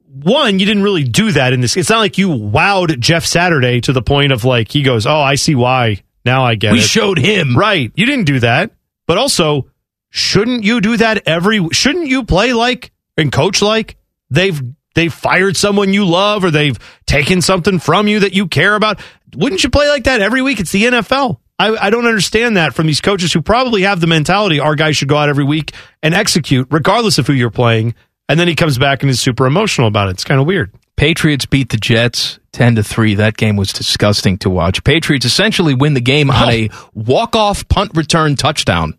one, 0.06 0.58
you 0.58 0.66
didn't 0.66 0.82
really 0.82 1.04
do 1.04 1.32
that 1.32 1.54
in 1.54 1.62
this. 1.62 1.76
It's 1.76 1.88
not 1.88 2.00
like 2.00 2.18
you 2.18 2.28
wowed 2.28 2.98
Jeff 3.00 3.24
Saturday 3.24 3.80
to 3.82 3.94
the 3.94 4.02
point 4.02 4.32
of 4.32 4.44
like 4.44 4.70
he 4.70 4.82
goes, 4.82 5.06
"Oh, 5.06 5.20
I 5.20 5.36
see 5.36 5.54
why. 5.54 6.02
Now 6.24 6.44
I 6.44 6.54
get 6.54 6.72
we 6.72 6.80
it." 6.80 6.82
showed 6.82 7.18
him. 7.18 7.56
right. 7.56 7.90
You 7.94 8.04
didn't 8.04 8.26
do 8.26 8.40
that. 8.40 8.72
But 9.06 9.16
also, 9.16 9.68
shouldn't 10.12 10.62
you 10.62 10.80
do 10.80 10.96
that 10.98 11.26
every 11.26 11.66
shouldn't 11.72 12.06
you 12.06 12.22
play 12.22 12.52
like 12.52 12.92
and 13.16 13.32
coach 13.32 13.62
like 13.62 13.96
they've 14.30 14.60
they've 14.94 15.12
fired 15.12 15.56
someone 15.56 15.94
you 15.94 16.04
love 16.04 16.44
or 16.44 16.50
they've 16.50 16.78
taken 17.06 17.40
something 17.40 17.78
from 17.78 18.06
you 18.08 18.20
that 18.20 18.34
you 18.34 18.46
care 18.46 18.74
about. 18.74 19.00
Wouldn't 19.34 19.64
you 19.64 19.70
play 19.70 19.88
like 19.88 20.04
that 20.04 20.20
every 20.20 20.42
week? 20.42 20.60
It's 20.60 20.70
the 20.70 20.84
NFL. 20.84 21.38
I, 21.58 21.86
I 21.86 21.90
don't 21.90 22.06
understand 22.06 22.58
that 22.58 22.74
from 22.74 22.86
these 22.86 23.00
coaches 23.00 23.32
who 23.32 23.40
probably 23.40 23.82
have 23.82 24.00
the 24.00 24.06
mentality 24.06 24.60
our 24.60 24.74
guy 24.74 24.90
should 24.90 25.08
go 25.08 25.16
out 25.16 25.30
every 25.30 25.44
week 25.44 25.72
and 26.02 26.14
execute 26.14 26.68
regardless 26.70 27.16
of 27.18 27.26
who 27.26 27.32
you're 27.32 27.50
playing. 27.50 27.94
And 28.28 28.38
then 28.38 28.48
he 28.48 28.54
comes 28.54 28.78
back 28.78 29.02
and 29.02 29.10
is 29.10 29.20
super 29.20 29.46
emotional 29.46 29.88
about 29.88 30.08
it. 30.08 30.12
It's 30.12 30.24
kind 30.24 30.40
of 30.40 30.46
weird. 30.46 30.74
Patriots 30.96 31.46
beat 31.46 31.70
the 31.70 31.76
Jets 31.78 32.38
10 32.52 32.76
to 32.76 32.82
3. 32.82 33.14
That 33.16 33.36
game 33.36 33.56
was 33.56 33.72
disgusting 33.72 34.38
to 34.38 34.50
watch. 34.50 34.84
Patriots 34.84 35.24
essentially 35.24 35.74
win 35.74 35.94
the 35.94 36.00
game 36.00 36.30
on 36.30 36.48
a 36.50 36.70
walk-off 36.94 37.66
punt 37.68 37.92
return 37.94 38.36
touchdown. 38.36 38.98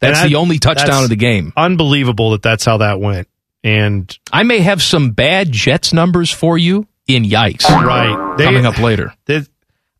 That's 0.00 0.20
And 0.20 0.30
the 0.30 0.36
only 0.36 0.58
touchdown 0.58 1.02
of 1.04 1.08
the 1.08 1.16
game. 1.16 1.52
Unbelievable 1.56 2.30
that 2.30 2.42
that's 2.42 2.64
how 2.64 2.78
that 2.78 3.00
went. 3.00 3.28
And 3.64 4.16
I 4.32 4.44
may 4.44 4.60
have 4.60 4.82
some 4.82 5.10
bad 5.10 5.50
Jets 5.50 5.92
numbers 5.92 6.30
for 6.30 6.56
you 6.56 6.86
in 7.06 7.24
yikes. 7.24 7.68
Right. 7.68 8.36
They- 8.38 8.44
Coming 8.44 8.66
up 8.66 8.78
later. 8.78 9.12
they- 9.26 9.42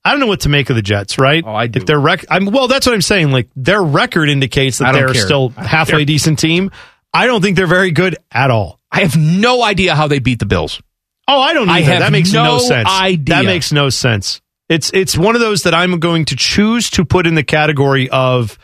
I 0.04 0.12
don't 0.12 0.20
know 0.20 0.26
what 0.28 0.40
to 0.40 0.48
make 0.48 0.70
of 0.70 0.76
the 0.76 0.82
Jets, 0.82 1.18
right? 1.18 1.42
Oh, 1.44 1.54
I 1.54 1.66
do. 1.66 1.78
If 1.80 1.86
their 1.86 1.98
rec- 2.00 2.24
I'm, 2.30 2.46
well, 2.46 2.66
that's 2.68 2.86
what 2.86 2.94
I'm 2.94 3.02
saying. 3.02 3.30
Like 3.32 3.48
their 3.56 3.82
record 3.82 4.30
indicates 4.30 4.78
that 4.78 4.92
they're 4.92 5.12
care. 5.12 5.22
still 5.26 5.52
I 5.56 5.64
halfway 5.64 6.04
decent 6.06 6.38
team. 6.38 6.70
I 7.12 7.26
don't 7.26 7.42
think 7.42 7.56
they're 7.56 7.66
very 7.66 7.90
good 7.90 8.16
at 8.32 8.50
all. 8.50 8.78
I 8.90 9.00
have 9.00 9.16
no 9.18 9.62
idea 9.62 9.94
how 9.94 10.06
they 10.08 10.18
beat 10.18 10.38
the 10.38 10.46
Bills. 10.46 10.80
Oh, 11.26 11.38
I 11.40 11.52
don't 11.52 11.68
I 11.68 11.78
either. 11.80 11.90
have 11.92 12.00
that 12.00 12.12
makes 12.12 12.32
no, 12.32 12.44
no 12.44 12.58
sense. 12.58 12.88
idea. 12.88 13.34
That 13.34 13.44
makes 13.44 13.70
no 13.72 13.90
sense. 13.90 14.40
It's 14.70 14.90
it's 14.94 15.18
one 15.18 15.34
of 15.34 15.40
those 15.42 15.64
that 15.64 15.74
I'm 15.74 15.98
going 15.98 16.24
to 16.26 16.36
choose 16.36 16.88
to 16.90 17.04
put 17.04 17.26
in 17.26 17.34
the 17.34 17.42
category 17.42 18.08
of 18.08 18.56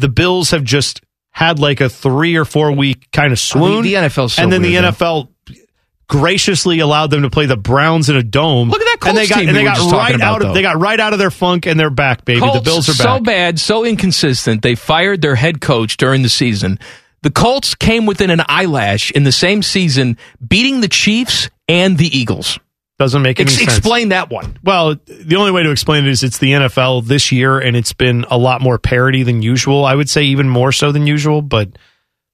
the 0.00 0.08
Bills 0.08 0.50
have 0.50 0.64
just 0.64 1.00
had 1.30 1.58
like 1.58 1.80
a 1.80 1.88
three 1.88 2.36
or 2.36 2.44
four 2.44 2.72
week 2.72 3.10
kind 3.12 3.32
of 3.32 3.38
swoon. 3.38 3.82
the 3.82 3.94
NFL's 3.94 4.34
so 4.34 4.42
and 4.42 4.52
then 4.52 4.62
weird, 4.62 4.84
the 4.84 4.90
though. 4.90 5.28
NFL 5.28 5.28
graciously 6.08 6.80
allowed 6.80 7.10
them 7.10 7.22
to 7.22 7.30
play 7.30 7.46
the 7.46 7.56
Browns 7.56 8.10
in 8.10 8.16
a 8.16 8.22
dome. 8.22 8.68
Look 8.68 8.82
at 8.82 9.00
that 9.00 9.08
and 9.08 9.16
they 9.16 9.28
got 9.28 9.38
team 9.38 9.48
and 9.48 9.56
we 9.56 9.62
they 9.62 9.68
were 9.68 9.74
got 9.76 9.92
right 9.92 10.14
about, 10.14 10.26
out 10.26 10.42
of 10.42 10.48
though. 10.48 10.54
they 10.54 10.62
got 10.62 10.78
right 10.80 10.98
out 10.98 11.12
of 11.12 11.18
their 11.18 11.30
funk 11.30 11.66
and 11.66 11.78
they're 11.78 11.88
back, 11.90 12.24
baby. 12.24 12.40
the 12.40 12.60
Bills 12.64 12.88
are 12.88 12.92
back. 12.92 13.18
so 13.18 13.20
bad, 13.20 13.60
so 13.60 13.84
inconsistent. 13.84 14.62
They 14.62 14.74
fired 14.74 15.22
their 15.22 15.36
head 15.36 15.60
coach 15.60 15.96
during 15.96 16.22
the 16.22 16.28
season. 16.28 16.78
The 17.22 17.30
Colts 17.30 17.74
came 17.74 18.06
within 18.06 18.30
an 18.30 18.42
eyelash 18.48 19.10
in 19.12 19.24
the 19.24 19.32
same 19.32 19.62
season, 19.62 20.16
beating 20.46 20.80
the 20.80 20.88
Chiefs 20.88 21.48
and 21.68 21.96
the 21.98 22.06
Eagles. 22.16 22.58
Doesn't 23.00 23.22
make 23.22 23.40
any 23.40 23.46
Ex- 23.50 23.56
sense. 23.56 23.78
Explain 23.78 24.10
that 24.10 24.28
one. 24.28 24.58
Well, 24.62 24.94
the 25.06 25.36
only 25.36 25.52
way 25.52 25.62
to 25.62 25.70
explain 25.70 26.04
it 26.04 26.10
is 26.10 26.22
it's 26.22 26.36
the 26.36 26.52
NFL 26.52 27.06
this 27.06 27.32
year, 27.32 27.58
and 27.58 27.74
it's 27.74 27.94
been 27.94 28.26
a 28.28 28.36
lot 28.36 28.60
more 28.60 28.78
parity 28.78 29.22
than 29.22 29.40
usual. 29.40 29.86
I 29.86 29.94
would 29.94 30.10
say 30.10 30.24
even 30.24 30.50
more 30.50 30.70
so 30.70 30.92
than 30.92 31.06
usual, 31.06 31.40
but 31.40 31.70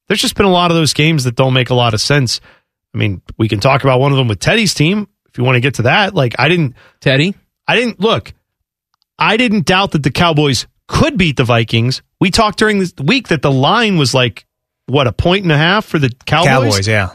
there's 0.08 0.20
just 0.20 0.34
been 0.34 0.44
a 0.44 0.50
lot 0.50 0.72
of 0.72 0.76
those 0.76 0.92
games 0.92 1.22
that 1.22 1.36
don't 1.36 1.52
make 1.52 1.70
a 1.70 1.74
lot 1.74 1.94
of 1.94 2.00
sense. 2.00 2.40
I 2.92 2.98
mean, 2.98 3.22
we 3.38 3.46
can 3.46 3.60
talk 3.60 3.84
about 3.84 4.00
one 4.00 4.10
of 4.10 4.18
them 4.18 4.26
with 4.26 4.40
Teddy's 4.40 4.74
team 4.74 5.06
if 5.28 5.38
you 5.38 5.44
want 5.44 5.54
to 5.54 5.60
get 5.60 5.74
to 5.74 5.82
that. 5.82 6.16
Like, 6.16 6.34
I 6.36 6.48
didn't, 6.48 6.74
Teddy, 6.98 7.36
I 7.68 7.76
didn't 7.76 8.00
look, 8.00 8.34
I 9.20 9.36
didn't 9.36 9.66
doubt 9.66 9.92
that 9.92 10.02
the 10.02 10.10
Cowboys 10.10 10.66
could 10.88 11.16
beat 11.16 11.36
the 11.36 11.44
Vikings. 11.44 12.02
We 12.20 12.32
talked 12.32 12.58
during 12.58 12.80
this 12.80 12.92
week 13.00 13.28
that 13.28 13.42
the 13.42 13.52
line 13.52 13.98
was 13.98 14.14
like, 14.14 14.46
what, 14.86 15.06
a 15.06 15.12
point 15.12 15.44
and 15.44 15.52
a 15.52 15.56
half 15.56 15.84
for 15.84 16.00
the 16.00 16.10
Cowboys? 16.26 16.48
Cowboys, 16.48 16.88
yeah. 16.88 17.10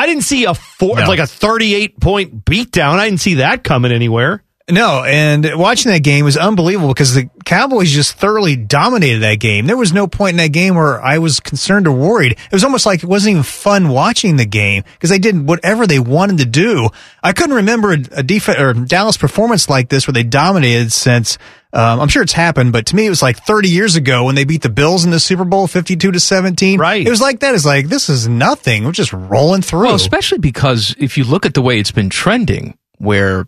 I 0.00 0.06
didn't 0.06 0.22
see 0.22 0.44
a 0.46 0.54
four, 0.54 0.96
No. 0.96 1.06
like 1.06 1.18
a 1.18 1.26
38 1.26 2.00
point 2.00 2.44
beatdown. 2.44 2.94
I 2.98 3.04
didn't 3.08 3.20
see 3.20 3.34
that 3.34 3.62
coming 3.64 3.92
anywhere. 3.92 4.42
No, 4.72 5.04
and 5.04 5.50
watching 5.54 5.92
that 5.92 6.02
game 6.02 6.24
was 6.24 6.36
unbelievable 6.36 6.88
because 6.88 7.14
the 7.14 7.28
Cowboys 7.44 7.90
just 7.90 8.14
thoroughly 8.14 8.56
dominated 8.56 9.20
that 9.20 9.40
game. 9.40 9.66
There 9.66 9.76
was 9.76 9.92
no 9.92 10.06
point 10.06 10.32
in 10.32 10.36
that 10.38 10.52
game 10.52 10.74
where 10.74 11.00
I 11.00 11.18
was 11.18 11.40
concerned 11.40 11.86
or 11.86 11.92
worried. 11.92 12.32
It 12.32 12.52
was 12.52 12.64
almost 12.64 12.86
like 12.86 13.02
it 13.02 13.08
wasn't 13.08 13.32
even 13.32 13.42
fun 13.42 13.88
watching 13.88 14.36
the 14.36 14.46
game 14.46 14.84
because 14.94 15.10
they 15.10 15.18
did 15.18 15.46
whatever 15.46 15.86
they 15.86 15.98
wanted 15.98 16.38
to 16.38 16.46
do. 16.46 16.88
I 17.22 17.32
couldn't 17.32 17.56
remember 17.56 17.92
a, 17.92 18.22
def- 18.22 18.48
or 18.48 18.72
Dallas 18.74 19.16
performance 19.16 19.68
like 19.68 19.88
this 19.88 20.06
where 20.06 20.12
they 20.12 20.22
dominated 20.22 20.92
since. 20.92 21.38
Um, 21.72 22.00
I'm 22.00 22.08
sure 22.08 22.22
it's 22.22 22.32
happened, 22.32 22.72
but 22.72 22.86
to 22.86 22.96
me, 22.96 23.06
it 23.06 23.10
was 23.10 23.22
like 23.22 23.44
30 23.44 23.68
years 23.68 23.94
ago 23.94 24.24
when 24.24 24.34
they 24.34 24.42
beat 24.44 24.62
the 24.62 24.68
Bills 24.68 25.04
in 25.04 25.12
the 25.12 25.20
Super 25.20 25.44
Bowl, 25.44 25.68
52 25.68 26.10
to 26.10 26.18
17. 26.18 26.80
Right. 26.80 27.06
It 27.06 27.10
was 27.10 27.20
like 27.20 27.40
that. 27.40 27.54
It's 27.54 27.64
like 27.64 27.86
this 27.86 28.08
is 28.08 28.26
nothing. 28.26 28.84
We're 28.84 28.90
just 28.90 29.12
rolling 29.12 29.62
through. 29.62 29.84
Well, 29.86 29.94
especially 29.94 30.38
because 30.38 30.96
if 30.98 31.16
you 31.16 31.22
look 31.22 31.46
at 31.46 31.54
the 31.54 31.62
way 31.62 31.78
it's 31.78 31.92
been 31.92 32.10
trending, 32.10 32.76
where, 32.98 33.46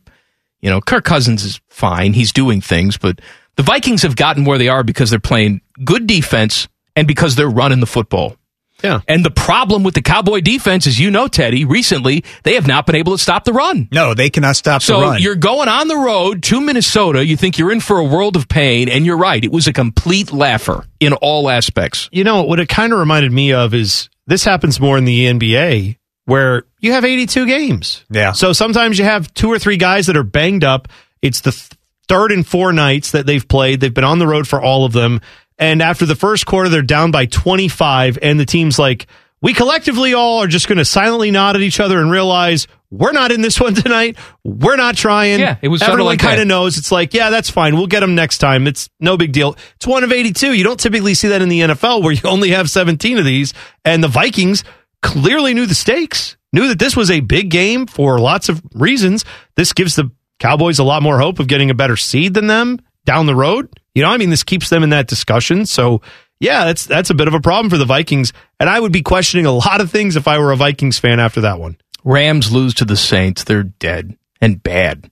you 0.62 0.70
know, 0.70 0.80
Kirk 0.80 1.04
Cousins 1.04 1.44
is 1.44 1.60
fine, 1.68 2.14
he's 2.14 2.32
doing 2.32 2.60
things, 2.60 2.96
but 2.96 3.20
the 3.56 3.62
Vikings 3.62 4.02
have 4.02 4.16
gotten 4.16 4.44
where 4.46 4.56
they 4.58 4.68
are 4.68 4.82
because 4.82 5.10
they're 5.10 5.18
playing 5.20 5.60
good 5.84 6.06
defense 6.06 6.68
and 6.96 7.06
because 7.06 7.36
they're 7.36 7.50
running 7.50 7.80
the 7.80 7.86
football. 7.86 8.36
Yeah. 8.82 9.00
And 9.06 9.24
the 9.24 9.30
problem 9.30 9.84
with 9.84 9.94
the 9.94 10.02
Cowboy 10.02 10.40
defense, 10.40 10.88
is, 10.88 10.98
you 10.98 11.10
know, 11.10 11.28
Teddy, 11.28 11.64
recently, 11.64 12.24
they 12.42 12.54
have 12.54 12.66
not 12.66 12.84
been 12.84 12.96
able 12.96 13.12
to 13.12 13.18
stop 13.22 13.44
the 13.44 13.52
run. 13.52 13.88
no, 13.92 14.12
they 14.12 14.28
cannot 14.28 14.56
stop 14.56 14.82
So 14.82 14.98
the 14.98 15.06
run. 15.06 15.22
you're 15.22 15.36
going 15.36 15.68
on 15.68 15.86
the 15.86 15.96
road 15.96 16.42
to 16.44 16.60
Minnesota. 16.60 17.24
You 17.24 17.36
think 17.36 17.58
you're 17.58 17.70
in 17.70 17.78
for 17.80 17.98
a 17.98 18.04
world 18.04 18.34
of 18.34 18.48
pain, 18.48 18.88
and 18.88 19.06
you're 19.06 19.16
right. 19.16 19.44
It 19.44 19.52
was 19.52 19.68
a 19.68 19.72
complete 19.72 20.32
laugher 20.32 20.84
in 20.98 21.12
all 21.12 21.48
aspects. 21.48 22.08
You 22.10 22.24
know, 22.24 22.42
what 22.42 22.58
it 22.58 22.68
kind 22.68 22.92
of 22.92 22.98
reminded 22.98 23.30
me 23.30 23.52
of 23.52 23.72
is 23.72 24.08
this 24.26 24.42
happens 24.44 24.80
more 24.80 24.98
in 24.98 25.04
the 25.04 25.26
NBA 25.26 25.96
where 26.24 26.64
you 26.80 26.92
have 26.92 27.04
82 27.04 27.46
games. 27.46 28.04
Yeah. 28.10 28.32
So 28.32 28.52
sometimes 28.52 28.98
you 28.98 29.04
have 29.04 29.32
two 29.34 29.50
or 29.50 29.58
three 29.58 29.76
guys 29.76 30.06
that 30.06 30.16
are 30.16 30.22
banged 30.22 30.64
up. 30.64 30.88
It's 31.20 31.40
the 31.40 31.52
th- 31.52 31.70
third 32.08 32.32
and 32.32 32.46
four 32.46 32.72
nights 32.72 33.12
that 33.12 33.26
they've 33.26 33.46
played. 33.46 33.80
They've 33.80 33.92
been 33.92 34.04
on 34.04 34.18
the 34.18 34.26
road 34.26 34.46
for 34.46 34.60
all 34.60 34.84
of 34.84 34.92
them. 34.92 35.20
And 35.58 35.82
after 35.82 36.06
the 36.06 36.16
first 36.16 36.46
quarter, 36.46 36.68
they're 36.68 36.82
down 36.82 37.10
by 37.10 37.26
25, 37.26 38.18
and 38.20 38.40
the 38.40 38.46
team's 38.46 38.78
like, 38.78 39.06
we 39.40 39.54
collectively 39.54 40.14
all 40.14 40.38
are 40.42 40.46
just 40.46 40.68
going 40.68 40.78
to 40.78 40.84
silently 40.84 41.30
nod 41.30 41.56
at 41.56 41.62
each 41.62 41.80
other 41.80 42.00
and 42.00 42.10
realize 42.10 42.68
we're 42.90 43.12
not 43.12 43.32
in 43.32 43.42
this 43.42 43.60
one 43.60 43.74
tonight. 43.74 44.16
We're 44.44 44.76
not 44.76 44.96
trying. 44.96 45.40
Yeah, 45.40 45.56
it 45.60 45.68
was 45.68 45.82
everyone 45.82 46.06
like 46.06 46.20
kind 46.20 46.40
of 46.40 46.46
knows. 46.46 46.78
It's 46.78 46.92
like, 46.92 47.12
yeah, 47.12 47.30
that's 47.30 47.50
fine. 47.50 47.76
We'll 47.76 47.86
get 47.88 48.00
them 48.00 48.14
next 48.14 48.38
time. 48.38 48.66
It's 48.66 48.88
no 49.00 49.16
big 49.16 49.32
deal. 49.32 49.56
It's 49.76 49.86
one 49.86 50.04
of 50.04 50.12
82. 50.12 50.52
You 50.52 50.64
don't 50.64 50.78
typically 50.78 51.14
see 51.14 51.28
that 51.28 51.42
in 51.42 51.48
the 51.48 51.60
NFL 51.60 52.02
where 52.02 52.12
you 52.12 52.20
only 52.24 52.50
have 52.50 52.70
17 52.70 53.18
of 53.18 53.24
these. 53.24 53.52
And 53.84 54.02
the 54.02 54.08
Vikings 54.08 54.62
clearly 55.02 55.54
knew 55.54 55.66
the 55.66 55.74
stakes, 55.74 56.36
knew 56.52 56.68
that 56.68 56.78
this 56.78 56.96
was 56.96 57.10
a 57.10 57.20
big 57.20 57.50
game 57.50 57.86
for 57.86 58.18
lots 58.18 58.48
of 58.48 58.62
reasons. 58.74 59.24
This 59.56 59.72
gives 59.72 59.96
the 59.96 60.10
Cowboys 60.38 60.78
a 60.78 60.84
lot 60.84 61.02
more 61.02 61.18
hope 61.18 61.38
of 61.38 61.46
getting 61.46 61.70
a 61.70 61.74
better 61.74 61.96
seed 61.96 62.34
than 62.34 62.46
them 62.46 62.80
down 63.04 63.26
the 63.26 63.34
road. 63.34 63.68
You 63.94 64.02
know, 64.02 64.08
I 64.08 64.16
mean, 64.16 64.30
this 64.30 64.42
keeps 64.42 64.70
them 64.70 64.82
in 64.82 64.90
that 64.90 65.06
discussion. 65.06 65.66
So, 65.66 66.00
yeah, 66.40 66.64
that's 66.64 66.86
that's 66.86 67.10
a 67.10 67.14
bit 67.14 67.28
of 67.28 67.34
a 67.34 67.40
problem 67.40 67.70
for 67.70 67.78
the 67.78 67.84
Vikings. 67.84 68.32
And 68.58 68.68
I 68.68 68.80
would 68.80 68.92
be 68.92 69.02
questioning 69.02 69.46
a 69.46 69.52
lot 69.52 69.80
of 69.80 69.90
things 69.90 70.16
if 70.16 70.26
I 70.26 70.38
were 70.38 70.52
a 70.52 70.56
Vikings 70.56 70.98
fan 70.98 71.20
after 71.20 71.42
that 71.42 71.60
one. 71.60 71.76
Rams 72.04 72.50
lose 72.50 72.74
to 72.74 72.84
the 72.84 72.96
Saints. 72.96 73.44
They're 73.44 73.62
dead 73.62 74.16
and 74.40 74.62
bad. 74.62 75.10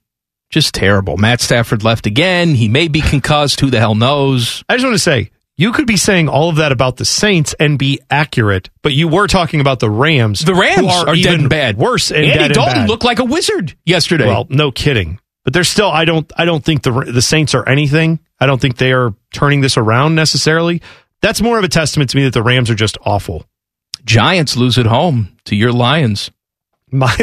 Just 0.51 0.75
terrible. 0.75 1.17
Matt 1.17 1.41
Stafford 1.41 1.85
left 1.85 2.07
again. 2.07 2.57
He 2.57 2.69
may 2.69 2.89
be 2.89 3.01
concussed. 3.01 3.61
Who 3.61 3.71
the 3.71 3.79
hell 3.79 3.95
knows? 3.95 4.65
I 4.69 4.75
just 4.75 4.85
want 4.85 4.95
to 4.95 4.99
say, 4.99 5.31
you 5.61 5.73
could 5.73 5.87
be 5.87 5.97
saying 5.97 6.29
all 6.29 6.49
of 6.49 6.57
that 6.57 6.73
about 6.73 6.97
the 6.97 7.05
Saints 7.05 7.55
and 7.61 7.79
be 7.79 8.01
accurate, 8.11 8.71
but 8.83 8.93
you 8.93 9.09
were 9.09 9.27
talking 9.27 9.61
about 9.61 9.79
the 9.81 9.91
Rams. 9.91 10.41
The 10.41 10.55
Rams 10.55 10.79
who 10.81 10.87
are, 10.89 11.07
dead 11.07 11.17
even 11.19 11.41
and 11.41 11.51
bad. 11.51 11.77
Worse 11.77 12.11
and 12.11 12.25
Andy 12.25 12.33
dead 12.33 12.43
and 12.47 12.55
Dalton 12.55 12.75
bad. 12.75 12.89
looked 12.89 13.05
like 13.05 13.19
a 13.19 13.25
wizard 13.25 13.77
yesterday. 13.85 14.27
Well, 14.27 14.47
no 14.49 14.71
kidding. 14.73 15.19
But 15.45 15.53
they're 15.53 15.65
still. 15.65 15.91
I 15.91 16.05
don't. 16.05 16.31
I 16.37 16.45
don't 16.45 16.65
think 16.65 16.83
the 16.83 16.91
the 16.93 17.23
Saints 17.23 17.55
are 17.55 17.69
anything. 17.69 18.21
I 18.41 18.47
don't 18.47 18.61
think 18.61 18.77
they 18.79 18.93
are 18.93 19.15
turning 19.33 19.61
this 19.61 19.77
around 19.77 20.15
necessarily. 20.15 20.83
That's 21.21 21.43
more 21.43 21.59
of 21.59 21.65
a 21.65 21.69
testament 21.69 22.11
to 22.11 22.17
me 22.17 22.25
that 22.25 22.33
the 22.33 22.43
Rams 22.43 22.71
are 22.71 22.75
just 22.75 22.97
awful. 23.05 23.45
Giants 24.05 24.57
lose 24.57 24.79
at 24.79 24.87
home 24.87 25.37
to 25.45 25.55
your 25.57 25.73
Lions. 25.73 26.31
My 26.93 27.15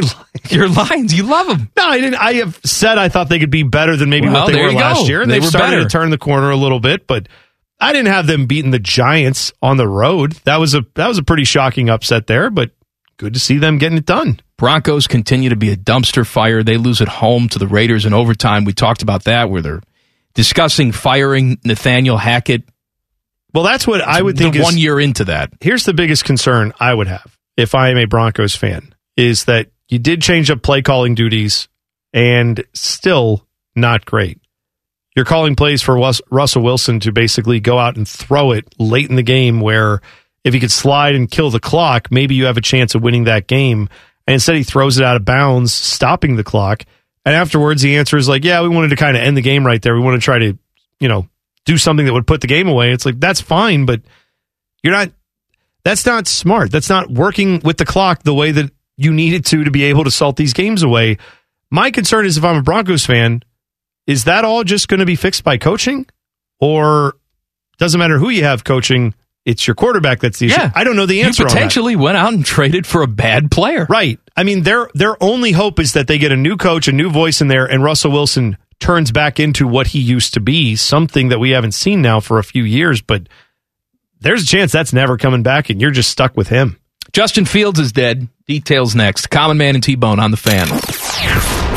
Your 0.49 0.69
Lions, 0.69 1.13
you 1.13 1.23
love 1.23 1.47
them. 1.47 1.69
no, 1.75 1.83
I 1.87 1.99
didn't. 1.99 2.15
I 2.21 2.33
have 2.35 2.59
said 2.63 2.97
I 2.97 3.09
thought 3.09 3.27
they 3.29 3.39
could 3.39 3.49
be 3.51 3.63
better 3.63 3.97
than 3.97 4.09
maybe 4.09 4.29
Well, 4.29 4.45
what 4.45 4.53
they 4.53 4.61
were 4.61 4.71
last 4.71 5.01
go. 5.01 5.07
year, 5.07 5.21
and 5.21 5.29
They 5.29 5.35
they've 5.35 5.43
were 5.43 5.49
started 5.49 5.71
better. 5.77 5.83
to 5.83 5.89
turn 5.89 6.09
the 6.09 6.17
corner 6.17 6.51
a 6.51 6.55
little 6.55 6.79
bit. 6.79 7.05
But 7.05 7.27
I 7.79 7.93
didn't 7.93 8.11
have 8.11 8.27
them 8.27 8.45
beating 8.47 8.71
the 8.71 8.79
Giants 8.79 9.53
on 9.61 9.77
the 9.77 9.87
road. 9.87 10.33
That 10.45 10.57
was 10.57 10.73
a 10.73 10.83
that 10.95 11.07
was 11.07 11.17
a 11.17 11.23
pretty 11.23 11.43
shocking 11.43 11.89
upset 11.89 12.27
there. 12.27 12.49
But 12.49 12.71
good 13.17 13.33
to 13.35 13.39
see 13.39 13.57
them 13.57 13.77
getting 13.77 13.97
it 13.97 14.05
done. 14.05 14.39
Broncos 14.57 15.05
continue 15.05 15.49
to 15.49 15.55
be 15.55 15.69
a 15.71 15.77
dumpster 15.77 16.25
fire. 16.25 16.63
They 16.63 16.77
lose 16.77 17.01
at 17.01 17.07
home 17.07 17.47
to 17.49 17.59
the 17.59 17.67
Raiders 17.67 18.05
in 18.05 18.13
overtime. 18.13 18.65
We 18.65 18.73
talked 18.73 19.03
about 19.03 19.25
that 19.25 19.49
where 19.51 19.61
they're 19.61 19.81
discussing 20.33 20.91
firing 20.91 21.59
Nathaniel 21.63 22.17
Hackett. 22.17 22.63
Well, 23.53 23.63
that's 23.63 23.85
what 23.85 24.01
I 24.01 24.21
would 24.21 24.37
think. 24.37 24.55
is- 24.55 24.63
one 24.63 24.77
year 24.77 24.99
into 24.99 25.25
that. 25.25 25.51
here's 25.61 25.85
the 25.85 25.93
biggest 25.93 26.25
concern 26.25 26.73
I 26.79 26.93
would 26.93 27.07
have 27.07 27.37
if 27.55 27.75
I 27.75 27.89
am 27.89 27.97
a 27.97 28.05
Broncos 28.05 28.55
fan 28.55 28.93
is 29.15 29.45
that 29.45 29.67
you 29.89 29.99
did 29.99 30.21
change 30.21 30.51
up 30.51 30.61
play 30.61 30.81
calling 30.81 31.15
duties 31.15 31.67
and 32.13 32.63
still 32.73 33.47
not 33.75 34.05
great. 34.05 34.39
You're 35.17 35.25
calling 35.25 35.55
plays 35.55 35.81
for 35.81 35.97
Russell 36.29 36.61
Wilson 36.61 36.99
to 36.99 37.11
basically 37.11 37.59
go 37.59 37.79
out 37.79 37.97
and 37.97 38.07
throw 38.07 38.51
it 38.51 38.71
late 38.77 39.09
in 39.09 39.15
the 39.15 39.23
game 39.23 39.61
where 39.61 39.99
if 40.43 40.53
he 40.53 40.59
could 40.59 40.71
slide 40.71 41.15
and 41.15 41.27
kill 41.27 41.49
the 41.49 41.59
clock, 41.59 42.11
maybe 42.11 42.35
you 42.35 42.45
have 42.45 42.55
a 42.55 42.61
chance 42.61 42.93
of 42.93 43.01
winning 43.01 43.23
that 43.23 43.47
game. 43.47 43.89
And 44.27 44.35
instead 44.35 44.57
he 44.57 44.63
throws 44.63 44.99
it 44.99 45.03
out 45.03 45.15
of 45.15 45.25
bounds, 45.25 45.73
stopping 45.73 46.35
the 46.35 46.43
clock. 46.43 46.83
And 47.25 47.33
afterwards 47.33 47.81
the 47.81 47.97
answer 47.97 48.15
is 48.15 48.29
like, 48.29 48.43
yeah, 48.43 48.61
we 48.61 48.69
wanted 48.69 48.89
to 48.89 48.95
kind 48.95 49.17
of 49.17 49.23
end 49.23 49.35
the 49.35 49.41
game 49.41 49.65
right 49.65 49.81
there. 49.81 49.95
We 49.95 50.01
want 50.01 50.21
to 50.21 50.23
try 50.23 50.37
to, 50.37 50.55
you 50.99 51.07
know, 51.07 51.27
do 51.65 51.79
something 51.79 52.05
that 52.05 52.13
would 52.13 52.27
put 52.27 52.41
the 52.41 52.47
game 52.47 52.67
away. 52.67 52.91
It's 52.91 53.03
like, 53.03 53.19
that's 53.19 53.41
fine, 53.41 53.87
but 53.87 54.01
you're 54.83 54.93
not 54.93 55.09
that's 55.83 56.05
not 56.05 56.27
smart. 56.27 56.71
That's 56.71 56.89
not 56.89 57.09
working 57.09 57.61
with 57.63 57.77
the 57.77 57.85
clock 57.85 58.21
the 58.21 58.35
way 58.35 58.51
that 58.51 58.69
you 58.97 59.11
needed 59.13 59.47
to 59.47 59.63
to 59.63 59.71
be 59.71 59.85
able 59.85 60.03
to 60.03 60.11
salt 60.11 60.35
these 60.35 60.53
games 60.53 60.83
away. 60.83 61.17
My 61.71 61.89
concern 61.89 62.27
is 62.27 62.37
if 62.37 62.43
I'm 62.43 62.57
a 62.57 62.61
Broncos 62.61 63.03
fan, 63.03 63.41
is 64.07 64.23
that 64.23 64.45
all 64.45 64.63
just 64.63 64.87
going 64.87 65.01
to 65.01 65.05
be 65.05 65.15
fixed 65.15 65.43
by 65.43 65.57
coaching? 65.57 66.07
Or 66.59 67.13
doesn't 67.77 67.99
matter 67.99 68.17
who 68.17 68.29
you 68.29 68.43
have 68.45 68.63
coaching, 68.63 69.13
it's 69.45 69.67
your 69.67 69.75
quarterback 69.75 70.19
that's 70.21 70.39
the 70.39 70.47
issue. 70.47 70.59
Yeah. 70.59 70.71
I 70.73 70.83
don't 70.83 70.95
know 70.95 71.05
the 71.05 71.15
You 71.17 71.25
answer. 71.25 71.43
that. 71.43 71.49
potentially 71.53 71.95
went 71.95 72.17
out 72.17 72.33
and 72.33 72.43
traded 72.43 72.87
for 72.87 73.03
a 73.03 73.07
bad 73.07 73.51
player. 73.51 73.85
Right. 73.87 74.19
I 74.35 74.43
mean, 74.43 74.63
their 74.63 74.89
their 74.95 75.21
only 75.23 75.51
hope 75.51 75.79
is 75.79 75.93
that 75.93 76.07
they 76.07 76.17
get 76.17 76.31
a 76.31 76.35
new 76.35 76.57
coach, 76.57 76.87
a 76.87 76.91
new 76.91 77.09
voice 77.11 77.41
in 77.41 77.47
there, 77.47 77.65
and 77.65 77.83
Russell 77.83 78.11
Wilson 78.11 78.57
turns 78.79 79.11
back 79.11 79.39
into 79.39 79.67
what 79.67 79.87
he 79.87 79.99
used 79.99 80.33
to 80.35 80.39
be, 80.39 80.75
something 80.75 81.29
that 81.29 81.39
we 81.39 81.51
haven't 81.51 81.71
seen 81.73 82.01
now 82.01 82.19
for 82.19 82.39
a 82.39 82.43
few 82.43 82.63
years. 82.63 83.01
But 83.01 83.27
there's 84.19 84.43
a 84.43 84.47
chance 84.47 84.71
that's 84.71 84.93
never 84.93 85.17
coming 85.17 85.43
back, 85.43 85.69
and 85.69 85.79
you're 85.81 85.91
just 85.91 86.09
stuck 86.11 86.35
with 86.35 86.49
him. 86.49 86.77
Justin 87.13 87.45
Fields 87.45 87.79
is 87.79 87.91
dead. 87.91 88.27
Details 88.47 88.95
next. 88.95 89.27
Common 89.27 89.57
Man 89.57 89.75
and 89.75 89.83
T 89.83 89.95
Bone 89.95 90.19
on 90.19 90.31
the 90.31 90.37
fan. 90.37 90.67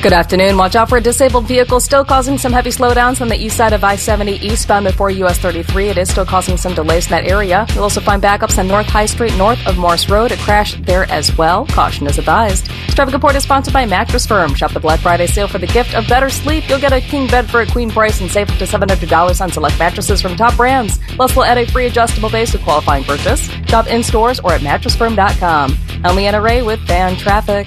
Good 0.00 0.12
afternoon. 0.12 0.56
Watch 0.56 0.76
out 0.76 0.88
for 0.88 0.98
a 0.98 1.00
disabled 1.00 1.48
vehicle 1.48 1.80
still 1.80 2.04
causing 2.04 2.38
some 2.38 2.52
heavy 2.52 2.70
slowdowns 2.70 3.20
on 3.20 3.26
the 3.26 3.34
east 3.34 3.56
side 3.56 3.72
of 3.72 3.82
I 3.82 3.96
70 3.96 4.34
eastbound 4.34 4.86
before 4.86 5.10
US 5.10 5.38
33. 5.38 5.88
It 5.88 5.98
is 5.98 6.08
still 6.08 6.24
causing 6.24 6.56
some 6.56 6.72
delays 6.72 7.06
in 7.06 7.10
that 7.10 7.26
area. 7.26 7.66
You'll 7.74 7.82
also 7.82 8.00
find 8.00 8.22
backups 8.22 8.58
on 8.58 8.68
North 8.68 8.86
High 8.86 9.06
Street 9.06 9.36
north 9.36 9.58
of 9.66 9.76
Morse 9.76 10.08
Road. 10.08 10.30
A 10.30 10.36
crash 10.36 10.80
there 10.82 11.10
as 11.10 11.36
well. 11.36 11.66
Caution 11.66 12.06
is 12.06 12.16
advised. 12.16 12.66
This 12.66 12.94
traffic 12.94 13.12
report 13.12 13.34
is 13.34 13.42
sponsored 13.42 13.74
by 13.74 13.86
Mattress 13.86 14.24
Firm. 14.24 14.54
Shop 14.54 14.72
the 14.72 14.78
Black 14.78 15.00
Friday 15.00 15.26
sale 15.26 15.48
for 15.48 15.58
the 15.58 15.66
gift 15.66 15.96
of 15.96 16.06
better 16.06 16.30
sleep. 16.30 16.68
You'll 16.68 16.78
get 16.78 16.92
a 16.92 17.00
king 17.00 17.26
bed 17.26 17.50
for 17.50 17.62
a 17.62 17.66
queen 17.66 17.90
price 17.90 18.20
and 18.20 18.30
save 18.30 18.50
up 18.50 18.58
to 18.58 18.66
$700 18.66 19.40
on 19.40 19.50
select 19.50 19.80
mattresses 19.80 20.22
from 20.22 20.36
top 20.36 20.56
brands. 20.56 21.00
Plus, 21.16 21.34
we'll 21.34 21.44
add 21.44 21.58
a 21.58 21.66
free 21.66 21.86
adjustable 21.86 22.30
base 22.30 22.52
with 22.52 22.62
qualifying 22.62 23.02
purchase. 23.02 23.48
Shop 23.66 23.88
in 23.88 24.04
stores 24.04 24.38
or 24.38 24.52
at 24.52 24.60
mattressfirm.com. 24.60 25.76
I'm 26.04 26.14
Leanna 26.14 26.40
Ray 26.40 26.62
with 26.62 26.78
Fan 26.86 27.16
Traffic. 27.16 27.66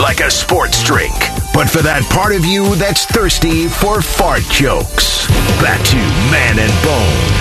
Like 0.00 0.20
a 0.20 0.30
sports 0.30 0.82
drink, 0.82 1.12
but 1.52 1.68
for 1.68 1.82
that 1.82 2.02
part 2.10 2.34
of 2.34 2.46
you 2.46 2.74
that's 2.76 3.04
thirsty 3.04 3.68
for 3.68 4.00
fart 4.00 4.42
jokes. 4.44 5.26
Back 5.60 5.84
to 5.92 5.96
Man 6.32 6.58
and 6.58 6.72
Bone. 6.80 7.36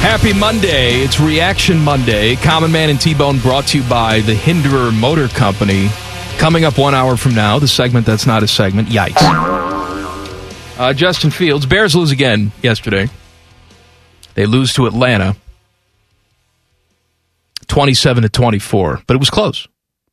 Happy 0.00 0.32
Monday. 0.32 1.00
It's 1.00 1.18
Reaction 1.18 1.78
Monday. 1.78 2.36
Common 2.36 2.70
Man 2.70 2.88
and 2.90 3.00
T 3.00 3.14
Bone 3.14 3.40
brought 3.40 3.66
to 3.68 3.78
you 3.78 3.88
by 3.88 4.20
the 4.20 4.34
Hinderer 4.34 4.92
Motor 4.92 5.26
Company. 5.26 5.88
Coming 6.38 6.64
up 6.64 6.78
one 6.78 6.94
hour 6.94 7.16
from 7.16 7.34
now, 7.34 7.58
the 7.58 7.66
segment 7.66 8.06
that's 8.06 8.26
not 8.26 8.44
a 8.44 8.48
segment. 8.48 8.88
Yikes. 8.88 9.16
Uh, 10.78 10.92
Justin 10.92 11.30
Fields. 11.30 11.66
Bears 11.66 11.96
lose 11.96 12.12
again 12.12 12.52
yesterday. 12.62 13.08
They 14.34 14.46
lose 14.46 14.72
to 14.74 14.86
Atlanta 14.86 15.34
27 17.66 18.22
to 18.22 18.28
24, 18.28 19.02
but 19.06 19.14
it 19.14 19.18
was 19.18 19.30
close. 19.30 19.66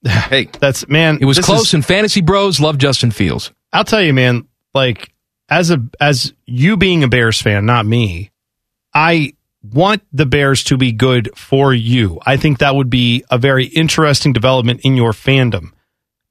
Hey, 0.08 0.50
That's 0.60 0.88
man. 0.88 1.18
it 1.22 1.26
was 1.26 1.39
close, 1.39 1.68
is- 1.70 1.74
and 1.74 1.86
Fantasy 1.86 2.22
Bros 2.22 2.60
love 2.60 2.78
Justin 2.78 3.12
Fields. 3.12 3.52
I'll 3.74 3.84
tell 3.84 4.02
you, 4.02 4.14
man. 4.14 4.47
Like 4.74 5.12
as 5.50 5.72
a 5.72 5.84
as 6.00 6.34
you 6.45 6.78
being 6.78 7.04
a 7.04 7.08
Bears 7.08 7.41
fan, 7.41 7.66
not 7.66 7.86
me. 7.86 8.32
I 8.93 9.34
want 9.62 10.04
the 10.14 10.26
Bears 10.26 10.64
to 10.66 10.78
be 10.78 10.91
good 10.91 11.30
for 11.38 11.74
you. 11.74 12.20
I 12.26 12.38
think 12.38 12.60
that 12.60 12.76
would 12.76 12.89
be 12.89 13.24
a 13.30 13.38
very 13.38 13.66
interesting 13.66 14.32
development 14.34 14.82
in 14.84 14.95
your 14.95 15.12
fandom. 15.12 15.72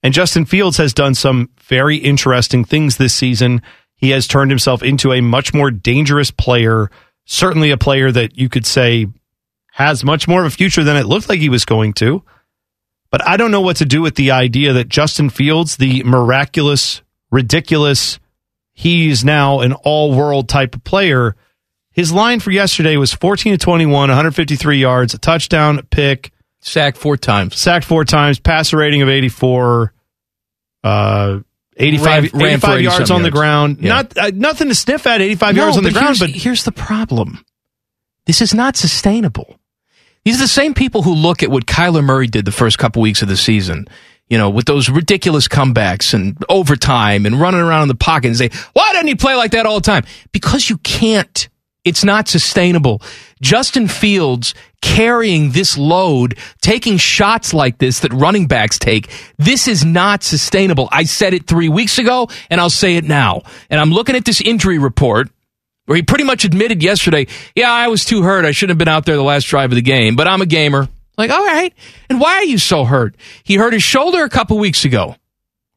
And 0.02 0.14
Justin 0.14 0.44
Fields 0.44 0.76
has 0.78 0.94
done 0.94 1.14
some 1.14 1.50
very 1.60 1.96
interesting 1.96 2.64
things 2.64 2.96
this 2.96 3.12
season. 3.14 3.62
He 3.96 4.10
has 4.10 4.26
turned 4.28 4.50
himself 4.50 4.82
into 4.82 5.12
a 5.12 5.20
much 5.20 5.52
more 5.52 5.70
dangerous 5.70 6.30
player, 6.30 6.90
certainly 7.26 7.70
a 7.70 7.76
player 7.76 8.10
that 8.12 8.38
you 8.38 8.48
could 8.48 8.64
say 8.64 9.06
has 9.72 10.04
much 10.04 10.26
more 10.28 10.40
of 10.40 10.46
a 10.46 10.56
future 10.56 10.84
than 10.84 10.96
it 10.96 11.06
looked 11.06 11.28
like 11.28 11.40
he 11.40 11.48
was 11.48 11.64
going 11.64 11.92
to. 11.94 12.22
But 13.10 13.26
I 13.26 13.36
don't 13.36 13.50
know 13.50 13.60
what 13.62 13.76
to 13.76 13.84
do 13.86 14.02
with 14.02 14.16
the 14.16 14.32
idea 14.32 14.74
that 14.74 14.88
Justin 14.88 15.30
Fields, 15.30 15.76
the 15.76 16.02
miraculous, 16.04 17.02
ridiculous, 17.30 18.18
he's 18.74 19.24
now 19.24 19.60
an 19.60 19.72
all 19.72 20.14
world 20.14 20.48
type 20.48 20.74
of 20.74 20.84
player. 20.84 21.34
His 21.92 22.12
line 22.12 22.40
for 22.40 22.50
yesterday 22.50 22.96
was 22.96 23.12
14 23.12 23.52
to 23.54 23.58
21, 23.58 23.92
153 24.08 24.78
yards, 24.78 25.14
a 25.14 25.18
touchdown, 25.18 25.78
a 25.78 25.82
pick, 25.82 26.32
Sacked 26.60 26.98
four 26.98 27.16
times. 27.16 27.56
sacked 27.56 27.84
four 27.84 28.04
times, 28.04 28.38
passer 28.38 28.76
rating 28.76 29.00
of 29.02 29.08
84, 29.08 29.92
uh, 30.84 31.38
85, 31.76 32.04
Ran- 32.06 32.40
ran 32.40 32.50
85 32.50 32.74
80 32.74 32.84
yards 32.84 33.08
some 33.08 33.16
on 33.16 33.22
the 33.22 33.30
ground. 33.30 33.78
Yeah. 33.80 33.88
Not 33.88 34.18
uh, 34.18 34.30
nothing 34.34 34.68
to 34.68 34.74
sniff 34.74 35.06
at. 35.06 35.20
85 35.20 35.56
yards 35.56 35.76
on 35.76 35.84
the 35.84 35.92
ground, 35.92 36.18
here's, 36.18 36.18
but 36.18 36.30
here's 36.30 36.64
the 36.64 36.72
problem. 36.72 37.44
This 38.26 38.42
is 38.42 38.52
not 38.52 38.76
sustainable. 38.76 39.58
Are 40.36 40.38
the 40.38 40.48
same 40.48 40.74
people 40.74 41.02
who 41.02 41.14
look 41.14 41.42
at 41.42 41.50
what 41.50 41.66
Kyler 41.66 42.04
Murray 42.04 42.26
did 42.26 42.44
the 42.44 42.52
first 42.52 42.78
couple 42.78 43.02
weeks 43.02 43.22
of 43.22 43.28
the 43.28 43.36
season, 43.36 43.86
you 44.28 44.36
know, 44.38 44.50
with 44.50 44.66
those 44.66 44.88
ridiculous 44.88 45.48
comebacks 45.48 46.12
and 46.14 46.36
overtime 46.48 47.26
and 47.26 47.40
running 47.40 47.60
around 47.60 47.82
in 47.82 47.88
the 47.88 47.94
pocket 47.94 48.28
and 48.28 48.36
say, 48.36 48.50
why 48.72 48.92
doesn't 48.92 49.08
he 49.08 49.14
play 49.14 49.34
like 49.34 49.52
that 49.52 49.66
all 49.66 49.76
the 49.76 49.86
time? 49.86 50.04
Because 50.32 50.68
you 50.68 50.78
can't. 50.78 51.48
It's 51.84 52.04
not 52.04 52.28
sustainable. 52.28 53.00
Justin 53.40 53.88
Fields 53.88 54.54
carrying 54.82 55.52
this 55.52 55.78
load, 55.78 56.36
taking 56.60 56.98
shots 56.98 57.54
like 57.54 57.78
this 57.78 58.00
that 58.00 58.12
running 58.12 58.46
backs 58.46 58.78
take, 58.78 59.10
this 59.38 59.68
is 59.68 59.84
not 59.84 60.22
sustainable. 60.22 60.88
I 60.92 61.04
said 61.04 61.32
it 61.32 61.46
three 61.46 61.68
weeks 61.68 61.98
ago 61.98 62.28
and 62.50 62.60
I'll 62.60 62.68
say 62.68 62.96
it 62.96 63.04
now. 63.04 63.42
And 63.70 63.80
I'm 63.80 63.90
looking 63.90 64.16
at 64.16 64.24
this 64.24 64.40
injury 64.40 64.78
report 64.78 65.30
where 65.88 65.96
he 65.96 66.02
pretty 66.02 66.24
much 66.24 66.44
admitted 66.44 66.82
yesterday, 66.82 67.26
yeah, 67.56 67.72
I 67.72 67.88
was 67.88 68.04
too 68.04 68.20
hurt. 68.20 68.44
I 68.44 68.50
shouldn't 68.50 68.72
have 68.72 68.78
been 68.78 68.88
out 68.88 69.06
there 69.06 69.16
the 69.16 69.22
last 69.22 69.44
drive 69.44 69.72
of 69.72 69.76
the 69.76 69.80
game, 69.80 70.16
but 70.16 70.28
I'm 70.28 70.42
a 70.42 70.46
gamer. 70.46 70.86
Like, 71.16 71.30
all 71.30 71.42
right. 71.42 71.72
And 72.10 72.20
why 72.20 72.34
are 72.34 72.44
you 72.44 72.58
so 72.58 72.84
hurt? 72.84 73.16
He 73.42 73.54
hurt 73.54 73.72
his 73.72 73.82
shoulder 73.82 74.22
a 74.22 74.28
couple 74.28 74.58
weeks 74.58 74.84
ago, 74.84 75.16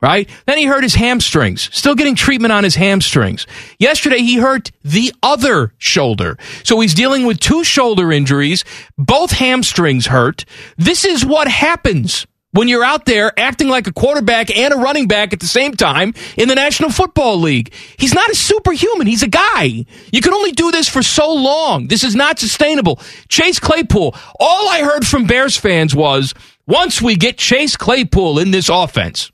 right? 0.01 0.29
Then 0.47 0.57
he 0.57 0.65
hurt 0.65 0.83
his 0.83 0.95
hamstrings, 0.95 1.69
still 1.71 1.95
getting 1.95 2.15
treatment 2.15 2.51
on 2.51 2.65
his 2.65 2.75
hamstrings. 2.75 3.47
Yesterday, 3.79 4.17
he 4.17 4.35
hurt 4.35 4.71
the 4.83 5.13
other 5.23 5.73
shoulder. 5.77 6.37
So 6.65 6.77
he's 6.81 6.93
dealing 6.93 7.25
with 7.25 7.39
two 7.39 7.63
shoulder 7.63 8.11
injuries, 8.11 8.65
both 8.97 9.31
hamstrings 9.31 10.07
hurt. 10.07 10.43
This 10.75 11.05
is 11.05 11.25
what 11.25 11.47
happens 11.47 12.27
when 12.51 12.67
you're 12.67 12.83
out 12.83 13.05
there 13.05 13.37
acting 13.39 13.69
like 13.69 13.87
a 13.87 13.93
quarterback 13.93 14.55
and 14.55 14.73
a 14.73 14.77
running 14.77 15.07
back 15.07 15.33
at 15.33 15.39
the 15.39 15.47
same 15.47 15.73
time 15.73 16.13
in 16.37 16.47
the 16.47 16.55
National 16.55 16.89
Football 16.89 17.37
League. 17.39 17.73
He's 17.97 18.13
not 18.13 18.29
a 18.29 18.35
superhuman. 18.35 19.07
He's 19.07 19.23
a 19.23 19.27
guy. 19.27 19.85
You 20.11 20.21
can 20.21 20.33
only 20.33 20.51
do 20.51 20.71
this 20.71 20.89
for 20.89 21.01
so 21.01 21.33
long. 21.33 21.87
This 21.87 22.03
is 22.03 22.15
not 22.15 22.39
sustainable. 22.39 22.99
Chase 23.29 23.59
Claypool, 23.59 24.15
all 24.39 24.69
I 24.69 24.81
heard 24.83 25.07
from 25.07 25.25
Bears 25.25 25.57
fans 25.57 25.95
was 25.95 26.33
once 26.67 27.01
we 27.01 27.15
get 27.15 27.37
Chase 27.37 27.75
Claypool 27.77 28.39
in 28.39 28.51
this 28.51 28.69
offense, 28.69 29.31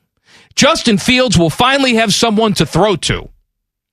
Justin 0.55 0.97
Fields 0.97 1.37
will 1.37 1.49
finally 1.49 1.95
have 1.95 2.13
someone 2.13 2.53
to 2.55 2.65
throw 2.65 2.95
to. 2.95 3.29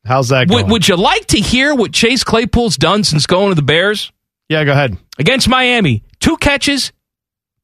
how's 0.04 0.28
that 0.28 0.48
going? 0.48 0.64
Would, 0.64 0.72
would 0.72 0.88
you 0.88 0.96
like 0.96 1.26
to 1.26 1.38
hear 1.38 1.74
what 1.74 1.92
Chase 1.92 2.24
Claypool's 2.24 2.76
done 2.76 3.04
since 3.04 3.26
going 3.26 3.50
to 3.50 3.54
the 3.54 3.62
Bears? 3.62 4.10
yeah, 4.48 4.64
go 4.64 4.72
ahead. 4.72 4.96
Against 5.18 5.48
Miami, 5.48 6.02
two 6.20 6.36
catches, 6.36 6.92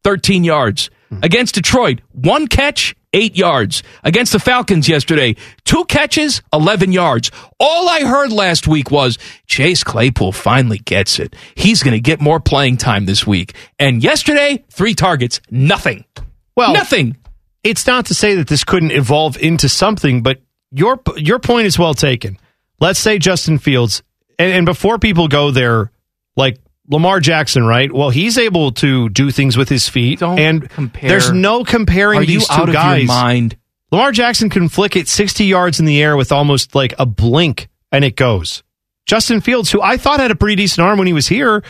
13 0.04 0.44
yards. 0.44 0.90
Mm-hmm. 1.12 1.24
Against 1.24 1.54
Detroit, 1.56 2.00
one 2.12 2.46
catch, 2.46 2.94
eight 3.12 3.36
yards. 3.36 3.82
Against 4.04 4.32
the 4.32 4.38
Falcons 4.38 4.88
yesterday, 4.88 5.34
two 5.64 5.84
catches, 5.86 6.40
11 6.52 6.92
yards. 6.92 7.30
All 7.58 7.88
I 7.88 8.02
heard 8.02 8.30
last 8.32 8.68
week 8.68 8.90
was 8.92 9.18
Chase 9.46 9.82
Claypool 9.82 10.32
finally 10.32 10.78
gets 10.78 11.18
it. 11.18 11.34
He's 11.56 11.82
going 11.82 11.94
to 11.94 12.00
get 12.00 12.20
more 12.20 12.38
playing 12.38 12.76
time 12.76 13.06
this 13.06 13.26
week. 13.26 13.54
And 13.78 14.02
yesterday, 14.04 14.64
three 14.70 14.94
targets, 14.94 15.40
nothing. 15.50 16.04
Well, 16.56 16.74
Nothing. 16.74 17.16
it's 17.64 17.86
not 17.86 18.06
to 18.06 18.14
say 18.14 18.36
that 18.36 18.46
this 18.48 18.62
couldn't 18.64 18.92
evolve 18.92 19.36
into 19.38 19.68
something, 19.68 20.22
but 20.22 20.40
your 20.70 21.00
your 21.16 21.38
point 21.40 21.66
is 21.66 21.78
well 21.78 21.94
taken. 21.94 22.38
Let's 22.78 22.98
say 23.00 23.18
Justin 23.18 23.58
Fields, 23.58 24.02
and, 24.38 24.52
and 24.52 24.66
before 24.66 24.98
people 24.98 25.26
go 25.26 25.50
there, 25.50 25.90
like 26.36 26.58
Lamar 26.90 27.20
Jackson, 27.20 27.64
right? 27.64 27.90
Well, 27.92 28.10
he's 28.10 28.36
able 28.36 28.72
to 28.72 29.08
do 29.10 29.30
things 29.30 29.56
with 29.56 29.68
his 29.68 29.88
feet, 29.88 30.18
Don't 30.18 30.38
and 30.38 30.68
compare. 30.68 31.08
there's 31.08 31.30
no 31.30 31.64
comparing 31.64 32.18
Are 32.18 32.22
you 32.22 32.38
these 32.40 32.48
two 32.48 32.52
out 32.54 32.68
of 32.68 32.74
guys. 32.74 33.02
your 33.02 33.06
mind? 33.08 33.56
Lamar 33.92 34.12
Jackson 34.12 34.50
can 34.50 34.68
flick 34.68 34.96
it 34.96 35.08
60 35.08 35.44
yards 35.44 35.78
in 35.80 35.86
the 35.86 36.02
air 36.02 36.16
with 36.16 36.32
almost 36.32 36.74
like 36.74 36.94
a 36.98 37.06
blink, 37.06 37.68
and 37.92 38.04
it 38.04 38.16
goes. 38.16 38.62
Justin 39.06 39.40
Fields, 39.40 39.70
who 39.70 39.80
I 39.80 39.96
thought 39.96 40.20
had 40.20 40.30
a 40.30 40.36
pretty 40.36 40.56
decent 40.56 40.84
arm 40.86 40.98
when 40.98 41.06
he 41.06 41.12
was 41.12 41.26
here, 41.28 41.62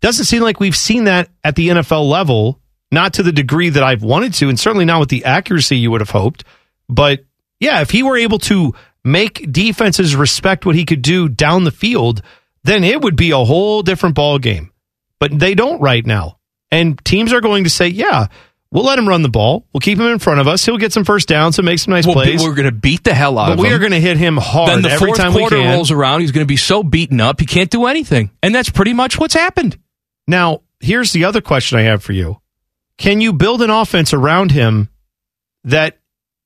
doesn't 0.00 0.24
seem 0.24 0.42
like 0.42 0.58
we've 0.60 0.76
seen 0.76 1.04
that 1.04 1.28
at 1.44 1.54
the 1.56 1.68
NFL 1.68 2.08
level, 2.08 2.60
not 2.90 3.14
to 3.14 3.22
the 3.22 3.32
degree 3.32 3.68
that 3.68 3.82
I've 3.82 4.02
wanted 4.02 4.32
to, 4.34 4.48
and 4.48 4.58
certainly 4.58 4.84
not 4.84 5.00
with 5.00 5.08
the 5.08 5.24
accuracy 5.24 5.76
you 5.76 5.90
would 5.90 6.00
have 6.00 6.10
hoped. 6.10 6.44
But 6.88 7.24
yeah, 7.60 7.80
if 7.80 7.90
he 7.90 8.02
were 8.02 8.16
able 8.16 8.38
to 8.40 8.74
make 9.04 9.50
defenses 9.52 10.16
respect 10.16 10.66
what 10.66 10.74
he 10.74 10.84
could 10.84 11.02
do 11.02 11.28
down 11.28 11.64
the 11.64 11.70
field, 11.70 12.22
then 12.68 12.84
it 12.84 13.00
would 13.02 13.16
be 13.16 13.30
a 13.30 13.38
whole 13.38 13.82
different 13.82 14.14
ball 14.14 14.38
game. 14.38 14.72
But 15.18 15.36
they 15.38 15.54
don't 15.54 15.80
right 15.80 16.04
now. 16.04 16.38
And 16.70 17.02
teams 17.04 17.32
are 17.32 17.40
going 17.40 17.64
to 17.64 17.70
say, 17.70 17.88
yeah, 17.88 18.26
we'll 18.70 18.84
let 18.84 18.98
him 18.98 19.08
run 19.08 19.22
the 19.22 19.28
ball. 19.28 19.66
We'll 19.72 19.80
keep 19.80 19.98
him 19.98 20.06
in 20.06 20.18
front 20.18 20.38
of 20.40 20.46
us. 20.46 20.64
He'll 20.64 20.76
get 20.78 20.92
some 20.92 21.04
first 21.04 21.26
downs 21.28 21.58
and 21.58 21.66
make 21.66 21.78
some 21.78 21.92
nice 21.92 22.06
We'll 22.06 22.16
be- 22.16 22.22
plays. 22.36 22.42
we're 22.42 22.54
going 22.54 22.66
to 22.66 22.72
beat 22.72 23.02
the 23.04 23.14
hell 23.14 23.38
out 23.38 23.46
but 23.46 23.52
of 23.54 23.58
him. 23.58 23.62
we 23.64 23.72
are 23.72 23.78
going 23.78 23.92
to 23.92 24.00
hit 24.00 24.16
him 24.18 24.36
hard 24.36 24.68
then 24.70 24.82
the 24.82 24.90
every 24.90 25.08
fourth 25.08 25.18
time 25.18 25.32
we 25.32 25.40
quarter 25.40 25.56
rolls 25.56 25.90
around. 25.90 26.20
He's 26.20 26.30
going 26.32 26.44
to 26.44 26.48
be 26.48 26.56
so 26.58 26.82
beaten 26.82 27.20
up 27.20 27.40
he 27.40 27.46
can't 27.46 27.70
do 27.70 27.86
anything, 27.86 28.30
and 28.42 28.54
that's 28.54 28.70
pretty 28.70 28.92
much 28.92 29.18
what's 29.18 29.34
happened. 29.34 29.78
Now, 30.26 30.60
here's 30.80 31.12
the 31.12 31.24
other 31.24 31.40
question 31.40 31.78
I 31.78 31.82
have 31.82 32.02
for 32.02 32.12
you. 32.12 32.40
Can 32.98 33.20
you 33.20 33.32
build 33.32 33.62
an 33.62 33.70
offense 33.70 34.12
around 34.12 34.50
him 34.52 34.88
that 35.64 35.98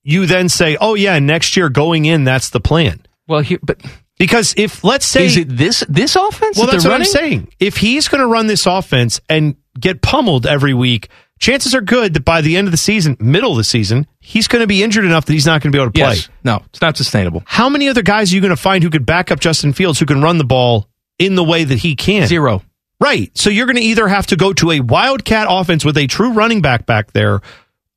you 0.05 0.27
then 0.27 0.49
say, 0.49 0.77
oh, 0.81 0.95
yeah, 0.95 1.19
next 1.19 1.57
year 1.57 1.69
going 1.69 2.05
in, 2.05 2.25
that's 2.25 2.51
the 2.51 2.61
plan? 2.61 3.05
Well, 3.27 3.41
here, 3.41 3.59
but 3.63 3.81
because 4.23 4.55
if 4.57 4.85
let's 4.85 5.05
say 5.05 5.27
is 5.27 5.37
it 5.37 5.49
this 5.49 5.85
this 5.89 6.15
offense? 6.15 6.57
well, 6.57 6.67
that 6.67 6.73
that's 6.75 6.85
they're 6.85 6.93
what 6.93 7.01
I'm 7.01 7.01
running? 7.01 7.13
saying. 7.13 7.49
If 7.59 7.77
he's 7.77 8.07
going 8.07 8.21
to 8.21 8.27
run 8.29 8.47
this 8.47 8.67
offense 8.67 9.21
and 9.29 9.57
get 9.81 10.01
pummeled 10.01 10.47
every 10.47 10.75
week, 10.75 11.09
chances 11.41 11.75
are 11.75 11.81
good 11.81 12.15
that 12.15 12.25
by 12.25 12.41
the 12.41 12.57
end 12.57 12.69
of 12.69 12.71
the 12.71 12.77
season, 12.77 13.17
middle 13.19 13.51
of 13.51 13.57
the 13.57 13.65
season, 13.65 14.07
he's 14.21 14.47
going 14.47 14.61
to 14.61 14.69
be 14.69 14.81
injured 14.85 15.05
enough 15.05 15.25
that 15.25 15.33
he's 15.33 15.45
not 15.45 15.61
going 15.61 15.73
to 15.73 15.77
be 15.77 15.83
able 15.83 15.91
to 15.91 15.99
play. 15.99 16.15
Yes. 16.15 16.29
No, 16.45 16.63
it's 16.67 16.81
not 16.81 16.97
sustainable. 16.97 17.43
How 17.47 17.69
many 17.69 17.89
other 17.89 18.03
guys 18.03 18.31
are 18.31 18.37
you 18.37 18.41
going 18.41 18.51
to 18.51 18.57
find 18.57 18.85
who 18.85 18.91
could 18.91 19.05
back 19.05 19.33
up 19.33 19.41
Justin 19.41 19.73
Fields 19.73 19.99
who 19.99 20.07
can 20.07 20.23
run 20.23 20.39
the 20.39 20.45
ball 20.45 20.89
in 21.19 21.35
the 21.35 21.43
way 21.43 21.65
that 21.65 21.81
he 21.81 21.97
can? 21.97 22.29
Zero. 22.29 22.63
Right. 23.01 23.37
So 23.37 23.51
you're 23.51 23.67
going 23.67 23.77
to 23.77 23.83
either 23.83 24.07
have 24.07 24.29
to 24.29 24.37
go 24.37 24.53
to 24.53 24.71
a 24.71 24.79
wildcat 24.79 25.49
offense 25.51 25.85
with 25.85 25.99
a 25.99 26.07
true 26.07 26.33
running 26.33 26.63
back 26.63 26.87
back 26.87 27.11
there, 27.11 27.41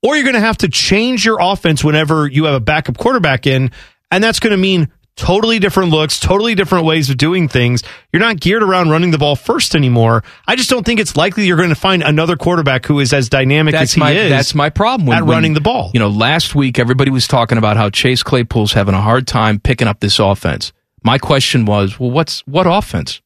or 0.02 0.16
you're 0.16 0.24
going 0.24 0.34
to 0.34 0.40
have 0.40 0.58
to 0.58 0.70
change 0.70 1.24
your 1.24 1.38
offense 1.40 1.84
whenever 1.84 2.26
you 2.28 2.46
have 2.46 2.56
a 2.56 2.60
backup 2.60 2.98
quarterback 2.98 3.46
in. 3.46 3.70
And 4.10 4.24
that's 4.24 4.40
going 4.40 4.52
to 4.52 4.58
mean 4.58 4.92
totally 5.16 5.60
different 5.60 5.92
looks, 5.92 6.20
totally 6.20 6.56
different 6.56 6.86
ways 6.86 7.10
of 7.10 7.18
doing 7.18 7.48
things. 7.48 7.84
You're 8.12 8.20
not 8.22 8.40
geared 8.40 8.64
around 8.64 8.90
running 8.90 9.12
the 9.12 9.18
ball 9.18 9.36
first 9.36 9.76
anymore. 9.76 10.24
I 10.48 10.56
just 10.56 10.70
don't 10.70 10.86
think 10.86 11.00
it's 11.00 11.16
likely 11.16 11.46
you're 11.46 11.58
going 11.58 11.70
to 11.70 11.76
find 11.76 12.04
another 12.04 12.36
quarterback 12.36 12.86
who 12.86 13.00
is 13.00 13.14
as 13.14 13.30
dynamic 13.30 13.74
as 13.74 13.94
he 13.94 14.00
my 14.00 14.12
is. 14.12 14.30
that's 14.30 14.54
my 14.56 14.70
problem 14.70 15.08
when, 15.08 15.18
at 15.18 15.26
when- 15.26 15.36
running 15.36 15.54
the 15.54 15.62
ball. 15.62 15.92
You 15.94 16.00
know, 16.00 16.10
last 16.10 16.56
week 16.56 16.80
everybody 16.80 17.12
was 17.12 17.28
talking 17.28 17.58
about 17.58 17.78
how 17.78 17.90
Chase 17.90 18.24
Claypool's 18.24 18.74
having 18.74 18.94
a 18.94 19.02
hard 19.02 19.28
time 19.28 19.60
picking 19.60 19.88
up 19.88 20.00
this 20.00 20.20
offense. 20.20 20.74
My 21.04 21.18
question 21.18 21.66
was, 21.66 22.00
well, 22.00 22.12
what's 22.12 22.42
what 22.48 22.66
offense? 22.68 23.22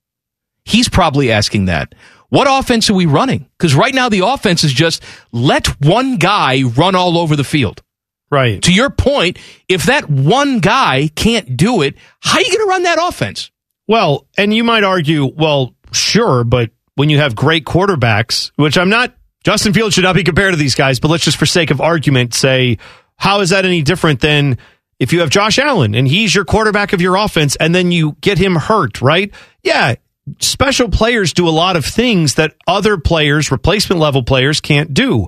He's 0.66 0.90
probably 0.90 1.32
asking 1.32 1.66
that. 1.66 1.95
What 2.30 2.48
offense 2.48 2.90
are 2.90 2.94
we 2.94 3.07
running? 3.07 3.48
Because 3.57 3.74
right 3.74 3.94
now 3.95 4.07
the 4.10 4.26
offense 4.26 4.64
is 4.64 4.72
just 4.72 5.02
let 5.32 5.66
one 5.82 6.18
guy 6.18 6.61
run 6.61 6.94
all 6.94 7.18
over 7.18 7.36
the 7.36 7.44
field. 7.44 7.82
Right. 8.31 8.61
To 8.64 8.73
your 8.73 8.89
point, 8.89 9.39
if 9.68 9.85
that 9.85 10.10
one 10.10 10.60
guy 10.60 11.10
can't 11.15 11.57
do 11.57 11.81
it, 11.81 11.95
how 12.19 12.38
are 12.38 12.41
you 12.41 12.47
going 12.47 12.68
to 12.68 12.69
run 12.69 12.84
that 12.84 12.99
offense? 13.01 13.51
Well, 13.88 14.27
and 14.38 14.53
you 14.53 14.64
might 14.64 14.84
argue, 14.84 15.26
well, 15.26 15.73
sure, 15.91 16.43
but 16.43 16.69
when 16.95 17.10
you 17.10 17.18
have 17.18 17.35
great 17.35 17.65
quarterbacks, 17.65 18.51
which 18.56 18.77
I'm 18.77 18.89
not, 18.89 19.15
Justin 19.43 19.73
Fields 19.73 19.95
should 19.95 20.03
not 20.03 20.15
be 20.15 20.23
compared 20.23 20.53
to 20.53 20.60
these 20.60 20.76
guys, 20.76 20.99
but 20.99 21.10
let's 21.10 21.23
just 21.23 21.38
for 21.38 21.47
sake 21.47 21.72
of 21.72 21.81
argument 21.81 22.35
say, 22.35 22.77
how 23.15 23.39
is 23.39 23.49
that 23.49 23.65
any 23.65 23.81
different 23.81 24.19
than 24.19 24.60
if 24.99 25.14
you 25.14 25.22
have 25.22 25.30
Josh 25.30 25.57
Allen 25.57 25.95
and 25.95 26.07
he's 26.07 26.35
your 26.35 26.45
quarterback 26.45 26.93
of 26.93 27.01
your 27.01 27.15
offense 27.15 27.56
and 27.56 27.73
then 27.73 27.91
you 27.91 28.15
get 28.22 28.38
him 28.38 28.56
hurt, 28.56 29.01
right? 29.01 29.34
Yeah. 29.64 29.95
Special 30.39 30.89
players 30.89 31.34
do 31.34 31.47
a 31.47 31.49
lot 31.49 31.76
of 31.76 31.85
things 31.85 32.35
that 32.35 32.56
other 32.68 32.97
players, 32.97 33.49
replacement 33.49 33.99
level 33.99 34.22
players 34.22 34.61
can't 34.61 34.93
do. 34.93 35.27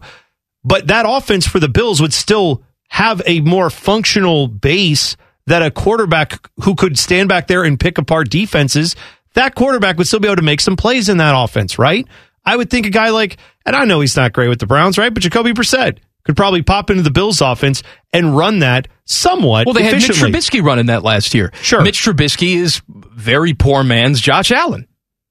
But 0.63 0.87
that 0.87 1.05
offense 1.07 1.47
for 1.47 1.59
the 1.59 1.69
Bills 1.69 2.01
would 2.01 2.13
still 2.13 2.63
have 2.91 3.22
a 3.26 3.39
more 3.39 3.69
functional 3.69 4.47
base 4.49 5.15
that 5.47 5.63
a 5.63 5.72
quarterback 5.72 6.49
who 6.63 6.76
could 6.76 6.97
stand 6.99 7.30
back 7.30 7.47
there 7.47 7.63
and 7.63 7.80
pick 7.80 7.97
apart 7.97 8.30
defenses, 8.30 8.95
that 9.34 9.55
quarterback 9.55 9.97
would 9.97 10.07
still 10.07 10.19
be 10.19 10.27
able 10.27 10.35
to 10.35 10.41
make 10.41 10.59
some 10.59 10.76
plays 10.76 11.07
in 11.07 11.18
that 11.18 11.34
offense, 11.35 11.80
right? 11.80 12.05
I 12.45 12.57
would 12.57 12.69
think 12.69 12.85
a 12.85 12.89
guy 12.89 13.09
like, 13.11 13.38
and 13.65 13.76
I 13.76 13.85
know 13.85 14.01
he's 14.01 14.18
not 14.18 14.34
great 14.34 14.49
with 14.49 14.59
the 14.59 14.68
Browns, 14.68 14.97
right? 14.97 15.13
But 15.13 15.23
Jacoby 15.23 15.53
Brissett 15.53 15.99
could 16.26 16.35
probably 16.35 16.63
pop 16.63 16.89
into 16.89 17.01
the 17.01 17.11
Bills 17.11 17.39
offense 17.39 17.81
and 18.11 18.35
run 18.35 18.59
that 18.59 18.89
somewhat 19.05 19.65
Well, 19.68 19.73
they 19.73 19.84
had 19.84 19.93
Mitch. 19.93 20.07
Trubisky 20.07 20.61
running 20.61 20.88
that 20.88 21.01
last 21.03 21.34
year. 21.34 21.51
Sure. 21.61 21.81
Mitch 21.81 22.03
Trubisky 22.03 22.55
is 22.57 22.81
very 22.89 23.53
poor 23.53 23.84
man's 23.85 24.19
Josh 24.19 24.51
Allen. 24.51 24.85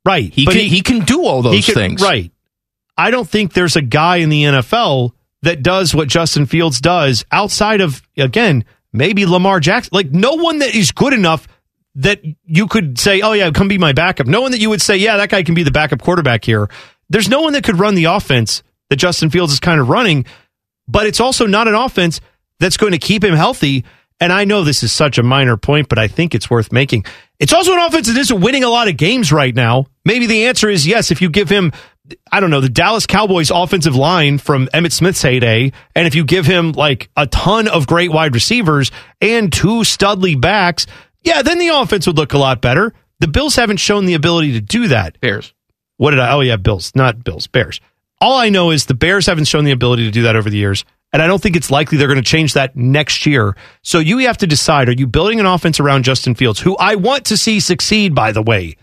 Right. 0.05 0.33
He 0.33 0.47
But 0.47 0.55
can, 0.55 0.65
he, 0.65 0.81
can 0.81 1.01
do 1.05 1.25
all 1.27 1.43
those 1.43 1.55
He 1.57 1.63
could- 1.63 1.75
things. 1.75 2.01
Right. 2.01 2.33
I 2.97 3.11
don't 3.11 3.29
think 3.29 3.53
there's 3.53 3.77
a 3.77 3.83
guy 3.83 4.17
in 4.17 4.29
the 4.31 4.45
NFL 4.45 5.13
that 5.43 5.63
does 5.63 5.95
what 5.95 6.09
Justin 6.09 6.47
Fields 6.47 6.81
does 6.81 7.25
outside 7.33 7.81
of, 7.81 8.03
again, 8.17 8.65
maybe 8.93 9.27
Lamar 9.27 9.61
Jackson. 9.61 9.91
Like, 9.93 10.11
no 10.11 10.35
one 10.35 10.59
that 10.59 10.75
is 10.75 10.93
good 10.93 11.13
enough 11.13 11.49
that 11.97 12.21
you 12.45 12.67
could 12.67 12.99
say, 12.99 13.21
oh, 13.21 13.33
yeah, 13.33 13.51
come 13.51 13.69
be 13.69 13.79
my 13.79 13.93
backup. 13.93 14.27
No 14.27 14.43
one 14.43 14.53
that 14.53 14.61
you 14.61 14.71
would 14.71 14.83
say, 14.83 14.97
yeah, 14.97 15.17
that 15.17 15.31
guy 15.31 15.43
can 15.43 15.55
be 15.55 15.63
the 15.63 15.71
backup 15.71 16.03
quarterback 16.03 16.45
here. 16.45 16.69
There's 17.09 17.29
no 17.29 17.41
one 17.41 17.55
that 17.55 17.65
could 17.65 17.79
run 17.79 17.95
the 17.95 18.05
offense 18.05 18.63
that 18.89 18.97
Justin 18.97 19.31
Fields 19.31 19.53
is 19.53 19.61
kind 19.61 19.81
of 19.81 19.89
running, 19.89 20.27
but 20.87 21.07
it's 21.07 21.21
also 21.21 21.47
not 21.47 21.69
an 21.69 21.75
offense 21.75 22.21
that's 22.59 22.77
going 22.77 22.93
to 22.93 22.99
keep 22.99 23.25
him 23.25 23.35
healthy. 23.35 23.85
And 24.21 24.33
I 24.33 24.45
know 24.45 24.63
this 24.63 24.83
is 24.83 24.93
such 24.93 25.19
a 25.19 25.23
minor 25.23 25.57
point, 25.57 25.89
but 25.89 25.99
I 25.99 26.07
think 26.07 26.35
it's 26.35 26.51
worth 26.51 26.71
making. 26.71 27.05
It's 27.39 27.55
also 27.55 27.73
an 27.73 27.79
offense 27.81 28.07
that 28.07 28.19
isn't 28.19 28.41
winning 28.41 28.65
a 28.65 28.69
lot 28.69 28.87
of 28.87 28.97
games 28.97 29.33
right 29.33 29.55
now. 29.55 29.87
Maybe 30.05 30.27
the 30.27 30.47
answer 30.47 30.69
is 30.69 30.87
yes 30.87 31.11
if 31.11 31.23
you 31.23 31.31
give 31.31 31.49
him, 31.49 31.73
I 32.33 32.41
don't 32.41 32.51
know, 32.51 32.61
the 32.61 32.69
Dallas 32.69 33.07
Cowboys 33.07 33.51
offensive 33.51 33.95
line 33.95 34.39
from 34.39 34.69
Emmitt 34.69 34.93
Smith's 34.93 35.23
heyday, 35.23 35.73
and 35.95 36.07
if 36.07 36.15
you 36.15 36.25
give 36.25 36.47
him 36.47 36.73
like 36.73 37.11
a 37.17 37.27
ton 37.27 37.69
of 37.69 37.87
great 37.87 38.13
wide 38.13 38.35
receivers 38.35 38.91
and 39.21 39.53
two 39.53 39.81
studly 39.81 40.41
backs, 40.41 40.87
yeah, 41.23 41.43
then 41.43 41.59
the 41.59 41.69
offense 41.69 42.07
would 42.07 42.17
look 42.17 42.33
a 42.33 42.39
lot 42.39 42.61
better. 42.61 42.93
The 43.21 43.29
Bills 43.29 43.57
haven't 43.57 43.77
shown 43.77 44.07
the 44.07 44.15
ability 44.15 44.53
to 44.53 44.61
do 44.61 44.89
that. 44.89 45.21
Bears. 45.21 45.53
What 45.99 46.13
did 46.13 46.21
I? 46.21 46.33
Oh 46.33 46.41
yeah, 46.41 46.57
Bills, 46.57 46.93
not 46.95 47.23
Bills, 47.23 47.47
Bears. 47.47 47.81
All 48.21 48.39
I 48.39 48.49
know 48.49 48.71
is 48.71 48.87
the 48.87 48.95
Bears 48.95 49.27
haven't 49.27 49.47
shown 49.47 49.65
the 49.65 49.73
ability 49.73 50.05
to 50.05 50.11
do 50.11 50.23
that 50.23 50.37
over 50.37 50.49
the 50.49 50.57
years, 50.57 50.85
and 51.13 51.21
I 51.21 51.27
don't 51.27 51.43
think 51.43 51.57
it's 51.57 51.71
likely 51.71 51.99
they're 51.99 52.09
going 52.09 52.17
to 52.17 52.23
change 52.23 52.55
that 52.55 52.75
next 52.77 53.27
year. 53.27 53.57
So 53.83 53.99
you 53.99 54.19
have 54.19 54.39
to 54.39 54.47
decide: 54.47 54.89
Are 54.89 54.93
you 54.93 55.07
building 55.07 55.41
an 55.41 55.47
offense 55.47 55.79
around 55.79 56.05
Justin 56.05 56.35
Fields, 56.35 56.61
who 56.61 56.77
I 56.79 56.95
want 56.95 57.27
to 57.27 57.37
see 57.37 57.61
succeed, 57.61 58.15
by 58.15 58.33
the 58.33 58.43
way? 58.43 58.77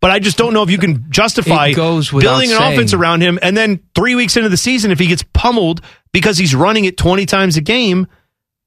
But 0.00 0.10
I 0.10 0.18
just 0.18 0.38
don't 0.38 0.54
know 0.54 0.62
if 0.62 0.70
you 0.70 0.78
can 0.78 1.10
justify 1.10 1.72
building 1.74 2.50
an 2.50 2.56
saying. 2.56 2.72
offense 2.72 2.94
around 2.94 3.20
him, 3.20 3.38
and 3.42 3.54
then 3.56 3.80
three 3.94 4.14
weeks 4.14 4.36
into 4.36 4.48
the 4.48 4.56
season, 4.56 4.90
if 4.90 4.98
he 4.98 5.06
gets 5.06 5.22
pummeled 5.34 5.82
because 6.12 6.38
he's 6.38 6.54
running 6.54 6.86
it 6.86 6.96
twenty 6.96 7.26
times 7.26 7.56
a 7.56 7.60
game. 7.60 8.06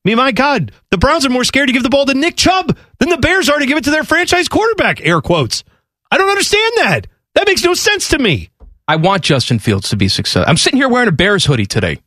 I 0.05 0.09
mean, 0.09 0.17
my 0.17 0.31
God, 0.31 0.71
the 0.91 0.97
Browns 0.97 1.25
are 1.25 1.29
more 1.29 1.45
scared 1.45 1.67
to 1.67 1.73
give 1.73 1.81
the 1.81 1.89
ball 1.89 2.05
to 2.05 2.13
Nick 2.13 2.35
Chubb 2.35 2.77
than 2.99 3.09
the 3.09 3.17
Bears 3.17 3.49
are 3.49 3.57
to 3.57 3.65
give 3.65 3.77
it 3.77 3.85
to 3.85 3.91
their 3.91 4.03
franchise 4.03 4.47
quarterback. 4.49 4.99
Air 5.01 5.21
quotes. 5.21 5.63
I 6.11 6.17
don't 6.17 6.29
understand 6.29 6.73
that. 6.77 7.07
That 7.35 7.47
makes 7.47 7.63
no 7.63 7.73
sense 7.73 8.09
to 8.09 8.19
me. 8.19 8.49
I 8.87 8.97
want 8.97 9.23
Justin 9.23 9.59
Fields 9.59 9.89
to 9.89 9.95
be 9.95 10.09
successful. 10.09 10.49
I'm 10.49 10.57
sitting 10.57 10.77
here 10.77 10.89
wearing 10.89 11.07
a 11.07 11.13
Bears 11.13 11.45
hoodie 11.45 11.65
today. 11.65 11.99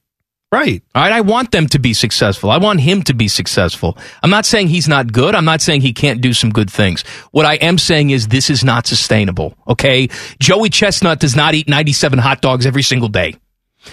Right. 0.56 0.82
All 0.94 1.02
right. 1.02 1.12
I 1.12 1.20
want 1.20 1.50
them 1.50 1.66
to 1.66 1.78
be 1.78 1.92
successful. 1.92 2.50
I 2.50 2.56
want 2.56 2.80
him 2.80 3.02
to 3.02 3.12
be 3.12 3.28
successful. 3.28 3.98
I'm 4.22 4.30
not 4.30 4.46
saying 4.46 4.68
he's 4.68 4.88
not 4.88 5.12
good. 5.12 5.34
I'm 5.34 5.44
not 5.44 5.60
saying 5.60 5.82
he 5.82 5.92
can't 5.92 6.22
do 6.22 6.32
some 6.32 6.48
good 6.48 6.70
things. 6.70 7.02
What 7.30 7.44
I 7.44 7.56
am 7.56 7.76
saying 7.76 8.08
is 8.08 8.28
this 8.28 8.48
is 8.48 8.64
not 8.64 8.86
sustainable. 8.86 9.54
Okay. 9.68 10.08
Joey 10.40 10.70
Chestnut 10.70 11.20
does 11.20 11.36
not 11.36 11.52
eat 11.52 11.68
97 11.68 12.18
hot 12.18 12.40
dogs 12.40 12.64
every 12.64 12.82
single 12.82 13.10
day. 13.10 13.34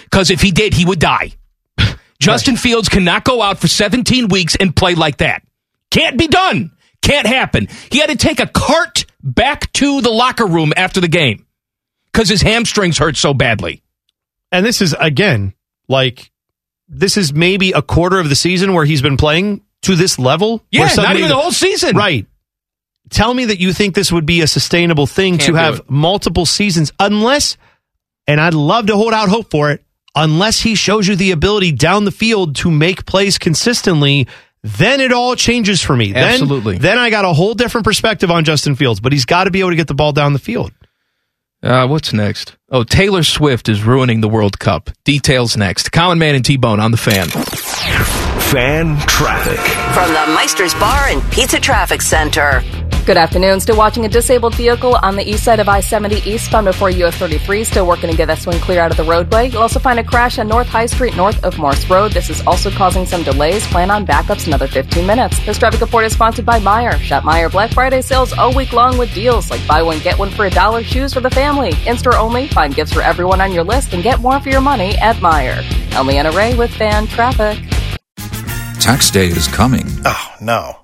Because 0.04 0.30
if 0.30 0.40
he 0.40 0.52
did, 0.52 0.72
he 0.72 0.86
would 0.86 1.00
die. 1.00 1.32
Justin 2.18 2.56
Fields 2.56 2.88
cannot 2.88 3.24
go 3.24 3.42
out 3.42 3.58
for 3.58 3.68
17 3.68 4.28
weeks 4.28 4.56
and 4.56 4.74
play 4.74 4.94
like 4.94 5.18
that. 5.18 5.42
Can't 5.90 6.16
be 6.16 6.28
done. 6.28 6.72
Can't 7.02 7.26
happen. 7.26 7.68
He 7.90 7.98
had 7.98 8.08
to 8.08 8.16
take 8.16 8.40
a 8.40 8.46
cart 8.46 9.04
back 9.22 9.70
to 9.74 10.00
the 10.00 10.08
locker 10.08 10.46
room 10.46 10.72
after 10.78 11.02
the 11.02 11.08
game 11.08 11.44
because 12.10 12.30
his 12.30 12.40
hamstrings 12.40 12.96
hurt 12.96 13.18
so 13.18 13.34
badly. 13.34 13.82
And 14.50 14.64
this 14.64 14.80
is, 14.80 14.94
again, 14.98 15.52
like, 15.88 16.30
this 16.94 17.16
is 17.16 17.32
maybe 17.32 17.72
a 17.72 17.82
quarter 17.82 18.18
of 18.18 18.28
the 18.28 18.34
season 18.34 18.72
where 18.74 18.84
he's 18.84 19.02
been 19.02 19.16
playing 19.16 19.62
to 19.82 19.96
this 19.96 20.18
level. 20.18 20.64
Yeah, 20.70 20.88
not 20.96 21.16
even 21.16 21.28
the 21.28 21.36
whole 21.36 21.52
season. 21.52 21.96
Right. 21.96 22.26
Tell 23.10 23.34
me 23.34 23.44
that 23.46 23.60
you 23.60 23.72
think 23.72 23.94
this 23.94 24.10
would 24.10 24.24
be 24.26 24.40
a 24.40 24.46
sustainable 24.46 25.06
thing 25.06 25.38
Can't 25.38 25.48
to 25.48 25.54
have 25.56 25.90
multiple 25.90 26.46
seasons, 26.46 26.90
unless, 26.98 27.56
and 28.26 28.40
I'd 28.40 28.54
love 28.54 28.86
to 28.86 28.96
hold 28.96 29.12
out 29.12 29.28
hope 29.28 29.50
for 29.50 29.70
it, 29.70 29.84
unless 30.14 30.60
he 30.60 30.74
shows 30.74 31.06
you 31.06 31.14
the 31.14 31.30
ability 31.32 31.72
down 31.72 32.06
the 32.06 32.10
field 32.10 32.56
to 32.56 32.70
make 32.70 33.04
plays 33.04 33.36
consistently. 33.36 34.26
Then 34.62 35.02
it 35.02 35.12
all 35.12 35.36
changes 35.36 35.82
for 35.82 35.94
me. 35.94 36.12
Then- 36.12 36.24
Absolutely. 36.40 36.78
Then, 36.78 36.96
I 36.96 37.10
got 37.10 37.26
a 37.26 37.32
whole 37.34 37.52
different 37.52 37.84
perspective 37.84 38.30
on 38.30 38.44
Justin 38.44 38.74
Fields, 38.76 38.98
but 39.00 39.12
he's 39.12 39.26
got 39.26 39.44
to 39.44 39.50
be 39.50 39.60
able 39.60 39.70
to 39.70 39.76
get 39.76 39.88
the 39.88 39.94
ball 39.94 40.12
down 40.12 40.32
the 40.32 40.38
field. 40.38 40.72
Uh, 41.64 41.86
what's 41.86 42.12
next? 42.12 42.56
Oh, 42.68 42.84
Taylor 42.84 43.22
Swift 43.22 43.70
is 43.70 43.82
ruining 43.82 44.20
the 44.20 44.28
World 44.28 44.58
Cup. 44.58 44.90
Details 45.04 45.56
next. 45.56 45.92
Common 45.92 46.18
Man 46.18 46.34
and 46.34 46.44
T 46.44 46.58
Bone 46.58 46.78
on 46.78 46.90
the 46.90 46.98
fan. 46.98 47.28
Fan 48.50 48.98
traffic. 49.06 49.58
From 49.94 50.08
the 50.08 50.34
Meister's 50.34 50.74
Bar 50.74 51.08
and 51.08 51.22
Pizza 51.32 51.58
Traffic 51.58 52.02
Center. 52.02 52.62
Good 53.06 53.18
afternoon. 53.18 53.60
Still 53.60 53.76
watching 53.76 54.06
a 54.06 54.08
disabled 54.08 54.54
vehicle 54.54 54.96
on 54.96 55.14
the 55.14 55.22
east 55.22 55.44
side 55.44 55.60
of 55.60 55.68
I 55.68 55.80
70 55.80 56.26
eastbound 56.28 56.64
before 56.64 56.88
US 56.88 57.14
33. 57.16 57.62
Still 57.64 57.86
working 57.86 58.10
to 58.10 58.16
get 58.16 58.28
this 58.28 58.46
one 58.46 58.58
clear 58.60 58.80
out 58.80 58.90
of 58.90 58.96
the 58.96 59.04
roadway. 59.04 59.50
You'll 59.50 59.60
also 59.60 59.78
find 59.78 59.98
a 59.98 60.04
crash 60.04 60.38
on 60.38 60.48
North 60.48 60.68
High 60.68 60.86
Street 60.86 61.14
north 61.14 61.44
of 61.44 61.58
Morse 61.58 61.84
Road. 61.90 62.12
This 62.12 62.30
is 62.30 62.40
also 62.46 62.70
causing 62.70 63.04
some 63.04 63.22
delays. 63.22 63.66
Plan 63.66 63.90
on 63.90 64.06
backups 64.06 64.46
another 64.46 64.66
15 64.66 65.06
minutes. 65.06 65.38
This 65.44 65.58
traffic 65.58 65.82
report 65.82 66.06
is 66.06 66.14
sponsored 66.14 66.46
by 66.46 66.58
Meijer. 66.60 66.98
Shop 66.98 67.24
Meijer 67.24 67.52
Black 67.52 67.72
Friday 67.72 68.00
sales 68.00 68.32
all 68.32 68.54
week 68.54 68.72
long 68.72 68.96
with 68.96 69.12
deals 69.12 69.50
like 69.50 69.66
buy 69.66 69.82
one, 69.82 69.98
get 69.98 70.18
one 70.18 70.30
for 70.30 70.46
a 70.46 70.50
dollar 70.50 70.82
shoes 70.82 71.12
for 71.12 71.20
the 71.20 71.30
family. 71.30 71.74
In 71.86 71.98
store 71.98 72.16
only. 72.16 72.48
Find 72.48 72.74
gifts 72.74 72.94
for 72.94 73.02
everyone 73.02 73.42
on 73.42 73.52
your 73.52 73.64
list 73.64 73.92
and 73.92 74.02
get 74.02 74.20
more 74.20 74.40
for 74.40 74.48
your 74.48 74.62
money 74.62 74.96
at 74.96 75.16
Meijer. 75.16 75.62
I'm 75.94 76.06
Leanna 76.06 76.32
Ray 76.32 76.54
with 76.54 76.70
Fan 76.70 77.06
Traffic. 77.08 77.58
Tax 78.80 79.10
day 79.10 79.26
is 79.26 79.46
coming. 79.46 79.84
Oh, 80.06 80.34
no. 80.40 80.83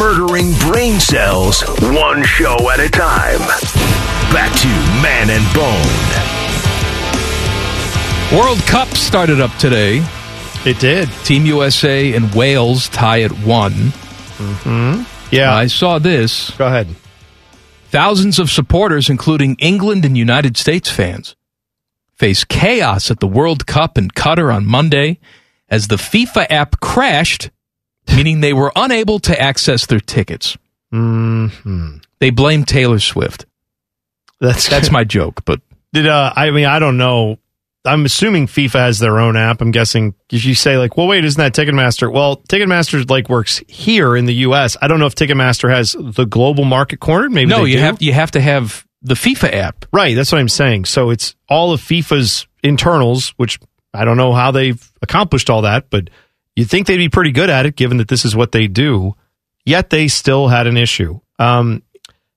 Murdering 0.00 0.50
brain 0.60 0.98
cells, 0.98 1.60
one 1.82 2.24
show 2.24 2.56
at 2.70 2.80
a 2.80 2.88
time. 2.88 3.38
Back 4.32 4.50
to 4.60 4.68
Man 5.02 5.28
and 5.28 5.44
Bone. 5.52 6.40
World 8.40 8.60
Cup 8.60 8.88
started 8.96 9.42
up 9.42 9.54
today. 9.58 10.02
It 10.64 10.80
did. 10.80 11.10
Team 11.24 11.44
USA 11.44 12.14
and 12.14 12.34
Wales 12.34 12.88
tie 12.88 13.20
at 13.20 13.30
one. 13.40 13.72
Mm-hmm. 14.38 15.02
Yeah. 15.34 15.54
I 15.54 15.66
saw 15.66 15.98
this. 15.98 16.50
Go 16.52 16.66
ahead. 16.66 16.88
Thousands 17.90 18.38
of 18.38 18.50
supporters, 18.50 19.10
including 19.10 19.56
England 19.58 20.06
and 20.06 20.16
United 20.16 20.56
States 20.56 20.90
fans, 20.90 21.36
face 22.14 22.44
chaos 22.44 23.10
at 23.10 23.20
the 23.20 23.28
World 23.28 23.66
Cup 23.66 23.98
in 23.98 24.08
Qatar 24.10 24.54
on 24.54 24.64
Monday 24.64 25.18
as 25.68 25.88
the 25.88 25.96
FIFA 25.96 26.46
app 26.48 26.80
crashed, 26.80 27.50
meaning 28.16 28.40
they 28.40 28.52
were 28.52 28.72
unable 28.76 29.18
to 29.20 29.40
access 29.40 29.86
their 29.86 30.00
tickets. 30.00 30.56
Mm-hmm. 30.92 31.98
They 32.18 32.30
blame 32.30 32.64
Taylor 32.64 32.98
Swift. 32.98 33.46
That's 34.40 34.68
That's 34.68 34.90
my 34.92 35.04
joke, 35.04 35.44
but 35.44 35.60
Did 35.92 36.06
uh 36.06 36.32
I 36.34 36.50
mean 36.50 36.66
I 36.66 36.78
don't 36.78 36.96
know. 36.96 37.38
I'm 37.86 38.04
assuming 38.04 38.46
FIFA 38.46 38.74
has 38.74 38.98
their 38.98 39.18
own 39.18 39.36
app. 39.38 39.62
I'm 39.62 39.70
guessing 39.70 40.14
if 40.30 40.44
you 40.44 40.54
say 40.54 40.76
like, 40.76 40.98
well, 40.98 41.06
wait, 41.06 41.24
isn't 41.24 41.40
that 41.40 41.54
Ticketmaster? 41.54 42.12
Well, 42.12 42.36
Ticketmaster 42.36 43.08
like 43.08 43.30
works 43.30 43.62
here 43.68 44.16
in 44.16 44.26
the 44.26 44.34
U.S. 44.34 44.76
I 44.82 44.88
don't 44.88 45.00
know 45.00 45.06
if 45.06 45.14
Ticketmaster 45.14 45.70
has 45.70 45.96
the 45.98 46.26
global 46.26 46.64
market 46.64 47.00
cornered. 47.00 47.32
Maybe 47.32 47.48
no, 47.48 47.64
you 47.64 47.76
do. 47.76 47.82
have 47.82 48.02
you 48.02 48.12
have 48.12 48.32
to 48.32 48.40
have 48.40 48.86
the 49.02 49.14
FIFA 49.14 49.54
app. 49.54 49.86
Right, 49.92 50.14
that's 50.14 50.30
what 50.30 50.40
I'm 50.40 50.48
saying. 50.48 50.84
So 50.84 51.08
it's 51.08 51.34
all 51.48 51.72
of 51.72 51.80
FIFA's 51.80 52.46
internals, 52.62 53.30
which 53.38 53.58
I 53.94 54.04
don't 54.04 54.18
know 54.18 54.32
how 54.32 54.50
they've 54.50 54.92
accomplished 55.00 55.48
all 55.48 55.62
that, 55.62 55.88
but 55.88 56.10
you'd 56.56 56.68
think 56.70 56.86
they'd 56.86 56.96
be 56.96 57.08
pretty 57.08 57.32
good 57.32 57.50
at 57.50 57.66
it 57.66 57.76
given 57.76 57.98
that 57.98 58.08
this 58.08 58.24
is 58.24 58.36
what 58.36 58.52
they 58.52 58.66
do. 58.66 59.14
Yet 59.64 59.90
they 59.90 60.08
still 60.08 60.48
had 60.48 60.66
an 60.66 60.76
issue. 60.76 61.20
Um, 61.38 61.82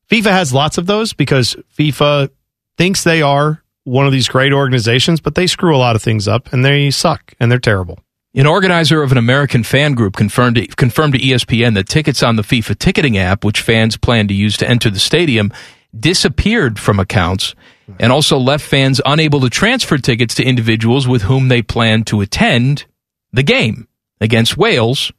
FIFA 0.10 0.32
has 0.32 0.54
lots 0.54 0.78
of 0.78 0.86
those 0.86 1.14
because 1.14 1.56
FIFA 1.78 2.30
thinks 2.78 3.04
they 3.04 3.22
are 3.22 3.64
one 3.86 4.06
of 4.06 4.12
these 4.12 4.28
great 4.28 4.54
organizations, 4.54 5.20
but 5.20 5.36
they 5.36 5.48
screw 5.48 5.76
a 5.76 5.78
lot 5.78 5.96
of 5.96 6.02
things 6.02 6.28
up 6.28 6.52
and 6.54 6.64
they 6.64 6.92
suck 6.92 7.34
and 7.40 7.52
they're 7.52 7.60
terrible. 7.60 8.00
An 8.36 8.48
organizer 8.48 9.04
of 9.04 9.12
an 9.12 9.18
American 9.18 9.64
fan 9.64 9.94
group 9.94 10.16
confirmed 10.16 10.56
to, 10.56 10.68
confirmed 10.68 11.14
to 11.14 11.20
ESPN 11.20 11.76
that 11.76 11.88
tickets 11.88 12.24
on 12.24 12.36
the 12.36 12.42
FIFA 12.42 12.78
ticketing 12.80 13.18
app, 13.18 13.44
which 13.44 13.62
fans 13.62 13.96
plan 13.96 14.28
to 14.28 14.34
use 14.34 14.58
to 14.58 14.68
enter 14.68 14.90
the 14.90 15.00
stadium, 15.00 15.54
disappeared 15.98 16.80
from 16.80 17.00
accounts 17.00 17.54
and 18.00 18.12
also 18.12 18.38
left 18.38 18.66
fans 18.66 19.00
unable 19.06 19.40
to 19.42 19.50
transfer 19.50 19.98
tickets 19.98 20.36
to 20.36 20.44
individuals 20.44 21.08
with 21.08 21.24
whom 21.24 21.48
they 21.48 21.62
plan 21.62 22.04
to 22.06 22.22
attend 22.22 22.86
the 23.32 23.44
game 23.44 23.88
against 24.24 24.58
Wales, 24.58 25.12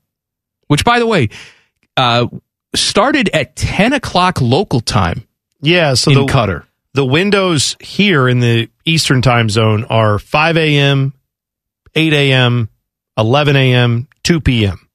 which, 0.67 0.85
by 0.85 0.99
the 0.99 1.07
way, 1.07 1.29
uh, 1.97 2.27
started 2.75 3.31
at 3.33 3.55
10 3.55 3.93
o'clock 3.93 4.41
local 4.41 4.81
time. 4.81 5.29
Yeah, 5.61 5.95
so 5.95 6.11
in 6.11 6.27
the, 6.27 6.33
Qatar. 6.33 6.65
The 6.95 7.05
windows 7.05 7.77
here 7.81 8.29
in 8.29 8.41
the 8.41 8.69
Eastern 8.85 9.23
time 9.23 9.49
zone 9.49 9.85
are 9.85 10.19
5 10.19 10.57
a.m., 10.57 11.15
8 11.95 12.13
a.m., 12.13 12.69
11 13.17 13.57
a.m., 13.57 14.09
2 14.25 14.41
p.m. 14.41 14.89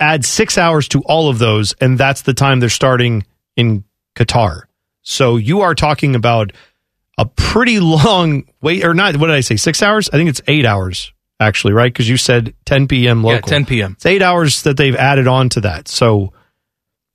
Add 0.00 0.24
six 0.24 0.58
hours 0.58 0.88
to 0.88 1.00
all 1.02 1.28
of 1.28 1.38
those, 1.38 1.72
and 1.80 1.96
that's 1.96 2.22
the 2.22 2.34
time 2.34 2.60
they're 2.60 2.68
starting 2.68 3.24
in 3.56 3.84
Qatar. 4.14 4.62
So 5.02 5.36
you 5.36 5.62
are 5.62 5.74
talking 5.74 6.14
about 6.14 6.52
a 7.16 7.26
pretty 7.26 7.80
long 7.80 8.44
wait, 8.60 8.84
or 8.84 8.94
not, 8.94 9.16
what 9.16 9.28
did 9.28 9.36
I 9.36 9.40
say, 9.40 9.56
six 9.56 9.82
hours? 9.82 10.08
I 10.10 10.16
think 10.16 10.28
it's 10.30 10.42
eight 10.46 10.66
hours, 10.66 11.12
actually, 11.40 11.72
right? 11.72 11.92
Because 11.92 12.08
you 12.08 12.16
said 12.16 12.54
10 12.66 12.88
p.m. 12.88 13.22
Local. 13.22 13.36
Yeah, 13.36 13.58
10 13.58 13.66
p.m. 13.66 13.92
It's 13.92 14.06
eight 14.06 14.22
hours 14.22 14.62
that 14.62 14.76
they've 14.76 14.96
added 14.96 15.26
on 15.26 15.48
to 15.50 15.60
that. 15.62 15.88
So 15.88 16.32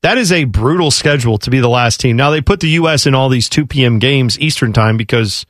that 0.01 0.17
is 0.17 0.31
a 0.31 0.43
brutal 0.43 0.91
schedule 0.91 1.37
to 1.39 1.49
be 1.49 1.59
the 1.59 1.69
last 1.69 1.99
team. 1.99 2.15
Now 2.15 2.29
they 2.29 2.41
put 2.41 2.59
the 2.59 2.69
U.S. 2.69 3.05
in 3.05 3.15
all 3.15 3.29
these 3.29 3.49
2 3.49 3.65
p.m. 3.65 3.99
games 3.99 4.39
Eastern 4.39 4.73
time 4.73 4.97
because 4.97 5.45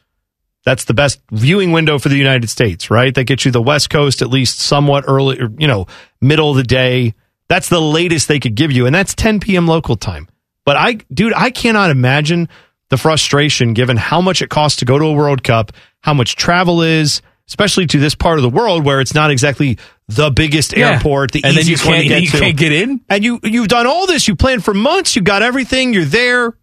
that's 0.65 0.85
the 0.85 0.93
best 0.93 1.21
viewing 1.31 1.71
window 1.71 1.99
for 1.99 2.09
the 2.09 2.17
United 2.17 2.49
States, 2.49 2.89
right? 2.89 3.13
That 3.13 3.25
gets 3.25 3.45
you 3.45 3.51
the 3.51 3.61
West 3.61 3.89
Coast 3.89 4.21
at 4.21 4.29
least 4.29 4.59
somewhat 4.59 5.05
early, 5.07 5.39
or, 5.41 5.49
you 5.57 5.67
know, 5.67 5.87
middle 6.21 6.51
of 6.51 6.57
the 6.57 6.63
day. 6.63 7.15
That's 7.49 7.67
the 7.69 7.81
latest 7.81 8.27
they 8.27 8.39
could 8.39 8.55
give 8.55 8.71
you, 8.71 8.85
and 8.85 8.95
that's 8.95 9.13
10 9.13 9.39
p.m. 9.39 9.67
local 9.67 9.95
time. 9.97 10.29
But 10.65 10.77
I, 10.77 10.93
dude, 11.13 11.33
I 11.33 11.49
cannot 11.49 11.89
imagine 11.89 12.47
the 12.89 12.97
frustration 12.97 13.73
given 13.73 13.97
how 13.97 14.21
much 14.21 14.41
it 14.41 14.49
costs 14.49 14.79
to 14.79 14.85
go 14.85 14.97
to 14.97 15.05
a 15.05 15.13
World 15.13 15.43
Cup, 15.43 15.73
how 16.01 16.13
much 16.13 16.35
travel 16.35 16.81
is, 16.81 17.21
especially 17.47 17.85
to 17.87 17.99
this 17.99 18.15
part 18.15 18.37
of 18.37 18.43
the 18.43 18.49
world 18.49 18.85
where 18.85 19.01
it's 19.01 19.13
not 19.13 19.31
exactly 19.31 19.77
the 20.07 20.31
biggest 20.31 20.75
Yeah. 20.75 20.91
airport, 20.93 21.31
the 21.31 21.43
And 21.43 21.55
then 21.55 21.65
you 21.65 21.73
easiest 21.73 21.85
one 21.85 21.93
to 21.95 22.07
can't- 22.07 22.09
get 22.09 22.21
you 22.23 22.29
to. 22.29 22.39
can't 22.39 22.57
get 22.57 22.71
in? 22.71 23.01
And 23.09 23.23
you 23.23 23.39
you've 23.43 23.67
done 23.67 23.87
all 23.87 24.07
this. 24.07 24.27
You 24.27 24.35
planned 24.35 24.63
for 24.63 24.73
months. 24.73 25.15
You 25.15 25.21
got 25.21 25.43
everything. 25.43 25.93
You're 25.93 26.05
there. 26.05 26.53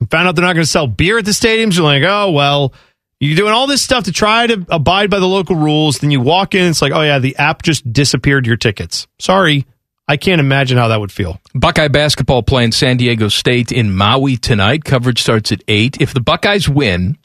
You 0.00 0.06
found 0.10 0.28
out 0.28 0.34
they're 0.36 0.44
not 0.44 0.54
going 0.54 0.64
to 0.64 0.70
sell 0.70 0.86
beer 0.86 1.18
at 1.18 1.24
the 1.24 1.30
stadiums. 1.32 1.76
You're 1.76 1.84
like, 1.84 2.02
oh 2.04 2.30
well. 2.30 2.72
You're 3.20 3.36
doing 3.36 3.52
all 3.52 3.66
this 3.68 3.80
stuff 3.80 4.04
to 4.04 4.12
try 4.12 4.46
to 4.48 4.66
abide 4.68 5.08
by 5.08 5.18
the 5.18 5.26
local 5.28 5.56
rules. 5.56 5.98
Then 6.00 6.10
you 6.10 6.20
walk 6.20 6.54
in. 6.54 6.66
It's 6.68 6.82
like, 6.82 6.92
oh 6.92 7.00
yeah, 7.00 7.20
the 7.20 7.36
app 7.36 7.62
just 7.62 7.90
disappeared 7.90 8.46
your 8.46 8.56
tickets. 8.56 9.06
Sorry, 9.18 9.66
I 10.06 10.18
can't 10.18 10.40
imagine 10.40 10.76
how 10.76 10.88
that 10.88 11.00
would 11.00 11.12
feel. 11.12 11.40
Buckeye 11.54 11.88
basketball 11.88 12.42
playing 12.42 12.72
San 12.72 12.98
Diego 12.98 13.28
State 13.28 13.72
in 13.72 13.94
Maui 13.94 14.36
tonight. 14.36 14.84
Coverage 14.84 15.22
starts 15.22 15.52
at 15.52 15.62
8. 15.68 16.02
If 16.02 16.12
the 16.12 16.20
Buckeyes 16.20 16.68
win, 16.68 17.16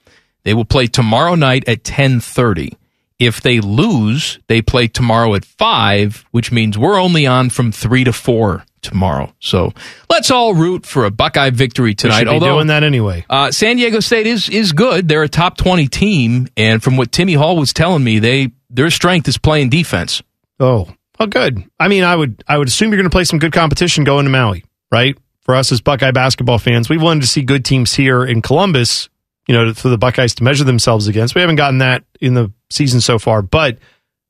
they 0.44 0.54
will 0.54 0.66
play 0.66 0.88
tomorrow 0.88 1.36
night 1.36 1.68
at 1.68 1.84
10:30. 1.84 2.74
If 3.20 3.42
they 3.42 3.60
lose, 3.60 4.40
they 4.48 4.62
play 4.62 4.88
tomorrow 4.88 5.36
at 5.36 5.44
5, 5.44 6.26
which 6.32 6.54
means 6.54 6.78
we're 6.78 7.00
only 7.00 7.28
on 7.28 7.50
from 7.50 7.72
3 7.74 8.06
to 8.06 8.14
4 8.14 8.64
tomorrow. 8.82 9.34
So, 9.42 9.74
let's 10.10 10.32
all 10.32 10.54
root 10.54 10.86
for 10.86 11.04
a 11.04 11.12
Buckeye 11.12 11.50
victory 11.50 11.94
tonight. 11.94 12.30
Although 12.30 12.56
doing 12.56 12.68
that 12.68 12.84
anyway. 12.84 13.26
uh, 13.30 13.52
San 13.52 13.76
Diego 13.76 14.00
State 14.00 14.26
is 14.26 14.48
is 14.48 14.72
good. 14.72 15.10
They're 15.10 15.24
a 15.24 15.30
top 15.30 15.58
20 15.58 15.88
team 15.88 16.48
and 16.56 16.82
from 16.82 16.96
what 16.96 17.12
Timmy 17.12 17.34
Hall 17.34 17.58
was 17.58 17.74
telling 17.74 18.04
me, 18.06 18.20
they 18.20 18.52
their 18.70 18.90
strength 18.90 19.28
is 19.28 19.38
playing 19.38 19.70
defense. 19.70 20.22
Oh, 20.60 20.88
well, 21.20 21.28
good. 21.28 21.62
I 21.78 21.90
mean, 21.90 22.06
I 22.06 22.16
would 22.16 22.42
I 22.48 22.58
would 22.58 22.70
assume 22.70 22.90
you're 22.92 22.98
going 23.00 23.10
to 23.10 23.14
play 23.14 23.26
some 23.26 23.40
good 23.40 23.52
competition 23.52 24.06
going 24.06 24.24
to 24.26 24.32
Maui, 24.32 24.64
right? 24.92 25.18
For 25.42 25.56
us 25.56 25.72
as 25.74 25.82
Buckeye 25.82 26.12
basketball 26.12 26.60
fans, 26.60 26.88
we 26.88 26.98
wanted 26.98 27.22
to 27.22 27.28
see 27.28 27.42
good 27.42 27.66
teams 27.66 27.94
here 27.96 28.24
in 28.24 28.42
Columbus. 28.42 29.10
You 29.50 29.56
know, 29.56 29.74
for 29.74 29.90
the 29.90 29.98
Buckeyes 29.98 30.36
to 30.36 30.44
measure 30.44 30.64
themselves 30.64 31.08
against. 31.08 31.34
We 31.34 31.42
haven't 31.42 31.56
gotten 31.56 31.80
that 31.80 32.04
in 32.22 32.36
the 32.36 32.52
season 32.70 33.02
so 33.02 33.18
far, 33.18 33.42
but 33.42 33.80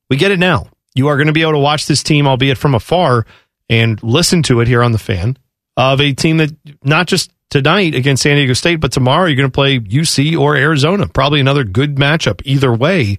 we 0.08 0.16
get 0.16 0.30
it 0.30 0.38
now. 0.38 0.68
You 0.94 1.08
are 1.08 1.16
going 1.16 1.26
to 1.26 1.34
be 1.34 1.42
able 1.42 1.52
to 1.52 1.58
watch 1.58 1.86
this 1.86 2.02
team, 2.02 2.26
albeit 2.26 2.56
from 2.56 2.74
afar, 2.74 3.26
and 3.68 4.02
listen 4.02 4.42
to 4.44 4.60
it 4.60 4.66
here 4.68 4.82
on 4.82 4.92
the 4.92 4.98
fan 4.98 5.36
of 5.76 6.00
a 6.00 6.14
team 6.14 6.38
that 6.38 6.50
not 6.82 7.06
just 7.06 7.30
tonight 7.50 7.94
against 7.94 8.22
San 8.22 8.36
Diego 8.36 8.54
State, 8.54 8.76
but 8.76 8.92
tomorrow 8.92 9.26
you're 9.26 9.36
going 9.36 9.50
to 9.50 9.54
play 9.54 9.78
UC 9.78 10.38
or 10.38 10.56
Arizona. 10.56 11.06
Probably 11.06 11.40
another 11.40 11.64
good 11.64 11.96
matchup 11.96 12.40
either 12.46 12.72
way. 12.72 13.18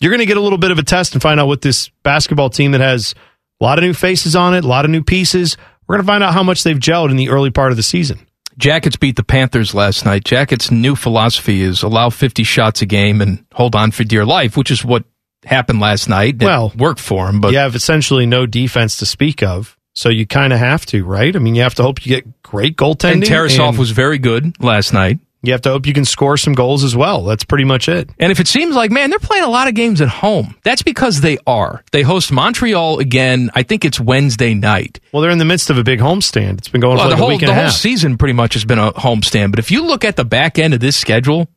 You're 0.00 0.10
going 0.10 0.20
to 0.20 0.26
get 0.26 0.36
a 0.36 0.40
little 0.40 0.56
bit 0.56 0.70
of 0.70 0.78
a 0.78 0.84
test 0.84 1.14
and 1.14 1.22
find 1.22 1.40
out 1.40 1.48
what 1.48 1.62
this 1.62 1.88
basketball 2.04 2.50
team 2.50 2.72
that 2.72 2.80
has 2.80 3.14
a 3.60 3.64
lot 3.64 3.78
of 3.78 3.84
new 3.84 3.92
faces 3.92 4.36
on 4.36 4.54
it, 4.54 4.64
a 4.64 4.68
lot 4.68 4.84
of 4.84 4.90
new 4.90 5.02
pieces. 5.02 5.56
We're 5.86 5.96
going 5.96 6.06
to 6.06 6.12
find 6.12 6.22
out 6.22 6.32
how 6.32 6.42
much 6.44 6.62
they've 6.62 6.78
gelled 6.78 7.10
in 7.10 7.16
the 7.16 7.28
early 7.28 7.50
part 7.50 7.72
of 7.72 7.76
the 7.76 7.82
season. 7.82 8.26
Jackets 8.60 8.96
beat 8.96 9.16
the 9.16 9.24
Panthers 9.24 9.74
last 9.74 10.04
night. 10.04 10.24
Jackets' 10.24 10.70
new 10.70 10.94
philosophy 10.94 11.62
is 11.62 11.82
allow 11.82 12.10
50 12.10 12.44
shots 12.44 12.82
a 12.82 12.86
game 12.86 13.20
and 13.20 13.44
hold 13.54 13.74
on 13.74 13.90
for 13.90 14.04
dear 14.04 14.24
life, 14.24 14.56
which 14.56 14.70
is 14.70 14.84
what 14.84 15.04
happened 15.44 15.80
last 15.80 16.08
night. 16.08 16.34
It 16.34 16.44
Well, 16.44 16.72
worked 16.76 17.00
for 17.00 17.26
them, 17.26 17.40
but 17.40 17.52
you 17.52 17.58
have 17.58 17.74
essentially 17.74 18.26
no 18.26 18.46
defense 18.46 18.98
to 18.98 19.06
speak 19.06 19.42
of. 19.42 19.76
So 19.94 20.08
you 20.08 20.26
kind 20.26 20.52
of 20.52 20.58
have 20.58 20.86
to, 20.86 21.04
right? 21.04 21.34
I 21.34 21.38
mean, 21.38 21.54
you 21.54 21.62
have 21.62 21.74
to 21.76 21.82
hope 21.82 22.04
you 22.04 22.10
get 22.10 22.42
great 22.42 22.76
goaltending. 22.76 23.12
And 23.12 23.22
Tarasov 23.24 23.76
was 23.76 23.90
very 23.90 24.18
good 24.18 24.62
last 24.62 24.92
night. 24.92 25.18
You 25.42 25.52
have 25.52 25.62
to 25.62 25.70
hope 25.70 25.86
you 25.86 25.94
can 25.94 26.04
score 26.04 26.36
some 26.36 26.52
goals 26.52 26.84
as 26.84 26.94
well. 26.94 27.24
That's 27.24 27.44
pretty 27.44 27.64
much 27.64 27.88
it. 27.88 28.10
And 28.18 28.30
if 28.30 28.40
it 28.40 28.46
seems 28.48 28.76
like, 28.76 28.90
man, 28.90 29.08
they're 29.08 29.18
playing 29.18 29.44
a 29.44 29.48
lot 29.48 29.68
of 29.68 29.74
games 29.74 30.02
at 30.02 30.08
home, 30.08 30.54
that's 30.64 30.82
because 30.82 31.22
they 31.22 31.38
are. 31.46 31.82
They 31.92 32.02
host 32.02 32.30
Montreal 32.30 32.98
again. 32.98 33.50
I 33.54 33.62
think 33.62 33.84
it's 33.86 33.98
Wednesday 33.98 34.52
night. 34.52 35.00
Well, 35.12 35.22
they're 35.22 35.30
in 35.30 35.38
the 35.38 35.46
midst 35.46 35.70
of 35.70 35.78
a 35.78 35.82
big 35.82 35.98
homestand. 35.98 36.58
It's 36.58 36.68
been 36.68 36.82
going 36.82 36.96
Well, 36.98 37.06
for 37.06 37.08
the 37.08 37.14
like 37.14 37.18
whole 37.20 37.28
a 37.30 37.34
week 37.34 37.42
and 37.42 37.48
the 37.48 37.54
whole 37.54 37.70
season 37.70 38.18
pretty 38.18 38.34
much 38.34 38.52
has 38.52 38.66
been 38.66 38.78
a 38.78 38.92
homestand. 38.92 39.50
But 39.52 39.60
if 39.60 39.70
you 39.70 39.86
look 39.86 40.04
at 40.04 40.16
the 40.16 40.24
back 40.26 40.58
end 40.58 40.74
of 40.74 40.80
this 40.80 40.96
schedule, 40.96 41.48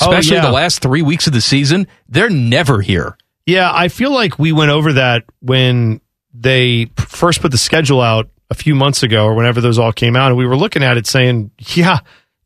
Oh, 0.00 0.08
especially 0.10 0.36
yeah. 0.36 0.46
the 0.46 0.52
last 0.52 0.80
three 0.80 1.02
weeks 1.02 1.26
of 1.26 1.32
the 1.32 1.40
season, 1.42 1.86
they're 2.08 2.30
never 2.30 2.80
here. 2.80 3.16
Yeah, 3.46 3.70
I 3.72 3.88
feel 3.88 4.12
like 4.12 4.38
we 4.38 4.50
went 4.50 4.70
over 4.70 4.94
that 4.94 5.24
when 5.40 6.00
they 6.32 6.86
first 6.96 7.40
put 7.42 7.50
the 7.50 7.58
schedule 7.58 8.00
out 8.00 8.28
a 8.48 8.54
few 8.54 8.74
months 8.74 9.02
ago 9.02 9.24
or 9.26 9.34
whenever 9.34 9.60
those 9.60 9.78
all 9.78 9.92
came 9.92 10.16
out. 10.16 10.28
And 10.28 10.36
we 10.36 10.46
were 10.46 10.56
looking 10.56 10.82
at 10.82 10.96
it 10.96 11.06
saying, 11.06 11.50
yeah, 11.58 11.98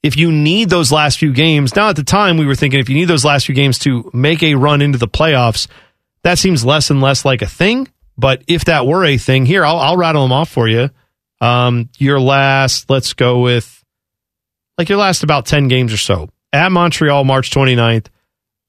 if 0.04 0.18
you 0.18 0.30
need 0.30 0.68
those 0.68 0.92
last 0.92 1.18
few 1.18 1.32
games, 1.32 1.74
now 1.74 1.88
at 1.88 1.96
the 1.96 2.04
time 2.04 2.36
we 2.36 2.44
were 2.44 2.54
thinking 2.54 2.78
if 2.78 2.90
you 2.90 2.94
need 2.94 3.06
those 3.06 3.24
last 3.24 3.46
few 3.46 3.54
games 3.54 3.78
to 3.80 4.10
make 4.12 4.42
a 4.42 4.54
run 4.54 4.82
into 4.82 4.98
the 4.98 5.08
playoffs, 5.08 5.66
that 6.24 6.38
seems 6.38 6.62
less 6.62 6.90
and 6.90 7.00
less 7.00 7.24
like 7.24 7.40
a 7.40 7.46
thing. 7.46 7.88
But 8.18 8.44
if 8.46 8.66
that 8.66 8.86
were 8.86 9.02
a 9.02 9.16
thing, 9.16 9.46
here, 9.46 9.64
I'll, 9.64 9.78
I'll 9.78 9.96
rattle 9.96 10.20
them 10.20 10.30
off 10.30 10.50
for 10.50 10.68
you. 10.68 10.90
Um, 11.40 11.88
your 11.96 12.20
last, 12.20 12.90
let's 12.90 13.14
go 13.14 13.40
with 13.40 13.82
like 14.76 14.90
your 14.90 14.98
last 14.98 15.22
about 15.22 15.46
10 15.46 15.68
games 15.68 15.90
or 15.90 15.96
so. 15.96 16.28
At 16.52 16.70
Montreal, 16.70 17.24
March 17.24 17.50
29th 17.50 18.08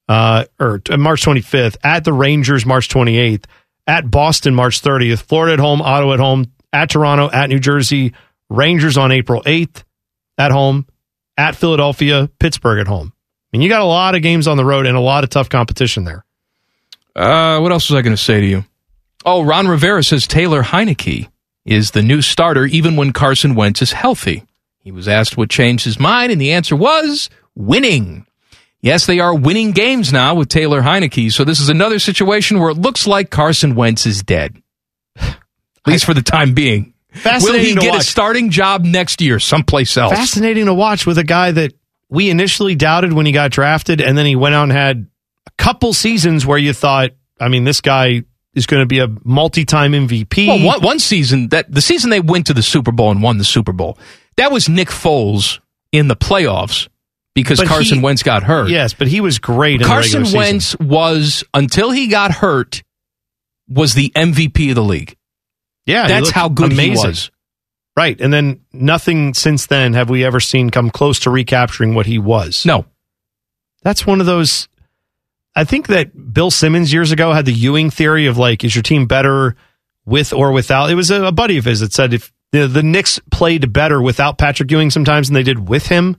uh, 0.08 0.44
or 0.58 0.80
March 0.96 1.22
25th, 1.22 1.76
at 1.84 2.04
the 2.04 2.14
Rangers, 2.14 2.64
March 2.64 2.88
28th, 2.88 3.44
at 3.86 4.10
Boston, 4.10 4.54
March 4.54 4.80
30th, 4.80 5.20
Florida 5.20 5.52
at 5.52 5.58
home, 5.58 5.82
Ottawa 5.82 6.14
at 6.14 6.20
home, 6.20 6.50
at 6.72 6.88
Toronto, 6.88 7.30
at 7.30 7.50
New 7.50 7.58
Jersey, 7.58 8.14
Rangers 8.48 8.96
on 8.96 9.12
April 9.12 9.42
8th, 9.42 9.82
at 10.38 10.50
home, 10.50 10.86
at 11.36 11.56
Philadelphia, 11.56 12.30
Pittsburgh 12.38 12.80
at 12.80 12.86
home. 12.86 13.12
I 13.14 13.56
mean, 13.56 13.62
you 13.62 13.68
got 13.68 13.82
a 13.82 13.86
lot 13.86 14.14
of 14.14 14.22
games 14.22 14.48
on 14.48 14.56
the 14.56 14.64
road 14.64 14.86
and 14.86 14.96
a 14.96 15.00
lot 15.00 15.24
of 15.24 15.30
tough 15.30 15.48
competition 15.48 16.04
there. 16.04 16.24
Uh, 17.14 17.60
what 17.60 17.72
else 17.72 17.88
was 17.88 17.98
I 17.98 18.02
going 18.02 18.16
to 18.16 18.22
say 18.22 18.40
to 18.40 18.46
you? 18.46 18.64
Oh, 19.24 19.42
Ron 19.42 19.66
Rivera 19.66 20.02
says 20.02 20.26
Taylor 20.26 20.62
Heinicke 20.62 21.28
is 21.64 21.90
the 21.90 22.02
new 22.02 22.22
starter 22.22 22.64
even 22.64 22.96
when 22.96 23.12
Carson 23.12 23.54
Wentz 23.54 23.82
is 23.82 23.92
healthy. 23.92 24.44
He 24.80 24.92
was 24.92 25.08
asked 25.08 25.36
what 25.36 25.50
changed 25.50 25.84
his 25.84 25.98
mind, 25.98 26.30
and 26.30 26.40
the 26.40 26.52
answer 26.52 26.76
was 26.76 27.28
winning. 27.56 28.26
Yes, 28.80 29.06
they 29.06 29.18
are 29.18 29.34
winning 29.34 29.72
games 29.72 30.12
now 30.12 30.36
with 30.36 30.48
Taylor 30.48 30.82
Heinicke, 30.82 31.32
so 31.32 31.42
this 31.42 31.58
is 31.58 31.68
another 31.68 31.98
situation 31.98 32.60
where 32.60 32.70
it 32.70 32.78
looks 32.78 33.06
like 33.06 33.30
Carson 33.30 33.74
Wentz 33.74 34.06
is 34.06 34.22
dead. 34.22 34.62
At 35.16 35.36
least 35.86 36.04
for 36.04 36.14
the 36.14 36.22
time 36.22 36.54
being. 36.54 36.94
Will 37.16 37.22
Fascinating 37.22 37.66
he 37.66 37.74
to 37.74 37.80
get 37.80 37.96
a 37.96 38.02
starting 38.02 38.50
job 38.50 38.84
next 38.84 39.20
year 39.20 39.38
someplace 39.38 39.96
else? 39.96 40.12
Fascinating 40.12 40.66
to 40.66 40.74
watch 40.74 41.06
with 41.06 41.18
a 41.18 41.24
guy 41.24 41.50
that 41.50 41.72
we 42.08 42.30
initially 42.30 42.74
doubted 42.74 43.12
when 43.12 43.26
he 43.26 43.32
got 43.32 43.50
drafted, 43.50 44.00
and 44.00 44.16
then 44.16 44.26
he 44.26 44.36
went 44.36 44.54
out 44.54 44.64
and 44.64 44.72
had 44.72 45.06
a 45.46 45.50
couple 45.62 45.92
seasons 45.92 46.46
where 46.46 46.58
you 46.58 46.72
thought, 46.72 47.10
I 47.40 47.48
mean, 47.48 47.64
this 47.64 47.80
guy 47.80 48.22
is 48.54 48.66
going 48.66 48.80
to 48.80 48.86
be 48.86 49.00
a 49.00 49.08
multi-time 49.24 49.92
MVP. 49.92 50.46
Well, 50.46 50.64
one, 50.64 50.82
one 50.82 50.98
season 50.98 51.48
that 51.48 51.70
the 51.70 51.80
season 51.82 52.10
they 52.10 52.20
went 52.20 52.46
to 52.46 52.54
the 52.54 52.62
Super 52.62 52.92
Bowl 52.92 53.10
and 53.10 53.22
won 53.22 53.38
the 53.38 53.44
Super 53.44 53.72
Bowl, 53.72 53.98
that 54.36 54.52
was 54.52 54.68
Nick 54.68 54.88
Foles 54.88 55.60
in 55.92 56.08
the 56.08 56.16
playoffs 56.16 56.88
because 57.34 57.58
But 57.58 57.68
Carson 57.68 57.98
he- 57.98 58.04
Wentz 58.04 58.22
got 58.22 58.42
hurt. 58.42 58.70
Yes, 58.70 58.94
but 58.94 59.08
he 59.08 59.20
was 59.20 59.38
great. 59.38 59.80
In 59.80 59.86
Carson 59.86 60.24
Wentz 60.32 60.76
was 60.78 61.44
until 61.52 61.90
he 61.90 62.08
got 62.08 62.30
hurt 62.30 62.82
was 63.68 63.94
the 63.94 64.10
MVP 64.14 64.70
of 64.70 64.76
the 64.76 64.82
league. 64.84 65.15
Yeah, 65.86 66.08
that's 66.08 66.30
how 66.30 66.48
good 66.48 66.72
amazing. 66.72 67.02
he 67.02 67.08
was. 67.08 67.30
Right, 67.96 68.20
and 68.20 68.30
then 68.30 68.60
nothing 68.72 69.32
since 69.32 69.66
then 69.66 69.94
have 69.94 70.10
we 70.10 70.22
ever 70.24 70.38
seen 70.38 70.68
come 70.68 70.90
close 70.90 71.20
to 71.20 71.30
recapturing 71.30 71.94
what 71.94 72.04
he 72.04 72.18
was. 72.18 72.66
No, 72.66 72.84
that's 73.82 74.06
one 74.06 74.20
of 74.20 74.26
those. 74.26 74.68
I 75.54 75.64
think 75.64 75.86
that 75.86 76.34
Bill 76.34 76.50
Simmons 76.50 76.92
years 76.92 77.10
ago 77.12 77.32
had 77.32 77.46
the 77.46 77.52
Ewing 77.52 77.88
theory 77.88 78.26
of 78.26 78.36
like, 78.36 78.64
is 78.64 78.74
your 78.74 78.82
team 78.82 79.06
better 79.06 79.56
with 80.04 80.34
or 80.34 80.52
without? 80.52 80.90
It 80.90 80.94
was 80.94 81.10
a, 81.10 81.24
a 81.24 81.32
buddy 81.32 81.56
of 81.56 81.64
his 81.64 81.80
that 81.80 81.94
said 81.94 82.12
if 82.12 82.30
the, 82.52 82.66
the 82.66 82.82
Knicks 82.82 83.18
played 83.30 83.72
better 83.72 84.02
without 84.02 84.36
Patrick 84.36 84.70
Ewing 84.70 84.90
sometimes 84.90 85.28
than 85.28 85.34
they 85.34 85.42
did 85.42 85.66
with 85.66 85.86
him, 85.86 86.18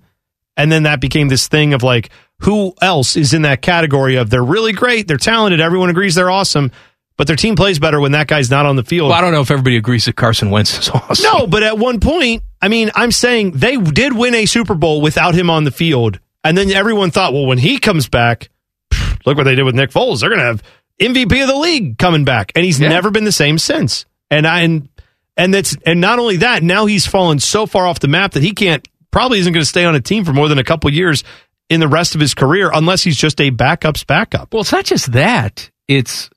and 0.55 0.71
then 0.71 0.83
that 0.83 0.99
became 0.99 1.27
this 1.27 1.47
thing 1.47 1.73
of 1.75 1.83
like, 1.83 2.09
who 2.39 2.73
else 2.81 3.15
is 3.15 3.33
in 3.33 3.43
that 3.43 3.61
category 3.61 4.15
of 4.15 4.31
they're 4.31 4.43
really 4.43 4.73
great, 4.73 5.07
they're 5.07 5.17
talented, 5.17 5.61
everyone 5.61 5.91
agrees 5.91 6.15
they're 6.15 6.31
awesome, 6.31 6.71
but 7.17 7.27
their 7.27 7.35
team 7.35 7.55
plays 7.55 7.79
better 7.79 7.99
when 7.99 8.11
that 8.13 8.27
guy's 8.27 8.49
not 8.51 8.65
on 8.65 8.75
the 8.75 8.83
field. 8.83 9.09
Well, 9.09 9.17
I 9.17 9.21
don't 9.21 9.31
know 9.33 9.41
if 9.41 9.51
everybody 9.51 9.75
agrees 9.77 10.05
that 10.05 10.15
Carson 10.15 10.49
Wentz 10.51 10.77
is 10.77 10.89
awesome. 10.89 11.23
No, 11.23 11.47
but 11.47 11.63
at 11.63 11.77
one 11.77 11.99
point, 11.99 12.43
I 12.61 12.67
mean, 12.67 12.91
I'm 12.95 13.11
saying 13.11 13.51
they 13.51 13.77
did 13.77 14.15
win 14.15 14.35
a 14.35 14.45
Super 14.45 14.75
Bowl 14.75 15.01
without 15.01 15.33
him 15.35 15.49
on 15.49 15.63
the 15.63 15.71
field. 15.71 16.19
And 16.43 16.57
then 16.57 16.71
everyone 16.71 17.11
thought, 17.11 17.33
well, 17.33 17.45
when 17.45 17.57
he 17.57 17.79
comes 17.79 18.07
back, 18.07 18.49
pff, 18.93 19.25
look 19.25 19.35
what 19.37 19.43
they 19.43 19.55
did 19.55 19.63
with 19.63 19.75
Nick 19.75 19.89
Foles. 19.91 20.21
They're 20.21 20.29
going 20.29 20.39
to 20.39 20.45
have 20.45 20.63
MVP 21.01 21.41
of 21.41 21.47
the 21.47 21.57
league 21.57 21.97
coming 21.97 22.23
back. 22.23 22.51
And 22.55 22.63
he's 22.63 22.79
Yeah. 22.79 22.89
never 22.89 23.11
been 23.11 23.25
the 23.25 23.31
same 23.31 23.57
since. 23.57 24.05
And 24.31 24.47
I, 24.47 24.61
and, 24.61 24.87
and 25.35 25.53
that's, 25.53 25.75
and 25.85 25.99
not 25.99 26.19
only 26.19 26.37
that, 26.37 26.63
now 26.63 26.85
he's 26.85 27.05
fallen 27.05 27.39
so 27.39 27.65
far 27.65 27.85
off 27.87 27.99
the 27.99 28.07
map 28.07 28.31
that 28.33 28.43
he 28.43 28.53
can't, 28.53 28.87
probably 29.11 29.39
isn't 29.39 29.51
going 29.53 29.61
to 29.61 29.65
stay 29.69 29.85
on 29.85 29.95
a 29.95 30.01
team 30.01 30.23
for 30.23 30.33
more 30.33 30.47
than 30.47 30.57
a 30.59 30.63
couple 30.63 30.91
years 30.93 31.23
in 31.69 31.79
the 31.79 31.87
rest 31.87 32.15
of 32.15 32.21
his 32.21 32.33
career 32.33 32.69
unless 32.73 33.03
he's 33.03 33.17
just 33.17 33.41
a 33.41 33.49
backup's 33.49 34.03
backup. 34.03 34.53
Well, 34.53 34.61
it's 34.61 34.71
not 34.71 34.85
just 34.85 35.11
that. 35.13 35.69
It's 35.87 36.29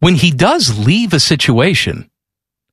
when 0.00 0.14
he 0.16 0.30
does 0.30 0.78
leave 0.78 1.14
a 1.14 1.20
situation. 1.20 2.10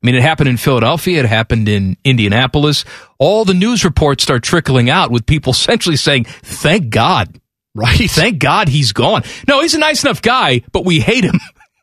I 0.02 0.06
mean, 0.06 0.16
it 0.16 0.22
happened 0.22 0.50
in 0.50 0.58
Philadelphia. 0.58 1.20
It 1.20 1.26
happened 1.26 1.68
in 1.70 1.98
Indianapolis. 2.04 2.86
All 3.20 3.46
the 3.46 3.54
news 3.54 3.84
reports 3.84 4.24
start 4.24 4.44
trickling 4.44 4.90
out 4.90 5.12
with 5.12 5.26
people 5.26 5.52
essentially 5.52 5.98
saying, 5.98 6.26
thank 6.26 6.90
God. 6.90 7.40
Right. 7.76 7.96
Thank 8.10 8.40
God 8.40 8.70
he's 8.70 8.92
gone. 8.92 9.22
No, 9.48 9.62
he's 9.62 9.76
a 9.76 9.78
nice 9.78 10.04
enough 10.04 10.24
guy, 10.24 10.64
but 10.72 10.84
we 10.84 11.00
hate 11.00 11.24
him. 11.24 11.40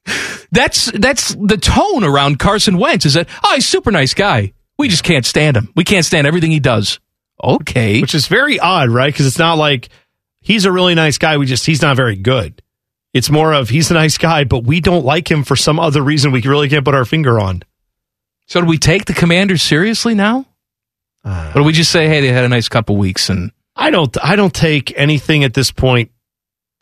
that's, 0.51 0.87
that's 0.87 1.37
the 1.37 1.57
tone 1.57 2.03
around 2.03 2.41
Carson 2.41 2.79
Wentz 2.79 3.07
is 3.07 3.15
that, 3.15 3.29
oh, 3.45 3.55
he's 3.55 3.65
super 3.69 3.93
nice 3.93 4.13
guy. 4.13 4.55
We 4.77 4.89
just 4.89 5.05
can't 5.05 5.25
stand 5.25 5.57
him. 5.57 5.73
We 5.77 5.85
can't 5.85 6.05
stand 6.05 6.27
everything 6.27 6.51
he 6.51 6.59
does. 6.59 6.99
Okay. 7.41 8.01
Which 8.01 8.17
is 8.17 8.27
very 8.27 8.59
odd, 8.59 8.91
right? 8.91 9.13
Because 9.13 9.29
it's 9.29 9.39
not 9.39 9.57
like 9.57 9.89
he's 10.41 10.65
a 10.65 10.73
really 10.73 10.97
nice 10.97 11.19
guy. 11.19 11.37
We 11.37 11.47
just, 11.47 11.65
he's 11.65 11.83
not 11.83 11.95
very 11.95 12.17
good. 12.17 12.61
It's 13.15 13.31
more 13.31 13.55
of 13.55 13.69
he's 13.69 13.93
a 13.93 13.95
nice 13.95 14.19
guy, 14.19 14.43
but 14.43 14.65
we 14.65 14.81
don't 14.81 15.05
like 15.05 15.31
him 15.31 15.45
for 15.45 15.55
some 15.55 15.79
other 15.79 16.03
reason 16.03 16.33
we 16.33 16.43
really 16.43 16.69
can't 16.69 16.85
put 16.85 16.97
our 16.97 17.05
finger 17.05 17.39
on. 17.39 17.63
So 18.47 18.61
do 18.61 18.67
we 18.67 18.77
take 18.77 19.05
the 19.07 19.15
commanders 19.15 19.63
seriously 19.63 20.15
now? 20.15 20.47
Uh, 21.25 21.53
or 21.55 21.61
do 21.61 21.65
we 21.65 21.73
just 21.73 21.93
say, 21.93 22.09
hey, 22.09 22.21
they 22.21 22.29
had 22.29 22.45
a 22.45 22.49
nice 22.49 22.69
couple 22.69 22.97
weeks 22.97 23.31
and 23.31 23.53
I 23.77 23.91
don't, 23.91 24.15
I 24.23 24.37
don't 24.37 24.53
take 24.53 24.93
anything 24.99 25.45
at 25.45 25.55
this 25.55 25.71
point. 25.71 26.11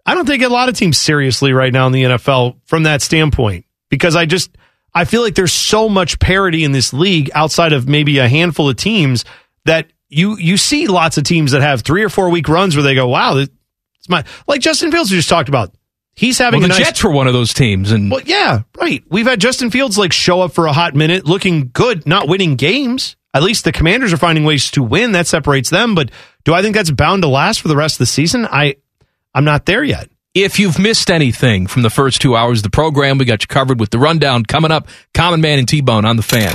I 0.05 0.15
don't 0.15 0.27
take 0.27 0.43
a 0.43 0.49
lot 0.49 0.69
of 0.69 0.77
teams 0.77 0.99
seriously 0.99 1.53
right 1.53 1.73
now 1.73 1.87
in 1.87 1.93
the 1.93 2.03
NFL 2.05 2.57
from 2.65 2.85
that 2.85 3.03
standpoint 3.03 3.67
because 3.89 4.17
I 4.17 4.25
just, 4.25 4.57
I 4.95 5.05
feel 5.05 5.23
like 5.23 5.35
there's 5.35 5.53
so 5.53 5.89
much 5.89 6.19
parity 6.19 6.65
in 6.65 6.73
this 6.73 6.93
league 6.93 7.31
outside 7.35 7.73
of 7.73 7.89
maybe 7.89 8.19
a 8.19 8.29
handful 8.29 8.69
of 8.69 8.77
teams 8.77 9.25
that 9.65 9.87
you, 10.09 10.37
you 10.39 10.57
see 10.57 10.89
lots 10.89 11.19
of 11.19 11.25
teams 11.25 11.53
that 11.53 11.63
have 11.63 11.83
three 11.83 12.03
or 12.03 12.09
four 12.09 12.31
week 12.31 12.49
runs 12.49 12.75
where 12.75 12.83
they 12.83 12.95
go, 12.95 13.07
wow, 13.07 13.37
it's 13.37 14.09
my, 14.09 14.25
like 14.49 14.61
Justin 14.61 14.91
Fields 14.91 15.11
we 15.11 15.19
just 15.19 15.29
talked 15.29 15.49
about. 15.49 15.73
He's 16.15 16.39
having 16.39 16.61
well, 16.61 16.67
a 16.67 16.73
the 16.75 16.79
nice 16.79 16.87
Jets 16.87 17.05
were 17.05 17.11
one 17.11 17.27
of 17.27 17.33
those 17.33 17.55
teams, 17.55 17.91
and 17.91 18.11
Well, 18.11 18.21
yeah, 18.25 18.63
right. 18.79 19.03
We've 19.09 19.27
had 19.27 19.41
Justin 19.41 19.71
Fields 19.71 19.97
like 19.97 20.13
show 20.13 20.43
up 20.43 20.53
for 20.53 20.67
a 20.67 20.73
hot 20.73 20.95
minute, 20.95 21.25
looking 21.27 21.71
good, 21.73 22.07
not 22.07 22.29
winning 22.29 22.57
games. 22.57 23.17
At 23.35 23.43
least 23.43 23.65
the 23.65 23.73
Commanders 23.73 24.13
are 24.13 24.19
finding 24.19 24.45
ways 24.45 24.71
to 24.73 24.83
win. 24.83 25.13
That 25.13 25.27
separates 25.27 25.71
them. 25.71 25.95
But 25.95 26.11
do 26.45 26.53
I 26.53 26.61
think 26.61 26.77
that's 26.77 26.91
bound 26.91 27.23
to 27.23 27.29
last 27.29 27.63
for 27.63 27.69
the 27.69 27.77
rest 27.77 27.95
of 27.95 27.99
the 28.01 28.07
season? 28.07 28.45
I, 28.45 28.77
I'm 29.35 29.45
not 29.45 29.65
there 29.65 29.83
yet. 29.83 30.11
If 30.35 30.59
you've 30.59 30.79
missed 30.79 31.11
anything 31.11 31.67
from 31.67 31.83
the 31.83 31.91
first 31.91 32.21
two 32.23 32.37
hours 32.37 32.61
of 32.61 32.63
the 32.65 32.71
program, 32.71 33.19
we 33.19 33.25
got 33.25 33.43
you 33.43 33.47
covered 33.49 33.81
with 33.81 33.91
the 33.91 33.99
rundown 33.99 34.45
coming 34.45 34.71
up. 34.71 34.89
Common 35.15 35.41
Man 35.41 35.59
and 35.59 35.69
T 35.69 35.81
Bone 35.81 36.05
on 36.05 36.17
the 36.17 36.23
fan. 36.23 36.53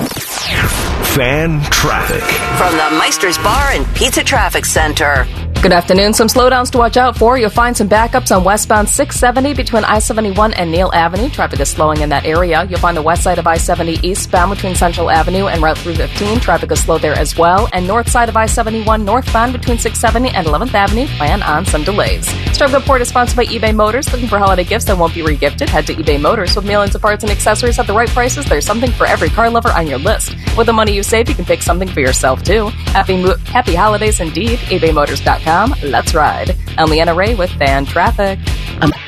Fan 1.16 1.62
traffic. 1.72 2.24
From 2.58 2.74
the 2.74 3.00
Meister's 3.00 3.38
Bar 3.40 3.72
and 3.72 3.96
Pizza 3.96 4.24
Traffic 4.24 4.66
Center. 4.66 5.26
Good 5.68 5.76
afternoon. 5.76 6.14
Some 6.14 6.30
slowdowns 6.30 6.72
to 6.72 6.78
watch 6.78 6.96
out 6.96 7.18
for. 7.18 7.38
You'll 7.38 7.50
find 7.50 7.76
some 7.76 7.90
backups 7.90 8.34
on 8.34 8.46
westbound 8.46 8.88
670 8.88 9.54
between 9.54 9.84
I-71 9.84 10.54
and 10.56 10.72
Neal 10.72 10.90
Avenue. 10.94 11.28
Traffic 11.28 11.60
is 11.60 11.68
slowing 11.68 12.00
in 12.00 12.08
that 12.08 12.24
area. 12.24 12.64
You'll 12.70 12.80
find 12.80 12.96
the 12.96 13.02
west 13.02 13.22
side 13.22 13.38
of 13.38 13.46
I-70 13.46 14.02
eastbound 14.02 14.56
between 14.56 14.76
Central 14.76 15.10
Avenue 15.10 15.48
and 15.48 15.62
Route 15.62 15.78
315. 15.80 16.40
Traffic 16.40 16.72
is 16.72 16.82
slow 16.82 16.98
there 16.98 17.16
as 17.16 17.38
well. 17.38 17.68
And 17.74 17.86
north 17.86 18.10
side 18.10 18.30
of 18.30 18.38
I-71 18.38 19.04
northbound 19.04 19.52
between 19.52 19.78
670 19.78 20.34
and 20.38 20.48
11th 20.48 20.74
Avenue. 20.74 21.06
Plan 21.18 21.44
on 21.44 21.66
some 21.66 21.84
delays. 21.84 22.26
Star 22.56 22.70
Report 22.70 23.02
is 23.02 23.10
sponsored 23.10 23.36
by 23.36 23.44
eBay 23.48 23.76
Motors. 23.76 24.10
Looking 24.14 24.30
for 24.30 24.40
holiday 24.40 24.64
gifts 24.64 24.86
that 24.86 24.98
won't 24.98 25.14
be 25.14 25.22
regifted? 25.22 25.68
Head 25.68 25.86
to 25.88 25.94
eBay 25.96 26.18
Motors. 26.18 26.56
With 26.56 26.64
millions 26.64 26.96
of 26.96 27.02
parts 27.02 27.26
and 27.26 27.30
accessories 27.30 27.78
at 27.78 27.88
the 27.88 27.94
right 27.94 28.08
prices, 28.08 28.46
there's 28.46 28.66
something 28.66 28.92
for 28.92 29.06
every 29.06 29.28
car 29.28 29.50
lover 29.50 29.74
on 29.74 29.86
your 29.86 30.00
list. 30.00 30.34
With 30.58 30.68
the 30.68 30.74
money 30.74 30.94
you 30.94 31.04
save, 31.04 31.28
you 31.28 31.36
can 31.36 31.44
pick 31.44 31.62
something 31.62 31.90
for 31.90 32.00
yourself 32.00 32.42
too. 32.42 32.68
Happy 32.96 33.22
happy 33.52 33.76
holidays 33.76 34.22
indeed. 34.22 34.60
ebaymotors.com. 34.60 35.57
Let's 35.58 36.14
ride. 36.14 36.56
I'm 36.78 36.88
Leanna 36.88 37.16
Ray 37.16 37.34
with 37.34 37.50
Fan 37.54 37.86
Traffic. 37.86 38.38
Um, 38.80 38.92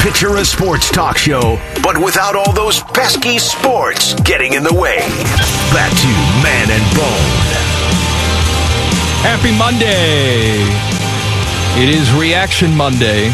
Picture 0.00 0.36
a 0.36 0.44
sports 0.46 0.90
talk 0.90 1.18
show, 1.18 1.60
but 1.82 1.98
without 1.98 2.34
all 2.34 2.52
those 2.52 2.82
pesky 2.82 3.38
sports 3.38 4.14
getting 4.22 4.54
in 4.54 4.62
the 4.62 4.72
way. 4.72 4.96
Back 5.74 5.92
to 5.92 6.08
Man 6.42 6.70
and 6.70 6.96
Bone. 6.96 7.30
Happy 9.20 9.52
Monday. 9.58 10.56
It 11.82 11.94
is 11.94 12.10
Reaction 12.12 12.74
Monday. 12.74 13.26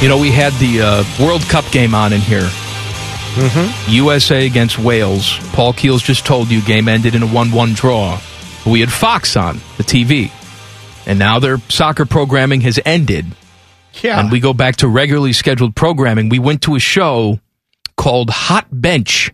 You 0.00 0.08
know, 0.08 0.18
we 0.18 0.30
had 0.30 0.54
the 0.54 0.80
uh, 0.80 1.04
World 1.22 1.42
Cup 1.42 1.70
game 1.70 1.94
on 1.94 2.14
in 2.14 2.22
here. 2.22 2.40
Mm-hmm. 2.40 3.90
USA 3.90 4.46
against 4.46 4.78
Wales. 4.78 5.38
Paul 5.52 5.74
Keels 5.74 6.02
just 6.02 6.24
told 6.24 6.50
you 6.50 6.62
game 6.62 6.88
ended 6.88 7.14
in 7.14 7.22
a 7.22 7.26
1 7.26 7.52
1 7.52 7.74
draw. 7.74 8.18
We 8.64 8.80
had 8.80 8.90
Fox 8.90 9.36
on 9.36 9.60
the 9.76 9.84
TV. 9.84 10.32
And 11.06 11.18
now 11.18 11.38
their 11.38 11.58
soccer 11.68 12.06
programming 12.06 12.62
has 12.62 12.80
ended. 12.86 13.26
Yeah. 14.02 14.20
And 14.20 14.30
we 14.30 14.40
go 14.40 14.52
back 14.54 14.76
to 14.76 14.88
regularly 14.88 15.32
scheduled 15.32 15.74
programming. 15.74 16.28
We 16.28 16.38
went 16.38 16.62
to 16.62 16.74
a 16.74 16.80
show 16.80 17.40
called 17.96 18.30
Hot 18.30 18.66
Bench. 18.70 19.32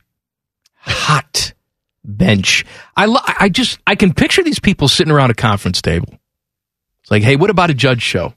Hot 0.77 1.53
Bench. 2.05 2.65
I, 2.97 3.07
lo- 3.07 3.20
I 3.27 3.49
just, 3.49 3.78
I 3.86 3.95
can 3.95 4.12
picture 4.15 4.43
these 4.43 4.61
people 4.61 4.89
sitting 4.89 5.12
around 5.12 5.31
a 5.31 5.35
conference 5.35 5.81
table. 5.82 6.09
It's 7.03 7.11
like, 7.11 7.23
hey, 7.23 7.36
what 7.36 7.51
about 7.51 7.70
a 7.70 7.74
judge 7.74 8.03
show? 8.03 8.35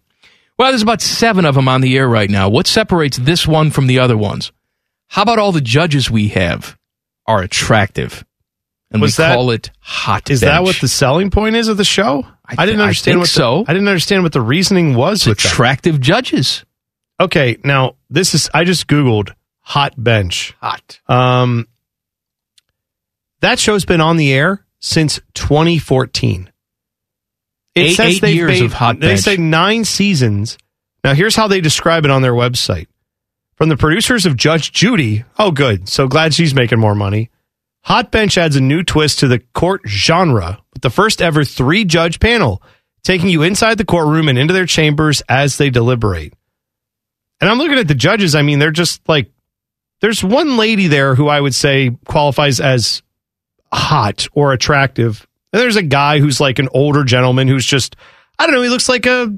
Well, 0.58 0.72
there's 0.72 0.82
about 0.82 1.02
seven 1.02 1.46
of 1.46 1.56
them 1.56 1.68
on 1.68 1.82
the 1.82 1.98
air 1.98 2.08
right 2.08 2.30
now. 2.30 2.50
What 2.50 2.68
separates 2.68 3.18
this 3.18 3.48
one 3.48 3.70
from 3.70 3.88
the 3.88 4.00
other 4.00 4.18
ones? 4.18 4.52
How 5.08 5.22
about 5.22 5.40
all 5.40 5.52
the 5.52 5.62
judges 5.62 6.10
we 6.12 6.30
have 6.30 6.78
are 7.26 7.42
attractive? 7.42 8.26
And 8.92 9.02
Was 9.02 9.18
we 9.18 9.24
that- 9.24 9.36
call 9.36 9.52
it 9.52 9.70
Hot 9.80 10.30
Is 10.30 10.42
Bench. 10.42 10.50
that 10.52 10.64
what 10.64 10.78
the 10.80 10.88
selling 10.88 11.30
point 11.30 11.56
is 11.56 11.68
of 11.68 11.78
the 11.78 11.84
show? 11.84 12.26
I, 12.46 12.66
didn't 12.66 12.80
I 12.80 12.84
understand 12.86 13.14
think 13.16 13.20
what 13.20 13.28
the- 13.30 13.34
so. 13.34 13.66
I 13.68 13.74
didn't 13.74 13.90
understand 13.90 14.24
what 14.24 14.32
the 14.32 14.42
reasoning 14.42 14.96
was 14.96 15.28
with 15.28 15.38
that. 15.40 15.46
attractive 15.52 16.00
judges? 16.00 16.64
Okay, 17.20 17.58
now 17.64 17.96
this 18.10 18.34
is 18.34 18.50
I 18.54 18.64
just 18.64 18.88
googled 18.88 19.34
hot 19.60 19.94
bench. 20.02 20.56
Hot. 20.62 21.00
Um 21.08 21.68
that 23.42 23.60
show's 23.60 23.86
been 23.86 24.02
on 24.02 24.18
the 24.18 24.32
air 24.34 24.66
since 24.80 25.20
2014. 25.34 26.50
Eight- 27.76 27.96
says 27.96 28.06
eight 28.16 28.22
they've 28.22 28.36
years 28.36 28.50
made- 28.60 28.64
of 28.66 28.74
Hot 28.74 29.00
They 29.00 29.08
Bench. 29.10 29.20
say 29.22 29.38
9 29.38 29.86
seasons. 29.86 30.58
Now 31.04 31.14
here's 31.14 31.36
how 31.36 31.48
they 31.48 31.62
describe 31.62 32.06
it 32.06 32.12
on 32.12 32.22
their 32.22 32.34
website. 32.34 32.88
From 33.56 33.70
the 33.70 33.78
producers 33.78 34.26
of 34.26 34.36
Judge 34.38 34.72
Judy. 34.72 35.24
Oh 35.38 35.52
good. 35.52 35.90
So 35.90 36.08
glad 36.08 36.34
she's 36.34 36.54
making 36.56 36.80
more 36.80 36.96
money. 36.96 37.30
Hot 37.88 38.12
Bench 38.12 38.38
adds 38.38 38.58
a 38.58 38.62
new 38.62 38.84
twist 38.84 39.20
to 39.20 39.30
the 39.30 39.40
court 39.40 39.80
genre 39.88 40.60
with 40.74 40.82
the 40.82 40.90
first 40.90 41.22
ever 41.22 41.46
three 41.46 41.86
judge 41.86 42.20
panel, 42.20 42.62
taking 43.02 43.30
you 43.30 43.44
inside 43.44 43.78
the 43.78 43.86
courtroom 43.86 44.28
and 44.28 44.38
into 44.38 44.54
their 44.54 44.66
chambers 44.66 45.24
as 45.30 45.58
they 45.58 45.70
deliberate. 45.70 46.34
And 47.40 47.50
I'm 47.50 47.58
looking 47.58 47.78
at 47.78 47.88
the 47.88 47.96
judges. 47.96 48.36
I 48.36 48.42
mean, 48.42 48.60
they're 48.60 48.72
just 48.72 49.08
like, 49.08 49.32
there's 50.02 50.22
one 50.22 50.58
lady 50.58 50.88
there 50.88 51.16
who 51.16 51.30
I 51.30 51.40
would 51.40 51.56
say 51.56 51.92
qualifies 52.06 52.60
as 52.60 53.04
hot 53.72 54.28
or 54.34 54.52
attractive. 54.52 55.26
And 55.54 55.62
there's 55.62 55.78
a 55.78 55.82
guy 55.82 56.20
who's 56.20 56.42
like 56.42 56.60
an 56.60 56.68
older 56.74 57.06
gentleman 57.06 57.48
who's 57.48 57.66
just, 57.66 57.96
I 58.38 58.48
don't 58.48 58.56
know, 58.56 58.64
he 58.64 58.70
looks 58.70 58.90
like 58.90 59.06
a, 59.06 59.34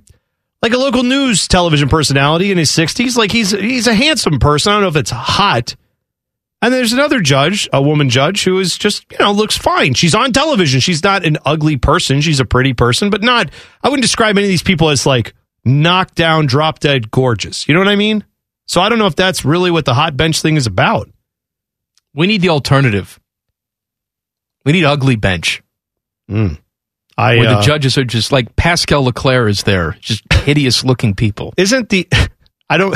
like 0.63 0.73
a 0.73 0.79
local 0.79 1.03
news 1.03 1.47
television 1.47 1.87
personality 1.87 2.51
in 2.51 2.57
his 2.57 2.71
60s. 2.71 3.15
Like 3.15 3.31
he's, 3.31 3.51
he's 3.51 3.85
a 3.85 3.93
handsome 3.93 4.39
person. 4.39 4.71
I 4.71 4.75
don't 4.77 4.81
know 4.81 4.87
if 4.87 4.95
it's 4.95 5.11
hot. 5.11 5.75
And 6.61 6.73
there's 6.73 6.91
another 6.91 7.21
judge, 7.21 7.69
a 7.71 7.81
woman 7.81 8.09
judge, 8.09 8.43
who 8.43 8.59
is 8.59 8.77
just, 8.77 9.05
you 9.11 9.17
know, 9.19 9.31
looks 9.31 9.57
fine. 9.57 9.93
She's 9.93 10.13
on 10.13 10.33
television. 10.33 10.81
She's 10.81 11.03
not 11.03 11.25
an 11.25 11.37
ugly 11.45 11.77
person. 11.77 12.19
She's 12.19 12.41
a 12.41 12.45
pretty 12.45 12.73
person, 12.73 13.09
but 13.09 13.21
not, 13.21 13.49
I 13.81 13.87
wouldn't 13.87 14.03
describe 14.03 14.37
any 14.37 14.47
of 14.47 14.49
these 14.49 14.63
people 14.63 14.89
as 14.89 15.05
like 15.05 15.33
knocked 15.63 16.15
down, 16.15 16.47
drop 16.47 16.79
dead 16.79 17.11
gorgeous. 17.11 17.67
You 17.67 17.73
know 17.75 17.79
what 17.79 17.87
I 17.87 17.95
mean? 17.95 18.25
So 18.65 18.81
I 18.81 18.89
don't 18.89 18.99
know 18.99 19.07
if 19.07 19.15
that's 19.15 19.45
really 19.45 19.71
what 19.71 19.85
the 19.85 19.93
hot 19.93 20.17
bench 20.17 20.41
thing 20.41 20.57
is 20.57 20.67
about. 20.67 21.09
We 22.13 22.27
need 22.27 22.41
the 22.41 22.49
alternative. 22.49 23.19
We 24.65 24.73
need 24.73 24.83
ugly 24.83 25.15
bench. 25.15 25.63
Mm. 26.29 26.59
I, 27.17 27.37
where 27.37 27.47
uh, 27.47 27.55
the 27.55 27.61
judges 27.61 27.97
are 27.97 28.03
just 28.03 28.31
like 28.31 28.55
Pascal 28.55 29.03
Leclaire 29.03 29.47
is 29.47 29.63
there, 29.63 29.97
just 29.99 30.23
hideous 30.31 30.83
looking 30.83 31.15
people. 31.15 31.53
Isn't 31.57 31.89
the, 31.89 32.07
I 32.69 32.77
don't, 32.77 32.95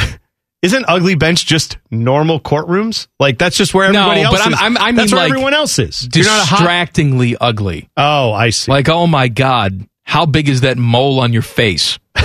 isn't 0.64 0.85
ugly 0.88 1.14
bench 1.15 1.45
just 1.45 1.77
normal 1.91 2.40
courtrooms? 2.40 3.07
Like 3.19 3.38
that's 3.38 3.56
just 3.57 3.73
where 3.73 3.85
everybody 3.85 4.22
no, 4.22 4.27
else 4.27 4.38
but 4.38 4.48
I'm, 4.48 4.53
is. 4.53 4.60
I'm, 4.61 4.77
I 4.77 4.85
mean 4.88 4.95
that's 4.95 5.11
where 5.11 5.22
like 5.22 5.30
everyone 5.30 5.53
else 5.53 5.77
is. 5.77 6.10
You're 6.15 6.26
not 6.26 6.41
a 6.41 6.45
hot 6.45 6.57
distractingly 6.60 7.38
ugly. 7.40 7.90
Oh, 7.95 8.31
I 8.31 8.49
see. 8.49 8.72
Like, 8.72 8.90
oh 8.90 9.06
my 9.06 9.27
god, 9.27 9.88
how 10.03 10.26
big 10.26 10.49
is 10.49 10.61
that 10.61 10.77
mole 10.77 11.19
on 11.19 11.34
your 11.34 11.41
face? 11.41 11.99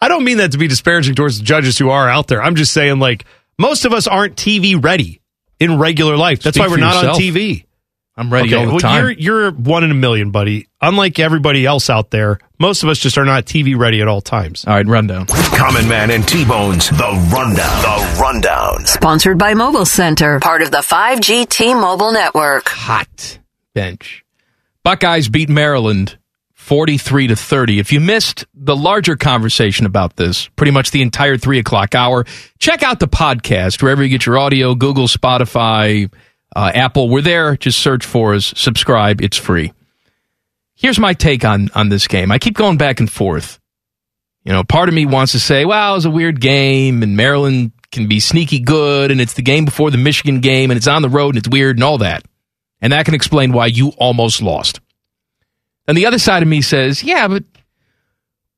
I 0.00 0.08
don't 0.08 0.24
mean 0.24 0.38
that 0.38 0.52
to 0.52 0.58
be 0.58 0.68
disparaging 0.68 1.14
towards 1.14 1.38
the 1.38 1.44
judges 1.44 1.78
who 1.78 1.88
are 1.88 2.10
out 2.10 2.26
there. 2.26 2.42
I'm 2.42 2.56
just 2.56 2.72
saying, 2.72 2.98
like, 2.98 3.24
most 3.58 3.84
of 3.84 3.92
us 3.92 4.06
aren't 4.06 4.36
TV 4.36 4.82
ready 4.82 5.22
in 5.60 5.78
regular 5.78 6.16
life. 6.16 6.42
That's 6.42 6.56
Speak 6.56 6.66
why 6.66 6.70
we're 6.70 6.78
not 6.78 6.94
yourself. 6.94 7.16
on 7.16 7.22
TV. 7.22 7.64
I'm 8.16 8.32
ready 8.32 8.54
all 8.54 8.64
the 8.64 8.70
well, 8.70 8.80
time. 8.80 9.02
You're, 9.02 9.10
you're 9.12 9.50
one 9.50 9.82
in 9.82 9.90
a 9.90 9.94
million, 9.94 10.30
buddy. 10.30 10.68
Unlike 10.80 11.18
everybody 11.18 11.66
else 11.66 11.90
out 11.90 12.10
there, 12.10 12.38
most 12.60 12.84
of 12.84 12.88
us 12.88 12.98
just 12.98 13.18
are 13.18 13.24
not 13.24 13.44
TV 13.44 13.76
ready 13.76 14.00
at 14.00 14.06
all 14.06 14.20
times. 14.20 14.64
All 14.66 14.74
right, 14.74 14.86
rundown. 14.86 15.26
Common 15.26 15.88
Man 15.88 16.10
and 16.12 16.26
T-Bones, 16.26 16.90
The 16.90 17.28
Rundown. 17.32 17.82
The 17.82 18.18
Rundown. 18.20 18.86
Sponsored 18.86 19.36
by 19.38 19.54
Mobile 19.54 19.84
Center, 19.84 20.38
part 20.38 20.62
of 20.62 20.70
the 20.70 20.78
5G 20.78 21.48
T-Mobile 21.48 22.12
network. 22.12 22.68
Hot 22.68 23.38
bench. 23.72 24.24
Buckeyes 24.84 25.28
beat 25.28 25.48
Maryland 25.48 26.16
43 26.52 27.26
to 27.26 27.36
30. 27.36 27.78
If 27.78 27.92
you 27.92 28.00
missed 28.00 28.46
the 28.54 28.76
larger 28.76 29.16
conversation 29.16 29.86
about 29.86 30.16
this, 30.16 30.46
pretty 30.48 30.70
much 30.70 30.92
the 30.92 31.02
entire 31.02 31.36
three 31.36 31.58
o'clock 31.58 31.94
hour, 31.94 32.24
check 32.58 32.82
out 32.82 33.00
the 33.00 33.08
podcast 33.08 33.82
wherever 33.82 34.02
you 34.02 34.08
get 34.08 34.24
your 34.24 34.38
audio, 34.38 34.74
Google, 34.74 35.08
Spotify, 35.08 36.10
uh, 36.54 36.70
Apple. 36.74 37.08
We're 37.08 37.22
there. 37.22 37.56
Just 37.56 37.78
search 37.78 38.04
for 38.04 38.34
us, 38.34 38.52
subscribe. 38.56 39.20
It's 39.20 39.36
free. 39.36 39.72
Here's 40.74 40.98
my 40.98 41.14
take 41.14 41.44
on, 41.44 41.70
on 41.74 41.88
this 41.88 42.06
game. 42.06 42.30
I 42.30 42.38
keep 42.38 42.54
going 42.54 42.76
back 42.76 43.00
and 43.00 43.10
forth. 43.10 43.60
You 44.44 44.52
know, 44.52 44.64
part 44.64 44.88
of 44.88 44.94
me 44.94 45.06
wants 45.06 45.32
to 45.32 45.40
say, 45.40 45.64
well, 45.64 45.92
it 45.92 45.96
was 45.96 46.04
a 46.04 46.10
weird 46.10 46.40
game 46.40 47.02
and 47.02 47.16
Maryland 47.16 47.72
can 47.90 48.08
be 48.08 48.20
sneaky 48.20 48.60
good 48.60 49.10
and 49.10 49.20
it's 49.20 49.34
the 49.34 49.42
game 49.42 49.64
before 49.64 49.90
the 49.90 49.96
Michigan 49.96 50.40
game 50.40 50.70
and 50.70 50.76
it's 50.76 50.88
on 50.88 51.02
the 51.02 51.08
road 51.08 51.30
and 51.30 51.38
it's 51.38 51.48
weird 51.48 51.76
and 51.76 51.84
all 51.84 51.98
that. 51.98 52.24
And 52.82 52.92
that 52.92 53.06
can 53.06 53.14
explain 53.14 53.52
why 53.52 53.66
you 53.66 53.88
almost 53.96 54.42
lost. 54.42 54.80
And 55.88 55.96
the 55.96 56.06
other 56.06 56.18
side 56.18 56.42
of 56.42 56.48
me 56.48 56.60
says, 56.60 57.02
yeah, 57.02 57.28
but 57.28 57.44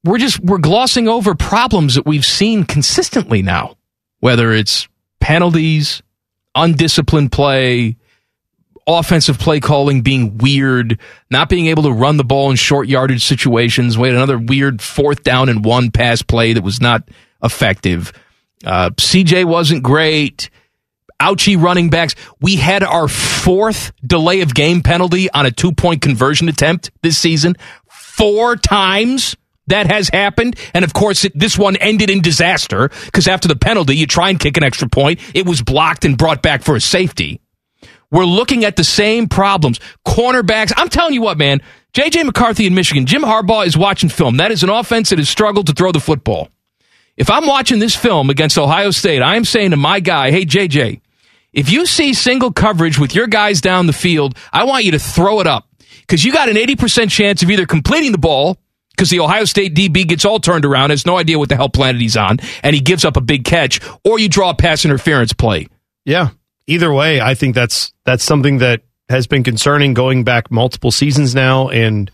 we're 0.04 0.18
just 0.18 0.40
we're 0.40 0.58
glossing 0.58 1.08
over 1.08 1.34
problems 1.34 1.94
that 1.94 2.06
we've 2.06 2.24
seen 2.24 2.64
consistently 2.64 3.42
now, 3.42 3.76
whether 4.20 4.52
it's 4.52 4.88
penalties, 5.20 6.02
undisciplined 6.56 7.30
play, 7.30 7.96
offensive 8.86 9.38
play 9.38 9.60
calling 9.60 10.02
being 10.02 10.38
weird, 10.38 10.98
not 11.30 11.48
being 11.48 11.66
able 11.66 11.84
to 11.84 11.92
run 11.92 12.16
the 12.16 12.24
ball 12.24 12.50
in 12.50 12.56
short 12.56 12.88
yardage 12.88 13.24
situations. 13.24 13.98
We 13.98 14.08
had 14.08 14.16
another 14.16 14.38
weird 14.38 14.80
fourth 14.82 15.22
down 15.22 15.48
and 15.48 15.64
one 15.64 15.90
pass 15.90 16.22
play 16.22 16.54
that 16.54 16.64
was 16.64 16.80
not 16.80 17.08
effective. 17.42 18.12
Uh, 18.64 18.90
CJ 18.90 19.44
wasn't 19.44 19.82
great. 19.82 20.50
Ouchie 21.20 21.60
running 21.60 21.88
backs. 21.88 22.14
We 22.40 22.56
had 22.56 22.82
our 22.82 23.08
fourth 23.08 23.92
delay 24.06 24.42
of 24.42 24.54
game 24.54 24.82
penalty 24.82 25.30
on 25.30 25.46
a 25.46 25.50
two 25.50 25.72
point 25.72 26.02
conversion 26.02 26.48
attempt 26.48 26.90
this 27.02 27.16
season. 27.16 27.56
Four 27.88 28.56
times 28.56 29.36
that 29.68 29.90
has 29.90 30.08
happened. 30.08 30.56
And 30.74 30.84
of 30.84 30.92
course, 30.92 31.24
it, 31.24 31.38
this 31.38 31.58
one 31.58 31.76
ended 31.76 32.10
in 32.10 32.20
disaster 32.20 32.88
because 33.06 33.28
after 33.28 33.48
the 33.48 33.56
penalty, 33.56 33.96
you 33.96 34.06
try 34.06 34.30
and 34.30 34.40
kick 34.40 34.56
an 34.56 34.62
extra 34.62 34.88
point. 34.88 35.20
It 35.34 35.46
was 35.46 35.62
blocked 35.62 36.04
and 36.04 36.16
brought 36.16 36.42
back 36.42 36.62
for 36.62 36.76
a 36.76 36.80
safety. 36.80 37.40
We're 38.10 38.24
looking 38.24 38.64
at 38.64 38.76
the 38.76 38.84
same 38.84 39.28
problems. 39.28 39.80
Cornerbacks. 40.06 40.72
I'm 40.76 40.88
telling 40.88 41.14
you 41.14 41.22
what, 41.22 41.38
man. 41.38 41.60
JJ 41.92 42.24
McCarthy 42.24 42.66
in 42.66 42.74
Michigan, 42.74 43.06
Jim 43.06 43.22
Harbaugh 43.22 43.66
is 43.66 43.76
watching 43.76 44.10
film. 44.10 44.36
That 44.36 44.52
is 44.52 44.62
an 44.62 44.68
offense 44.68 45.10
that 45.10 45.18
has 45.18 45.28
struggled 45.28 45.66
to 45.68 45.72
throw 45.72 45.92
the 45.92 46.00
football. 46.00 46.48
If 47.16 47.30
I'm 47.30 47.46
watching 47.46 47.78
this 47.78 47.96
film 47.96 48.28
against 48.28 48.58
Ohio 48.58 48.90
State, 48.90 49.22
I 49.22 49.36
am 49.36 49.46
saying 49.46 49.70
to 49.70 49.76
my 49.76 50.00
guy, 50.00 50.30
hey, 50.30 50.44
JJ, 50.44 51.00
if 51.54 51.70
you 51.70 51.86
see 51.86 52.12
single 52.12 52.52
coverage 52.52 52.98
with 52.98 53.14
your 53.14 53.26
guys 53.26 53.62
down 53.62 53.86
the 53.86 53.94
field, 53.94 54.36
I 54.52 54.64
want 54.64 54.84
you 54.84 54.90
to 54.90 54.98
throw 54.98 55.40
it 55.40 55.46
up 55.46 55.66
because 56.00 56.22
you 56.22 56.32
got 56.32 56.50
an 56.50 56.56
80% 56.56 57.10
chance 57.10 57.42
of 57.42 57.50
either 57.50 57.64
completing 57.64 58.12
the 58.12 58.18
ball 58.18 58.58
because 58.96 59.10
the 59.10 59.20
Ohio 59.20 59.44
State 59.44 59.74
DB 59.74 60.08
gets 60.08 60.24
all 60.24 60.40
turned 60.40 60.64
around, 60.64 60.90
has 60.90 61.04
no 61.04 61.18
idea 61.18 61.38
what 61.38 61.48
the 61.48 61.56
hell 61.56 61.68
planet 61.68 62.00
he's 62.00 62.16
on, 62.16 62.38
and 62.62 62.74
he 62.74 62.80
gives 62.80 63.04
up 63.04 63.16
a 63.16 63.20
big 63.20 63.44
catch, 63.44 63.80
or 64.04 64.18
you 64.18 64.28
draw 64.28 64.50
a 64.50 64.54
pass 64.54 64.84
interference 64.84 65.32
play. 65.32 65.68
Yeah. 66.04 66.30
Either 66.66 66.92
way, 66.92 67.20
I 67.20 67.34
think 67.34 67.54
that's 67.54 67.92
that's 68.04 68.24
something 68.24 68.58
that 68.58 68.82
has 69.08 69.26
been 69.26 69.44
concerning 69.44 69.94
going 69.94 70.24
back 70.24 70.50
multiple 70.50 70.90
seasons 70.90 71.34
now. 71.34 71.68
And 71.68 72.10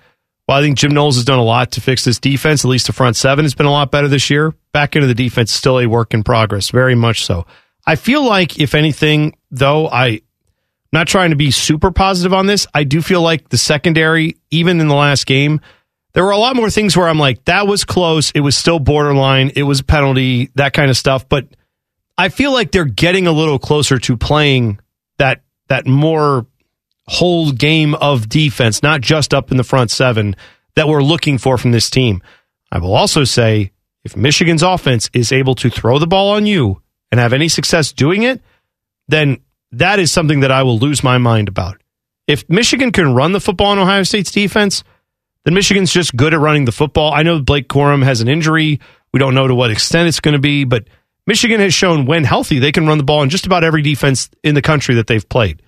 while 0.46 0.58
I 0.58 0.62
think 0.62 0.76
Jim 0.76 0.92
Knowles 0.92 1.16
has 1.16 1.24
done 1.24 1.38
a 1.38 1.44
lot 1.44 1.72
to 1.72 1.80
fix 1.80 2.04
this 2.04 2.18
defense, 2.18 2.64
at 2.64 2.68
least 2.68 2.86
the 2.86 2.92
front 2.92 3.16
seven 3.16 3.44
has 3.44 3.54
been 3.54 3.66
a 3.66 3.70
lot 3.70 3.90
better 3.90 4.08
this 4.08 4.28
year. 4.28 4.54
Back 4.72 4.96
into 4.96 5.06
the 5.06 5.14
defense 5.14 5.52
still 5.52 5.78
a 5.78 5.86
work 5.86 6.12
in 6.12 6.22
progress, 6.22 6.70
very 6.70 6.94
much 6.94 7.24
so. 7.24 7.46
I 7.86 7.96
feel 7.96 8.24
like, 8.24 8.60
if 8.60 8.74
anything, 8.74 9.36
though, 9.50 9.88
I 9.88 10.20
not 10.92 11.08
trying 11.08 11.30
to 11.30 11.36
be 11.36 11.50
super 11.50 11.90
positive 11.90 12.34
on 12.34 12.46
this. 12.46 12.66
I 12.74 12.84
do 12.84 13.00
feel 13.00 13.22
like 13.22 13.48
the 13.48 13.58
secondary, 13.58 14.36
even 14.50 14.80
in 14.80 14.88
the 14.88 14.94
last 14.94 15.26
game, 15.26 15.60
there 16.14 16.24
were 16.24 16.30
a 16.30 16.38
lot 16.38 16.56
more 16.56 16.70
things 16.70 16.96
where 16.96 17.08
I'm 17.08 17.18
like, 17.18 17.44
that 17.46 17.66
was 17.66 17.84
close. 17.84 18.30
It 18.32 18.40
was 18.40 18.56
still 18.56 18.78
borderline. 18.78 19.52
It 19.56 19.62
was 19.62 19.80
a 19.80 19.84
penalty, 19.84 20.50
that 20.56 20.72
kind 20.72 20.90
of 20.90 20.96
stuff. 20.96 21.28
But 21.28 21.46
I 22.18 22.28
feel 22.28 22.52
like 22.52 22.70
they're 22.70 22.84
getting 22.84 23.26
a 23.26 23.32
little 23.32 23.58
closer 23.58 23.98
to 23.98 24.16
playing 24.16 24.78
that 25.18 25.42
that 25.68 25.86
more 25.86 26.46
whole 27.06 27.52
game 27.52 27.94
of 27.94 28.28
defense, 28.28 28.82
not 28.82 29.00
just 29.00 29.32
up 29.32 29.50
in 29.50 29.56
the 29.56 29.64
front 29.64 29.90
seven 29.90 30.36
that 30.74 30.88
we're 30.88 31.02
looking 31.02 31.38
for 31.38 31.58
from 31.58 31.72
this 31.72 31.90
team. 31.90 32.22
I 32.70 32.78
will 32.78 32.94
also 32.94 33.24
say 33.24 33.72
if 34.04 34.16
Michigan's 34.16 34.62
offense 34.62 35.10
is 35.12 35.32
able 35.32 35.54
to 35.56 35.70
throw 35.70 35.98
the 35.98 36.06
ball 36.06 36.30
on 36.30 36.46
you 36.46 36.82
and 37.10 37.20
have 37.20 37.32
any 37.32 37.48
success 37.48 37.92
doing 37.92 38.22
it, 38.22 38.40
then 39.08 39.38
that 39.72 39.98
is 39.98 40.12
something 40.12 40.40
that 40.40 40.52
I 40.52 40.62
will 40.62 40.78
lose 40.78 41.02
my 41.02 41.18
mind 41.18 41.48
about. 41.48 41.80
If 42.26 42.48
Michigan 42.48 42.92
can 42.92 43.14
run 43.14 43.32
the 43.32 43.40
football 43.40 43.72
in 43.72 43.78
Ohio 43.78 44.02
State's 44.02 44.30
defense, 44.30 44.84
then 45.44 45.54
Michigan's 45.54 45.92
just 45.92 46.16
good 46.16 46.34
at 46.34 46.40
running 46.40 46.64
the 46.64 46.72
football. 46.72 47.12
I 47.12 47.22
know 47.22 47.40
Blake 47.40 47.68
Corum 47.68 48.04
has 48.04 48.20
an 48.20 48.28
injury. 48.28 48.80
We 49.12 49.18
don't 49.18 49.34
know 49.34 49.46
to 49.46 49.54
what 49.54 49.70
extent 49.70 50.08
it's 50.08 50.20
going 50.20 50.34
to 50.34 50.40
be, 50.40 50.64
but 50.64 50.86
Michigan 51.26 51.60
has 51.60 51.74
shown 51.74 52.06
when 52.06 52.24
healthy, 52.24 52.58
they 52.58 52.72
can 52.72 52.86
run 52.86 52.98
the 52.98 53.04
ball 53.04 53.22
in 53.22 53.28
just 53.28 53.46
about 53.46 53.64
every 53.64 53.82
defense 53.82 54.30
in 54.42 54.54
the 54.54 54.62
country 54.62 54.96
that 54.96 55.06
they've 55.06 55.28
played. 55.28 55.62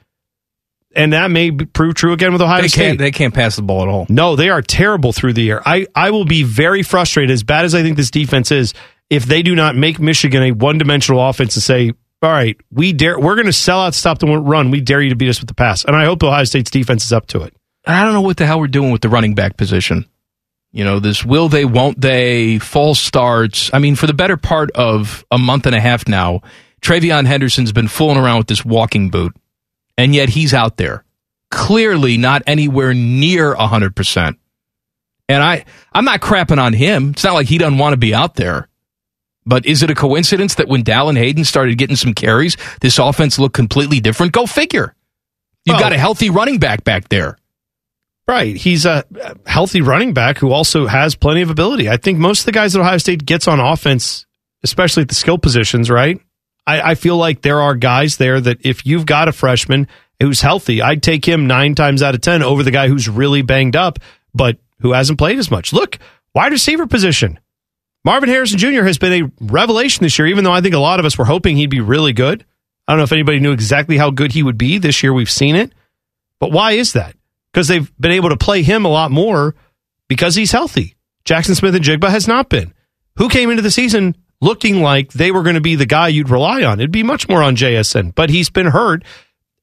And 0.97 1.13
that 1.13 1.31
may 1.31 1.51
prove 1.51 1.95
true 1.95 2.13
again 2.13 2.33
with 2.33 2.41
Ohio 2.41 2.63
they 2.63 2.69
State. 2.69 2.81
Can't, 2.81 2.99
they 2.99 3.11
can't 3.11 3.35
pass 3.35 3.57
the 3.57 3.63
ball 3.63 3.83
at 3.83 3.89
all. 3.89 4.07
No, 4.09 4.37
they 4.37 4.49
are 4.49 4.63
terrible 4.63 5.13
through 5.13 5.33
the 5.33 5.51
air. 5.51 5.61
I, 5.67 5.89
I 5.95 6.13
will 6.13 6.25
be 6.25 6.45
very 6.45 6.85
frustrated, 6.85 7.33
as 7.33 7.43
bad 7.43 7.65
as 7.65 7.75
I 7.75 7.83
think 7.83 7.97
this 7.97 8.13
defense 8.13 8.53
is, 8.53 8.75
if 9.11 9.27
they 9.27 9.43
do 9.43 9.55
not 9.55 9.77
make 9.77 9.99
Michigan 9.99 10.43
a 10.45 10.53
one 10.53 10.79
dimensional 10.79 11.21
offense 11.29 11.57
and 11.57 11.63
say, 11.63 11.93
all 12.23 12.31
right, 12.31 12.57
we 12.71 12.93
dare, 12.93 13.19
we're 13.19 13.35
going 13.35 13.47
to 13.47 13.53
sell 13.53 13.81
out, 13.81 13.95
stop 13.95 14.19
the 14.19 14.27
run. 14.27 14.71
We 14.71 14.81
dare 14.81 15.03
you 15.03 15.11
to 15.11 15.17
beat 15.17 15.29
us 15.29 15.41
with 15.41 15.49
the 15.49 15.55
pass. 15.55 15.85
And 15.85 15.95
I 15.95 16.05
hope 16.05 16.23
Ohio 16.23 16.45
State's 16.45 16.71
defense 16.71 17.05
is 17.05 17.13
up 17.13 17.27
to 17.27 17.43
it. 17.43 17.55
I 17.87 18.05
don't 18.05 18.15
know 18.15 18.21
what 18.23 18.37
the 18.37 18.47
hell 18.47 18.61
we're 18.61 18.67
doing 18.69 18.91
with 18.91 19.03
the 19.03 19.09
running 19.09 19.35
back 19.35 19.57
position. 19.57 20.07
You 20.73 20.85
know, 20.85 20.99
this 20.99 21.25
will 21.25 21.49
they, 21.49 21.65
won't 21.65 22.01
they, 22.01 22.59
false 22.59 22.99
starts. 22.99 23.71
I 23.73 23.79
mean, 23.79 23.95
for 23.95 24.07
the 24.07 24.15
better 24.15 24.37
part 24.37 24.71
of 24.73 25.25
a 25.31 25.39
month 25.39 25.67
and 25.67 25.75
a 25.75 25.81
half 25.81 26.09
now, 26.09 26.41
TreVeyon 26.83 27.27
Henderson's 27.27 27.73
been 27.73 27.89
fooling 27.89 28.19
around 28.19 28.39
with 28.39 28.47
this 28.49 28.65
walking 28.65 29.09
boot, 29.11 29.37
and 29.97 30.15
yet 30.15 30.31
he's 30.31 30.53
out 30.53 30.77
there. 30.77 31.05
Clearly 31.51 32.17
not 32.17 32.43
anywhere 32.47 32.93
near 32.93 33.55
100%. 33.55 34.37
And 35.29 35.43
I, 35.43 35.65
I'm 35.93 36.05
not 36.05 36.21
crapping 36.21 36.61
on 36.61 36.73
him. 36.73 37.11
It's 37.11 37.25
not 37.25 37.35
like 37.35 37.47
he 37.47 37.59
doesn't 37.59 37.79
want 37.79 37.93
to 37.93 37.97
be 37.99 38.13
out 38.13 38.35
there. 38.35 38.69
But 39.47 39.67
is 39.67 39.83
it 39.83 39.91
a 39.91 39.95
coincidence 39.95 40.57
that 40.57 40.69
when 40.69 40.83
Dallan 40.83 41.17
Hayden 41.17 41.45
started 41.45 41.79
getting 41.79 41.97
some 41.97 42.15
carries, 42.15 42.57
this 42.81 42.99
offense 42.99 43.39
looked 43.39 43.55
completely 43.55 44.01
different? 44.01 44.33
Go 44.33 44.47
figure. 44.47 44.95
You've 45.65 45.75
Well- 45.75 45.83
got 45.83 45.93
a 45.93 45.99
healthy 45.99 46.31
running 46.31 46.59
back 46.59 46.83
back 46.83 47.09
there. 47.11 47.39
Right. 48.27 48.57
He's 48.57 48.87
a 48.87 49.05
healthy 49.45 49.83
running 49.83 50.15
back 50.15 50.39
who 50.39 50.51
also 50.51 50.87
has 50.87 51.15
plenty 51.15 51.43
of 51.43 51.51
ability. 51.51 51.91
I 51.91 51.99
think 51.99 52.19
most 52.19 52.41
of 52.41 52.47
the 52.47 52.53
guys 52.53 52.73
that 52.73 52.81
Ohio 52.81 52.97
State 52.97 53.27
gets 53.27 53.47
on 53.47 53.61
offense, 53.61 54.25
especially 54.63 55.03
at 55.03 55.09
the 55.09 55.15
skill 55.15 55.37
positions, 55.37 55.91
right? 55.91 56.19
I, 56.67 56.93
I 56.93 56.95
feel 56.95 57.19
like 57.19 57.43
there 57.43 57.61
are 57.61 57.75
guys 57.75 58.17
there 58.17 58.41
that 58.41 58.65
if 58.65 58.87
you've 58.87 59.05
got 59.05 59.29
a 59.29 59.33
freshman 59.33 59.89
who's 60.21 60.41
healthy, 60.41 60.81
I'd 60.81 61.03
take 61.03 61.27
him 61.27 61.47
nine 61.47 61.75
times 61.75 62.03
out 62.03 62.15
of 62.15 62.23
10 62.23 62.43
over 62.43 62.63
the 62.63 62.71
guy 62.71 62.89
who's 62.89 63.09
really 63.09 63.43
banged 63.43 63.77
up, 63.77 63.99
but 64.33 64.57
who 64.81 64.93
hasn't 64.93 65.19
played 65.19 65.39
as 65.39 65.51
much. 65.51 65.75
Look, 65.75 65.99
wide 66.35 66.53
receiver 66.53 66.87
position. 66.87 67.39
Marvin 68.05 68.29
Harrison 68.31 68.59
Jr. 68.59 68.85
has 68.85 68.99
been 68.99 69.25
a 69.25 69.31
revelation 69.41 70.03
this 70.03 70.19
year, 70.19 70.29
even 70.29 70.45
though 70.45 70.53
I 70.53 70.61
think 70.63 70.75
a 70.75 70.79
lot 70.79 70.99
of 70.99 71.07
us 71.07 71.19
were 71.19 71.25
hoping 71.25 71.57
he'd 71.57 71.71
be 71.71 71.81
really 71.81 72.13
good. 72.13 72.45
I 72.87 72.93
don't 72.93 72.99
know 72.99 73.05
if 73.05 73.13
anybody 73.13 73.41
knew 73.41 73.53
exactly 73.53 73.97
how 73.97 74.11
good 74.11 74.33
he 74.33 74.43
would 74.43 74.59
be. 74.59 74.79
This 74.79 75.03
year 75.03 75.13
we've 75.13 75.31
seen 75.31 75.57
it. 75.57 75.73
But 76.39 76.53
why 76.53 76.73
is 76.73 76.93
that? 76.95 77.17
Because 77.55 77.69
they've 77.69 77.97
been 77.99 78.11
able 78.11 78.31
to 78.31 78.37
play 78.37 78.65
him 78.65 78.85
a 78.85 78.89
lot 78.89 79.13
more 79.13 79.55
because 80.09 80.35
he's 80.35 80.51
healthy. 80.51 80.97
Jaxon 81.25 81.55
Smith-Njigba 81.55 82.11
has 82.11 82.27
not 82.27 82.49
been. 82.49 82.75
Who 83.17 83.29
came 83.29 83.49
into 83.49 83.63
the 83.63 83.71
season 83.71 84.17
looking 84.41 84.83
like 84.83 85.13
they 85.13 85.31
were 85.31 85.45
going 85.45 85.55
to 85.55 85.61
be 85.61 85.77
the 85.77 85.87
guy 85.87 86.09
you'd 86.09 86.31
rely 86.31 86.65
on? 86.65 86.81
It'd 86.81 86.91
be 86.91 87.05
much 87.05 87.29
more 87.29 87.45
on 87.45 87.55
JSN, 87.55 88.13
but 88.17 88.29
he's 88.29 88.51
been 88.51 88.67
hurt, 88.67 89.05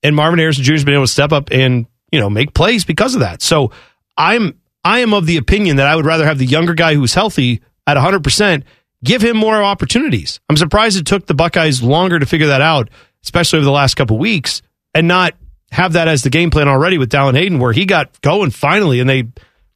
and 0.02 0.16
Marvin 0.16 0.40
Harrison 0.40 0.64
Jr. 0.64 0.72
has 0.72 0.86
been 0.86 0.94
able 0.94 1.04
to 1.04 1.12
step 1.12 1.34
up 1.34 1.50
and 1.52 1.86
you 2.14 2.20
know 2.22 2.30
make 2.30 2.54
plays 2.54 2.86
because 2.86 3.14
of 3.14 3.20
that. 3.20 3.42
So 3.42 3.72
I'm 4.18 4.58
I 4.86 5.00
am 5.00 5.14
of 5.14 5.26
the 5.26 5.36
opinion 5.36 5.76
that 5.76 5.88
I 5.88 5.98
would 5.98 6.06
rather 6.06 6.26
have 6.26 6.38
the 6.38 6.46
younger 6.46 6.74
guy 6.74 6.96
who's 6.96 7.14
healthy 7.14 7.62
at 7.86 7.98
100 7.98 8.24
percent 8.24 8.64
give 9.04 9.22
him 9.22 9.36
more 9.36 9.62
opportunities. 9.62 10.40
I'm 10.50 10.58
surprised 10.58 10.98
it 10.98 11.06
took 11.06 11.26
the 11.26 11.34
Buckeyes 11.34 11.82
longer 11.82 12.20
to 12.20 12.26
figure 12.26 12.48
that 12.48 12.62
out, 12.62 12.90
especially 13.24 13.58
over 13.58 13.66
the 13.66 13.72
last 13.72 13.96
couple 13.96 14.18
weeks, 14.18 14.62
and 14.94 15.08
not 15.08 15.34
have 15.72 15.94
that 15.94 16.08
as 16.08 16.22
the 16.24 16.30
game 16.30 16.50
plan 16.50 16.68
already 16.68 16.98
with 16.98 17.12
Dallan 17.12 17.36
Hayden, 17.36 17.60
where 17.60 17.74
he 17.74 17.86
got 17.86 18.20
going 18.22 18.52
finally, 18.52 19.00
and 19.00 19.10
they 19.10 19.24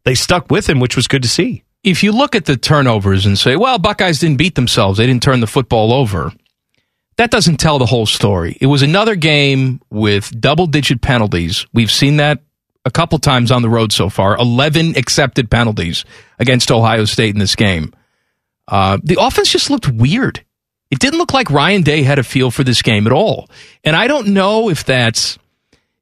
they 0.03 0.15
stuck 0.15 0.51
with 0.51 0.69
him, 0.69 0.79
which 0.79 0.95
was 0.95 1.07
good 1.07 1.23
to 1.23 1.29
see. 1.29 1.63
if 1.83 2.03
you 2.03 2.11
look 2.11 2.35
at 2.35 2.45
the 2.45 2.57
turnovers 2.57 3.25
and 3.25 3.37
say, 3.37 3.55
well, 3.55 3.77
Buckeyes 3.77 4.19
didn't 4.19 4.37
beat 4.37 4.55
themselves, 4.55 4.97
they 4.97 5.05
didn't 5.05 5.23
turn 5.23 5.39
the 5.39 5.47
football 5.47 5.93
over, 5.93 6.31
that 7.17 7.31
doesn't 7.31 7.57
tell 7.57 7.79
the 7.79 7.85
whole 7.85 8.05
story. 8.05 8.57
It 8.59 8.65
was 8.65 8.81
another 8.81 9.15
game 9.15 9.81
with 9.89 10.39
double 10.39 10.67
digit 10.67 11.01
penalties. 11.01 11.65
We've 11.73 11.91
seen 11.91 12.17
that 12.17 12.41
a 12.83 12.91
couple 12.91 13.17
times 13.19 13.51
on 13.51 13.61
the 13.61 13.69
road 13.69 13.91
so 13.91 14.09
far 14.09 14.35
11 14.37 14.95
accepted 14.97 15.49
penalties 15.49 16.05
against 16.39 16.71
Ohio 16.71 17.05
State 17.05 17.33
in 17.33 17.39
this 17.39 17.55
game. 17.55 17.93
Uh, 18.67 18.97
the 19.03 19.17
offense 19.19 19.51
just 19.51 19.69
looked 19.69 19.87
weird. 19.87 20.43
It 20.91 20.99
didn't 20.99 21.19
look 21.19 21.33
like 21.33 21.49
Ryan 21.49 21.83
Day 21.83 22.03
had 22.03 22.19
a 22.19 22.23
feel 22.23 22.51
for 22.51 22.63
this 22.63 22.81
game 22.81 23.05
at 23.07 23.13
all. 23.13 23.49
And 23.83 23.95
I 23.95 24.07
don't 24.07 24.27
know 24.27 24.69
if 24.69 24.85
that's 24.85 25.37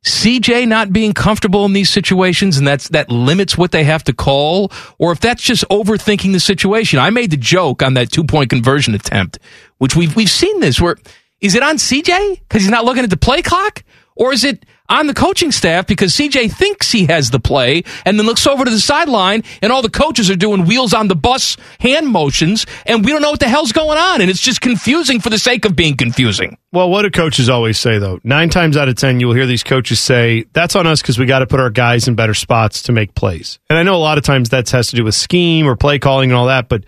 CJ 0.03 0.67
not 0.67 0.91
being 0.91 1.13
comfortable 1.13 1.65
in 1.65 1.73
these 1.73 1.89
situations 1.89 2.57
and 2.57 2.67
that's 2.67 2.89
that 2.89 3.09
limits 3.09 3.57
what 3.57 3.71
they 3.71 3.85
have 3.85 4.03
to 4.05 4.13
call, 4.13 4.71
or 4.97 5.13
if 5.13 5.19
that's 5.19 5.41
just 5.41 5.63
overthinking 5.69 6.34
the 6.34 6.39
situation. 6.39 6.99
I 6.99 7.09
made 7.09 7.31
the 7.31 7.38
joke 7.38 7.81
on 7.81 7.93
that 7.93 8.11
two 8.11 8.25
point 8.25 8.49
conversion 8.49 8.93
attempt, 8.95 9.39
which 9.77 9.95
we've 9.95 10.15
we've 10.15 10.30
seen 10.30 10.59
this 10.59 10.81
where 10.81 10.97
is 11.39 11.55
it 11.55 11.63
on 11.63 11.77
CJ 11.77 12.39
because 12.39 12.63
he's 12.63 12.71
not 12.71 12.85
looking 12.85 13.03
at 13.03 13.09
the 13.09 13.17
play 13.17 13.41
clock? 13.41 13.84
Or 14.15 14.31
is 14.34 14.43
it 14.43 14.65
on 14.94 15.07
the 15.07 15.14
coaching 15.14 15.52
staff 15.52 15.88
because 15.88 16.14
CJ 16.14 16.52
thinks 16.52 16.91
he 16.91 17.07
has 17.07 17.32
the 17.32 17.40
play 17.40 17.84
and 18.06 18.20
then 18.20 18.28
looks 18.28 18.45
over 18.45 18.64
to 18.64 18.70
the 18.70 18.80
sideline 18.80 19.44
and 19.61 19.74
all 19.74 19.82
the 19.82 19.90
coaches 19.90 20.30
are 20.30 20.36
doing 20.36 20.65
wheels 20.65 20.94
on 20.94 21.07
the 21.07 21.15
bus 21.15 21.57
hand 21.80 22.07
motions 22.07 22.68
and 22.86 23.03
we 23.03 23.11
don't 23.11 23.22
know 23.22 23.32
what 23.32 23.40
the 23.40 23.49
hell's 23.49 23.72
going 23.72 23.98
on 23.98 24.22
and 24.22 24.30
it's 24.30 24.40
just 24.40 24.61
confusing 24.61 25.20
for 25.20 25.32
the 25.32 25.40
sake 25.40 25.65
of 25.65 25.76
being 25.76 25.98
confusing. 25.98 26.57
Well, 26.72 26.90
what 26.90 27.02
do 27.02 27.10
coaches 27.10 27.49
always 27.49 27.80
say 27.80 27.98
though? 27.98 28.20
Nine 28.24 28.49
times 28.49 28.78
out 28.78 28.88
of 28.88 28.95
ten, 28.95 29.20
you 29.20 29.28
will 29.28 29.34
hear 29.34 29.48
these 29.48 29.64
coaches 29.64 29.99
say, 29.99 30.45
"That's 30.53 30.76
on 30.76 30.86
us 30.86 31.02
because 31.02 31.18
we 31.18 31.26
got 31.26 31.40
to 31.40 31.48
put 31.48 31.60
our 31.60 31.70
guys 31.72 32.07
in 32.07 32.15
better 32.15 32.34
spots 32.34 32.84
to 32.84 32.91
make 32.91 33.15
plays." 33.15 33.60
And 33.70 33.80
I 33.80 33.84
know 33.84 33.95
a 33.95 33.98
lot 33.98 34.18
of 34.18 34.24
times 34.24 34.49
that 34.49 34.70
has 34.70 34.90
to 34.90 34.95
do 34.95 35.03
with 35.03 35.15
scheme 35.15 35.68
or 35.68 35.76
play 35.76 35.99
calling 35.99 36.30
and 36.30 36.38
all 36.38 36.48
that, 36.48 36.70
but 36.70 36.84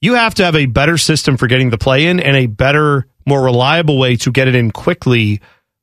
you 0.00 0.14
have 0.14 0.34
to 0.36 0.44
have 0.44 0.56
a 0.56 0.66
better 0.66 0.98
system 0.98 1.36
for 1.36 1.46
getting 1.46 1.70
the 1.70 1.78
play 1.78 2.06
in 2.06 2.20
and 2.20 2.36
a 2.36 2.46
better, 2.46 3.06
more 3.26 3.42
reliable 3.42 3.98
way 3.98 4.16
to 4.16 4.32
get 4.32 4.48
it 4.48 4.54
in 4.54 4.70
quickly 4.70 5.40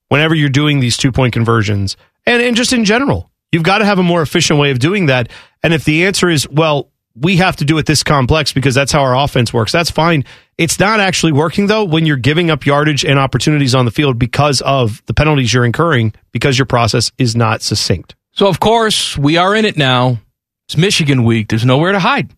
whenever 0.09 0.35
you're 0.35 0.49
doing 0.49 0.79
these 0.79 0.97
two 0.97 1.11
point 1.11 1.33
conversions 1.33 1.97
and, 2.25 2.41
and 2.41 2.55
just 2.55 2.73
in 2.73 2.85
general. 2.85 3.31
You've 3.51 3.63
got 3.63 3.79
to 3.79 3.85
have 3.85 3.99
a 3.99 4.03
more 4.03 4.21
efficient 4.21 4.59
way 4.59 4.71
of 4.71 4.79
doing 4.79 5.05
that. 5.05 5.29
And 5.63 5.73
if 5.73 5.85
the 5.85 6.05
answer 6.05 6.29
is, 6.29 6.47
well, 6.49 6.91
we 7.15 7.37
have 7.37 7.55
to 7.57 7.65
do 7.65 7.77
it 7.77 7.85
this 7.85 8.03
complex 8.03 8.53
because 8.53 8.75
that's 8.75 8.91
how 8.91 9.01
our 9.01 9.15
offense 9.15 9.53
works, 9.53 9.71
that's 9.71 9.89
fine. 9.89 10.25
It's 10.57 10.79
not 10.79 10.99
actually 10.99 11.31
working 11.31 11.67
though 11.67 11.83
when 11.83 12.05
you're 12.05 12.17
giving 12.17 12.51
up 12.51 12.65
yardage 12.65 13.03
and 13.03 13.17
opportunities 13.17 13.73
on 13.73 13.85
the 13.85 13.91
field 13.91 14.19
because 14.19 14.61
of 14.61 15.01
the 15.05 15.13
penalties 15.13 15.53
you're 15.53 15.65
incurring 15.65 16.13
because 16.31 16.57
your 16.57 16.65
process 16.65 17.11
is 17.17 17.35
not 17.35 17.61
succinct. 17.61 18.15
So, 18.33 18.47
of 18.47 18.59
course, 18.59 19.17
we 19.17 19.37
are 19.37 19.55
in 19.55 19.65
it 19.65 19.77
now. 19.77 20.19
It's 20.67 20.77
Michigan 20.77 21.23
week. 21.23 21.47
There's 21.47 21.65
nowhere 21.65 21.93
to 21.93 21.99
hide. 21.99 22.31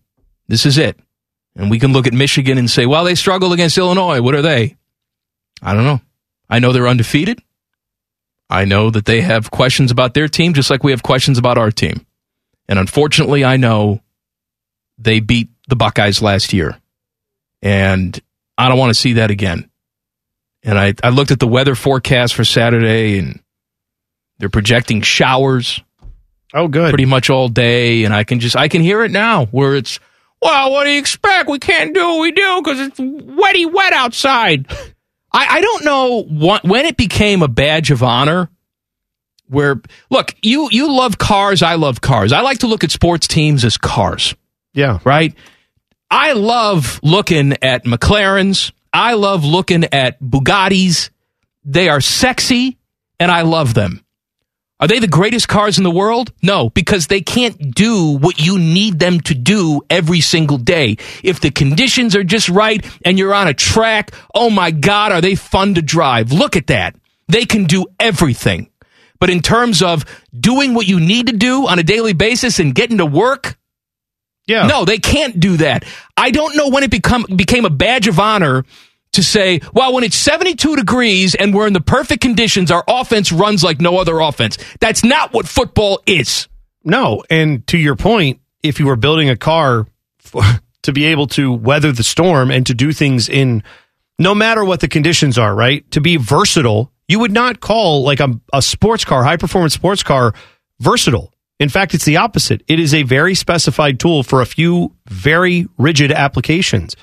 This 0.48 0.64
is 0.64 0.78
it. 0.78 0.98
And 1.56 1.70
we 1.70 1.78
can 1.78 1.92
look 1.92 2.06
at 2.06 2.14
Michigan 2.14 2.56
and 2.56 2.70
say, 2.70 2.86
well, 2.86 3.04
they 3.04 3.14
struggled 3.14 3.52
against 3.52 3.76
Illinois. 3.76 4.22
What 4.22 4.34
are 4.34 4.42
they? 4.42 4.76
I 5.60 5.74
don't 5.74 5.84
know. 5.84 6.00
I 6.48 6.58
know 6.58 6.72
they're 6.72 6.88
undefeated. 6.88 7.42
I 8.50 8.64
know 8.64 8.90
that 8.90 9.04
they 9.04 9.20
have 9.20 9.52
questions 9.52 9.92
about 9.92 10.12
their 10.12 10.26
team, 10.26 10.54
just 10.54 10.70
like 10.70 10.82
we 10.82 10.90
have 10.90 11.04
questions 11.04 11.38
about 11.38 11.56
our 11.56 11.70
team. 11.70 12.04
And 12.68 12.78
unfortunately, 12.78 13.44
I 13.44 13.56
know 13.56 14.00
they 14.98 15.20
beat 15.20 15.48
the 15.68 15.76
Buckeyes 15.76 16.20
last 16.20 16.52
year. 16.52 16.76
And 17.62 18.18
I 18.58 18.68
don't 18.68 18.78
want 18.78 18.90
to 18.90 19.00
see 19.00 19.14
that 19.14 19.30
again. 19.30 19.70
And 20.62 20.78
I, 20.78 20.94
I 21.02 21.10
looked 21.10 21.30
at 21.30 21.38
the 21.38 21.46
weather 21.46 21.74
forecast 21.74 22.34
for 22.34 22.44
Saturday, 22.44 23.18
and 23.18 23.40
they're 24.38 24.48
projecting 24.48 25.00
showers. 25.00 25.80
Oh, 26.52 26.68
good. 26.68 26.90
Pretty 26.90 27.06
much 27.06 27.30
all 27.30 27.48
day, 27.48 28.04
and 28.04 28.12
I 28.12 28.24
can 28.24 28.40
just 28.40 28.56
I 28.56 28.68
can 28.68 28.82
hear 28.82 29.02
it 29.04 29.10
now 29.10 29.46
where 29.46 29.76
it's. 29.76 30.00
Well, 30.42 30.72
what 30.72 30.84
do 30.84 30.90
you 30.90 30.98
expect? 30.98 31.48
We 31.48 31.58
can't 31.58 31.94
do 31.94 32.00
what 32.00 32.20
we 32.20 32.32
do 32.32 32.62
because 32.62 32.80
it's 32.80 32.98
wetty 32.98 33.70
wet 33.70 33.92
outside. 33.92 34.66
I, 35.32 35.46
I 35.58 35.60
don't 35.60 35.84
know 35.84 36.22
what, 36.22 36.64
when 36.64 36.86
it 36.86 36.96
became 36.96 37.42
a 37.42 37.48
badge 37.48 37.90
of 37.90 38.02
honor. 38.02 38.50
Where 39.48 39.82
look, 40.10 40.34
you 40.42 40.68
you 40.70 40.92
love 40.92 41.18
cars, 41.18 41.60
I 41.60 41.74
love 41.74 42.00
cars. 42.00 42.32
I 42.32 42.42
like 42.42 42.58
to 42.58 42.68
look 42.68 42.84
at 42.84 42.92
sports 42.92 43.26
teams 43.26 43.64
as 43.64 43.76
cars. 43.76 44.36
Yeah. 44.74 45.00
Right? 45.02 45.34
I 46.08 46.34
love 46.34 47.00
looking 47.02 47.54
at 47.62 47.84
McLarens. 47.84 48.72
I 48.92 49.14
love 49.14 49.44
looking 49.44 49.84
at 49.92 50.20
Bugattis. 50.20 51.10
They 51.64 51.88
are 51.88 52.00
sexy 52.00 52.78
and 53.18 53.30
I 53.30 53.42
love 53.42 53.74
them. 53.74 54.04
Are 54.80 54.88
they 54.88 54.98
the 54.98 55.08
greatest 55.08 55.46
cars 55.46 55.76
in 55.76 55.84
the 55.84 55.90
world? 55.90 56.32
No, 56.42 56.70
because 56.70 57.06
they 57.06 57.20
can't 57.20 57.74
do 57.74 58.16
what 58.16 58.40
you 58.40 58.58
need 58.58 58.98
them 58.98 59.20
to 59.22 59.34
do 59.34 59.82
every 59.90 60.20
single 60.20 60.56
day. 60.56 60.96
If 61.22 61.40
the 61.40 61.50
conditions 61.50 62.16
are 62.16 62.24
just 62.24 62.48
right 62.48 62.84
and 63.04 63.18
you're 63.18 63.34
on 63.34 63.46
a 63.46 63.54
track, 63.54 64.12
oh 64.34 64.48
my 64.48 64.70
God, 64.70 65.12
are 65.12 65.20
they 65.20 65.34
fun 65.34 65.74
to 65.74 65.82
drive? 65.82 66.32
Look 66.32 66.56
at 66.56 66.68
that. 66.68 66.96
They 67.28 67.44
can 67.44 67.64
do 67.64 67.86
everything. 68.00 68.70
But 69.18 69.28
in 69.28 69.42
terms 69.42 69.82
of 69.82 70.06
doing 70.38 70.72
what 70.72 70.88
you 70.88 70.98
need 70.98 71.26
to 71.26 71.36
do 71.36 71.68
on 71.68 71.78
a 71.78 71.82
daily 71.82 72.14
basis 72.14 72.58
and 72.58 72.74
getting 72.74 72.98
to 72.98 73.06
work, 73.06 73.58
yeah. 74.46 74.66
no, 74.66 74.86
they 74.86 74.98
can't 74.98 75.38
do 75.38 75.58
that. 75.58 75.84
I 76.16 76.30
don't 76.30 76.56
know 76.56 76.70
when 76.70 76.84
it 76.84 76.90
become 76.90 77.26
became 77.36 77.66
a 77.66 77.70
badge 77.70 78.08
of 78.08 78.18
honor 78.18 78.64
to 79.12 79.22
say, 79.22 79.60
well, 79.72 79.92
when 79.92 80.04
it's 80.04 80.16
72 80.16 80.76
degrees 80.76 81.34
and 81.34 81.54
we're 81.54 81.66
in 81.66 81.72
the 81.72 81.80
perfect 81.80 82.22
conditions, 82.22 82.70
our 82.70 82.84
offense 82.86 83.32
runs 83.32 83.64
like 83.64 83.80
no 83.80 83.98
other 83.98 84.20
offense. 84.20 84.58
That's 84.80 85.04
not 85.04 85.32
what 85.32 85.48
football 85.48 86.00
is. 86.06 86.48
No, 86.84 87.22
and 87.28 87.66
to 87.68 87.78
your 87.78 87.96
point, 87.96 88.40
if 88.62 88.78
you 88.78 88.86
were 88.86 88.96
building 88.96 89.28
a 89.28 89.36
car 89.36 89.86
for, 90.18 90.42
to 90.82 90.92
be 90.92 91.06
able 91.06 91.26
to 91.28 91.52
weather 91.52 91.92
the 91.92 92.04
storm 92.04 92.50
and 92.50 92.66
to 92.66 92.74
do 92.74 92.92
things 92.92 93.28
in 93.28 93.62
no 94.18 94.34
matter 94.34 94.64
what 94.64 94.80
the 94.80 94.88
conditions 94.88 95.38
are, 95.38 95.54
right? 95.54 95.88
To 95.92 96.00
be 96.00 96.16
versatile, 96.16 96.92
you 97.08 97.18
would 97.18 97.32
not 97.32 97.60
call 97.60 98.04
like 98.04 98.20
a, 98.20 98.38
a 98.52 98.62
sports 98.62 99.04
car, 99.04 99.24
high 99.24 99.36
performance 99.36 99.74
sports 99.74 100.02
car, 100.02 100.34
versatile. 100.78 101.32
In 101.58 101.68
fact, 101.68 101.92
it's 101.92 102.04
the 102.06 102.16
opposite. 102.16 102.62
It 102.68 102.80
is 102.80 102.94
a 102.94 103.02
very 103.02 103.34
specified 103.34 104.00
tool 104.00 104.22
for 104.22 104.40
a 104.40 104.46
few 104.46 104.94
very 105.06 105.66
rigid 105.76 106.12
applications. 106.12 106.96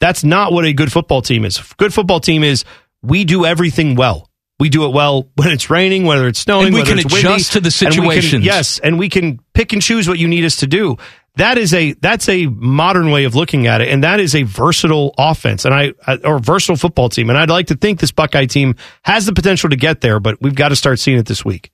That's 0.00 0.24
not 0.24 0.52
what 0.52 0.64
a 0.64 0.72
good 0.72 0.90
football 0.92 1.22
team 1.22 1.44
is. 1.44 1.58
A 1.58 1.62
good 1.76 1.92
football 1.94 2.20
team 2.20 2.42
is 2.42 2.64
we 3.02 3.24
do 3.24 3.44
everything 3.44 3.94
well. 3.96 4.28
We 4.58 4.68
do 4.68 4.84
it 4.86 4.92
well 4.92 5.28
when 5.36 5.50
it's 5.50 5.70
raining, 5.70 6.04
whether 6.04 6.26
it's 6.26 6.40
snowing, 6.40 6.66
And 6.66 6.74
we 6.74 6.80
whether 6.80 6.90
can 6.90 6.98
it's 7.00 7.12
windy, 7.12 7.28
adjust 7.28 7.52
to 7.52 7.60
the 7.60 7.66
and 7.86 7.94
we 7.94 8.14
can- 8.14 8.22
situations. 8.22 8.44
yes, 8.44 8.78
and 8.78 8.98
we 8.98 9.08
can 9.08 9.40
pick 9.54 9.72
and 9.72 9.80
choose 9.82 10.08
what 10.08 10.18
you 10.18 10.26
need 10.28 10.44
us 10.44 10.56
to 10.56 10.66
do. 10.66 10.96
That 11.36 11.58
is 11.58 11.72
a 11.72 11.92
that's 11.92 12.28
a 12.28 12.46
modern 12.46 13.10
way 13.12 13.24
of 13.24 13.34
looking 13.36 13.66
at 13.68 13.80
it, 13.80 13.88
and 13.88 14.02
that 14.02 14.18
is 14.18 14.34
a 14.34 14.42
versatile 14.42 15.14
offense, 15.16 15.64
and 15.64 15.72
I 15.72 15.92
or 16.24 16.40
versatile 16.40 16.74
football 16.76 17.08
team. 17.08 17.30
And 17.30 17.38
I'd 17.38 17.48
like 17.48 17.68
to 17.68 17.76
think 17.76 18.00
this 18.00 18.10
Buckeye 18.10 18.46
team 18.46 18.74
has 19.02 19.26
the 19.26 19.32
potential 19.32 19.70
to 19.70 19.76
get 19.76 20.00
there, 20.00 20.18
but 20.18 20.42
we've 20.42 20.56
got 20.56 20.70
to 20.70 20.76
start 20.76 20.98
seeing 20.98 21.18
it 21.18 21.26
this 21.26 21.44
week. 21.44 21.70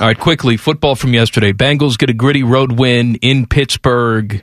All 0.00 0.06
right, 0.06 0.18
quickly, 0.18 0.56
football 0.56 0.94
from 0.94 1.12
yesterday. 1.12 1.52
Bengals 1.52 1.98
get 1.98 2.08
a 2.08 2.14
gritty 2.14 2.42
road 2.42 2.72
win 2.72 3.16
in 3.16 3.44
Pittsburgh. 3.46 4.42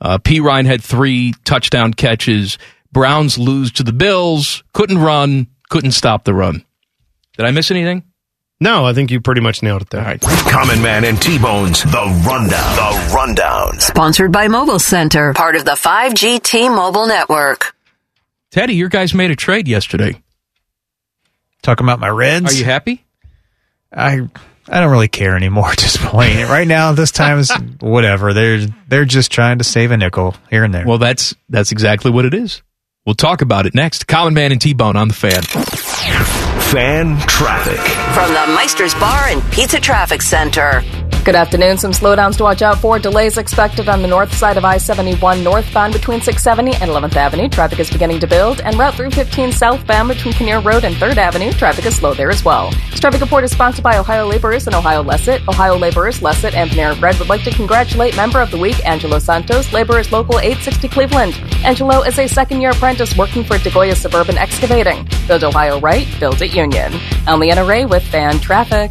Uh, 0.00 0.18
Perine 0.18 0.66
had 0.66 0.82
three 0.82 1.34
touchdown 1.44 1.92
catches. 1.94 2.58
Browns 2.92 3.38
lose 3.38 3.72
to 3.72 3.82
the 3.82 3.92
Bills. 3.92 4.62
Couldn't 4.72 4.98
run. 4.98 5.48
Couldn't 5.70 5.92
stop 5.92 6.24
the 6.24 6.34
run. 6.34 6.64
Did 7.36 7.46
I 7.46 7.50
miss 7.50 7.70
anything? 7.70 8.04
No, 8.60 8.84
I 8.84 8.92
think 8.92 9.12
you 9.12 9.20
pretty 9.20 9.40
much 9.40 9.62
nailed 9.62 9.82
it 9.82 9.90
there. 9.90 10.00
All 10.00 10.06
right. 10.06 10.20
Common 10.20 10.82
Man 10.82 11.04
and 11.04 11.20
T-Bones, 11.22 11.84
the 11.84 12.22
rundown. 12.26 12.48
The 12.76 13.12
rundown. 13.14 13.78
Sponsored 13.78 14.32
by 14.32 14.48
Mobile 14.48 14.80
Center, 14.80 15.32
part 15.34 15.54
of 15.54 15.64
the 15.64 15.72
5G 15.72 16.42
T 16.42 16.68
Mobile 16.68 17.06
network. 17.06 17.76
Teddy, 18.50 18.74
your 18.74 18.88
guys 18.88 19.14
made 19.14 19.30
a 19.30 19.36
trade 19.36 19.68
yesterday. 19.68 20.20
Talking 21.62 21.84
about 21.86 22.00
my 22.00 22.08
Reds. 22.08 22.52
Are 22.52 22.56
you 22.58 22.64
happy? 22.64 23.04
I 23.92 24.28
I 24.70 24.80
don't 24.80 24.90
really 24.90 25.08
care 25.08 25.36
anymore 25.36 25.70
at 25.70 25.78
this 25.78 25.96
point. 25.96 26.34
right 26.48 26.68
now, 26.68 26.92
this 26.92 27.10
time 27.10 27.38
is 27.38 27.50
whatever. 27.80 28.32
They're 28.34 28.66
they're 28.88 29.04
just 29.04 29.32
trying 29.32 29.58
to 29.58 29.64
save 29.64 29.90
a 29.90 29.96
nickel 29.96 30.34
here 30.50 30.64
and 30.64 30.74
there. 30.74 30.86
Well, 30.86 30.98
that's 30.98 31.34
that's 31.48 31.72
exactly 31.72 32.10
what 32.10 32.24
it 32.24 32.34
is. 32.34 32.62
We'll 33.06 33.14
talk 33.14 33.40
about 33.40 33.66
it 33.66 33.74
next. 33.74 34.06
Common 34.06 34.34
Man 34.34 34.52
and 34.52 34.60
T 34.60 34.74
Bone 34.74 34.96
on 34.96 35.08
the 35.08 35.14
fan. 35.14 36.37
Fan 36.72 37.16
traffic. 37.20 37.80
From 38.12 38.28
the 38.34 38.54
Meister's 38.54 38.92
Bar 38.96 39.28
and 39.28 39.42
Pizza 39.50 39.80
Traffic 39.80 40.20
Center. 40.20 40.82
Good 41.24 41.34
afternoon. 41.34 41.76
Some 41.76 41.92
slowdowns 41.92 42.38
to 42.38 42.42
watch 42.44 42.62
out 42.62 42.78
for. 42.78 42.98
Delays 42.98 43.36
expected 43.36 43.86
on 43.88 44.00
the 44.00 44.08
north 44.08 44.32
side 44.34 44.56
of 44.56 44.64
I 44.64 44.78
71 44.78 45.44
northbound 45.44 45.92
between 45.92 46.22
670 46.22 46.82
and 46.82 46.90
11th 46.90 47.16
Avenue. 47.16 47.50
Traffic 47.50 47.78
is 47.80 47.90
beginning 47.90 48.18
to 48.20 48.26
build. 48.26 48.62
And 48.62 48.78
Route 48.78 48.94
315 48.94 49.52
southbound 49.52 50.08
between 50.08 50.32
Kinnear 50.32 50.60
Road 50.60 50.84
and 50.84 50.94
3rd 50.94 51.18
Avenue. 51.18 51.52
Traffic 51.52 51.84
is 51.84 51.96
slow 51.96 52.14
there 52.14 52.30
as 52.30 52.46
well. 52.46 52.70
This 52.90 53.00
traffic 53.00 53.20
report 53.20 53.44
is 53.44 53.50
sponsored 53.50 53.82
by 53.84 53.98
Ohio 53.98 54.26
Laborers 54.26 54.66
and 54.66 54.74
Ohio 54.74 55.02
LECET. 55.02 55.46
Ohio 55.48 55.76
Laborers, 55.76 56.20
LECET, 56.20 56.54
and 56.54 56.70
Panera 56.70 56.98
Bread 56.98 57.18
would 57.18 57.28
like 57.28 57.42
to 57.44 57.50
congratulate 57.50 58.16
member 58.16 58.40
of 58.40 58.50
the 58.50 58.58
week, 58.58 58.82
Angelo 58.86 59.18
Santos, 59.18 59.70
Laborers 59.70 60.10
Local 60.10 60.38
860 60.38 60.88
Cleveland. 60.88 61.34
Angelo 61.62 62.02
is 62.04 62.18
a 62.18 62.26
second 62.26 62.62
year 62.62 62.70
apprentice 62.70 63.14
working 63.18 63.44
for 63.44 63.56
DeGoya 63.56 63.94
Suburban 63.94 64.38
Excavating. 64.38 65.06
Build 65.26 65.44
Ohio 65.44 65.78
right, 65.80 66.08
build 66.18 66.40
it 66.40 66.54
Union. 66.58 66.92
I'm 67.28 67.38
Ray 67.64 67.86
with 67.86 68.02
Fan 68.02 68.40
Traffic. 68.40 68.90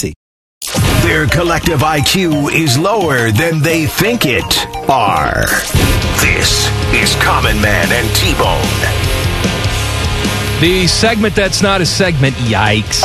Their 1.03 1.25
collective 1.27 1.79
IQ 1.79 2.51
is 2.53 2.77
lower 2.77 3.31
than 3.31 3.59
they 3.61 3.87
think 3.87 4.21
it 4.25 4.43
are. 4.87 5.45
This 6.21 6.67
is 6.93 7.15
Common 7.23 7.59
Man 7.59 7.87
and 7.91 8.15
T-Bone. 8.15 8.61
The 10.61 10.85
segment 10.87 11.35
that's 11.35 11.61
not 11.63 11.81
a 11.81 11.85
segment, 11.87 12.35
yikes, 12.35 13.01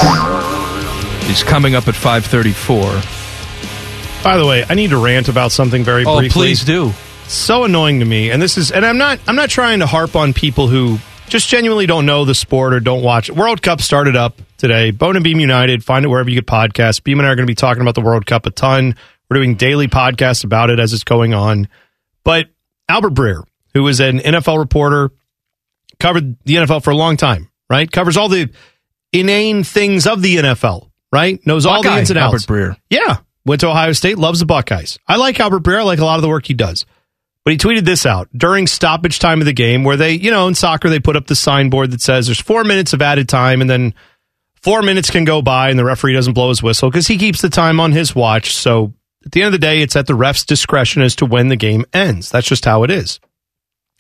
is 1.31 1.43
coming 1.43 1.75
up 1.75 1.89
at 1.89 1.95
534. 1.95 2.83
By 4.23 4.37
the 4.37 4.47
way, 4.47 4.65
I 4.69 4.75
need 4.75 4.91
to 4.91 4.99
rant 5.03 5.29
about 5.29 5.51
something 5.53 5.83
very 5.83 6.05
Oh, 6.05 6.19
briefly. 6.19 6.43
please 6.49 6.65
do. 6.65 6.93
so 7.29 7.65
annoying 7.65 8.01
to 8.01 8.05
me 8.05 8.31
and 8.31 8.41
this 8.41 8.57
is 8.57 8.71
and 8.71 8.87
i'm 8.87 8.99
not 8.99 9.19
i'm 9.27 9.35
not 9.35 9.51
trying 9.51 9.81
to 9.81 9.87
harp 9.87 10.15
on 10.15 10.33
people 10.33 10.69
who 10.69 10.97
just 11.29 11.49
genuinely 11.49 11.85
don't 11.85 12.07
know 12.07 12.25
the 12.25 12.37
sport 12.37 12.73
or 12.73 12.79
don't 12.79 13.03
watch 13.03 13.29
it 13.29 13.35
world 13.35 13.61
cup 13.61 13.81
started 13.81 14.15
up 14.15 14.41
today 14.57 14.91
bone 14.91 15.17
and 15.17 15.25
beam 15.25 15.41
united 15.41 15.85
find 15.85 16.05
it 16.05 16.09
wherever 16.09 16.29
you 16.29 16.37
get 16.37 16.47
podcasts 16.47 17.03
beam 17.03 17.19
and 17.19 17.27
i 17.27 17.31
are 17.31 17.37
going 17.37 17.47
to 17.47 17.51
be 17.51 17.55
talking 17.55 17.83
about 17.83 17.95
the 17.95 18.01
world 18.01 18.27
cup 18.27 18.47
a 18.47 18.51
ton 18.51 18.95
we're 19.29 19.37
doing 19.37 19.55
daily 19.55 19.89
podcasts 19.89 20.45
about 20.45 20.71
it 20.71 20.79
as 20.81 20.93
it's 20.93 21.05
going 21.05 21.35
on 21.35 21.69
but 22.25 22.47
albert 22.89 23.15
breer 23.15 23.43
who 23.75 23.87
is 23.89 24.01
an 24.01 24.19
nfl 24.19 24.59
reporter 24.59 25.11
covered 25.99 26.37
the 26.45 26.57
nfl 26.57 26.83
for 26.83 26.91
a 26.91 26.97
long 26.97 27.17
time 27.17 27.51
right 27.69 27.91
covers 27.91 28.17
all 28.17 28.29
the 28.29 28.51
inane 29.13 29.65
things 29.65 30.07
of 30.07 30.23
the 30.23 30.37
nfl 30.37 30.89
right 31.13 31.45
knows 31.47 31.67
all 31.67 31.83
the 31.83 31.99
ins 31.99 32.11
and 32.11 32.19
outs 32.19 32.49
Albert 32.49 32.53
Breer. 32.53 32.77
yeah. 32.91 33.19
Went 33.45 33.61
to 33.61 33.69
Ohio 33.69 33.93
State, 33.93 34.19
loves 34.19 34.41
the 34.41 34.45
Buckeyes. 34.45 34.99
I 35.07 35.15
like 35.19 35.39
Albert 35.39 35.63
Breer. 35.63 35.79
I 35.79 35.83
like 35.85 36.01
a 36.01 36.05
lot 36.05 36.17
of 36.17 36.23
the 36.23 36.29
work 36.29 36.45
he 36.47 36.53
does. 36.53 36.85
But 37.45 37.53
he 37.53 37.59
tweeted 37.59 37.85
this 37.85 38.05
out 38.05 38.29
during 38.37 38.67
stoppage 38.67 39.21
time 39.21 39.41
of 39.41 39.47
the 39.47 39.53
game 39.53 39.85
where 39.85 39.97
they, 39.97 40.15
you 40.15 40.33
know, 40.33 40.49
in 40.49 40.57
soccer, 40.57 40.91
they 40.91 40.99
put 40.99 41.15
up 41.15 41.29
the 41.29 41.37
signboard 41.37 41.93
that 41.93 42.01
says 42.01 42.27
there's 42.27 42.41
four 42.41 42.65
minutes 42.65 42.93
of 42.93 43.01
added 43.03 43.29
time 43.29 43.61
and 43.61 43.71
then 43.71 43.95
four 44.67 44.83
minutes 44.83 45.11
can 45.11 45.23
go 45.23 45.43
by 45.43 45.71
and 45.71 45.79
the 45.79 45.85
referee 45.85 46.13
doesn't 46.13 46.33
blow 46.33 46.49
his 46.49 46.61
whistle 46.61 46.91
because 46.91 47.07
he 47.07 47.19
keeps 47.19 47.41
the 47.41 47.49
time 47.49 47.79
on 47.79 47.93
his 47.93 48.17
watch. 48.17 48.53
So 48.53 48.93
at 49.25 49.31
the 49.31 49.43
end 49.43 49.55
of 49.55 49.61
the 49.61 49.65
day, 49.65 49.81
it's 49.81 49.95
at 49.95 50.09
the 50.09 50.15
ref's 50.17 50.45
discretion 50.45 51.03
as 51.03 51.15
to 51.17 51.25
when 51.25 51.47
the 51.47 51.55
game 51.55 51.85
ends. 51.93 52.31
That's 52.31 52.49
just 52.49 52.65
how 52.65 52.83
it 52.83 52.91
is. 52.91 53.21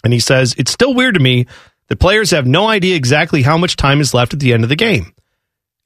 And 0.02 0.12
he 0.12 0.18
says, 0.18 0.56
it's 0.58 0.72
still 0.72 0.92
weird 0.92 1.14
to 1.14 1.20
me 1.20 1.46
that 1.86 2.00
players 2.00 2.32
have 2.32 2.48
no 2.48 2.66
idea 2.66 2.96
exactly 2.96 3.42
how 3.42 3.56
much 3.56 3.76
time 3.76 4.00
is 4.00 4.12
left 4.12 4.34
at 4.34 4.40
the 4.40 4.52
end 4.52 4.64
of 4.64 4.68
the 4.68 4.74
game. 4.74 5.12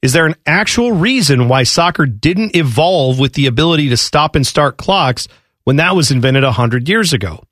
Is 0.01 0.13
there 0.13 0.25
an 0.25 0.33
actual 0.47 0.93
reason 0.93 1.47
why 1.47 1.61
soccer 1.61 2.07
didn't 2.07 2.55
evolve 2.55 3.19
with 3.19 3.33
the 3.33 3.45
ability 3.45 3.89
to 3.89 3.97
stop 3.97 4.35
and 4.35 4.47
start 4.47 4.77
clocks 4.77 5.27
when 5.63 5.75
that 5.75 5.95
was 5.95 6.09
invented 6.09 6.43
100 6.43 6.89
years 6.89 7.13
ago? 7.13 7.43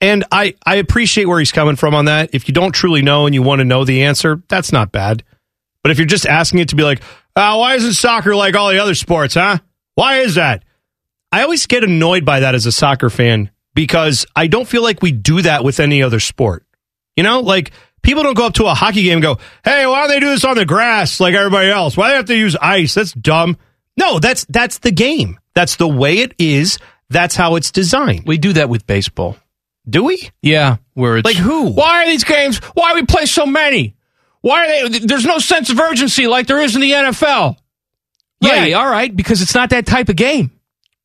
And 0.00 0.24
I, 0.32 0.54
I 0.64 0.76
appreciate 0.76 1.26
where 1.26 1.40
he's 1.40 1.52
coming 1.52 1.76
from 1.76 1.94
on 1.94 2.06
that. 2.06 2.30
If 2.32 2.48
you 2.48 2.54
don't 2.54 2.72
truly 2.72 3.02
know 3.02 3.26
and 3.26 3.34
you 3.34 3.42
want 3.42 3.58
to 3.58 3.66
know 3.66 3.84
the 3.84 4.04
answer, 4.04 4.42
that's 4.48 4.72
not 4.72 4.92
bad. 4.92 5.24
But 5.82 5.90
if 5.92 5.98
you're 5.98 6.06
just 6.06 6.26
asking 6.26 6.60
it 6.60 6.68
to 6.70 6.76
be 6.76 6.82
like, 6.82 7.00
Uh, 7.36 7.56
why 7.56 7.74
isn't 7.76 7.92
soccer 7.92 8.34
like 8.34 8.56
all 8.56 8.70
the 8.70 8.80
other 8.82 8.96
sports, 8.96 9.34
huh? 9.34 9.58
Why 9.94 10.18
is 10.20 10.34
that? 10.34 10.64
I 11.30 11.42
always 11.42 11.66
get 11.66 11.84
annoyed 11.84 12.24
by 12.24 12.40
that 12.40 12.54
as 12.56 12.66
a 12.66 12.72
soccer 12.72 13.10
fan 13.10 13.50
because 13.74 14.26
I 14.34 14.48
don't 14.48 14.66
feel 14.66 14.82
like 14.82 15.02
we 15.02 15.12
do 15.12 15.42
that 15.42 15.62
with 15.62 15.78
any 15.78 16.02
other 16.02 16.18
sport. 16.18 16.64
You 17.16 17.22
know, 17.22 17.40
like 17.40 17.70
people 18.02 18.22
don't 18.24 18.36
go 18.36 18.46
up 18.46 18.54
to 18.54 18.66
a 18.66 18.74
hockey 18.74 19.02
game 19.04 19.14
and 19.14 19.22
go, 19.22 19.38
"Hey, 19.64 19.86
why 19.86 20.00
don't 20.00 20.08
they 20.08 20.20
do 20.20 20.30
this 20.30 20.44
on 20.44 20.56
the 20.56 20.64
grass 20.64 21.20
like 21.20 21.34
everybody 21.34 21.68
else? 21.70 21.96
Why 21.96 22.08
do 22.08 22.10
they 22.12 22.16
have 22.16 22.24
to 22.26 22.36
use 22.36 22.56
ice? 22.56 22.94
That's 22.94 23.12
dumb." 23.12 23.56
No, 23.96 24.18
that's 24.18 24.44
that's 24.48 24.78
the 24.78 24.90
game. 24.92 25.38
That's 25.54 25.76
the 25.76 25.88
way 25.88 26.18
it 26.18 26.34
is. 26.38 26.78
That's 27.10 27.36
how 27.36 27.56
it's 27.56 27.70
designed. 27.70 28.22
We 28.26 28.38
do 28.38 28.52
that 28.54 28.68
with 28.68 28.86
baseball. 28.86 29.36
Do 29.88 30.04
we? 30.04 30.28
Yeah, 30.42 30.76
where 30.94 31.16
it's 31.18 31.24
Like 31.24 31.36
who? 31.36 31.70
Why 31.70 32.02
are 32.02 32.06
these 32.06 32.24
games? 32.24 32.58
Why 32.74 32.94
we 32.94 33.04
play 33.04 33.26
so 33.26 33.46
many? 33.46 33.94
Why 34.40 34.64
are 34.84 34.88
they? 34.88 34.98
There's 35.00 35.24
no 35.26 35.38
sense 35.38 35.70
of 35.70 35.78
urgency 35.80 36.26
like 36.26 36.46
there 36.46 36.60
is 36.60 36.74
in 36.74 36.80
the 36.80 36.92
NFL. 36.92 37.56
Right. 38.42 38.68
Yeah, 38.70 38.78
all 38.78 38.88
right, 38.88 39.14
because 39.14 39.42
it's 39.42 39.54
not 39.54 39.70
that 39.70 39.84
type 39.86 40.08
of 40.08 40.16
game. 40.16 40.52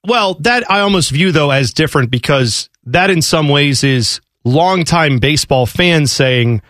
Well, 0.06 0.36
that 0.42 0.70
I 0.70 0.82
almost 0.82 1.10
view 1.12 1.32
though 1.32 1.50
as 1.52 1.74
different 1.74 2.12
because 2.12 2.70
that 2.86 3.10
in 3.10 3.22
some 3.22 3.50
ways 3.50 3.84
is 3.84 4.22
longtime 4.46 5.18
baseball 5.20 5.66
fans 5.66 6.12
saying 6.12 6.62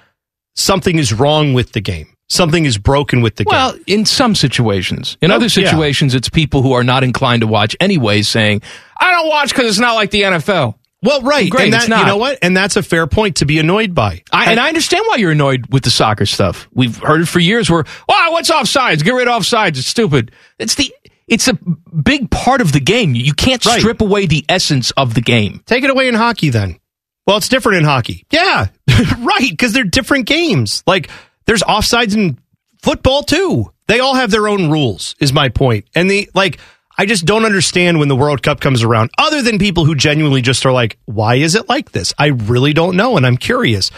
something 0.56 0.98
is 0.98 1.12
wrong 1.12 1.54
with 1.54 1.72
the 1.74 1.82
game. 1.82 2.08
Something 2.30 2.66
is 2.66 2.78
broken 2.78 3.22
with 3.22 3.36
the 3.36 3.44
game. 3.44 3.52
Well, 3.52 3.76
in 3.86 4.06
some 4.06 4.34
situations. 4.34 5.18
In 5.22 5.32
Oh, 5.32 5.36
other 5.36 5.46
yeah. 5.46 5.50
situations, 5.70 6.16
it's 6.16 6.30
people 6.30 6.62
who 6.62 6.72
are 6.74 6.84
not 6.84 7.04
inclined 7.04 7.42
to 7.42 7.48
watch 7.48 7.76
anyway 7.80 8.22
saying, 8.22 8.62
I 9.00 9.12
don't 9.12 9.28
watch 9.28 9.50
because 9.50 9.66
it's 9.68 9.80
not 9.80 9.96
like 9.96 10.12
the 10.12 10.22
NFL. 10.22 10.76
Well, 11.04 11.22
right. 11.22 11.50
Great, 11.50 11.66
and 11.66 11.74
that, 11.74 11.88
you 11.90 12.06
know 12.06 12.18
what? 12.18 12.40
And 12.42 12.56
that's 12.56 12.76
a 12.78 12.82
fair 12.84 13.06
point 13.08 13.36
to 13.38 13.46
be 13.46 13.60
annoyed 13.60 13.94
by. 13.94 14.24
I, 14.32 14.52
and 14.52 14.60
I 14.60 14.70
understand 14.70 15.04
why 15.08 15.18
you're 15.18 15.32
annoyed 15.32 15.68
with 15.70 15.84
the 15.84 15.90
soccer 15.92 16.26
stuff. 16.26 16.68
We've 16.74 16.98
heard 16.98 17.22
it 17.22 17.28
for 17.28 17.40
years. 17.40 17.70
Where, 17.70 17.84
wow, 18.08 18.30
what's 18.32 18.50
offsides? 18.50 19.04
Get 19.04 19.14
rid 19.14 19.28
of 19.28 19.42
offsides. 19.42 19.78
It's 19.78 19.88
stupid. 19.88 20.32
It's 20.58 20.76
the. 20.76 20.94
It's 21.28 21.48
a 21.48 21.54
big 21.54 22.30
part 22.32 22.60
of 22.62 22.74
the 22.74 22.82
game. 22.82 23.16
You 23.16 23.34
can't 23.34 23.66
Right. 23.66 23.80
strip 23.80 24.02
away 24.02 24.26
the 24.26 24.44
essence 24.50 24.92
of 24.92 25.14
the 25.14 25.22
game. 25.22 25.62
Take 25.66 25.84
it 25.86 25.90
away 25.90 26.08
in 26.10 26.16
hockey 26.16 26.50
then. 26.50 26.78
Well, 27.26 27.38
it's 27.38 27.48
different 27.48 27.78
in 27.80 27.86
hockey. 27.86 28.26
Yeah, 28.30 28.68
right. 29.20 29.50
Because 29.50 29.72
they're 29.72 29.86
different 29.86 30.26
games. 30.26 30.84
Like 30.86 31.10
there's 31.46 31.64
offsides 31.64 32.14
in 32.14 32.38
football 32.82 33.24
too. 33.24 33.72
They 33.88 34.00
all 34.02 34.16
have 34.16 34.32
their 34.32 34.48
own 34.50 34.70
rules. 34.70 35.16
Is 35.20 35.32
my 35.32 35.48
point. 35.50 35.86
And 35.96 36.12
the 36.12 36.30
like, 36.34 36.60
I 36.98 37.06
just 37.06 37.26
don't 37.26 37.46
understand 37.46 38.00
when 38.00 38.08
the 38.08 38.16
World 38.16 38.44
Cup 38.44 38.60
comes 38.60 38.84
around. 38.84 39.10
Other 39.18 39.42
than 39.42 39.58
people 39.58 39.86
who 39.86 39.96
genuinely 39.96 40.42
just 40.42 40.66
are 40.66 40.72
like, 40.72 40.98
why 41.06 41.36
is 41.36 41.56
it 41.56 41.68
like 41.68 41.92
this? 41.92 42.14
I 42.18 42.28
really 42.28 42.74
don't 42.74 42.96
know, 42.96 43.18
and 43.18 43.26
I'm 43.26 43.38
curious. 43.38 43.90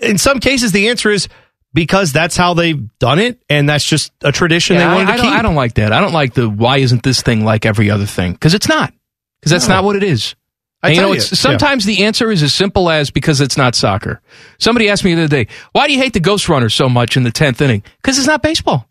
In 0.00 0.16
some 0.18 0.40
cases, 0.40 0.72
the 0.72 0.88
answer 0.88 1.10
is 1.10 1.28
because 1.74 2.12
that's 2.12 2.36
how 2.36 2.54
they've 2.54 2.88
done 2.98 3.18
it, 3.18 3.42
and 3.50 3.68
that's 3.68 3.84
just 3.84 4.12
a 4.22 4.32
tradition 4.32 4.76
Yeah, 4.76 4.80
they 4.80 4.86
I, 4.86 4.94
wanted 4.94 5.08
I 5.10 5.16
to 5.16 5.22
don't, 5.22 5.30
keep. 5.32 5.38
I 5.38 5.42
don't 5.42 5.54
like 5.54 5.74
that. 5.74 5.92
I 5.92 6.00
don't 6.00 6.14
like 6.14 6.34
the 6.34 6.48
why 6.48 6.78
isn't 6.78 7.02
this 7.02 7.20
thing 7.20 7.44
like 7.44 7.66
every 7.66 7.90
other 7.90 8.06
thing? 8.06 8.32
Because 8.32 8.54
it's 8.54 8.68
not. 8.68 8.92
Because 9.40 9.52
that's 9.52 9.68
No. 9.68 9.74
not 9.76 9.84
what 9.84 9.96
it 9.96 10.02
is. 10.02 10.34
I 10.82 10.90
you 10.90 11.00
know, 11.00 11.08
you, 11.08 11.14
it's, 11.14 11.38
sometimes 11.38 11.84
the 11.84 12.04
answer 12.04 12.30
is 12.30 12.42
as 12.42 12.54
simple 12.54 12.88
as 12.88 13.10
because 13.10 13.40
it's 13.40 13.56
not 13.56 13.74
soccer. 13.74 14.20
Somebody 14.58 14.88
asked 14.88 15.04
me 15.04 15.12
the 15.14 15.24
other 15.24 15.28
day, 15.44 15.48
why 15.72 15.88
do 15.88 15.92
you 15.92 15.98
hate 15.98 16.12
the 16.12 16.20
Ghost 16.20 16.48
Runner 16.48 16.68
so 16.68 16.88
much 16.88 17.16
in 17.16 17.24
the 17.24 17.32
tenth 17.32 17.60
inning? 17.60 17.82
Because 18.00 18.16
it's 18.16 18.28
not 18.28 18.42
baseball. 18.42 18.87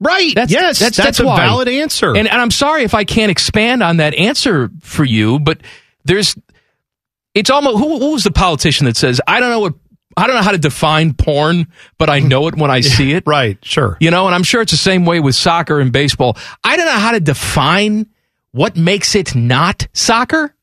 Right. 0.00 0.34
That's, 0.34 0.50
yes, 0.50 0.78
that's, 0.78 0.96
that's, 0.96 1.18
that's 1.18 1.20
a 1.20 1.26
why. 1.26 1.36
valid 1.36 1.68
answer. 1.68 2.08
And, 2.16 2.26
and 2.26 2.40
I'm 2.40 2.50
sorry 2.50 2.84
if 2.84 2.94
I 2.94 3.04
can't 3.04 3.30
expand 3.30 3.82
on 3.82 3.98
that 3.98 4.14
answer 4.14 4.70
for 4.80 5.04
you, 5.04 5.38
but 5.38 5.60
there's, 6.04 6.34
it's 7.34 7.50
almost, 7.50 7.78
who, 7.78 7.98
who 7.98 8.12
was 8.12 8.24
the 8.24 8.30
politician 8.30 8.86
that 8.86 8.96
says, 8.96 9.20
I 9.26 9.40
don't 9.40 9.50
know 9.50 9.60
what, 9.60 9.74
I 10.16 10.26
don't 10.26 10.36
know 10.36 10.42
how 10.42 10.52
to 10.52 10.58
define 10.58 11.12
porn, 11.14 11.68
but 11.98 12.08
I 12.08 12.18
know 12.20 12.48
it 12.48 12.56
when 12.56 12.70
I 12.70 12.80
see 12.80 13.12
it. 13.12 13.24
right. 13.26 13.58
Sure. 13.62 13.96
You 14.00 14.10
know, 14.10 14.26
and 14.26 14.34
I'm 14.34 14.42
sure 14.42 14.62
it's 14.62 14.72
the 14.72 14.78
same 14.78 15.04
way 15.04 15.20
with 15.20 15.34
soccer 15.34 15.80
and 15.80 15.92
baseball. 15.92 16.36
I 16.64 16.76
don't 16.76 16.86
know 16.86 16.92
how 16.92 17.12
to 17.12 17.20
define 17.20 18.06
what 18.52 18.76
makes 18.76 19.14
it 19.14 19.34
not 19.34 19.86
soccer. 19.92 20.54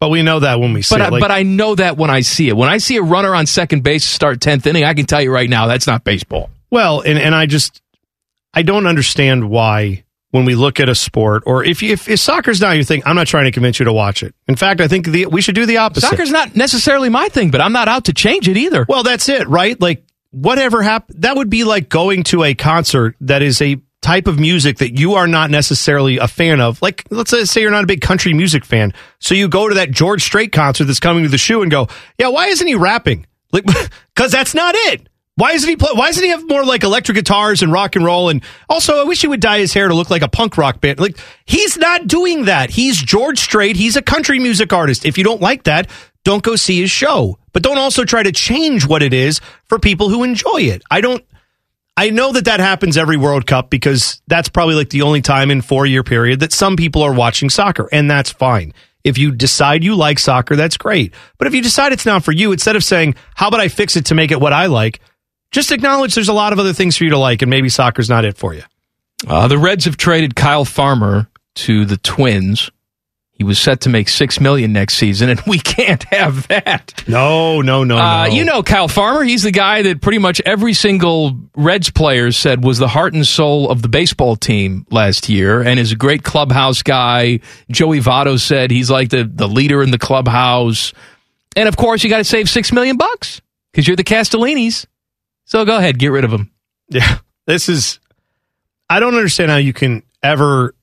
But 0.00 0.08
we 0.08 0.22
know 0.22 0.40
that 0.40 0.58
when 0.58 0.72
we 0.72 0.80
see 0.80 0.94
But 0.94 1.02
it. 1.02 1.04
I, 1.04 1.08
Like- 1.10 1.20
but 1.20 1.30
I 1.30 1.42
know 1.42 1.74
that 1.74 1.98
when 1.98 2.08
I 2.08 2.22
see 2.22 2.48
it. 2.48 2.56
When 2.56 2.70
I 2.70 2.78
see 2.78 2.96
a 2.96 3.02
runner 3.02 3.34
on 3.34 3.44
second 3.44 3.82
base 3.82 4.04
start 4.06 4.40
tenth 4.40 4.66
inning, 4.66 4.84
I 4.84 4.94
can 4.94 5.04
tell 5.04 5.20
you 5.20 5.30
right 5.30 5.48
now 5.48 5.66
that's 5.66 5.86
not 5.86 6.02
baseball. 6.04 6.48
Well, 6.70 7.02
and, 7.02 7.18
and 7.18 7.34
I 7.34 7.44
just 7.44 7.82
I 8.54 8.62
don't 8.62 8.86
understand 8.86 9.48
why 9.48 10.04
when 10.30 10.44
we 10.44 10.54
look 10.54 10.78
at 10.80 10.88
a 10.88 10.94
sport 10.94 11.42
or 11.46 11.64
if 11.64 11.82
you, 11.82 11.92
if, 11.92 12.08
if 12.08 12.20
soccer's 12.20 12.60
not 12.60 12.76
your 12.76 12.84
thing, 12.84 13.02
I'm 13.04 13.16
not 13.16 13.26
trying 13.26 13.44
to 13.44 13.50
convince 13.50 13.78
you 13.78 13.84
to 13.84 13.92
watch 13.92 14.22
it. 14.22 14.34
In 14.46 14.56
fact, 14.56 14.80
I 14.80 14.88
think 14.88 15.06
the, 15.06 15.26
we 15.26 15.42
should 15.42 15.54
do 15.54 15.66
the 15.66 15.78
opposite. 15.78 16.08
Soccer's 16.08 16.30
not 16.30 16.54
necessarily 16.54 17.08
my 17.08 17.28
thing, 17.28 17.50
but 17.50 17.60
I'm 17.60 17.72
not 17.72 17.88
out 17.88 18.04
to 18.04 18.12
change 18.12 18.48
it 18.48 18.56
either. 18.56 18.86
Well, 18.88 19.02
that's 19.02 19.28
it, 19.28 19.48
right? 19.48 19.80
Like 19.80 20.04
whatever 20.30 20.82
happened, 20.82 21.22
that 21.22 21.36
would 21.36 21.50
be 21.50 21.64
like 21.64 21.88
going 21.88 22.22
to 22.24 22.44
a 22.44 22.54
concert 22.54 23.16
that 23.20 23.42
is 23.42 23.60
a 23.60 23.80
type 24.02 24.26
of 24.26 24.38
music 24.38 24.78
that 24.78 24.98
you 24.98 25.14
are 25.14 25.26
not 25.26 25.50
necessarily 25.50 26.18
a 26.18 26.28
fan 26.28 26.60
of. 26.60 26.80
Like 26.80 27.04
let's 27.10 27.30
say 27.50 27.60
you're 27.60 27.70
not 27.70 27.84
a 27.84 27.88
big 27.88 28.00
country 28.00 28.32
music 28.32 28.64
fan, 28.64 28.94
so 29.18 29.34
you 29.34 29.48
go 29.48 29.68
to 29.68 29.74
that 29.76 29.90
George 29.90 30.22
Strait 30.22 30.52
concert 30.52 30.84
that's 30.84 31.00
coming 31.00 31.24
to 31.24 31.28
the 31.28 31.38
shoe 31.38 31.62
and 31.62 31.70
go, 31.70 31.88
yeah, 32.18 32.28
why 32.28 32.46
isn't 32.46 32.66
he 32.66 32.74
rapping? 32.74 33.26
Like, 33.52 33.64
because 34.14 34.32
that's 34.32 34.54
not 34.54 34.74
it. 34.76 35.08
Why 35.40 35.52
isn't 35.52 35.68
he 35.68 35.76
play? 35.76 35.88
Why 35.94 36.08
doesn't 36.08 36.22
he 36.22 36.28
have 36.28 36.46
more 36.46 36.66
like 36.66 36.82
electric 36.82 37.14
guitars 37.14 37.62
and 37.62 37.72
rock 37.72 37.96
and 37.96 38.04
roll? 38.04 38.28
And 38.28 38.42
also, 38.68 39.00
I 39.00 39.04
wish 39.04 39.22
he 39.22 39.26
would 39.26 39.40
dye 39.40 39.60
his 39.60 39.72
hair 39.72 39.88
to 39.88 39.94
look 39.94 40.10
like 40.10 40.20
a 40.20 40.28
punk 40.28 40.58
rock 40.58 40.82
band. 40.82 41.00
Like 41.00 41.16
he's 41.46 41.78
not 41.78 42.06
doing 42.06 42.44
that. 42.44 42.68
He's 42.68 43.02
George 43.02 43.38
Strait. 43.38 43.76
He's 43.76 43.96
a 43.96 44.02
country 44.02 44.38
music 44.38 44.70
artist. 44.70 45.06
If 45.06 45.16
you 45.16 45.24
don't 45.24 45.40
like 45.40 45.62
that, 45.62 45.88
don't 46.24 46.42
go 46.42 46.56
see 46.56 46.82
his 46.82 46.90
show. 46.90 47.38
But 47.54 47.62
don't 47.62 47.78
also 47.78 48.04
try 48.04 48.22
to 48.22 48.32
change 48.32 48.86
what 48.86 49.02
it 49.02 49.14
is 49.14 49.40
for 49.64 49.78
people 49.78 50.10
who 50.10 50.24
enjoy 50.24 50.58
it. 50.58 50.82
I 50.90 51.00
don't. 51.00 51.24
I 51.96 52.10
know 52.10 52.32
that 52.32 52.44
that 52.44 52.60
happens 52.60 52.98
every 52.98 53.16
World 53.16 53.46
Cup 53.46 53.70
because 53.70 54.20
that's 54.26 54.50
probably 54.50 54.74
like 54.74 54.90
the 54.90 55.02
only 55.02 55.22
time 55.22 55.50
in 55.50 55.62
four 55.62 55.86
year 55.86 56.04
period 56.04 56.40
that 56.40 56.52
some 56.52 56.76
people 56.76 57.02
are 57.02 57.14
watching 57.14 57.48
soccer, 57.48 57.88
and 57.90 58.10
that's 58.10 58.30
fine. 58.30 58.74
If 59.04 59.16
you 59.16 59.32
decide 59.32 59.82
you 59.82 59.96
like 59.96 60.18
soccer, 60.18 60.54
that's 60.54 60.76
great. 60.76 61.14
But 61.38 61.48
if 61.48 61.54
you 61.54 61.62
decide 61.62 61.92
it's 61.92 62.04
not 62.04 62.24
for 62.24 62.32
you, 62.32 62.52
instead 62.52 62.76
of 62.76 62.84
saying, 62.84 63.14
"How 63.34 63.48
about 63.48 63.60
I 63.60 63.68
fix 63.68 63.96
it 63.96 64.04
to 64.06 64.14
make 64.14 64.30
it 64.30 64.38
what 64.40 64.52
I 64.52 64.66
like," 64.66 65.00
just 65.50 65.72
acknowledge 65.72 66.14
there's 66.14 66.28
a 66.28 66.32
lot 66.32 66.52
of 66.52 66.58
other 66.58 66.72
things 66.72 66.96
for 66.96 67.04
you 67.04 67.10
to 67.10 67.18
like, 67.18 67.42
and 67.42 67.50
maybe 67.50 67.68
soccer's 67.68 68.08
not 68.08 68.24
it 68.24 68.36
for 68.36 68.54
you. 68.54 68.62
Uh, 69.26 69.48
the 69.48 69.58
Reds 69.58 69.84
have 69.84 69.96
traded 69.96 70.34
Kyle 70.36 70.64
Farmer 70.64 71.28
to 71.56 71.84
the 71.84 71.96
Twins. 71.98 72.70
He 73.32 73.44
was 73.44 73.58
set 73.58 73.80
to 73.82 73.88
make 73.88 74.10
six 74.10 74.38
million 74.38 74.72
next 74.74 74.94
season, 74.96 75.30
and 75.30 75.40
we 75.46 75.58
can't 75.58 76.02
have 76.04 76.46
that. 76.48 77.02
No, 77.08 77.62
no, 77.62 77.84
no, 77.84 77.96
Uh, 77.96 78.26
no. 78.28 78.34
You 78.34 78.44
know 78.44 78.62
Kyle 78.62 78.86
Farmer. 78.86 79.22
He's 79.22 79.42
the 79.44 79.50
guy 79.50 79.80
that 79.82 80.02
pretty 80.02 80.18
much 80.18 80.42
every 80.44 80.74
single 80.74 81.38
Reds 81.56 81.90
player 81.90 82.32
said 82.32 82.62
was 82.62 82.78
the 82.78 82.88
heart 82.88 83.14
and 83.14 83.26
soul 83.26 83.70
of 83.70 83.80
the 83.80 83.88
baseball 83.88 84.36
team 84.36 84.86
last 84.90 85.30
year, 85.30 85.62
and 85.62 85.80
is 85.80 85.90
a 85.92 85.96
great 85.96 86.22
clubhouse 86.22 86.82
guy. 86.82 87.40
Joey 87.70 88.00
Votto 88.00 88.38
said 88.38 88.70
he's 88.70 88.90
like 88.90 89.08
the 89.08 89.24
the 89.24 89.48
leader 89.48 89.82
in 89.82 89.90
the 89.90 89.98
clubhouse, 89.98 90.92
and 91.56 91.66
of 91.66 91.78
course 91.78 92.04
you 92.04 92.10
got 92.10 92.18
to 92.18 92.24
save 92.24 92.48
six 92.50 92.72
million 92.72 92.98
bucks 92.98 93.40
because 93.72 93.86
you're 93.88 93.96
the 93.96 94.04
Castellinis. 94.04 94.84
So 95.50 95.64
go 95.64 95.78
ahead, 95.78 95.98
get 95.98 96.12
rid 96.12 96.22
of 96.22 96.32
him. 96.32 96.52
Yeah, 96.90 97.18
this 97.44 97.68
is. 97.68 97.98
I 98.88 99.00
don't 99.00 99.16
understand 99.16 99.50
how 99.50 99.56
you 99.56 99.72
can 99.72 100.04
ever 100.22 100.76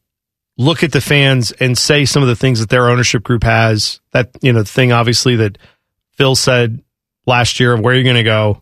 look 0.58 0.84
at 0.84 0.92
the 0.92 1.00
fans 1.00 1.54
and 1.54 1.78
say 1.78 2.04
some 2.04 2.22
of 2.22 2.28
the 2.28 2.36
things 2.36 2.60
that 2.60 2.68
their 2.68 2.90
ownership 2.90 3.24
group 3.24 3.44
has. 3.44 4.02
That 4.12 4.32
you 4.42 4.52
know, 4.52 4.60
the 4.60 4.66
thing 4.66 4.92
obviously 4.92 5.38
that 5.38 5.58
Phil 6.18 6.36
said 6.36 6.84
last 7.26 7.62
year 7.62 7.72
of 7.72 7.80
where 7.80 7.94
you're 7.94 8.04
going 8.04 8.18
to 8.18 8.24
go, 8.24 8.62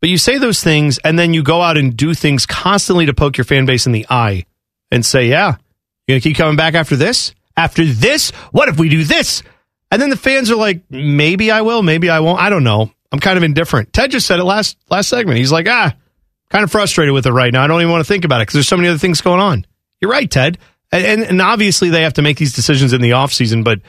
but 0.00 0.10
you 0.10 0.18
say 0.18 0.38
those 0.38 0.60
things 0.60 0.98
and 1.04 1.16
then 1.16 1.32
you 1.34 1.44
go 1.44 1.62
out 1.62 1.76
and 1.76 1.96
do 1.96 2.14
things 2.14 2.44
constantly 2.44 3.06
to 3.06 3.14
poke 3.14 3.36
your 3.36 3.44
fan 3.44 3.64
base 3.64 3.86
in 3.86 3.92
the 3.92 4.06
eye 4.10 4.44
and 4.90 5.06
say, 5.06 5.28
"Yeah, 5.28 5.54
you're 6.08 6.14
going 6.14 6.20
to 6.20 6.28
keep 6.28 6.36
coming 6.36 6.56
back 6.56 6.74
after 6.74 6.96
this. 6.96 7.32
After 7.56 7.84
this, 7.84 8.30
what 8.50 8.68
if 8.68 8.76
we 8.76 8.88
do 8.88 9.04
this?" 9.04 9.44
And 9.92 10.02
then 10.02 10.10
the 10.10 10.16
fans 10.16 10.50
are 10.50 10.56
like, 10.56 10.82
"Maybe 10.90 11.52
I 11.52 11.60
will, 11.60 11.84
maybe 11.84 12.10
I 12.10 12.18
won't. 12.18 12.40
I 12.40 12.50
don't 12.50 12.64
know. 12.64 12.90
I'm 13.12 13.20
kind 13.20 13.36
of 13.36 13.44
indifferent." 13.44 13.92
Ted 13.92 14.10
just 14.10 14.26
said 14.26 14.38
it 14.38 14.44
last 14.44 14.76
last 14.90 15.08
segment. 15.08 15.38
He's 15.38 15.52
like, 15.52 15.68
"Ah." 15.68 15.94
kind 16.50 16.64
of 16.64 16.70
frustrated 16.70 17.12
with 17.12 17.26
it 17.26 17.32
right 17.32 17.52
now. 17.52 17.62
I 17.62 17.66
don't 17.66 17.80
even 17.80 17.92
want 17.92 18.04
to 18.04 18.08
think 18.08 18.24
about 18.24 18.40
it 18.40 18.42
because 18.42 18.54
there's 18.54 18.68
so 18.68 18.76
many 18.76 18.88
other 18.88 18.98
things 18.98 19.20
going 19.20 19.40
on. 19.40 19.66
You're 20.00 20.10
right, 20.10 20.30
Ted. 20.30 20.58
And, 20.90 21.04
and, 21.04 21.22
and 21.22 21.42
obviously 21.42 21.90
they 21.90 22.02
have 22.02 22.14
to 22.14 22.22
make 22.22 22.38
these 22.38 22.54
decisions 22.54 22.92
in 22.92 23.00
the 23.00 23.10
offseason, 23.10 23.64
but 23.64 23.80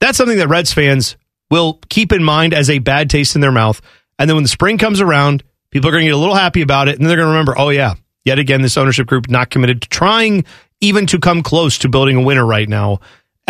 that's 0.00 0.16
something 0.16 0.38
that 0.38 0.48
Reds 0.48 0.72
fans 0.72 1.16
will 1.50 1.78
keep 1.88 2.12
in 2.12 2.22
mind 2.22 2.54
as 2.54 2.70
a 2.70 2.78
bad 2.78 3.10
taste 3.10 3.34
in 3.34 3.40
their 3.40 3.52
mouth. 3.52 3.80
And 4.18 4.28
then 4.28 4.36
when 4.36 4.44
the 4.44 4.48
spring 4.48 4.78
comes 4.78 5.00
around, 5.00 5.42
people 5.70 5.88
are 5.88 5.92
going 5.92 6.04
to 6.04 6.08
get 6.08 6.14
a 6.14 6.18
little 6.18 6.34
happy 6.34 6.62
about 6.62 6.88
it. 6.88 6.92
And 6.92 7.00
then 7.00 7.08
they're 7.08 7.16
going 7.16 7.26
to 7.26 7.32
remember, 7.32 7.54
oh, 7.58 7.68
yeah, 7.68 7.94
yet 8.24 8.38
again, 8.38 8.62
this 8.62 8.78
ownership 8.78 9.06
group 9.06 9.28
not 9.28 9.50
committed 9.50 9.82
to 9.82 9.88
trying 9.88 10.44
even 10.80 11.06
to 11.06 11.18
come 11.18 11.42
close 11.42 11.78
to 11.78 11.88
building 11.88 12.16
a 12.16 12.22
winner 12.22 12.46
right 12.46 12.68
now. 12.68 13.00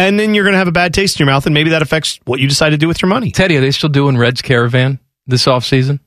And 0.01 0.19
then 0.19 0.35
you're 0.35 0.45
going 0.45 0.55
to 0.55 0.59
have 0.59 0.69
a 0.69 0.73
bad 0.73 0.95
taste 0.95 1.21
in 1.21 1.27
your 1.27 1.33
mouth, 1.33 1.45
and 1.45 1.53
maybe 1.53 1.71
that 1.71 1.83
affects 1.83 2.19
what 2.25 2.41
you 2.41 2.49
decide 2.49 2.71
to 2.71 2.79
do 2.79 2.89
with 2.89 3.03
your 3.03 3.09
money. 3.09 3.31
Teddy, 3.31 3.57
are 3.57 3.61
they 3.61 3.71
still 3.71 3.91
doing 3.91 4.17
Reds 4.17 4.41
Caravan 4.41 4.99
this 5.27 5.45
offseason? 5.45 6.01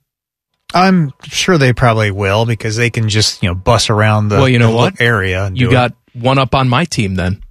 I'm 0.73 1.11
sure 1.23 1.59
they 1.59 1.73
probably 1.73 2.09
will 2.09 2.45
because 2.45 2.75
they 2.75 2.89
can 2.89 3.07
just 3.07 3.43
you 3.43 3.49
know 3.49 3.55
bus 3.55 3.91
around 3.91 4.29
the 4.29 4.37
well, 4.37 4.49
you 4.49 4.57
know 4.57 4.71
the 4.71 4.75
what 4.75 5.01
area. 5.01 5.45
And 5.45 5.57
you 5.57 5.67
do 5.67 5.71
got 5.71 5.91
it. 5.91 5.97
one 6.19 6.39
up 6.39 6.55
on 6.55 6.67
my 6.67 6.85
team 6.85 7.15
then. 7.15 7.43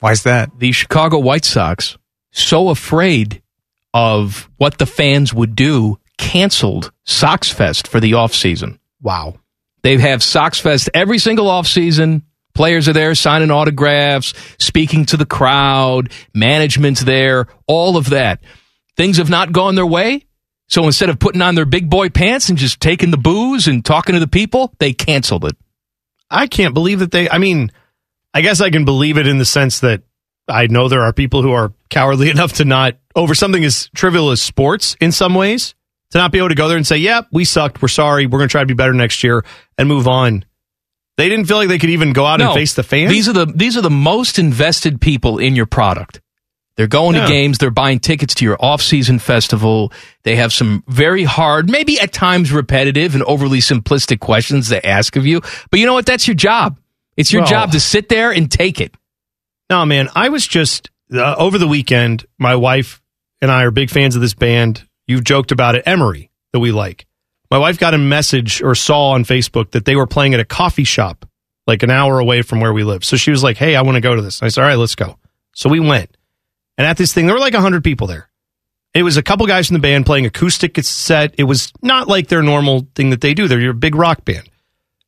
Why's 0.00 0.22
that? 0.22 0.58
The 0.58 0.72
Chicago 0.72 1.18
White 1.18 1.44
Sox, 1.44 1.98
so 2.30 2.70
afraid 2.70 3.42
of 3.92 4.48
what 4.56 4.78
the 4.78 4.86
fans 4.86 5.34
would 5.34 5.54
do, 5.54 5.98
canceled 6.16 6.90
Sox 7.04 7.50
Fest 7.50 7.86
for 7.86 8.00
the 8.00 8.12
offseason. 8.12 8.78
Wow. 9.02 9.34
They 9.82 9.98
have 9.98 10.22
Sox 10.22 10.58
Fest 10.58 10.88
every 10.94 11.18
single 11.18 11.46
offseason. 11.46 12.22
Players 12.54 12.88
are 12.88 12.92
there 12.92 13.14
signing 13.14 13.50
autographs, 13.50 14.34
speaking 14.58 15.06
to 15.06 15.16
the 15.16 15.26
crowd, 15.26 16.10
management's 16.34 17.02
there, 17.02 17.46
all 17.66 17.96
of 17.96 18.10
that. 18.10 18.40
Things 18.96 19.16
have 19.16 19.30
not 19.30 19.52
gone 19.52 19.74
their 19.74 19.86
way. 19.86 20.26
So 20.68 20.84
instead 20.84 21.08
of 21.08 21.18
putting 21.18 21.42
on 21.42 21.54
their 21.54 21.64
big 21.64 21.90
boy 21.90 22.08
pants 22.08 22.48
and 22.48 22.58
just 22.58 22.80
taking 22.80 23.10
the 23.10 23.18
booze 23.18 23.68
and 23.68 23.84
talking 23.84 24.14
to 24.14 24.20
the 24.20 24.28
people, 24.28 24.74
they 24.78 24.92
canceled 24.92 25.44
it. 25.44 25.56
I 26.30 26.46
can't 26.46 26.74
believe 26.74 27.00
that 27.00 27.10
they. 27.10 27.28
I 27.28 27.38
mean, 27.38 27.70
I 28.32 28.40
guess 28.40 28.60
I 28.60 28.70
can 28.70 28.84
believe 28.84 29.18
it 29.18 29.26
in 29.26 29.38
the 29.38 29.44
sense 29.44 29.80
that 29.80 30.02
I 30.48 30.66
know 30.66 30.88
there 30.88 31.02
are 31.02 31.12
people 31.12 31.42
who 31.42 31.52
are 31.52 31.72
cowardly 31.90 32.30
enough 32.30 32.54
to 32.54 32.64
not 32.64 32.96
over 33.14 33.34
something 33.34 33.64
as 33.64 33.90
trivial 33.94 34.30
as 34.30 34.40
sports 34.40 34.96
in 35.00 35.12
some 35.12 35.34
ways 35.34 35.74
to 36.12 36.18
not 36.18 36.32
be 36.32 36.38
able 36.38 36.48
to 36.50 36.54
go 36.54 36.68
there 36.68 36.76
and 36.76 36.86
say, 36.86 36.96
"Yep, 36.96 37.28
we 37.32 37.44
sucked. 37.44 37.82
We're 37.82 37.88
sorry. 37.88 38.26
We're 38.26 38.38
going 38.38 38.48
to 38.48 38.52
try 38.52 38.62
to 38.62 38.66
be 38.66 38.74
better 38.74 38.94
next 38.94 39.22
year," 39.22 39.44
and 39.76 39.88
move 39.88 40.08
on. 40.08 40.44
They 41.18 41.28
didn't 41.28 41.44
feel 41.46 41.58
like 41.58 41.68
they 41.68 41.78
could 41.78 41.90
even 41.90 42.12
go 42.12 42.24
out 42.24 42.38
No. 42.40 42.46
and 42.46 42.54
face 42.54 42.74
the 42.74 42.82
fans. 42.82 43.10
These 43.10 43.28
are 43.28 43.32
the 43.34 43.46
these 43.46 43.76
are 43.76 43.82
the 43.82 43.90
most 43.90 44.38
invested 44.38 45.00
people 45.00 45.38
in 45.38 45.54
your 45.54 45.66
product. 45.66 46.20
They're 46.76 46.86
going 46.86 47.16
Yeah. 47.16 47.26
to 47.26 47.28
games, 47.28 47.58
they're 47.58 47.70
buying 47.70 47.98
tickets 48.00 48.34
to 48.36 48.46
your 48.46 48.56
off-season 48.58 49.18
festival. 49.18 49.92
They 50.22 50.36
have 50.36 50.54
some 50.54 50.82
very 50.88 51.22
hard, 51.24 51.68
maybe 51.68 52.00
at 52.00 52.14
times 52.14 52.50
repetitive 52.50 53.14
and 53.14 53.22
overly 53.24 53.58
simplistic 53.58 54.20
questions 54.20 54.68
they 54.70 54.80
ask 54.80 55.14
of 55.16 55.26
you. 55.26 55.42
But 55.70 55.80
you 55.80 55.86
know 55.86 55.92
what? 55.92 56.06
That's 56.06 56.26
your 56.26 56.34
job. 56.34 56.78
It's 57.18 57.30
your 57.30 57.42
Well- 57.42 57.50
job 57.50 57.72
to 57.72 57.80
sit 57.80 58.08
there 58.08 58.30
and 58.30 58.50
take 58.50 58.80
it. 58.80 58.94
No, 59.68 59.84
man, 59.84 60.08
I 60.16 60.30
was 60.30 60.46
just 60.46 60.88
uh, 61.14 61.34
over 61.36 61.58
the 61.58 61.68
weekend. 61.68 62.24
My 62.38 62.56
wife 62.56 63.02
and 63.42 63.50
I 63.50 63.64
are 63.64 63.70
big 63.70 63.90
fans 63.90 64.16
of 64.16 64.22
this 64.22 64.32
band. 64.34 64.82
You've 65.06 65.24
joked 65.24 65.52
about 65.52 65.74
it, 65.74 65.82
Emery, 65.84 66.30
that 66.54 66.60
we 66.60 66.72
like. 66.72 67.04
My 67.52 67.58
wife 67.58 67.78
got 67.78 67.92
a 67.92 67.98
message 67.98 68.62
or 68.62 68.74
saw 68.74 69.10
on 69.10 69.24
Facebook 69.24 69.72
that 69.72 69.84
they 69.84 69.94
were 69.94 70.06
playing 70.06 70.32
at 70.32 70.40
a 70.40 70.44
coffee 70.44 70.84
shop 70.84 71.26
like 71.66 71.82
an 71.82 71.90
hour 71.90 72.18
away 72.18 72.40
from 72.40 72.60
where 72.60 72.72
we 72.72 72.82
live. 72.82 73.04
So 73.04 73.18
she 73.18 73.30
was 73.30 73.42
like, 73.42 73.58
"Hey, 73.58 73.76
I 73.76 73.82
want 73.82 73.96
to 73.96 74.00
go 74.00 74.16
to 74.16 74.22
this." 74.22 74.42
I 74.42 74.48
said, 74.48 74.62
"All 74.62 74.68
right, 74.68 74.78
let's 74.78 74.94
go." 74.94 75.18
So 75.54 75.68
we 75.68 75.78
went, 75.78 76.16
and 76.78 76.86
at 76.86 76.96
this 76.96 77.12
thing, 77.12 77.26
there 77.26 77.34
were 77.34 77.40
like 77.40 77.54
hundred 77.54 77.84
people 77.84 78.06
there. 78.06 78.30
It 78.94 79.02
was 79.02 79.18
a 79.18 79.22
couple 79.22 79.46
guys 79.46 79.66
from 79.66 79.74
the 79.74 79.80
band 79.80 80.06
playing 80.06 80.24
acoustic 80.24 80.82
set. 80.82 81.34
It 81.36 81.44
was 81.44 81.72
not 81.82 82.08
like 82.08 82.28
their 82.28 82.42
normal 82.42 82.88
thing 82.94 83.10
that 83.10 83.20
they 83.20 83.34
do. 83.34 83.48
They're 83.48 83.68
a 83.70 83.74
big 83.74 83.96
rock 83.96 84.24
band. 84.24 84.48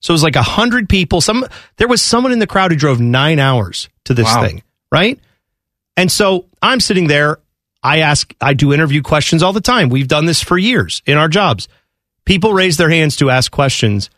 So 0.01 0.13
it 0.13 0.17
was 0.17 0.23
like 0.23 0.37
a 0.37 0.43
hundred 0.43 0.87
people. 0.91 1.23
Some 1.23 1.47
there 1.79 1.89
was 1.89 2.03
someone 2.03 2.33
in 2.33 2.41
the 2.41 2.47
crowd 2.47 2.73
who 2.73 2.77
drove 2.77 3.01
nine 3.01 3.39
hours 3.39 3.89
to 4.05 4.13
this 4.13 4.27
Wow. 4.27 4.43
thing, 4.43 4.63
right? 4.93 5.19
And 5.97 6.13
so 6.13 6.45
I'm 6.61 6.81
sitting 6.81 7.07
there. 7.07 7.39
I 7.83 8.01
ask, 8.01 8.35
I 8.39 8.53
do 8.53 8.75
interview 8.75 9.01
questions 9.01 9.43
all 9.43 9.55
the 9.55 9.63
time. 9.63 9.89
We've 9.89 10.09
done 10.09 10.27
this 10.27 10.43
for 10.43 10.59
years 10.59 11.03
in 11.07 11.17
our 11.17 11.29
jobs. 11.29 11.69
People 12.25 12.53
raised 12.53 12.79
their 12.79 12.91
hands 12.91 13.17
to 13.17 13.31
ask 13.31 13.51
questions. 13.51 14.11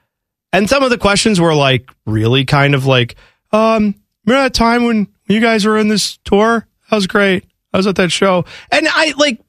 And 0.53 0.69
some 0.69 0.83
of 0.83 0.91
the 0.91 0.99
questions 0.99 1.41
were 1.41 1.55
like 1.55 1.91
really 2.07 2.45
kind 2.45 2.75
of 2.75 2.87
like, 2.87 3.17
um, 3.53 3.95
remember 4.25 4.45
that 4.45 4.55
time 4.55 4.85
when 4.85 5.09
you 5.27 5.41
guys 5.41 5.65
were 5.65 5.77
in 5.77 5.89
this 5.89 6.19
tour? 6.25 6.67
That 6.91 6.97
was 6.97 7.07
great. 7.07 7.45
I 7.73 7.77
was 7.77 7.87
at 7.87 7.97
that 7.97 8.13
show. 8.13 8.45
And 8.71 8.87
I 8.89 9.13
like, 9.17 9.41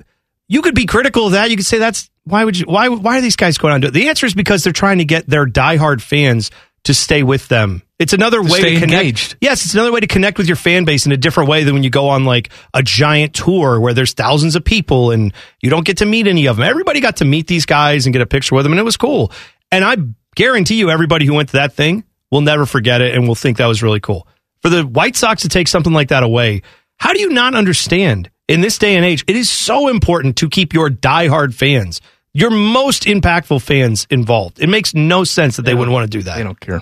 you 0.48 0.62
could 0.62 0.76
be 0.76 0.86
critical 0.86 1.28
of 1.28 1.34
that. 1.34 1.50
You 1.50 1.58
could 1.58 1.66
say 1.66 1.78
that's 1.78 2.10
why 2.24 2.44
would 2.44 2.58
you 2.58 2.66
why 2.68 2.90
why 2.90 3.18
are 3.18 3.22
these 3.22 3.36
guys 3.36 3.58
going 3.58 3.74
on 3.74 3.82
to 3.82 3.88
it? 3.88 3.94
The 3.94 4.10
answer 4.10 4.26
is 4.26 4.34
because 4.34 4.64
they're 4.64 4.74
trying 4.74 4.98
to 4.98 5.06
get 5.06 5.28
their 5.28 5.46
diehard 5.46 6.02
fans 6.02 6.52
to 6.84 6.94
stay 6.94 7.24
with 7.24 7.48
them. 7.48 7.84
It's 7.99 8.14
another 8.14 8.44
To 8.44 8.52
way 8.52 8.60
to 8.61 8.80
connect. 8.80 8.84
engaged. 8.94 9.38
Yes, 9.41 9.65
it's 9.65 9.74
another 9.74 9.91
way 9.91 9.99
to 9.99 10.07
connect 10.07 10.38
with 10.38 10.48
your 10.48 10.56
fan 10.56 10.86
base 10.86 11.06
in 11.07 11.11
a 11.11 11.18
different 11.18 11.49
way 11.49 11.64
than 11.64 11.74
when 11.74 11.84
you 11.84 11.90
go 11.90 12.10
on 12.10 12.26
like 12.26 12.49
a 12.74 12.84
giant 12.84 13.34
tour 13.34 13.80
where 13.80 13.94
there's 13.94 14.14
thousands 14.14 14.56
of 14.56 14.64
people 14.64 15.10
and 15.11 15.34
you 15.61 15.69
don't 15.72 15.86
get 15.86 15.98
to 15.98 16.06
meet 16.06 16.28
any 16.28 16.45
of 16.45 16.57
them. 16.57 16.65
Everybody 16.69 16.99
got 16.99 17.18
to 17.18 17.26
meet 17.26 17.48
these 17.48 17.65
guys 17.65 18.06
and 18.06 18.14
get 18.14 18.22
a 18.22 18.28
picture 18.28 18.53
with 18.53 18.64
them 18.65 18.72
and 18.74 18.80
it 18.80 18.84
was 18.84 18.98
cool. 18.98 19.32
And 19.72 19.84
I 19.84 19.98
guarantee 20.36 20.76
you 20.76 20.91
everybody 20.91 21.26
who 21.26 21.34
went 21.34 21.49
to 21.49 21.53
that 21.57 21.74
thing 21.74 22.03
will 22.30 22.41
never 22.41 22.65
forget 22.68 23.02
it 23.02 23.15
and 23.15 23.28
will 23.28 23.36
think 23.36 23.57
that 23.57 23.65
was 23.65 23.82
really 23.82 23.99
cool. 23.99 24.28
For 24.61 24.69
the 24.69 24.84
White 24.86 25.15
Sox 25.15 25.41
to 25.41 25.49
take 25.49 25.68
something 25.68 25.94
like 25.94 26.10
that 26.10 26.22
away, 26.24 26.61
how 26.98 27.14
do 27.14 27.19
you 27.19 27.30
not 27.30 27.56
understand 27.56 28.30
in 28.48 28.61
this 28.61 28.78
day 28.78 28.95
and 28.95 29.03
age, 29.06 29.24
it 29.28 29.36
is 29.36 29.49
so 29.49 29.88
important 29.88 30.38
to 30.38 30.49
keep 30.49 30.74
your 30.74 30.90
diehard 30.90 31.53
fans, 31.53 31.99
your 32.34 32.49
most 32.52 33.03
impactful 33.03 33.61
fans 33.61 34.07
involved. 34.10 34.60
It 34.60 34.68
makes 34.69 34.94
no 34.94 35.24
sense 35.24 35.57
that 35.57 35.64
they 35.64 35.74
wouldn't 35.74 35.94
want 35.94 36.10
to 36.10 36.18
do 36.18 36.24
that. 36.24 36.38
They 36.38 36.44
don't 36.44 36.60
care. 36.60 36.82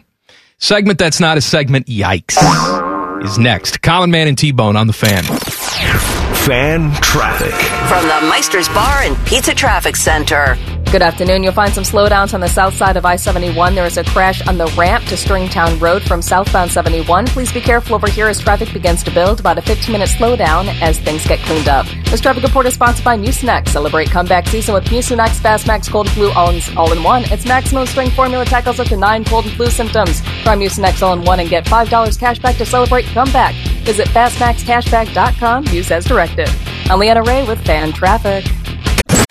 Segment 0.60 0.98
that's 0.98 1.20
not 1.20 1.38
a 1.38 1.42
segment, 1.42 1.88
yikes, 1.88 2.38
is 3.24 3.38
next. 3.38 3.82
Common 3.82 4.10
Man 4.10 4.28
and 4.28 4.38
T-Bone 4.38 4.76
on 4.78 4.88
the 4.88 4.94
fan. 4.94 5.24
Fan 6.46 6.92
traffic. 7.02 7.54
From 7.90 8.04
the 8.08 8.30
Meister's 8.30 8.70
Bar 8.70 9.02
and 9.02 9.18
Pizza 9.26 9.54
Traffic 9.54 9.96
Center. 9.96 10.58
Good 10.96 11.02
afternoon. 11.02 11.44
You'll 11.44 11.52
find 11.52 11.74
some 11.74 11.84
slowdowns 11.84 12.34
on 12.34 12.40
the 12.40 12.48
south 12.48 12.74
side 12.74 12.96
of 12.96 13.04
I 13.04 13.18
71. 13.18 13.76
There 13.76 13.86
is 13.86 13.98
a 13.98 14.04
crash 14.06 14.48
on 14.48 14.58
the 14.58 14.68
ramp 14.78 15.04
to 15.08 15.16
Stringtown 15.16 15.82
Road 15.82 16.02
from 16.02 16.22
southbound 16.22 16.72
71. 16.72 17.26
Please 17.26 17.52
be 17.52 17.60
careful 17.60 17.96
over 17.96 18.08
here 18.08 18.28
as 18.28 18.40
traffic 18.40 18.72
begins 18.72 19.04
to 19.04 19.12
build. 19.12 19.42
About 19.42 19.58
a 19.58 19.62
15 19.62 19.92
minute 19.92 20.08
slowdown 20.08 20.70
as 20.82 20.98
things 20.98 21.28
get 21.28 21.40
cleaned 21.40 21.68
up. 21.68 21.86
This 22.06 22.22
traffic 22.22 22.44
report 22.44 22.66
is 22.68 22.76
sponsored 22.76 23.04
by 23.04 23.18
Mucinex. 23.18 23.68
Celebrate 23.68 24.10
comeback 24.10 24.48
season 24.48 24.74
with 24.74 24.86
Mucinex 24.86 25.32
Fast 25.42 25.68
Max 25.68 25.90
Cold 25.90 26.08
and 26.08 26.16
Flu 26.16 26.32
all 26.32 26.94
in, 26.94 27.04
one. 27.04 27.26
Its 27.26 27.46
maximum 27.46 27.86
strength 27.88 28.16
formula 28.16 28.46
tackles 28.46 28.80
up 28.80 28.88
to 28.88 28.96
nine 28.96 29.26
cold 29.26 29.44
and 29.44 29.54
flu 29.56 29.66
symptoms. 29.66 30.22
Try 30.44 30.56
Mucinex 30.56 31.02
all 31.02 31.12
in 31.12 31.26
one 31.26 31.42
and 31.42 31.50
get 31.50 31.66
$5 31.66 32.18
cash 32.18 32.40
back 32.40 32.56
to 32.56 32.66
celebrate 32.66 33.04
comeback. 33.08 33.54
Visit 33.84 34.08
fastmaxcashback.com. 34.08 35.66
Use 35.66 35.92
as 35.92 36.06
directed. 36.06 36.48
I'm 36.90 37.00
Leanna 37.00 37.24
Ray 37.24 37.46
with 37.46 37.60
Fan 37.66 37.92
Traffic. 37.92 38.46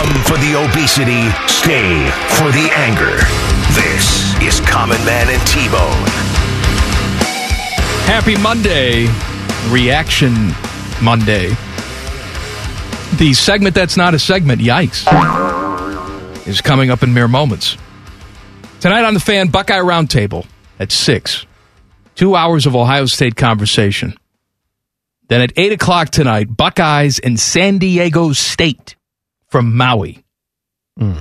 Come 0.00 0.22
for 0.22 0.38
the 0.38 0.54
obesity, 0.54 1.28
stay 1.46 2.08
for 2.38 2.50
the 2.52 2.70
anger. 2.74 3.18
This 3.74 4.34
is 4.40 4.58
Common 4.66 4.96
Man 5.04 5.28
and 5.28 5.46
T-Bone. 5.46 6.06
Happy 8.06 8.34
Monday, 8.38 9.08
Reaction 9.68 10.32
Monday. 11.02 11.48
The 13.18 13.34
segment 13.34 13.74
that's 13.74 13.98
not 13.98 14.14
a 14.14 14.18
segment, 14.18 14.62
yikes, 14.62 15.04
is 16.48 16.62
coming 16.62 16.90
up 16.90 17.02
in 17.02 17.12
mere 17.12 17.28
moments. 17.28 17.76
Tonight 18.80 19.04
on 19.04 19.12
the 19.12 19.20
fan 19.20 19.48
Buckeye 19.48 19.80
Roundtable 19.80 20.46
at 20.78 20.92
6. 20.92 21.44
Two 22.14 22.34
hours 22.34 22.64
of 22.64 22.74
Ohio 22.74 23.04
State 23.04 23.36
conversation. 23.36 24.14
Then 25.28 25.42
at 25.42 25.52
8 25.58 25.72
o'clock 25.72 26.08
tonight, 26.08 26.56
Buckeyes 26.56 27.18
and 27.18 27.38
San 27.38 27.76
Diego 27.76 28.32
State 28.32 28.96
from 29.50 29.76
Maui. 29.76 30.24
Hmm. 30.98 31.18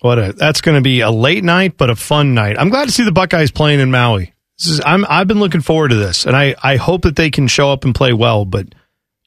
What 0.00 0.18
a 0.18 0.32
that's 0.32 0.60
going 0.60 0.76
to 0.76 0.82
be 0.82 1.00
a 1.00 1.10
late 1.10 1.44
night, 1.44 1.76
but 1.76 1.90
a 1.90 1.96
fun 1.96 2.34
night. 2.34 2.58
I'm 2.58 2.68
glad 2.68 2.86
to 2.86 2.92
see 2.92 3.04
the 3.04 3.12
Buckeyes 3.12 3.50
playing 3.50 3.80
in 3.80 3.90
Maui. 3.90 4.34
This 4.58 4.68
is 4.68 4.80
I'm 4.84 5.06
I've 5.08 5.26
been 5.26 5.40
looking 5.40 5.60
forward 5.60 5.88
to 5.88 5.96
this, 5.96 6.26
and 6.26 6.36
I 6.36 6.54
I 6.62 6.76
hope 6.76 7.02
that 7.02 7.16
they 7.16 7.30
can 7.30 7.48
show 7.48 7.70
up 7.70 7.84
and 7.84 7.94
play 7.94 8.12
well. 8.12 8.44
But 8.44 8.74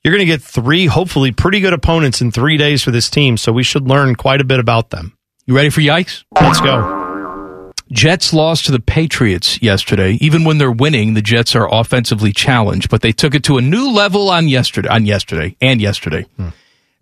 you're 0.04 0.14
going 0.14 0.26
to 0.26 0.32
get 0.32 0.42
three, 0.42 0.86
hopefully, 0.86 1.32
pretty 1.32 1.60
good 1.60 1.74
opponents 1.74 2.22
in 2.22 2.32
three 2.32 2.58
days 2.58 2.84
for 2.84 2.92
this 2.92 3.10
team, 3.10 3.38
so 3.38 3.52
we 3.52 3.64
should 3.64 3.88
learn 3.88 4.16
quite 4.16 4.40
a 4.40 4.46
bit 4.46 4.60
about 4.60 4.90
them. 4.90 5.18
You 5.46 5.56
ready 5.56 5.70
for 5.70 5.82
yikes? 5.82 6.24
Let's 6.36 6.62
go. 6.62 7.74
Jets 7.92 8.34
lost 8.34 8.66
to 8.66 8.72
the 8.72 8.80
Patriots 8.80 9.62
yesterday. 9.62 10.18
Even 10.22 10.44
when 10.44 10.58
they're 10.58 10.72
winning, 10.72 11.14
the 11.14 11.22
Jets 11.22 11.56
are 11.56 11.74
offensively 11.74 12.34
challenged, 12.34 12.90
but 12.90 13.02
they 13.02 13.12
took 13.12 13.34
it 13.34 13.44
to 13.46 13.58
a 13.58 13.62
new 13.62 13.90
level 13.90 14.30
on 14.30 14.48
yesterday, 14.48 14.90
on 14.90 15.06
yesterday 15.06 15.56
and 15.62 15.82
yesterday. 15.82 16.26
Hmm. 16.36 16.50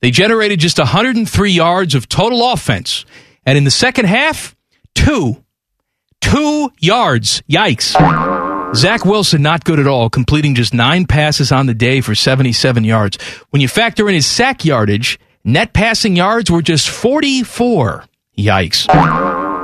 They 0.01 0.11
generated 0.11 0.59
just 0.59 0.77
103 0.77 1.51
yards 1.51 1.95
of 1.95 2.07
total 2.09 2.51
offense, 2.51 3.05
and 3.45 3.57
in 3.57 3.63
the 3.63 3.71
second 3.71 4.05
half, 4.05 4.55
two, 4.93 5.43
two 6.21 6.71
yards. 6.79 7.41
Yikes! 7.49 7.95
Zach 8.75 9.05
Wilson 9.05 9.41
not 9.41 9.63
good 9.63 9.79
at 9.79 9.87
all, 9.87 10.09
completing 10.09 10.53
just 10.55 10.73
nine 10.73 11.05
passes 11.05 11.51
on 11.51 11.65
the 11.65 11.73
day 11.73 12.01
for 12.01 12.13
77 12.13 12.83
yards. 12.83 13.17
When 13.51 13.61
you 13.61 13.67
factor 13.67 14.09
in 14.09 14.15
his 14.15 14.25
sack 14.25 14.65
yardage, 14.65 15.19
net 15.43 15.73
passing 15.73 16.15
yards 16.15 16.51
were 16.51 16.61
just 16.61 16.89
44. 16.89 18.03
Yikes! 18.37 18.87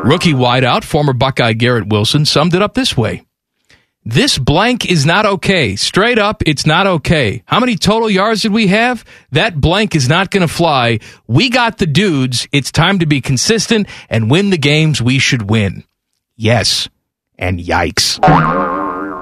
Rookie 0.04 0.34
wideout, 0.34 0.84
former 0.84 1.14
Buckeye 1.14 1.54
Garrett 1.54 1.88
Wilson, 1.88 2.26
summed 2.26 2.56
it 2.56 2.62
up 2.62 2.74
this 2.74 2.96
way. 2.96 3.26
This 4.04 4.40
blank 4.40 4.90
is 4.90 5.06
not 5.06 5.28
okay. 5.28 5.76
Straight 5.76 6.18
up, 6.18 6.42
it's 6.48 6.66
not 6.66 6.88
okay. 6.88 7.44
How 7.46 7.60
many 7.60 7.76
total 7.76 8.10
yards 8.10 8.42
did 8.42 8.52
we 8.52 8.68
have? 8.68 9.06
That 9.32 9.62
blank 9.62 9.96
is 9.96 10.10
not 10.10 10.32
going 10.32 10.42
to 10.42 10.52
fly. 10.52 11.00
We 11.28 11.52
got 11.52 11.78
the 11.78 11.86
dudes. 11.86 12.48
It's 12.52 12.72
time 12.72 13.00
to 13.00 13.06
be 13.06 13.22
consistent 13.22 13.88
and 14.10 14.32
win 14.32 14.50
the 14.50 14.58
games 14.58 15.04
we 15.04 15.20
should 15.20 15.52
win. 15.52 15.84
Yes. 16.36 16.90
And 17.38 17.60
yikes. 17.60 18.20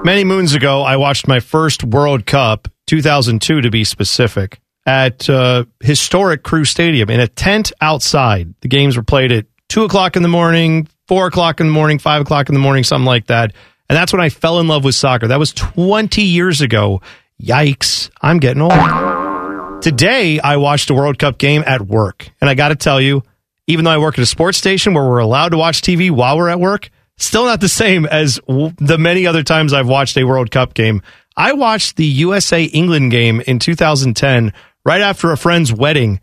Many 0.02 0.24
moons 0.24 0.54
ago, 0.54 0.80
I 0.80 0.96
watched 0.96 1.28
my 1.28 1.40
first 1.40 1.84
World 1.84 2.24
Cup, 2.24 2.66
2002 2.86 3.60
to 3.60 3.70
be 3.70 3.84
specific, 3.84 4.60
at 4.86 5.28
uh, 5.28 5.66
historic 5.80 6.42
Crew 6.42 6.64
Stadium 6.64 7.10
in 7.10 7.20
a 7.20 7.28
tent 7.28 7.70
outside. 7.82 8.54
The 8.62 8.68
games 8.68 8.96
were 8.96 9.02
played 9.02 9.30
at 9.30 9.44
2 9.68 9.84
o'clock 9.84 10.16
in 10.16 10.22
the 10.22 10.28
morning, 10.28 10.88
4 11.06 11.26
o'clock 11.26 11.60
in 11.60 11.66
the 11.66 11.72
morning, 11.72 11.98
5 11.98 12.22
o'clock 12.22 12.48
in 12.48 12.54
the 12.54 12.60
morning, 12.60 12.82
something 12.82 13.04
like 13.04 13.26
that. 13.26 13.52
And 13.90 13.96
that's 13.96 14.12
when 14.12 14.22
I 14.22 14.28
fell 14.28 14.60
in 14.60 14.68
love 14.68 14.84
with 14.84 14.94
soccer. 14.94 15.26
That 15.26 15.40
was 15.40 15.52
20 15.52 16.22
years 16.22 16.60
ago. 16.60 17.02
Yikes. 17.42 18.08
I'm 18.22 18.38
getting 18.38 18.62
old. 18.62 19.82
Today, 19.82 20.38
I 20.38 20.58
watched 20.58 20.90
a 20.90 20.94
World 20.94 21.18
Cup 21.18 21.38
game 21.38 21.64
at 21.66 21.82
work. 21.82 22.30
And 22.40 22.48
I 22.48 22.54
got 22.54 22.68
to 22.68 22.76
tell 22.76 23.00
you, 23.00 23.24
even 23.66 23.84
though 23.84 23.90
I 23.90 23.98
work 23.98 24.16
at 24.16 24.22
a 24.22 24.26
sports 24.26 24.58
station 24.58 24.94
where 24.94 25.02
we're 25.02 25.18
allowed 25.18 25.48
to 25.48 25.56
watch 25.56 25.80
TV 25.80 26.08
while 26.08 26.36
we're 26.36 26.50
at 26.50 26.60
work, 26.60 26.88
still 27.16 27.46
not 27.46 27.60
the 27.60 27.68
same 27.68 28.06
as 28.06 28.38
the 28.46 28.96
many 28.96 29.26
other 29.26 29.42
times 29.42 29.72
I've 29.72 29.88
watched 29.88 30.16
a 30.16 30.22
World 30.22 30.52
Cup 30.52 30.72
game. 30.74 31.02
I 31.36 31.54
watched 31.54 31.96
the 31.96 32.06
USA 32.06 32.62
England 32.62 33.10
game 33.10 33.40
in 33.40 33.58
2010 33.58 34.52
right 34.84 35.00
after 35.00 35.32
a 35.32 35.36
friend's 35.36 35.72
wedding. 35.72 36.20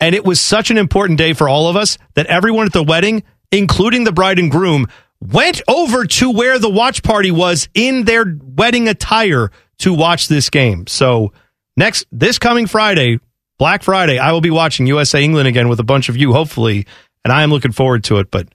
And 0.00 0.14
it 0.14 0.24
was 0.24 0.40
such 0.40 0.70
an 0.70 0.78
important 0.78 1.18
day 1.18 1.34
for 1.34 1.46
all 1.46 1.68
of 1.68 1.76
us 1.76 1.98
that 2.14 2.24
everyone 2.24 2.64
at 2.64 2.72
the 2.72 2.82
wedding, 2.82 3.22
including 3.50 4.04
the 4.04 4.12
bride 4.12 4.38
and 4.38 4.50
groom, 4.50 4.86
went 5.22 5.62
over 5.68 6.04
to 6.04 6.30
where 6.30 6.58
the 6.58 6.68
watch 6.68 7.02
party 7.02 7.30
was 7.30 7.68
in 7.74 8.04
their 8.04 8.24
wedding 8.42 8.88
attire 8.88 9.50
to 9.78 9.94
watch 9.94 10.28
this 10.28 10.50
game. 10.50 10.86
So 10.86 11.32
next 11.76 12.06
this 12.10 12.38
coming 12.38 12.66
Friday, 12.66 13.20
Black 13.58 13.82
Friday, 13.82 14.18
I 14.18 14.32
will 14.32 14.40
be 14.40 14.50
watching 14.50 14.86
USA 14.88 15.22
England 15.22 15.46
again 15.48 15.68
with 15.68 15.78
a 15.80 15.84
bunch 15.84 16.08
of 16.08 16.16
you, 16.16 16.32
hopefully, 16.32 16.86
and 17.24 17.32
I 17.32 17.42
am 17.42 17.50
looking 17.50 17.72
forward 17.72 18.02
to 18.04 18.18
it. 18.18 18.30
But 18.30 18.48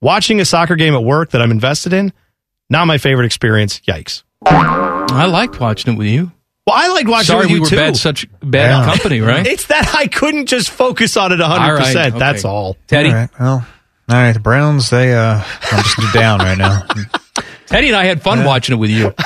watching 0.00 0.40
a 0.40 0.44
soccer 0.44 0.76
game 0.76 0.94
at 0.94 1.02
work 1.02 1.30
that 1.30 1.42
I'm 1.42 1.50
invested 1.50 1.92
in, 1.92 2.12
not 2.70 2.86
my 2.86 2.98
favorite 2.98 3.26
experience. 3.26 3.80
Yikes. 3.80 4.22
I 4.44 5.26
liked 5.26 5.58
watching 5.60 5.94
it 5.94 5.98
with 5.98 6.06
you. 6.08 6.30
Well, 6.66 6.76
I 6.78 6.88
liked 6.92 7.08
watching 7.08 7.26
Sorry 7.26 7.40
it 7.40 7.46
with 7.46 7.50
we 7.50 7.54
you 7.56 7.60
were 7.62 7.68
too. 7.68 7.76
bad, 7.76 7.96
such 7.96 8.26
bad 8.40 8.70
Yeah. 8.70 8.84
company, 8.84 9.20
right? 9.20 9.44
It's 9.52 9.66
that 9.66 9.92
I 9.96 10.06
couldn't 10.06 10.46
just 10.46 10.70
focus 10.70 11.16
on 11.16 11.32
it 11.32 11.40
100%. 11.40 11.42
All 11.42 11.74
right, 11.74 11.96
okay. 11.96 12.18
That's 12.18 12.44
all. 12.44 12.76
Teddy, 12.86 13.08
All 13.10 13.14
right. 13.16 13.30
Well, 13.40 13.66
all 14.08 14.16
right. 14.16 14.32
The 14.32 14.40
Browns, 14.40 14.90
they, 14.90 15.14
uh, 15.14 15.42
I'm 15.70 15.82
just 15.82 15.96
down 16.14 16.40
right 16.40 16.58
now. 16.58 16.86
Teddy 17.66 17.88
and 17.88 17.96
I 17.96 18.04
had 18.04 18.22
fun 18.22 18.44
watching 18.44 18.74
it 18.74 18.78
with 18.78 18.90
you. 18.90 19.10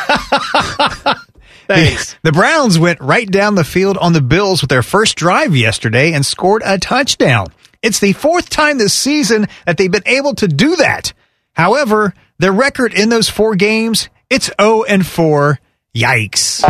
Thanks. 1.67 2.17
The 2.23 2.31
Browns 2.33 2.79
went 2.79 3.01
right 3.01 3.29
down 3.29 3.57
the 3.57 3.65
field 3.65 3.97
on 3.99 4.13
the 4.13 4.21
Bills 4.21 4.61
with 4.61 4.71
their 4.71 4.85
first 4.85 5.17
drive 5.17 5.57
yesterday 5.57 6.13
and 6.13 6.25
scored 6.25 6.63
a 6.65 6.79
touchdown. 6.79 7.49
It's 7.83 7.99
the 7.99 8.13
fourth 8.13 8.49
time 8.49 8.79
this 8.79 8.95
season 8.95 9.49
that 9.67 9.77
they've 9.77 9.91
been 9.91 10.07
able 10.07 10.35
to 10.37 10.47
do 10.49 10.77
that. 10.77 11.13
However, 11.55 12.15
their 12.39 12.53
record 12.53 12.95
in 12.95 13.09
those 13.09 13.29
four 13.29 13.57
games, 13.57 14.09
it's 14.31 14.51
0 14.61 14.85
and 14.85 15.05
4. 15.07 15.59
Yikes. 15.95 16.63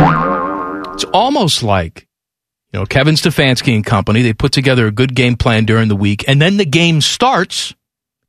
It's 0.93 1.03
almost 1.05 1.61
like, 1.61 2.07
you 2.71 2.79
know, 2.79 2.85
Kevin 2.85 3.15
Stefanski 3.15 3.75
and 3.75 3.85
company, 3.85 4.21
they 4.21 4.33
put 4.33 4.51
together 4.53 4.87
a 4.87 4.91
good 4.91 5.13
game 5.13 5.35
plan 5.35 5.65
during 5.65 5.89
the 5.89 5.95
week, 5.95 6.23
and 6.27 6.41
then 6.41 6.57
the 6.57 6.65
game 6.65 7.01
starts, 7.01 7.75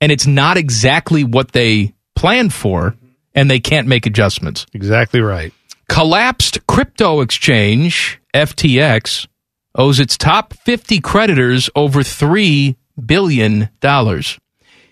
and 0.01 0.13
it's 0.13 0.27
not 0.27 0.57
exactly 0.57 1.25
what 1.25 1.53
they 1.53 1.95
planned 2.15 2.53
for, 2.53 2.97
and 3.35 3.51
they 3.51 3.61
can't 3.61 3.87
make 3.87 4.07
adjustments. 4.07 4.67
Exactly 4.73 5.21
right. 5.21 5.53
Collapsed 5.89 6.67
crypto 6.67 7.21
exchange, 7.21 8.21
FTX, 8.35 9.27
owes 9.75 10.01
its 10.01 10.17
top 10.17 10.53
50 10.55 11.01
creditors 11.01 11.71
over 11.75 12.01
$3 12.01 12.77
billion. 13.05 13.69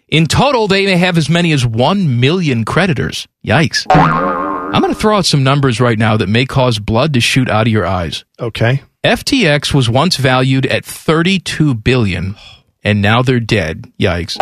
In 0.09 0.27
total, 0.27 0.69
they 0.69 0.87
may 0.87 0.97
have 0.97 1.19
as 1.19 1.29
many 1.29 1.53
as 1.53 1.67
1 1.67 2.21
million 2.21 2.65
creditors. 2.65 3.27
Yikes. 3.45 3.87
I'm 3.91 4.81
going 4.81 4.93
to 4.93 4.99
throw 4.99 5.17
out 5.17 5.27
some 5.27 5.43
numbers 5.43 5.81
right 5.81 5.99
now 5.99 6.17
that 6.17 6.29
may 6.29 6.47
cause 6.47 6.79
blood 6.79 7.15
to 7.15 7.21
shoot 7.21 7.49
out 7.51 7.67
of 7.67 7.73
your 7.73 7.87
eyes. 7.87 8.25
Okay. 8.39 8.83
FTX 9.05 9.75
was 9.75 9.89
once 9.89 10.17
valued 10.17 10.67
at 10.67 10.85
32 10.85 11.75
billion 11.75 12.37
and 12.83 13.03
now 13.03 13.23
they're 13.23 13.41
dead. 13.41 13.93
Yikes. 13.99 14.37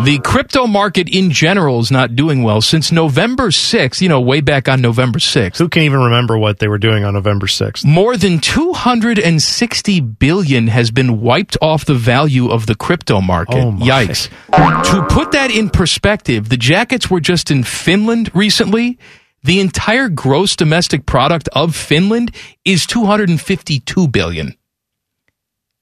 The 0.00 0.18
crypto 0.24 0.66
market 0.66 1.08
in 1.08 1.30
general 1.30 1.78
is 1.78 1.90
not 1.90 2.16
doing 2.16 2.42
well 2.42 2.60
since 2.60 2.90
November 2.90 3.48
6th, 3.48 4.00
you 4.00 4.08
know, 4.08 4.20
way 4.20 4.40
back 4.40 4.68
on 4.68 4.80
November 4.80 5.18
6th. 5.18 5.58
Who 5.58 5.68
can 5.68 5.82
even 5.82 6.00
remember 6.00 6.36
what 6.36 6.58
they 6.58 6.66
were 6.66 6.78
doing 6.78 7.04
on 7.04 7.14
November 7.14 7.46
6th? 7.46 7.84
More 7.84 8.16
than 8.16 8.40
260 8.40 10.00
billion 10.00 10.66
has 10.68 10.90
been 10.90 11.20
wiped 11.20 11.56
off 11.62 11.84
the 11.84 11.94
value 11.94 12.48
of 12.50 12.66
the 12.66 12.74
crypto 12.74 13.20
market. 13.20 13.58
Oh. 13.58 13.72
Yikes. 13.72 14.28
to 14.50 15.06
put 15.14 15.32
that 15.32 15.50
in 15.52 15.70
perspective, 15.70 16.48
the 16.48 16.56
Jackets 16.56 17.08
were 17.08 17.20
just 17.20 17.50
in 17.50 17.62
Finland 17.62 18.30
recently. 18.34 18.98
The 19.44 19.60
entire 19.60 20.08
gross 20.08 20.56
domestic 20.56 21.06
product 21.06 21.48
of 21.52 21.76
Finland 21.76 22.34
is 22.64 22.86
252 22.86 24.08
billion. 24.08 24.56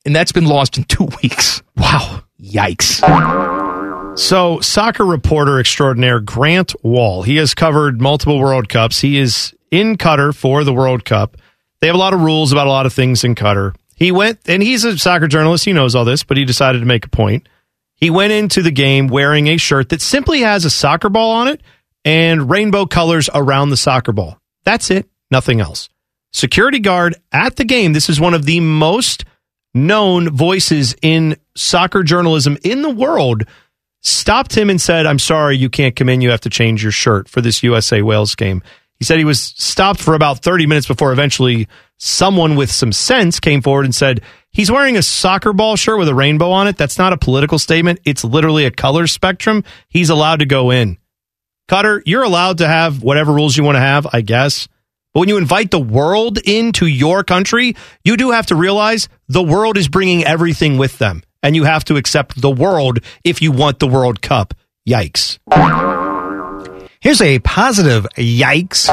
And 0.04 0.16
that's 0.16 0.32
been 0.32 0.46
lost 0.46 0.76
in 0.76 0.84
2 0.84 1.04
weeks. 1.22 1.62
Wow. 1.76 2.24
Yikes. 2.42 3.59
So, 4.16 4.60
soccer 4.60 5.04
reporter 5.04 5.58
extraordinaire 5.58 6.20
Grant 6.20 6.74
Wahl, 6.82 7.22
he 7.22 7.36
has 7.36 7.54
covered 7.54 8.00
multiple 8.00 8.38
World 8.38 8.68
Cups. 8.68 9.00
He 9.00 9.18
is 9.18 9.54
in 9.70 9.96
Qatar 9.96 10.34
for 10.34 10.62
the 10.64 10.72
World 10.72 11.04
Cup. 11.04 11.36
They 11.80 11.86
have 11.86 11.96
a 11.96 11.98
lot 11.98 12.12
of 12.12 12.20
rules 12.20 12.52
about 12.52 12.66
a 12.66 12.70
lot 12.70 12.86
of 12.86 12.92
things 12.92 13.24
in 13.24 13.34
Qatar. 13.34 13.74
He 13.96 14.12
went, 14.12 14.40
and 14.46 14.62
he's 14.62 14.84
a 14.84 14.98
soccer 14.98 15.26
journalist. 15.26 15.64
He 15.64 15.72
knows 15.72 15.94
all 15.94 16.04
this, 16.04 16.22
but 16.22 16.36
he 16.36 16.44
decided 16.44 16.80
to 16.80 16.86
make 16.86 17.06
a 17.06 17.10
point. 17.10 17.48
He 17.96 18.10
went 18.10 18.32
into 18.32 18.62
the 18.62 18.70
game 18.70 19.08
wearing 19.08 19.46
a 19.46 19.56
shirt 19.56 19.90
that 19.90 20.02
simply 20.02 20.40
has 20.40 20.64
a 20.64 20.70
soccer 20.70 21.08
ball 21.08 21.32
on 21.32 21.48
it 21.48 21.62
and 22.04 22.50
rainbow 22.50 22.86
colors 22.86 23.30
around 23.34 23.70
the 23.70 23.76
soccer 23.76 24.12
ball. 24.12 24.38
That's 24.64 24.90
it, 24.90 25.08
nothing 25.30 25.60
else. 25.60 25.88
Security 26.32 26.78
guard 26.78 27.14
at 27.32 27.56
the 27.56 27.64
game. 27.64 27.92
This 27.92 28.08
is 28.08 28.20
one 28.20 28.34
of 28.34 28.44
the 28.44 28.60
most 28.60 29.24
known 29.74 30.30
voices 30.30 30.94
in 31.02 31.36
soccer 31.54 32.02
journalism 32.02 32.56
in 32.64 32.82
the 32.82 32.90
world 32.90 33.44
stopped 34.00 34.56
him 34.56 34.70
and 34.70 34.80
said, 34.80 35.06
I'm 35.06 35.18
sorry, 35.18 35.56
you 35.56 35.70
can't 35.70 35.96
come 35.96 36.08
in. 36.08 36.20
You 36.20 36.30
have 36.30 36.40
to 36.42 36.50
change 36.50 36.82
your 36.82 36.92
shirt 36.92 37.28
for 37.28 37.40
this 37.40 37.62
USA 37.62 38.02
Wales 38.02 38.34
game. 38.34 38.62
He 38.98 39.04
said 39.04 39.18
he 39.18 39.24
was 39.24 39.40
stopped 39.40 40.00
for 40.00 40.14
about 40.14 40.40
30 40.40 40.66
minutes 40.66 40.86
before 40.86 41.12
eventually 41.12 41.68
someone 41.96 42.54
with 42.54 42.70
some 42.70 42.92
sense 42.92 43.40
came 43.40 43.62
forward 43.62 43.86
and 43.86 43.94
said, 43.94 44.20
He's 44.52 44.70
wearing 44.70 44.96
a 44.96 45.02
soccer 45.02 45.52
ball 45.52 45.76
shirt 45.76 45.98
with 45.98 46.08
a 46.08 46.14
rainbow 46.14 46.50
on 46.50 46.66
it. 46.66 46.76
That's 46.76 46.98
not 46.98 47.12
a 47.12 47.16
political 47.16 47.58
statement. 47.58 48.00
It's 48.04 48.24
literally 48.24 48.64
a 48.66 48.70
color 48.70 49.06
spectrum. 49.06 49.64
He's 49.88 50.10
allowed 50.10 50.40
to 50.40 50.46
go 50.46 50.70
in. 50.70 50.98
Qatar, 51.68 52.02
you're 52.04 52.24
allowed 52.24 52.58
to 52.58 52.66
have 52.66 53.02
whatever 53.02 53.32
rules 53.32 53.56
you 53.56 53.62
want 53.62 53.76
to 53.76 53.80
have, 53.80 54.08
I 54.12 54.22
guess. 54.22 54.66
But 55.14 55.20
when 55.20 55.28
you 55.28 55.38
invite 55.38 55.70
the 55.70 55.80
world 55.80 56.38
into 56.38 56.86
your 56.86 57.22
country, 57.22 57.76
you 58.04 58.16
do 58.16 58.32
have 58.32 58.46
to 58.46 58.56
realize 58.56 59.08
the 59.28 59.42
world 59.42 59.76
is 59.76 59.88
bringing 59.88 60.24
everything 60.24 60.78
with 60.78 60.98
them. 60.98 61.22
And 61.42 61.56
you 61.56 61.64
have 61.64 61.84
to 61.86 61.96
accept 61.96 62.40
the 62.40 62.50
world 62.50 62.98
if 63.24 63.40
you 63.40 63.52
want 63.52 63.78
the 63.78 63.88
World 63.88 64.20
Cup. 64.20 64.54
Yikes. 64.88 65.38
Here's 67.00 67.22
a 67.22 67.38
positive 67.38 68.06
yikes 68.16 68.90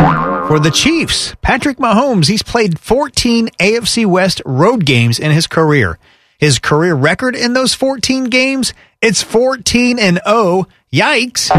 for 0.48 0.60
the 0.60 0.72
Chiefs. 0.72 1.36
Patrick 1.42 1.78
Mahomes, 1.78 2.28
he's 2.28 2.44
played 2.44 2.80
14 2.80 3.50
AFC 3.60 4.06
West 4.06 4.42
road 4.46 4.86
games 4.86 5.20
in 5.20 5.32
his 5.32 5.46
career. 5.46 6.00
His 6.40 6.58
career 6.60 6.96
record 6.96 7.36
in 7.36 7.54
those 7.54 7.74
14 7.74 8.26
games, 8.26 8.74
it's 9.02 9.24
14 9.24 10.00
and 10.00 10.22
0. 10.26 10.68
Yikes. 10.94 11.50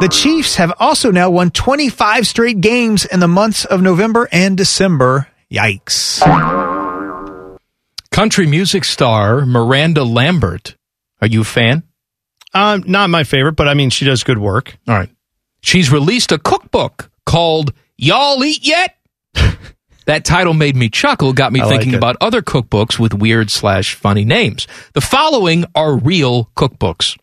The 0.00 0.08
Chiefs 0.08 0.56
have 0.56 0.72
also 0.78 1.10
now 1.10 1.28
won 1.28 1.50
25 1.50 2.26
straight 2.26 2.60
games 2.62 3.04
in 3.04 3.20
the 3.20 3.28
months 3.28 3.66
of 3.66 3.82
November 3.82 4.28
and 4.32 4.56
December. 4.56 5.28
Yikes. 5.50 6.22
Country 8.12 8.46
music 8.46 8.84
star 8.84 9.44
Miranda 9.46 10.04
Lambert. 10.04 10.76
Are 11.20 11.26
you 11.26 11.40
a 11.40 11.44
fan? 11.44 11.82
Um, 12.54 12.84
not 12.86 13.08
my 13.10 13.24
favorite, 13.24 13.52
but 13.56 13.68
I 13.68 13.74
mean, 13.74 13.90
she 13.90 14.04
does 14.04 14.22
good 14.22 14.38
work. 14.38 14.76
All 14.86 14.94
right. 14.94 15.08
She's 15.62 15.90
released 15.90 16.30
a 16.32 16.38
cookbook 16.38 17.10
called 17.24 17.72
Y'all 17.96 18.44
Eat 18.44 18.66
Yet? 18.66 18.96
that 20.06 20.24
title 20.24 20.52
made 20.52 20.76
me 20.76 20.90
chuckle, 20.90 21.32
got 21.32 21.52
me 21.52 21.60
I 21.62 21.68
thinking 21.68 21.94
it. 21.94 21.96
about 21.96 22.16
other 22.20 22.42
cookbooks 22.42 22.98
with 22.98 23.14
weird 23.14 23.50
slash 23.50 23.94
funny 23.94 24.24
names. 24.24 24.66
The 24.92 25.00
following 25.00 25.64
are 25.74 25.96
real 25.96 26.50
cookbooks. 26.56 27.16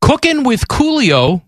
Cooking 0.00 0.44
with 0.44 0.66
Coolio, 0.68 1.42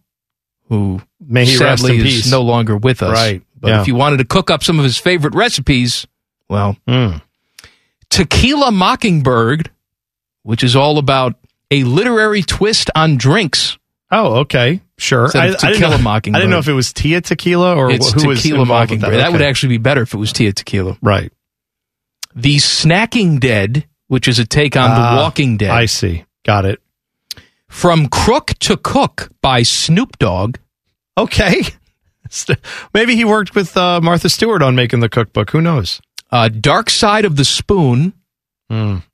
who 0.68 1.00
May 1.20 1.46
he 1.46 1.56
sadly 1.56 1.96
is 1.96 2.02
peace. 2.02 2.30
no 2.30 2.42
longer 2.42 2.76
with 2.76 3.02
us. 3.02 3.12
Right, 3.14 3.42
But 3.58 3.68
yeah. 3.68 3.80
if 3.80 3.86
you 3.86 3.94
wanted 3.94 4.18
to 4.18 4.24
cook 4.26 4.50
up 4.50 4.62
some 4.62 4.78
of 4.78 4.84
his 4.84 4.98
favorite 4.98 5.34
recipes, 5.34 6.06
well, 6.50 6.76
Mm. 6.86 7.22
Tequila 8.12 8.70
Mockingbird, 8.70 9.70
which 10.42 10.62
is 10.62 10.76
all 10.76 10.98
about 10.98 11.34
a 11.70 11.84
literary 11.84 12.42
twist 12.42 12.90
on 12.94 13.16
drinks. 13.16 13.78
Oh, 14.10 14.40
okay. 14.40 14.82
Sure. 14.98 15.30
I, 15.34 15.38
I 15.38 15.46
didn't 15.48 15.60
Tequila 15.60 15.96
know, 15.96 16.02
Mockingbird. 16.02 16.36
I 16.38 16.40
didn't 16.42 16.50
know 16.50 16.58
if 16.58 16.68
it 16.68 16.74
was 16.74 16.92
Tila 16.92 17.22
Tequila 17.22 17.74
or 17.74 17.90
it's 17.90 18.12
who 18.12 18.28
was 18.28 18.42
Tequila 18.42 18.62
involved 18.62 18.90
with 18.90 19.00
Mockingbird. 19.00 19.20
That, 19.24 19.32
would 19.32 19.40
actually 19.42 19.70
be 19.70 19.78
better 19.78 20.02
if 20.02 20.12
it 20.12 20.18
was 20.18 20.32
Tila 20.32 20.52
Tequila. 20.54 20.98
Right. 21.00 21.32
The 22.34 22.56
Snacking 22.56 23.40
Dead, 23.40 23.86
which 24.08 24.28
is 24.28 24.38
a 24.38 24.44
take 24.44 24.76
on 24.76 24.90
Ah, 24.90 25.14
The 25.14 25.16
Walking 25.22 25.56
Dead. 25.56 25.70
I 25.70 25.86
see. 25.86 26.24
Got 26.44 26.66
it. 26.66 26.80
From 27.68 28.08
Crook 28.08 28.48
to 28.60 28.76
Cook 28.76 29.30
by 29.40 29.62
Snoop 29.62 30.18
Dogg. 30.18 30.58
Okay. 31.16 31.62
Maybe 32.94 33.16
he 33.16 33.24
worked 33.24 33.54
with 33.54 33.74
uh, 33.76 34.00
Martha 34.02 34.28
Stewart 34.28 34.60
on 34.62 34.74
making 34.74 35.00
the 35.00 35.08
cookbook. 35.08 35.50
Who 35.50 35.62
knows? 35.62 36.00
Uh, 36.32 36.48
Dark 36.48 36.88
Side 36.90 37.24
of 37.26 37.36
the 37.36 37.44
Spoon, 37.44 38.14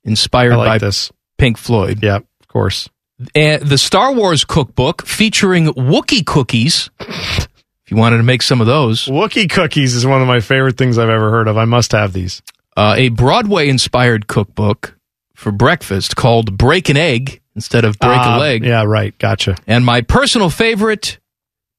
inspired 0.05 0.55
like 0.55 0.67
by 0.67 0.77
this. 0.77 1.11
Pink 1.37 1.57
Floyd. 1.57 1.99
Yeah, 2.01 2.15
of 2.17 2.47
course. 2.47 2.89
And 3.35 3.61
the 3.61 3.77
Star 3.77 4.13
Wars 4.13 4.45
cookbook 4.45 5.05
featuring 5.05 5.65
Wookie 5.67 6.25
cookies. 6.25 6.89
if 6.99 7.47
you 7.87 7.97
wanted 7.97 8.17
to 8.17 8.23
make 8.23 8.41
some 8.41 8.61
of 8.61 8.67
those. 8.67 9.05
Wookie 9.07 9.49
cookies 9.49 9.95
is 9.95 10.05
one 10.05 10.21
of 10.21 10.27
my 10.27 10.39
favorite 10.39 10.77
things 10.77 10.97
I've 10.97 11.09
ever 11.09 11.29
heard 11.29 11.47
of. 11.49 11.57
I 11.57 11.65
must 11.65 11.91
have 11.91 12.13
these. 12.13 12.41
Uh, 12.77 12.95
a 12.97 13.09
Broadway 13.09 13.67
inspired 13.67 14.27
cookbook 14.27 14.97
for 15.35 15.51
breakfast 15.51 16.15
called 16.15 16.57
Break 16.57 16.87
an 16.87 16.95
Egg 16.95 17.41
instead 17.55 17.83
of 17.83 17.99
Break 17.99 18.17
Ah, 18.17 18.37
a 18.37 18.39
Leg. 18.39 18.63
Yeah, 18.63 18.83
right. 18.85 19.17
Gotcha. 19.17 19.57
And 19.67 19.85
my 19.85 19.99
personal 20.01 20.49
favorite, 20.49 21.19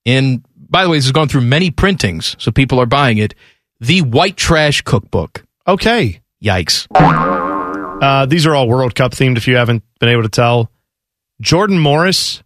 in 0.04 0.44
by 0.68 0.84
the 0.84 0.90
way, 0.90 0.98
this 0.98 1.06
has 1.06 1.12
gone 1.12 1.28
through 1.28 1.40
many 1.42 1.70
printings, 1.70 2.36
so 2.38 2.50
people 2.50 2.78
are 2.80 2.86
buying 2.86 3.16
it. 3.16 3.34
The 3.80 4.02
White 4.02 4.36
Trash 4.36 4.82
Cookbook. 4.82 5.44
Okay. 5.66 6.20
Yikes. 6.42 6.86
Uh, 8.02 8.26
these 8.26 8.46
are 8.46 8.54
all 8.54 8.68
World 8.68 8.94
Cup 8.94 9.12
themed, 9.12 9.36
if 9.36 9.46
you 9.48 9.56
haven't 9.56 9.82
been 9.98 10.08
able 10.08 10.22
to 10.22 10.28
tell. 10.28 10.70
Jordan 11.40 11.78
Morris 11.78 12.42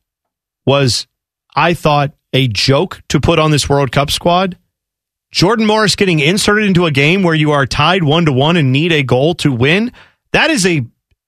was, 0.66 1.06
I 1.54 1.74
thought, 1.74 2.12
a 2.32 2.48
joke 2.48 3.02
to 3.08 3.20
put 3.20 3.38
on 3.38 3.50
this 3.50 3.68
World 3.68 3.92
Cup 3.92 4.10
squad. 4.10 4.58
Jordan 5.32 5.66
Morris 5.66 5.96
getting 5.96 6.20
inserted 6.20 6.66
into 6.66 6.86
a 6.86 6.92
game 6.92 7.22
where 7.22 7.34
you 7.34 7.50
are 7.50 7.66
tied 7.66 8.04
one 8.04 8.24
to 8.26 8.32
one 8.32 8.56
and 8.56 8.72
need 8.72 8.92
a 8.92 9.02
goal 9.02 9.34
to 9.36 9.52
win. 9.52 9.92
That 10.32 10.50
is 10.50 10.64
a 10.64 10.84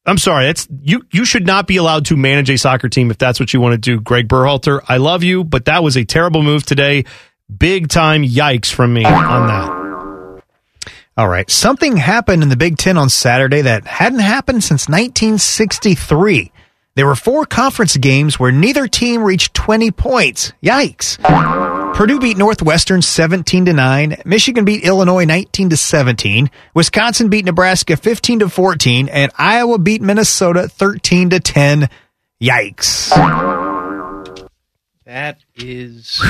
I'm 0.09 0.19
sorry, 0.19 0.47
that's 0.47 0.69
you 0.83 1.05
you 1.11 1.25
should 1.25 1.45
not 1.45 1.67
be 1.67 1.77
allowed 1.77 2.05
to 2.07 2.17
manage 2.17 2.49
a 2.49 2.57
soccer 2.57 2.89
team 2.89 3.11
if 3.11 3.19
that's 3.19 3.41
what 3.41 3.53
you 3.53 3.61
want 3.61 3.73
to 3.73 3.79
do, 3.79 4.01
Greg 4.01 4.29
Berhalter. 4.29 4.81
I 4.89 4.99
love 4.99 5.25
you, 5.25 5.43
but 5.43 5.65
that 5.65 5.83
was 5.83 5.97
a 5.97 6.05
terrible 6.05 6.45
move 6.45 6.65
today. 6.65 7.05
Big 7.55 7.89
time 7.89 8.23
yikes 8.23 8.73
from 8.73 8.95
me 8.95 9.05
on 9.05 9.49
that. 9.49 9.86
All 11.19 11.29
right. 11.29 11.51
Something 11.51 11.97
happened 11.97 12.43
in 12.43 12.51
the 12.51 12.57
Big 12.57 12.77
Ten 12.77 12.99
on 12.99 13.09
Saturday 13.09 13.63
that 13.63 13.87
hadn't 13.87 14.19
happened 14.19 14.63
since 14.63 14.87
1963. 14.87 16.53
There 16.95 17.07
were 17.07 17.15
four 17.15 17.47
conference 17.47 17.97
games 17.97 18.39
where 18.39 18.53
neither 18.53 18.87
team 18.87 19.23
reached 19.23 19.55
20 19.55 19.91
points. 19.93 20.53
Yikes. 20.63 21.17
Purdue 21.95 22.21
beat 22.21 22.37
Northwestern 22.37 23.01
17 23.01 23.65
to 23.67 23.73
9. 23.73 24.17
Michigan 24.27 24.67
beat 24.67 24.85
Illinois 24.85 25.25
19 25.25 25.71
to 25.71 25.77
17. 25.79 26.51
Wisconsin 26.75 27.31
beat 27.31 27.47
Nebraska 27.47 27.97
15 27.97 28.41
to 28.41 28.49
14 28.51 29.09
and 29.09 29.33
Iowa 29.39 29.79
beat 29.79 30.03
Minnesota 30.03 30.69
13 30.69 31.31
to 31.31 31.41
10. 31.41 31.89
Yikes. 32.43 33.11
That 35.07 35.39
is 35.55 36.23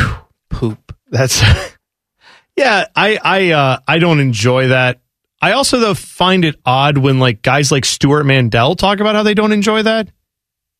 poop. 0.48 0.94
That's 1.10 1.42
yeah. 2.56 2.86
I 2.94 3.18
I 3.22 3.50
uh, 3.50 3.78
I 3.86 3.98
don't 3.98 4.20
enjoy 4.20 4.68
that. 4.68 5.00
I 5.40 5.52
also 5.52 5.78
though 5.78 5.94
find 5.94 6.44
it 6.44 6.56
odd 6.64 6.98
when 6.98 7.18
like 7.18 7.42
guys 7.42 7.70
like 7.70 7.84
Stewart 7.84 8.26
Mandel 8.26 8.74
talk 8.74 9.00
about 9.00 9.14
how 9.14 9.22
they 9.22 9.34
don't 9.34 9.52
enjoy 9.52 9.82
that. 9.82 10.08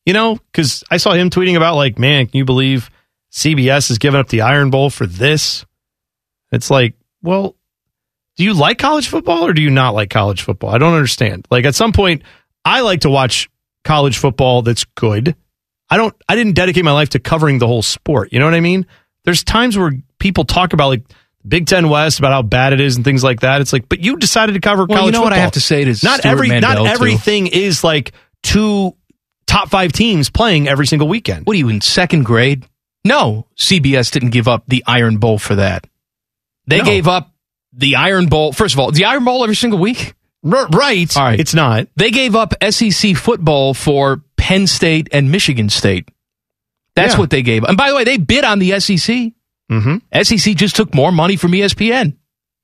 You 0.05 0.13
know, 0.13 0.35
because 0.35 0.83
I 0.89 0.97
saw 0.97 1.13
him 1.13 1.29
tweeting 1.29 1.57
about 1.57 1.75
like, 1.75 1.99
man, 1.99 2.27
can 2.27 2.37
you 2.37 2.45
believe 2.45 2.89
CBS 3.31 3.91
is 3.91 3.97
giving 3.97 4.19
up 4.19 4.29
the 4.29 4.41
Iron 4.41 4.69
Bowl 4.69 4.89
for 4.89 5.05
this? 5.05 5.65
It's 6.51 6.69
like, 6.71 6.95
well, 7.21 7.57
do 8.37 8.43
you 8.43 8.53
like 8.53 8.77
college 8.77 9.09
football 9.09 9.45
or 9.45 9.53
do 9.53 9.61
you 9.61 9.69
not 9.69 9.95
like 9.95 10.09
college 10.09 10.43
football? 10.43 10.69
I 10.69 10.77
don't 10.77 10.93
understand. 10.93 11.45
Like 11.51 11.65
at 11.65 11.75
some 11.75 11.91
point, 11.91 12.23
I 12.63 12.81
like 12.81 13.01
to 13.01 13.09
watch 13.09 13.49
college 13.83 14.17
football 14.17 14.61
that's 14.61 14.85
good. 14.95 15.35
I 15.89 15.97
don't 15.97 16.15
I 16.27 16.35
didn't 16.35 16.53
dedicate 16.53 16.85
my 16.85 16.91
life 16.91 17.09
to 17.09 17.19
covering 17.19 17.59
the 17.59 17.67
whole 17.67 17.81
sport. 17.81 18.31
You 18.31 18.39
know 18.39 18.45
what 18.45 18.53
I 18.53 18.59
mean? 18.59 18.85
There's 19.23 19.43
times 19.43 19.77
where 19.77 19.91
people 20.19 20.45
talk 20.45 20.73
about 20.73 20.89
like 20.89 21.05
Big 21.47 21.65
Ten 21.67 21.89
West 21.89 22.19
about 22.19 22.31
how 22.31 22.41
bad 22.41 22.73
it 22.73 22.81
is 22.81 22.95
and 22.95 23.05
things 23.05 23.23
like 23.23 23.39
that. 23.41 23.61
It's 23.61 23.71
like, 23.73 23.87
but 23.89 23.99
you 23.99 24.17
decided 24.17 24.53
to 24.53 24.59
cover 24.59 24.85
Well, 24.85 24.97
college 24.99 25.05
you 25.13 25.19
know 25.19 25.21
what 25.23 25.33
I 25.33 25.37
have 25.37 25.53
to 25.53 25.61
say 25.61 25.83
to 25.85 25.89
not 26.03 26.19
Stewart 26.19 26.25
every 26.25 26.49
Mandel, 26.49 26.83
not 26.83 26.83
too? 26.83 26.87
everything 26.89 27.47
is 27.47 27.83
like 27.83 28.11
two 28.43 28.95
top 29.45 29.69
five 29.69 29.91
teams 29.93 30.29
playing 30.29 30.67
every 30.67 30.87
single 30.87 31.07
weekend. 31.07 31.45
What 31.45 31.55
are 31.55 31.59
you 31.59 31.69
in 31.69 31.81
second 31.81 32.23
grade? 32.23 32.65
No, 33.05 33.47
CBS 33.57 34.11
didn't 34.11 34.31
give 34.31 34.47
up 34.47 34.63
the 34.67 34.83
Iron 34.85 35.17
Bowl 35.17 35.37
for 35.39 35.55
that. 35.55 35.87
They 36.67 36.79
No. 36.79 36.83
gave 36.83 37.07
up 37.07 37.31
the 37.71 37.95
Iron 37.95 38.25
Bowl. 38.27 38.51
First 38.51 38.75
of 38.75 38.79
all, 38.79 38.91
the 38.91 39.05
Iron 39.05 39.23
Bowl 39.23 39.43
every 39.43 39.55
single 39.55 39.79
week. 39.79 40.13
Right. 40.43 41.15
All 41.17 41.23
right. 41.23 41.39
It's 41.39 41.53
not. 41.53 41.87
They 41.95 42.11
gave 42.11 42.35
up 42.35 42.53
SEC 42.61 43.13
football 43.15 43.73
for 43.73 44.21
Penn 44.37 44.67
State 44.67 45.09
and 45.11 45.31
Michigan 45.31 45.69
State. 45.69 46.09
That's 46.95 47.13
Yeah. 47.13 47.19
what 47.19 47.29
they 47.29 47.41
gave. 47.41 47.63
Up. 47.63 47.69
And 47.69 47.77
by 47.77 47.89
the 47.89 47.95
way, 47.95 48.03
they 48.03 48.17
bid 48.17 48.43
on 48.43 48.59
the 48.59 48.73
SEC. 48.79 49.33
Mm-hmm. 49.71 50.21
SEC 50.23 50.55
just 50.55 50.75
took 50.75 50.93
more 50.95 51.11
money 51.11 51.35
from 51.35 51.51
ESPN. 51.51 52.15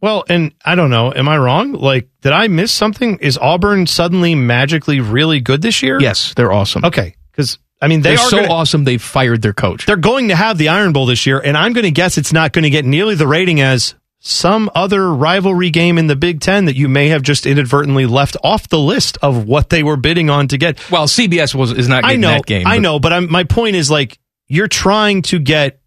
Well, 0.02 0.26
and 0.30 0.54
I 0.66 0.76
don't 0.76 0.90
know. 0.90 1.14
Am 1.14 1.30
I 1.30 1.38
wrong? 1.38 1.72
Like, 1.74 2.10
did 2.22 2.34
I 2.34 2.48
miss 2.50 2.72
something? 2.74 3.20
Is 3.20 3.38
Auburn 3.38 3.88
suddenly 3.88 4.36
magically 4.36 5.00
really 5.00 5.40
good 5.40 5.62
this 5.62 5.82
year? 5.82 6.00
Yes, 6.02 6.34
they're 6.36 6.52
awesome. 6.52 6.84
Okay, 6.86 7.16
because 7.32 7.58
I 7.82 7.88
mean 7.88 8.02
they 8.02 8.14
are 8.16 8.18
so 8.18 8.42
gonna- 8.42 8.52
awesome. 8.54 8.84
They 8.84 8.98
fired 8.98 9.42
their 9.42 9.54
coach. 9.54 9.86
They're 9.86 9.96
going 9.96 10.28
to 10.30 10.36
have 10.36 10.58
the 10.58 10.70
Iron 10.70 10.92
Bowl 10.92 11.06
this 11.06 11.26
year, 11.26 11.40
and 11.40 11.56
I'm 11.58 11.72
going 11.74 11.86
to 11.86 11.92
guess 11.92 12.18
it's 12.18 12.34
not 12.34 12.52
going 12.52 12.64
to 12.64 12.70
get 12.70 12.84
nearly 12.86 13.16
the 13.16 13.28
rating 13.28 13.62
as 13.62 13.96
some 14.20 14.70
other 14.76 15.14
rivalry 15.14 15.70
game 15.70 15.98
in 15.98 16.08
the 16.08 16.16
Big 16.18 16.40
Ten 16.42 16.66
that 16.66 16.76
you 16.78 16.88
may 16.90 17.10
have 17.10 17.22
just 17.22 17.46
inadvertently 17.46 18.06
left 18.06 18.36
off 18.44 18.68
the 18.70 18.80
list 18.80 19.18
of 19.22 19.46
what 19.48 19.70
they 19.70 19.84
were 19.84 19.98
bidding 19.98 20.30
on 20.30 20.48
to 20.50 20.58
get. 20.58 20.90
Well, 20.92 21.08
CBS 21.08 21.54
was 21.56 21.72
is 21.74 21.88
not 21.90 22.04
I 22.06 22.16
know, 22.18 22.30
that 22.30 22.46
game. 22.46 22.68
I 22.68 22.76
but- 22.78 22.82
know, 22.82 23.00
but 23.00 23.14
I'm, 23.14 23.32
my 23.32 23.44
point 23.46 23.76
is 23.78 23.90
like 23.92 24.18
you're 24.48 24.68
trying 24.70 25.22
to 25.24 25.40
get 25.40 25.80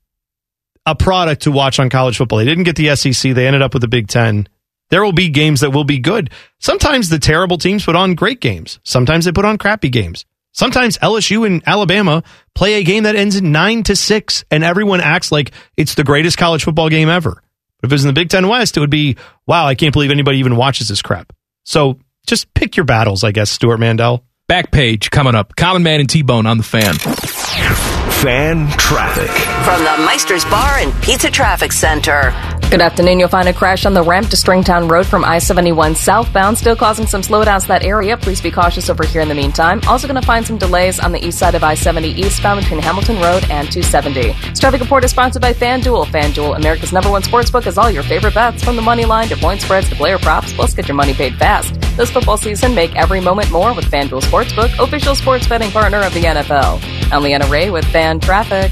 a 0.87 0.95
product 0.95 1.43
to 1.43 1.53
watch 1.53 1.79
on 1.79 1.91
college 1.91 2.17
football. 2.17 2.39
They 2.39 2.45
didn't 2.45 2.65
get 2.65 2.77
the 2.77 2.95
SEC; 2.97 3.35
they 3.35 3.47
ended 3.47 3.63
up 3.63 3.75
with 3.75 3.83
the 3.83 3.89
Big 3.89 4.09
Ten. 4.09 4.49
There 4.89 5.03
will 5.03 5.13
be 5.13 5.29
games 5.29 5.61
that 5.61 5.71
will 5.71 5.85
be 5.85 5.99
good. 5.99 6.31
Sometimes 6.61 7.09
the 7.09 7.19
terrible 7.19 7.59
teams 7.59 7.85
put 7.85 7.97
on 7.97 8.15
great 8.15 8.41
games. 8.41 8.79
Sometimes 8.85 9.25
they 9.25 9.33
put 9.33 9.45
on 9.45 9.59
crappy 9.59 9.89
games. 9.89 10.25
Sometimes 10.53 10.97
LSU 10.99 11.47
and 11.47 11.63
Alabama 11.67 12.23
play 12.55 12.75
a 12.75 12.83
game 12.83 13.03
that 13.03 13.15
ends 13.15 13.37
in 13.37 13.53
nine 13.53 13.83
to 13.83 13.97
six, 13.97 14.45
and 14.51 14.65
everyone 14.65 15.01
acts 15.01 15.31
like 15.31 15.53
it's 15.77 15.95
the 15.95 16.05
greatest 16.05 16.39
college 16.39 16.65
football 16.65 16.89
game 16.89 17.11
ever. 17.11 17.43
But 17.81 17.89
if 17.89 17.93
it 17.93 17.95
was 17.95 18.05
in 18.05 18.09
the 18.09 18.19
Big 18.19 18.31
Ten 18.31 18.49
West, 18.49 18.77
it 18.77 18.81
would 18.81 18.89
be, 18.89 19.17
wow, 19.47 19.67
I 19.67 19.75
can't 19.75 19.93
believe 19.93 20.11
anybody 20.11 20.39
even 20.39 20.57
watches 20.57 20.89
this 20.89 21.03
crap. 21.03 21.33
So 21.65 21.99
just 22.27 22.55
pick 22.55 22.77
your 22.77 22.85
battles, 22.85 23.23
I 23.23 23.33
guess, 23.33 23.51
Stewart 23.51 23.81
Mandel. 23.81 24.25
Back 24.49 24.71
page 24.71 25.11
coming 25.11 25.35
up. 25.35 25.57
Common 25.57 25.83
Man 25.83 25.99
and 25.99 26.09
T 26.09 26.23
Bone 26.23 26.47
on 26.47 26.57
the 26.57 26.63
fan. 26.63 26.95
Fan 26.95 28.69
traffic. 28.79 29.29
From 29.65 29.81
the 29.83 30.07
Meister's 30.07 30.45
Bar 30.45 30.79
and 30.79 30.95
Pizza 31.03 31.33
Traffic 31.33 31.73
Center. 31.73 32.33
Good 32.71 32.81
afternoon. 32.81 33.21
You'll 33.21 33.29
find 33.29 33.49
a 33.49 33.53
crash 33.53 33.87
on 33.87 33.95
the 33.95 34.03
ramp 34.03 34.29
to 34.31 34.37
Stringtown 34.37 34.91
Road 34.91 35.07
from 35.07 35.25
I 35.25 35.39
71 35.39 35.95
southbound, 35.95 36.59
still 36.59 36.75
causing 36.75 37.07
some 37.07 37.23
slowdowns 37.23 37.63
to 37.63 37.69
that 37.69 37.85
area. 37.85 38.17
Please 38.17 38.41
be 38.41 38.51
cautious 38.51 38.91
over 38.91 39.05
here 39.05 39.21
in 39.21 39.29
the 39.29 39.37
meantime. 39.37 39.81
Also, 39.87 40.09
going 40.09 40.21
to 40.21 40.27
find 40.27 40.45
some 40.45 40.59
delays 40.59 40.99
on 40.99 41.13
the 41.13 41.25
east 41.25 41.39
side 41.39 41.55
of 41.55 41.63
I 41.63 41.75
70 41.75 42.09
eastbound 42.09 42.61
between 42.61 42.81
Hamilton 42.81 43.17
Road 43.17 43.45
and 43.51 43.71
270. 43.71 44.33
This 44.51 44.59
traffic 44.59 44.81
report 44.81 45.05
is 45.05 45.13
sponsored 45.13 45.43
by 45.43 45.53
FanDuel. 45.53 46.07
FanDuel, 46.07 46.57
America's 46.57 46.93
number 46.93 47.11
one 47.11 47.23
sportsbook, 47.23 47.67
is 47.69 47.79
all 47.79 47.91
your 47.91 48.03
favorite 48.03 48.35
bets 48.35 48.65
from 48.65 48.75
the 48.75 48.83
money 48.83 49.05
line 49.05 49.29
to 49.29 49.37
point 49.37 49.61
spreads 49.61 49.89
to 49.91 49.95
player 49.95 50.19
props. 50.19 50.53
Plus, 50.53 50.75
get 50.75 50.89
your 50.89 50.97
money 50.97 51.15
paid 51.15 51.37
fast. 51.37 51.81
This 51.97 52.11
football 52.11 52.37
season, 52.37 52.75
make 52.75 52.95
every 52.97 53.21
moment 53.21 53.51
more 53.53 53.75
with 53.75 53.85
FanDuel 53.87 54.23
Sportsbook, 54.23 54.36
official 54.43 55.15
sports 55.15 55.47
betting 55.49 55.71
partner 55.71 56.01
of 56.03 56.13
the 56.15 56.23
NFL. 56.23 56.81
I'm 57.13 57.23
Leanna 57.23 57.47
Ray 57.47 57.71
with 57.71 57.85
Fan 57.87 58.21
Traffic. 58.21 58.71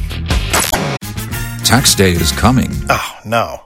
Tax 1.64 1.94
day 1.94 2.10
is 2.10 2.32
coming. 2.32 2.70
Oh, 2.90 3.20
no. 3.24 3.60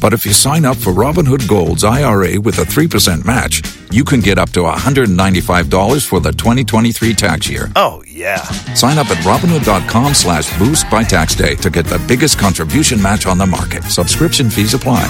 But 0.00 0.12
if 0.12 0.26
you 0.26 0.32
sign 0.32 0.64
up 0.64 0.76
for 0.76 0.92
Robinhood 0.92 1.48
Gold's 1.48 1.84
IRA 1.84 2.40
with 2.40 2.58
a 2.58 2.62
3% 2.62 3.24
match, 3.24 3.62
you 3.90 4.04
can 4.04 4.20
get 4.20 4.38
up 4.38 4.50
to 4.50 4.60
$195 4.60 6.06
for 6.06 6.20
the 6.20 6.32
2023 6.32 7.14
tax 7.14 7.48
year. 7.48 7.70
Oh, 7.76 8.02
yeah. 8.06 8.42
Sign 8.74 8.98
up 8.98 9.08
at 9.10 9.16
Robinhood.com 9.24 10.14
slash 10.14 10.58
boost 10.58 10.90
by 10.90 11.02
tax 11.02 11.34
day 11.34 11.54
to 11.56 11.70
get 11.70 11.86
the 11.86 11.98
biggest 12.06 12.38
contribution 12.38 13.00
match 13.00 13.26
on 13.26 13.38
the 13.38 13.46
market. 13.46 13.84
Subscription 13.84 14.50
fees 14.50 14.74
apply. 14.74 15.04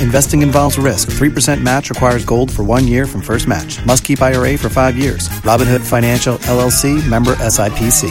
Investing 0.00 0.42
involves 0.42 0.78
risk. 0.78 1.10
3% 1.10 1.62
match 1.62 1.90
requires 1.90 2.24
gold 2.24 2.50
for 2.50 2.62
one 2.62 2.86
year 2.86 3.06
from 3.06 3.22
first 3.22 3.48
match. 3.48 3.84
Must 3.84 4.04
keep 4.04 4.22
IRA 4.22 4.56
for 4.56 4.68
five 4.68 4.96
years. 4.96 5.28
Robinhood 5.42 5.80
Financial 5.80 6.38
LLC 6.38 7.06
member 7.08 7.34
SIPC. 7.34 8.10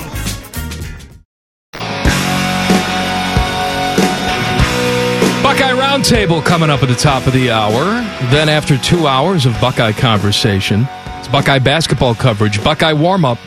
Buckeye 5.44 5.74
Roundtable 5.74 6.44
coming 6.44 6.70
up 6.70 6.82
at 6.82 6.90
the 6.90 6.95
top 6.95 7.28
of 7.28 7.34
the 7.34 7.52
hour. 7.52 7.84
Then, 8.32 8.49
after 8.49 8.78
two 8.78 9.07
hours 9.07 9.45
of 9.45 9.53
Buckeye 9.62 9.91
conversation, 9.91 10.88
it's 11.20 11.28
Buckeye 11.28 11.60
basketball 11.60 12.16
coverage, 12.16 12.64
Buckeye 12.64 12.94
warm 12.94 13.26
up, 13.26 13.38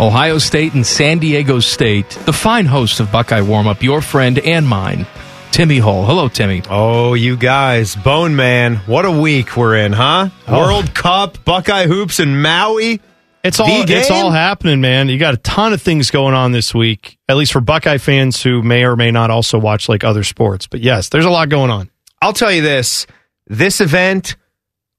Ohio 0.00 0.38
State 0.38 0.74
and 0.74 0.86
San 0.86 1.18
Diego 1.18 1.60
State. 1.60 2.10
The 2.24 2.32
fine 2.32 2.66
host 2.66 3.00
of 3.00 3.12
Buckeye 3.12 3.40
warm 3.40 3.66
up, 3.66 3.82
your 3.82 4.00
friend 4.00 4.38
and 4.38 4.66
mine, 4.66 5.06
Timmy 5.54 5.78
Hall. 5.78 6.04
Hello, 6.04 6.26
Timmy. 6.26 6.62
Oh, 6.68 7.14
you 7.14 7.36
guys, 7.36 7.94
Bone 7.94 8.34
Man, 8.34 8.74
what 8.86 9.04
a 9.04 9.10
week 9.12 9.56
we're 9.56 9.76
in, 9.76 9.92
huh? 9.92 10.30
Oh. 10.48 10.58
World 10.58 10.92
Cup, 10.96 11.44
Buckeye 11.44 11.86
hoops 11.86 12.18
in 12.18 12.42
Maui. 12.42 13.00
It's 13.44 13.60
all 13.60 13.68
it's 13.68 14.10
all 14.10 14.32
happening, 14.32 14.80
man. 14.80 15.08
You 15.08 15.16
got 15.16 15.34
a 15.34 15.36
ton 15.36 15.72
of 15.72 15.80
things 15.80 16.10
going 16.10 16.34
on 16.34 16.50
this 16.50 16.74
week, 16.74 17.18
at 17.28 17.36
least 17.36 17.52
for 17.52 17.60
Buckeye 17.60 17.98
fans 17.98 18.42
who 18.42 18.64
may 18.64 18.82
or 18.82 18.96
may 18.96 19.12
not 19.12 19.30
also 19.30 19.56
watch 19.56 19.88
like 19.88 20.02
other 20.02 20.24
sports. 20.24 20.66
But 20.66 20.80
yes, 20.80 21.10
there's 21.10 21.24
a 21.24 21.30
lot 21.30 21.50
going 21.50 21.70
on. 21.70 21.88
I'll 22.20 22.32
tell 22.32 22.50
you 22.50 22.62
this 22.62 23.06
this 23.46 23.80
event, 23.80 24.34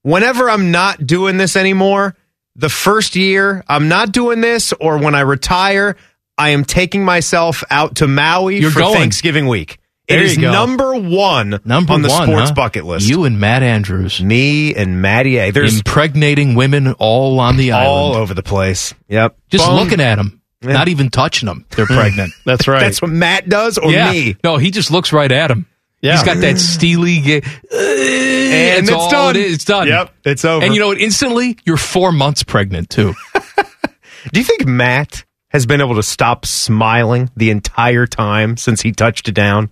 whenever 0.03 0.49
I'm 0.49 0.71
not 0.71 1.05
doing 1.05 1.35
this 1.35 1.57
anymore, 1.57 2.15
the 2.55 2.69
first 2.69 3.17
year 3.17 3.61
I'm 3.67 3.89
not 3.89 4.13
doing 4.13 4.39
this, 4.39 4.71
or 4.71 4.99
when 4.99 5.15
I 5.15 5.19
retire, 5.19 5.97
I 6.37 6.51
am 6.51 6.63
taking 6.63 7.03
myself 7.03 7.65
out 7.69 7.95
to 7.95 8.07
Maui 8.07 8.61
You're 8.61 8.71
for 8.71 8.79
going. 8.79 8.95
Thanksgiving 8.95 9.47
week. 9.47 9.79
There 10.07 10.19
it 10.19 10.25
is 10.25 10.35
you 10.35 10.43
go. 10.43 10.51
number 10.51 10.95
one 10.95 11.59
Number 11.65 11.93
on 11.93 12.01
the 12.01 12.09
one, 12.09 12.27
sports 12.27 12.49
huh? 12.49 12.55
bucket 12.55 12.85
list. 12.85 13.07
You 13.09 13.25
and 13.25 13.39
Matt 13.39 13.63
Andrews. 13.63 14.21
Me 14.21 14.75
and 14.75 15.01
Matty 15.01 15.37
A. 15.37 15.51
There's 15.51 15.77
impregnating 15.77 16.53
women 16.55 16.93
all 16.93 17.39
on 17.39 17.57
the 17.57 17.71
island. 17.71 17.87
all 17.89 18.15
over 18.15 18.33
the 18.33 18.43
place. 18.43 18.93
Yep. 19.07 19.37
Just 19.49 19.65
Bone- 19.65 19.83
looking 19.83 19.99
at 20.01 20.15
them, 20.15 20.41
Yeah. 20.61 20.73
not 20.73 20.89
even 20.89 21.09
touching 21.09 21.47
them. 21.47 21.65
They're 21.71 21.87
hmm. 21.87 21.95
pregnant. 21.95 22.33
That's 22.45 22.67
right. 22.67 22.81
That's 22.81 23.01
what 23.01 23.09
Matt 23.11 23.49
does, 23.49 23.77
or 23.79 23.91
yeah. 23.91 24.11
me. 24.11 24.37
No, 24.43 24.57
he 24.57 24.69
just 24.69 24.91
looks 24.91 25.11
right 25.11 25.31
at 25.31 25.49
him. 25.49 25.65
Yeah. 26.01 26.11
He's 26.13 26.23
got 26.23 26.37
that 26.37 26.59
steely. 26.59 27.19
Ga- 27.21 27.41
and 27.41 28.83
it's 28.83 28.91
all 28.91 29.09
done. 29.09 29.35
It 29.35 29.41
is. 29.41 29.55
It's 29.55 29.65
done. 29.65 29.87
Yep, 29.87 30.13
it's 30.23 30.45
over. 30.45 30.63
And 30.63 30.73
you 30.75 30.79
know 30.79 30.87
what? 30.87 30.99
Instantly, 30.99 31.57
you're 31.65 31.77
four 31.77 32.11
months 32.11 32.43
pregnant 32.43 32.91
too. 32.91 33.15
Do 34.31 34.39
you 34.39 34.43
think 34.43 34.67
Matt 34.67 35.23
has 35.49 35.65
been 35.65 35.81
able 35.81 35.95
to 35.95 36.03
stop 36.03 36.45
smiling 36.45 37.29
the 37.35 37.49
entire 37.49 38.05
time 38.05 38.57
since 38.57 38.81
he 38.81 38.91
touched 38.91 39.29
it 39.29 39.33
down? 39.33 39.69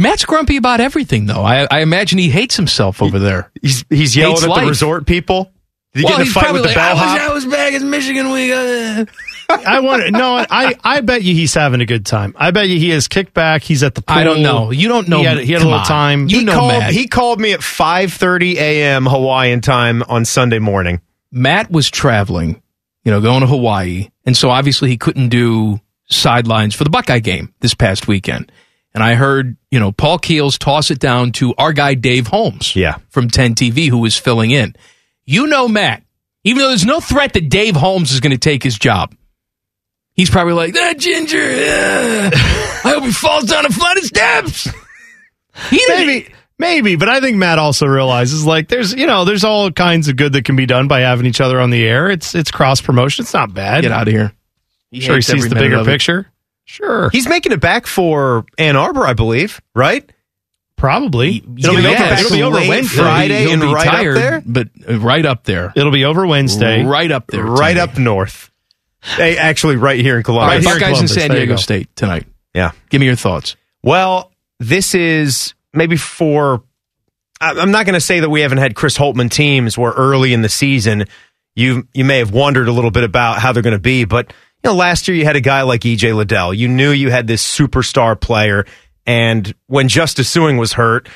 Matt's 0.00 0.24
grumpy 0.24 0.56
about 0.56 0.80
everything, 0.80 1.26
though. 1.26 1.42
I, 1.42 1.66
I 1.70 1.80
imagine 1.80 2.18
he 2.18 2.30
hates 2.30 2.56
himself 2.56 3.02
over 3.02 3.18
there. 3.18 3.52
He's 3.60 3.84
he's 3.90 4.16
yelling 4.16 4.36
Hates 4.36 4.44
at 4.44 4.48
life. 4.48 4.62
the 4.62 4.68
resort 4.68 5.06
people. 5.06 5.52
Did 5.92 6.00
he 6.00 6.04
well, 6.06 6.16
get 6.16 6.22
in 6.22 6.28
a 6.28 6.30
fight 6.30 6.52
with 6.52 6.62
the 6.62 6.68
like, 6.68 6.76
I 6.78 6.92
wish 6.94 7.22
I 7.22 7.34
was 7.34 7.46
back 7.46 7.72
in 7.74 7.90
Michigan. 7.90 8.30
We 8.30 8.50
I 8.52 9.80
want 9.80 10.10
no. 10.12 10.36
I 10.36 10.74
I 10.82 11.02
bet 11.02 11.22
you 11.22 11.34
he's 11.34 11.52
having 11.52 11.82
a 11.82 11.86
good 11.86 12.06
time. 12.06 12.34
I 12.38 12.50
bet 12.50 12.68
you 12.68 12.78
he 12.78 12.88
has 12.90 13.08
kicked 13.08 13.34
back. 13.34 13.62
He's 13.62 13.82
at 13.82 13.94
the 13.94 14.00
pool. 14.00 14.16
I 14.16 14.24
don't 14.24 14.40
know. 14.40 14.70
You 14.70 14.88
don't 14.88 15.06
know. 15.06 15.18
He 15.18 15.24
had, 15.24 15.38
he 15.38 15.52
had 15.52 15.60
a 15.60 15.64
little 15.64 15.80
on. 15.80 15.86
time. 15.86 16.28
You 16.28 16.38
he 16.38 16.44
know 16.44 16.54
called, 16.54 16.72
Matt. 16.72 16.92
He 16.92 17.06
called 17.06 17.38
me 17.38 17.52
at 17.52 17.60
5:30 17.60 18.54
a.m. 18.54 19.04
Hawaiian 19.04 19.60
time 19.60 20.02
on 20.04 20.24
Sunday 20.24 20.60
morning. 20.60 21.02
Matt 21.30 21.70
was 21.70 21.90
traveling, 21.90 22.62
you 23.04 23.12
know, 23.12 23.20
going 23.20 23.42
to 23.42 23.46
Hawaii, 23.46 24.08
and 24.24 24.34
so 24.34 24.48
obviously 24.48 24.88
he 24.88 24.96
couldn't 24.96 25.28
do 25.28 25.78
sidelines 26.08 26.74
for 26.74 26.84
the 26.84 26.90
Buckeye 26.90 27.18
game 27.18 27.52
this 27.60 27.74
past 27.74 28.08
weekend. 28.08 28.50
And 28.94 29.02
I 29.04 29.14
heard, 29.14 29.56
you 29.70 29.78
know, 29.78 29.92
Paul 29.92 30.18
Keels 30.18 30.58
toss 30.58 30.90
it 30.90 30.98
down 30.98 31.32
to 31.32 31.54
our 31.58 31.72
guy 31.72 31.94
Dave 31.94 32.26
Holmes, 32.26 32.74
Yeah. 32.74 32.96
from 33.10 33.28
10 33.28 33.54
TV, 33.54 33.88
who 33.88 33.98
was 33.98 34.16
filling 34.16 34.50
in. 34.50 34.74
You 35.24 35.46
know, 35.46 35.68
Matt, 35.68 36.02
even 36.42 36.60
though 36.62 36.68
there's 36.68 36.84
no 36.86 36.98
threat 37.00 37.34
that 37.34 37.48
Dave 37.48 37.76
Holmes 37.76 38.10
is 38.10 38.18
going 38.20 38.32
to 38.32 38.38
take 38.38 38.62
his 38.64 38.76
job, 38.78 39.14
he's 40.14 40.28
probably 40.30 40.54
like 40.54 40.74
that 40.74 40.98
ginger. 40.98 41.38
uh, 41.38 42.30
I 42.84 42.90
hope 42.94 43.04
he 43.04 43.12
falls 43.12 43.44
down 43.44 43.64
a 43.64 43.70
flight 43.70 43.96
of 43.98 44.04
steps. 44.04 44.68
He 45.70 45.80
maybe 45.88 46.32
maybe 46.58 46.94
but 46.96 47.08
i 47.08 47.20
think 47.20 47.36
matt 47.38 47.58
also 47.58 47.86
realizes 47.86 48.44
like 48.46 48.68
there's 48.68 48.94
you 48.94 49.06
know 49.06 49.24
there's 49.24 49.44
all 49.44 49.70
kinds 49.70 50.08
of 50.08 50.16
good 50.16 50.32
that 50.34 50.44
can 50.44 50.56
be 50.56 50.64
done 50.66 50.86
by 50.88 51.00
having 51.00 51.26
each 51.26 51.40
other 51.40 51.58
on 51.58 51.70
the 51.70 51.82
air 51.86 52.08
it's 52.10 52.34
it's 52.34 52.50
cross 52.50 52.80
promotion 52.80 53.22
it's 53.24 53.32
not 53.34 53.52
bad 53.52 53.80
Get 53.82 53.90
out 53.92 54.06
of 54.06 54.12
here. 54.12 54.32
sure 54.92 55.16
he 55.16 55.22
sees 55.22 55.48
the 55.48 55.54
bigger 55.56 55.84
picture 55.84 56.30
sure 56.70 57.10
He's 57.10 57.28
making 57.28 57.52
it 57.52 57.60
back 57.60 57.86
for 57.86 58.44
Ann 58.58 58.76
Arbor, 58.76 59.06
I 59.06 59.12
believe, 59.14 59.60
right? 59.74 60.10
probably 60.76 61.36
It'll 61.36 61.52
be, 61.76 61.82
Yeah, 61.82 61.90
over, 61.90 62.20
it'll 62.20 62.30
be 62.32 62.42
over 62.42 62.56
late 62.56 62.68
Wednesday, 62.70 63.28
He'll 63.28 63.28
be- 63.28 63.34
he'll 63.50 63.62
and 63.64 63.72
right 63.74 63.86
tired, 63.86 64.16
up 64.16 64.22
there. 64.22 64.42
but 64.46 64.68
uh, 64.88 64.98
right 64.98 65.26
up 65.26 65.44
there, 65.44 65.72
it'll 65.76 65.92
be 65.92 66.04
over 66.06 66.26
wednesday 66.26 66.82
right 66.84 67.10
up 67.12 67.26
there, 67.26 67.44
right 67.44 67.74
tonight. 67.74 67.82
up 67.90 67.98
north. 67.98 68.50
Hey, 69.02 69.36
actually, 69.36 69.76
right 69.76 69.98
here 70.00 70.14
in 70.14 70.20
All 70.20 70.24
Columbus. 70.24 70.48
right, 70.54 70.62
here 70.62 70.74
in 70.74 70.80
Buckeyes 70.80 71.00
in 71.00 71.06
Columbus. 71.06 71.14
San 71.14 71.30
Diego. 71.30 71.56
State 71.56 71.94
tonight. 71.96 72.26
Yeah. 72.54 72.72
Give 72.90 73.00
me 73.00 73.06
your 73.06 73.16
thoughts. 73.16 73.56
Well, 73.82 74.30
this 74.58 74.94
is 74.94 75.54
maybe 75.72 75.96
for. 75.96 76.62
I'm 77.42 77.70
not 77.70 77.86
going 77.86 77.94
to 77.94 78.00
say 78.02 78.20
that 78.20 78.28
we 78.28 78.42
haven't 78.42 78.58
had 78.58 78.74
Chris 78.74 78.98
Holtmann 78.98 79.30
teams 79.30 79.78
where 79.78 79.92
early 79.92 80.34
in 80.34 80.42
the 80.42 80.50
season 80.50 81.04
you 81.54 81.88
you 81.94 82.04
may 82.04 82.18
have 82.18 82.30
wondered 82.32 82.68
a 82.68 82.72
little 82.72 82.90
bit 82.90 83.04
about 83.04 83.38
how 83.38 83.52
they're 83.52 83.62
going 83.62 83.72
to 83.72 83.78
be, 83.78 84.04
but 84.04 84.32
you 84.62 84.70
know 84.70 84.74
last 84.74 85.08
year 85.08 85.16
you 85.16 85.24
had 85.24 85.36
a 85.36 85.40
guy 85.40 85.62
like 85.62 85.82
EJ 85.82 86.14
Liddell. 86.14 86.52
You 86.52 86.68
knew 86.68 86.90
you 86.90 87.10
had 87.10 87.26
this 87.26 87.44
superstar 87.44 88.20
player, 88.20 88.66
and 89.06 89.54
when 89.66 89.88
Justice 89.88 90.34
Sueing 90.34 90.58
was 90.58 90.74
hurt, 90.74 91.08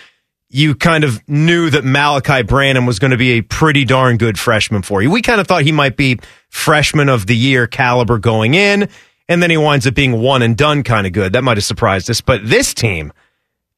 you 0.48 0.74
kind 0.74 1.04
of 1.04 1.26
knew 1.28 1.68
that 1.70 1.84
Malachi 1.84 2.42
Branham 2.42 2.86
was 2.86 2.98
going 2.98 3.10
to 3.10 3.16
be 3.16 3.32
a 3.32 3.40
pretty 3.40 3.84
darn 3.84 4.18
good 4.18 4.38
freshman 4.38 4.82
for 4.82 5.02
you. 5.02 5.10
We 5.10 5.20
kind 5.20 5.40
of 5.40 5.46
thought 5.46 5.62
he 5.62 5.72
might 5.72 5.96
be 5.96 6.20
freshman 6.48 7.08
of 7.08 7.26
the 7.26 7.36
year 7.36 7.66
caliber 7.66 8.18
going 8.18 8.54
in, 8.54 8.88
and 9.28 9.42
then 9.42 9.50
he 9.50 9.56
winds 9.56 9.86
up 9.86 9.94
being 9.94 10.20
one 10.20 10.42
and 10.42 10.56
done 10.56 10.82
kind 10.84 11.06
of 11.06 11.12
good. 11.12 11.32
That 11.32 11.42
might 11.42 11.56
have 11.56 11.64
surprised 11.64 12.08
us. 12.08 12.20
But 12.20 12.48
this 12.48 12.72
team, 12.72 13.12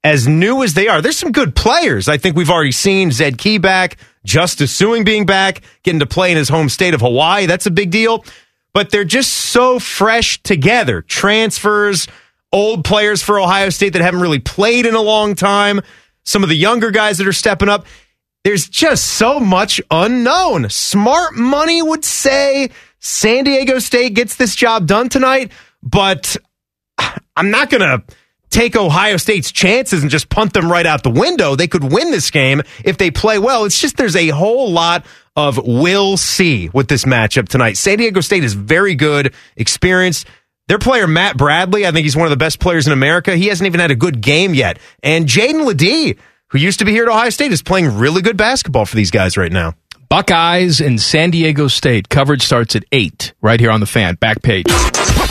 as 0.05 0.29
new 0.29 0.63
as 0.63 0.75
they 0.75 0.87
are, 0.87 1.01
there's 1.01 1.19
some 1.19 1.33
good 1.33 1.57
players. 1.57 2.09
I 2.09 2.19
think 2.19 2.37
we've 2.37 2.51
already 2.51 2.73
seen 2.73 3.11
Zed 3.11 3.39
Key 3.39 3.59
back, 3.59 3.97
Justice 4.25 4.79
Sueing 4.79 5.05
being 5.05 5.25
back, 5.25 5.63
getting 5.83 6.01
to 6.01 6.07
play 6.07 6.31
in 6.31 6.37
his 6.37 6.49
home 6.49 6.69
state 6.69 6.95
of 6.95 7.01
Hawaii. 7.01 7.47
That's 7.47 7.67
a 7.67 7.71
big 7.71 7.91
deal. 7.91 8.25
But 8.77 8.91
they're 8.91 9.05
just 9.05 9.33
so 9.33 9.79
fresh 9.79 10.43
together. 10.43 11.01
Transfers, 11.01 12.09
old 12.53 12.85
players 12.85 13.23
for 13.23 13.41
Ohio 13.41 13.71
State 13.71 13.95
that 13.95 14.03
haven't 14.03 14.21
really 14.21 14.39
played 14.39 14.85
in 14.85 14.95
a 14.95 15.01
long 15.01 15.35
time, 15.35 15.81
some 16.25 16.43
of 16.43 16.51
the 16.51 16.57
younger 16.57 16.91
guys 16.91 17.17
that 17.17 17.27
are 17.27 17.33
stepping 17.33 17.71
up. 17.71 17.87
There's 18.45 18.69
just 18.69 19.07
so 19.07 19.41
much 19.41 19.81
unknown. 19.91 20.69
Smart 20.69 21.35
money 21.35 21.81
would 21.81 22.05
say 22.05 22.69
San 22.99 23.45
Diego 23.45 23.79
State 23.79 24.13
gets 24.13 24.37
this 24.37 24.55
job 24.55 24.87
done 24.87 25.09
tonight, 25.09 25.53
but 25.83 26.37
I'm 27.35 27.51
not 27.51 27.71
going 27.71 27.81
to 27.81 28.05
take 28.51 28.77
Ohio 28.77 29.17
State's 29.17 29.53
chances 29.53 30.03
and 30.03 30.11
just 30.11 30.29
punt 30.29 30.53
them 30.53 30.71
right 30.71 30.85
out 30.85 31.03
the 31.03 31.09
window. 31.09 31.57
They 31.57 31.67
could 31.67 31.91
win 31.91 32.11
this 32.11 32.31
game 32.31 32.61
if 32.85 32.99
they 32.99 33.11
play 33.11 33.39
well. 33.39 33.65
It's 33.65 33.81
just 33.81 33.97
there's 33.97 34.17
a 34.17 34.29
whole 34.29 34.71
lot 34.71 35.07
of 35.37 35.61
we'll 35.63 36.17
see 36.17 36.71
with 36.71 36.89
this 36.89 37.05
matchup 37.05 37.49
tonight. 37.49 37.77
San 37.77 37.99
Diego 37.99 38.21
State 38.21 38.43
is 38.43 38.55
very 38.55 38.95
good, 38.95 39.35
experienced. 39.57 40.27
Their 40.69 40.79
player, 40.79 41.07
Matt 41.07 41.37
Bradley, 41.37 41.87
I 41.87 41.93
think 41.93 42.05
he's 42.05 42.17
one 42.17 42.27
of 42.27 42.31
the 42.31 42.37
best 42.37 42.59
players 42.59 42.87
in 42.87 42.93
America. 42.93 43.37
He 43.37 43.47
hasn't 43.47 43.67
even 43.67 43.79
had 43.79 43.93
a 43.93 43.97
good 43.97 44.21
game 44.21 44.55
yet. 44.55 44.79
And 45.03 45.27
Jaedon 45.27 45.65
LeDee, 45.65 46.17
who 46.49 46.59
used 46.59 46.81
to 46.81 46.85
be 46.85 46.91
here 46.91 47.05
at 47.05 47.09
Ohio 47.09 47.31
State, 47.31 47.53
is 47.53 47.63
playing 47.63 47.99
really 47.99 48.23
good 48.23 48.37
basketball 48.37 48.87
for 48.87 48.97
these 48.97 49.13
guys 49.13 49.37
right 49.37 49.53
now. 49.53 49.75
Buckeyes 50.09 50.81
and 50.81 51.01
San 51.01 51.31
Diego 51.31 51.69
State. 51.69 52.09
Coverage 52.09 52.43
starts 52.43 52.75
at 52.75 52.85
8 52.91 53.35
right 53.41 53.61
here 53.61 53.71
on 53.71 53.81
the 53.81 53.87
fan. 53.87 54.15
Back 54.17 54.43
page. 54.43 54.67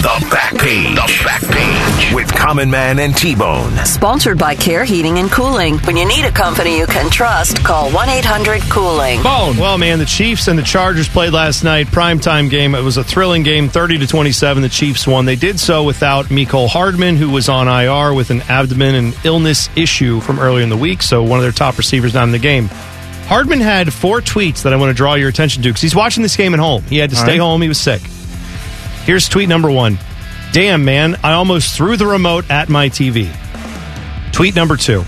The 0.06 0.28
back 0.30 0.56
page. 0.60 0.94
The 0.94 1.24
back 1.26 1.42
page 1.42 2.14
with 2.14 2.32
Common 2.32 2.70
Man 2.70 3.00
and 3.00 3.18
T 3.18 3.34
Bone. 3.34 3.76
Sponsored 3.86 4.38
by 4.38 4.54
Care 4.54 4.84
Heating 4.84 5.18
and 5.18 5.32
Cooling. 5.32 5.80
When 5.80 5.98
you 5.98 6.08
need 6.08 6.26
a 6.26 6.32
company 6.32 6.78
you 6.78 6.86
can 6.86 7.10
trust, 7.10 7.64
call 7.64 7.90
1 7.90 8.10
800 8.10 8.62
Cooling. 8.70 9.24
Bone. 9.24 9.58
Well, 9.58 9.80
man, 9.80 9.98
the 9.98 10.06
Chiefs 10.06 10.48
and 10.48 10.60
the 10.60 10.64
Chargers 10.64 11.10
played 11.10 11.34
last 11.34 11.64
night. 11.64 11.88
Primetime 11.88 12.52
game. 12.52 12.76
It 12.76 12.84
was 12.84 12.98
a 12.98 13.04
thrilling 13.04 13.42
game, 13.42 13.68
30 13.68 13.98
to 13.98 14.06
27. 14.06 14.62
The 14.62 14.70
Chiefs 14.70 15.08
won. 15.08 15.26
They 15.26 15.36
did 15.36 15.60
so 15.60 15.84
without 15.84 16.28
Mecole 16.28 16.70
Hardman, 16.70 17.16
who 17.16 17.32
was 17.32 17.50
on 17.50 17.68
IR 17.68 18.14
with 18.14 18.30
an 18.30 18.42
abdomen 18.44 18.94
and 18.94 19.18
illness 19.26 19.70
issue 19.76 20.20
from 20.20 20.38
earlier 20.38 20.62
in 20.62 20.70
the 20.70 20.78
week. 20.78 21.02
So 21.02 21.24
one 21.24 21.40
of 21.40 21.44
their 21.44 21.52
top 21.52 21.80
receivers 21.80 22.14
not 22.14 22.26
in 22.26 22.32
the 22.32 22.38
game. 22.38 22.68
Hardman 23.26 23.60
had 23.60 23.92
four 23.92 24.22
tweets 24.22 24.62
that 24.62 24.72
I 24.74 24.76
want 24.76 24.92
to 24.92 24.94
draw 24.94 25.16
your 25.16 25.30
attention 25.30 25.64
to 25.64 25.70
because 25.70 25.82
he's 25.82 25.96
watching 25.96 26.22
this 26.22 26.38
game 26.38 26.54
at 26.54 26.60
home. 26.60 26.84
He 26.84 27.00
had 27.00 27.10
to 27.10 27.16
All 27.16 27.24
stay 27.24 27.32
right. 27.32 27.40
home. 27.40 27.60
He 27.64 27.68
was 27.68 27.82
sick. 27.82 28.04
Here's 29.06 29.30
tweet 29.30 29.48
number 29.48 29.70
one. 29.70 30.00
Damn, 30.52 30.84
man, 30.84 31.16
I 31.24 31.34
almost 31.34 31.76
threw 31.76 31.96
the 31.96 32.08
remote 32.08 32.50
at 32.50 32.70
my 32.70 32.90
TV. 32.90 33.32
Tweet 34.32 34.56
number 34.56 34.78
two. 34.78 35.02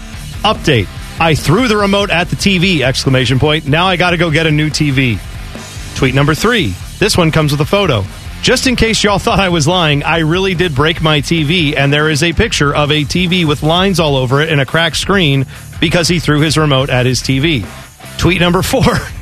Update. 0.44 0.88
I 1.19 1.34
threw 1.34 1.68
the 1.68 1.78
remote 1.78 2.11
at 2.11 2.30
the 2.30 2.36
TV! 2.36 2.82
Exclamation 2.82 3.40
point. 3.40 3.65
Now 3.65 3.88
I 3.88 3.95
got 3.95 4.11
to 4.11 4.18
go 4.18 4.30
get 4.30 4.45
a 4.45 4.52
new 4.52 4.69
TV. 4.69 5.19
Tweet 5.95 6.14
number 6.14 6.36
three. 6.36 6.76
This 6.99 7.18
one 7.18 7.32
comes 7.32 7.52
with 7.52 7.61
a 7.61 7.65
photo. 7.65 8.03
Just 8.44 8.68
in 8.68 8.76
case 8.76 9.03
y'all 9.03 9.18
thought 9.18 9.40
I 9.40 9.49
was 9.49 9.68
lying, 9.68 10.03
I 10.03 10.19
really 10.19 10.53
did 10.53 10.76
break 10.76 11.02
my 11.02 11.22
TV, 11.22 11.76
and 11.76 11.91
there 11.91 12.10
is 12.10 12.22
a 12.22 12.34
picture 12.34 12.74
of 12.74 12.91
a 12.91 13.03
TV 13.03 13.45
with 13.45 13.64
lines 13.64 13.99
all 13.99 14.15
over 14.15 14.41
it 14.41 14.49
and 14.49 14.61
a 14.61 14.65
cracked 14.65 14.98
screen 14.98 15.48
because 15.82 16.07
he 16.07 16.19
threw 16.19 16.41
his 16.41 16.56
remote 16.56 16.91
at 16.91 17.07
his 17.07 17.22
TV. 17.22 17.65
Tweet 18.19 18.40
number 18.40 18.61
four. 18.61 18.84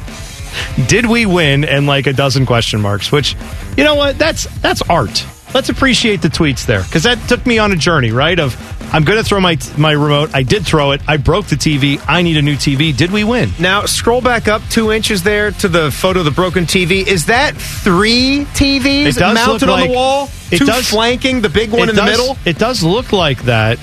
did 0.88 1.06
we 1.06 1.26
win? 1.26 1.64
And 1.64 1.88
like 1.88 2.08
a 2.08 2.14
dozen 2.14 2.46
question 2.46 2.82
marks. 2.82 3.12
Which, 3.12 3.36
you 3.78 3.84
know 3.84 3.96
what? 3.96 4.18
That's 4.18 4.46
that's 4.60 4.82
art. 4.84 5.26
Let's 5.54 5.70
appreciate 5.70 6.22
the 6.22 6.28
tweets 6.28 6.66
there 6.66 6.84
because 6.84 7.04
that 7.04 7.18
took 7.30 7.46
me 7.46 7.60
on 7.60 7.72
a 7.72 7.78
journey, 7.78 8.12
right? 8.12 8.38
Of 8.38 8.56
I'm 8.94 9.04
going 9.06 9.18
to 9.18 9.24
throw 9.24 9.40
my 9.40 9.58
my 9.78 9.92
remote. 9.94 10.32
I 10.36 10.44
did 10.44 10.66
throw 10.66 10.92
it. 10.92 11.02
I 11.08 11.16
broke 11.18 11.46
the 11.48 11.56
TV. 11.56 12.02
I 12.08 12.22
need 12.24 12.36
a 12.38 12.42
new 12.42 12.56
TV. 12.56 12.96
Did 12.96 13.12
we 13.12 13.24
win? 13.24 13.52
Now, 13.60 13.86
scroll 13.86 14.20
back 14.22 14.48
up 14.50 14.62
two 14.70 14.92
inches 14.92 15.24
there 15.24 15.52
to 15.52 15.68
the 15.70 15.92
photo 15.92 16.20
of 16.20 16.26
the 16.26 16.32
broken 16.32 16.66
TV. 16.66 17.08
Is 17.08 17.28
that 17.28 17.56
three 17.56 18.46
TVs 18.54 19.20
mounted 19.20 19.70
on 19.70 19.80
like- 19.80 19.90
the 19.90 19.96
wall? 19.96 20.30
it 20.52 20.58
Two 20.60 20.66
does- 20.66 20.90
flanking, 20.90 21.42
the 21.42 21.50
big 21.50 21.72
one 21.72 21.90
in 21.90 21.96
the 21.96 22.04
middle? 22.04 22.38
It 22.46 22.58
does 22.58 22.84
look 22.84 23.12
like 23.14 23.44
that. 23.44 23.80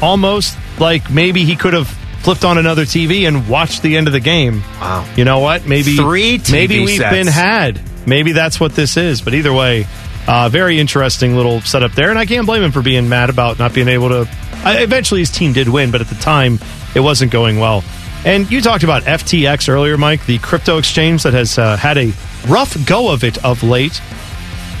Almost 0.00 0.56
like 0.78 1.10
maybe 1.10 1.44
he 1.44 1.56
could 1.56 1.72
have 1.72 1.88
flipped 2.22 2.44
on 2.44 2.58
another 2.58 2.84
TV 2.84 3.26
and 3.28 3.48
watched 3.48 3.82
the 3.82 3.96
end 3.96 4.06
of 4.08 4.12
the 4.12 4.20
game. 4.20 4.62
Wow. 4.80 5.08
You 5.16 5.24
know 5.24 5.38
what? 5.40 5.66
Maybe 5.66 5.96
Three 5.96 6.38
TV 6.38 6.52
Maybe 6.52 6.84
we've 6.84 6.98
sets. 6.98 7.14
been 7.14 7.26
had. 7.26 7.80
maybe 8.06 8.32
that's 8.32 8.58
what 8.60 8.72
this 8.74 8.96
is. 8.96 9.20
But 9.22 9.34
either 9.34 9.52
way, 9.52 9.86
uh, 10.26 10.48
very 10.48 10.80
interesting 10.80 11.36
little 11.36 11.60
setup 11.60 11.92
there. 11.92 12.10
And 12.10 12.18
I 12.18 12.26
can't 12.26 12.46
blame 12.46 12.62
him 12.62 12.72
for 12.72 12.82
being 12.82 13.08
mad 13.08 13.30
about 13.30 13.58
not 13.58 13.72
being 13.74 13.88
able 13.88 14.08
to. 14.08 14.28
I, 14.64 14.78
eventually, 14.82 15.20
his 15.20 15.30
team 15.30 15.52
did 15.52 15.68
win, 15.68 15.90
but 15.92 16.00
at 16.00 16.08
the 16.08 16.16
time, 16.16 16.58
it 16.94 17.00
wasn't 17.00 17.30
going 17.30 17.58
well. 17.60 17.84
And 18.24 18.50
you 18.50 18.60
talked 18.60 18.82
about 18.82 19.04
FTX 19.04 19.68
earlier, 19.68 19.96
Mike, 19.96 20.26
the 20.26 20.38
crypto 20.38 20.78
exchange 20.78 21.22
that 21.22 21.32
has 21.34 21.58
uh, 21.58 21.76
had 21.76 21.96
a 21.96 22.12
rough 22.48 22.76
go 22.86 23.12
of 23.12 23.22
it 23.22 23.44
of 23.44 23.62
late. 23.62 24.00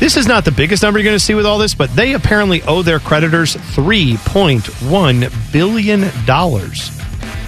This 0.00 0.16
is 0.16 0.26
not 0.26 0.44
the 0.44 0.50
biggest 0.52 0.82
number 0.82 0.98
you're 0.98 1.04
going 1.04 1.14
to 1.16 1.24
see 1.24 1.34
with 1.34 1.46
all 1.46 1.58
this, 1.58 1.74
but 1.74 1.94
they 1.94 2.14
apparently 2.14 2.62
owe 2.64 2.82
their 2.82 2.98
creditors 2.98 3.54
$3.1 3.56 5.52
billion. 5.52 6.02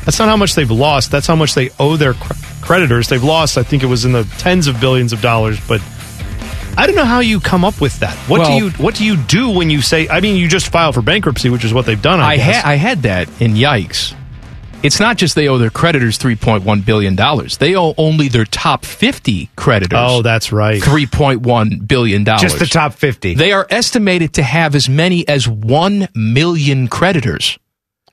That's 0.09 0.19
not 0.19 0.31
how 0.31 0.39
much 0.39 0.55
they've 0.55 0.71
lost. 0.71 1.11
That's 1.11 1.27
how 1.27 1.37
much 1.37 1.55
they 1.55 1.69
owe 1.79 1.99
their 1.99 2.15
cr- 2.15 2.33
creditors. 2.63 3.09
They've 3.09 3.23
lost, 3.23 3.59
I 3.59 3.63
think 3.63 3.83
it 3.83 3.87
was 3.89 4.07
in 4.07 4.13
the 4.13 4.25
tens 4.39 4.67
of 4.67 4.81
billions 4.81 5.13
of 5.13 5.21
dollars, 5.21 5.61
but 5.69 5.83
I 6.79 6.87
don't 6.87 6.97
know 6.97 7.05
how 7.05 7.21
you 7.21 7.41
come 7.41 7.63
up 7.63 7.79
with 7.79 7.99
that. 8.01 8.17
What 8.27 8.41
Well- 8.41 8.59
do 8.59 8.65
you 8.65 8.71
what 8.83 8.95
do 8.95 9.05
you 9.05 9.19
do 9.19 9.51
when 9.51 9.69
you 9.69 9.83
say 9.83 10.09
I 10.09 10.21
mean 10.21 10.37
you 10.37 10.49
just 10.49 10.73
file 10.73 10.93
for 10.95 11.03
bankruptcy, 11.03 11.51
which 11.51 11.63
is 11.63 11.75
what 11.75 11.85
they've 11.85 12.01
done, 12.01 12.21
I, 12.21 12.33
I, 12.33 12.39
ha- 12.39 12.63
I 12.65 12.77
had 12.77 13.03
that 13.03 13.29
in 13.39 13.53
Yikes. 13.53 14.15
It's 14.83 14.99
not 14.99 15.19
just 15.19 15.35
they 15.35 15.47
owe 15.47 15.59
their 15.59 15.69
creditors 15.69 16.19
$3.1 16.19 16.87
billion. 16.87 17.15
They 17.59 17.77
owe 17.77 17.93
only 17.99 18.29
their 18.29 18.47
top 18.47 18.87
50 18.87 19.51
creditors. 19.57 19.99
Oh, 20.01 20.23
that's 20.23 20.53
right. 20.53 20.81
$3.1 20.81 21.87
billion. 21.87 22.25
Just 22.25 22.59
the 22.59 22.65
top 22.65 22.95
50. 22.95 23.35
They 23.35 23.53
are 23.53 23.67
estimated 23.69 24.33
to 24.35 24.43
have 24.43 24.75
as 24.75 24.89
many 24.89 25.29
as 25.29 25.47
1 25.47 26.09
million 26.15 26.89
creditors. 26.89 27.59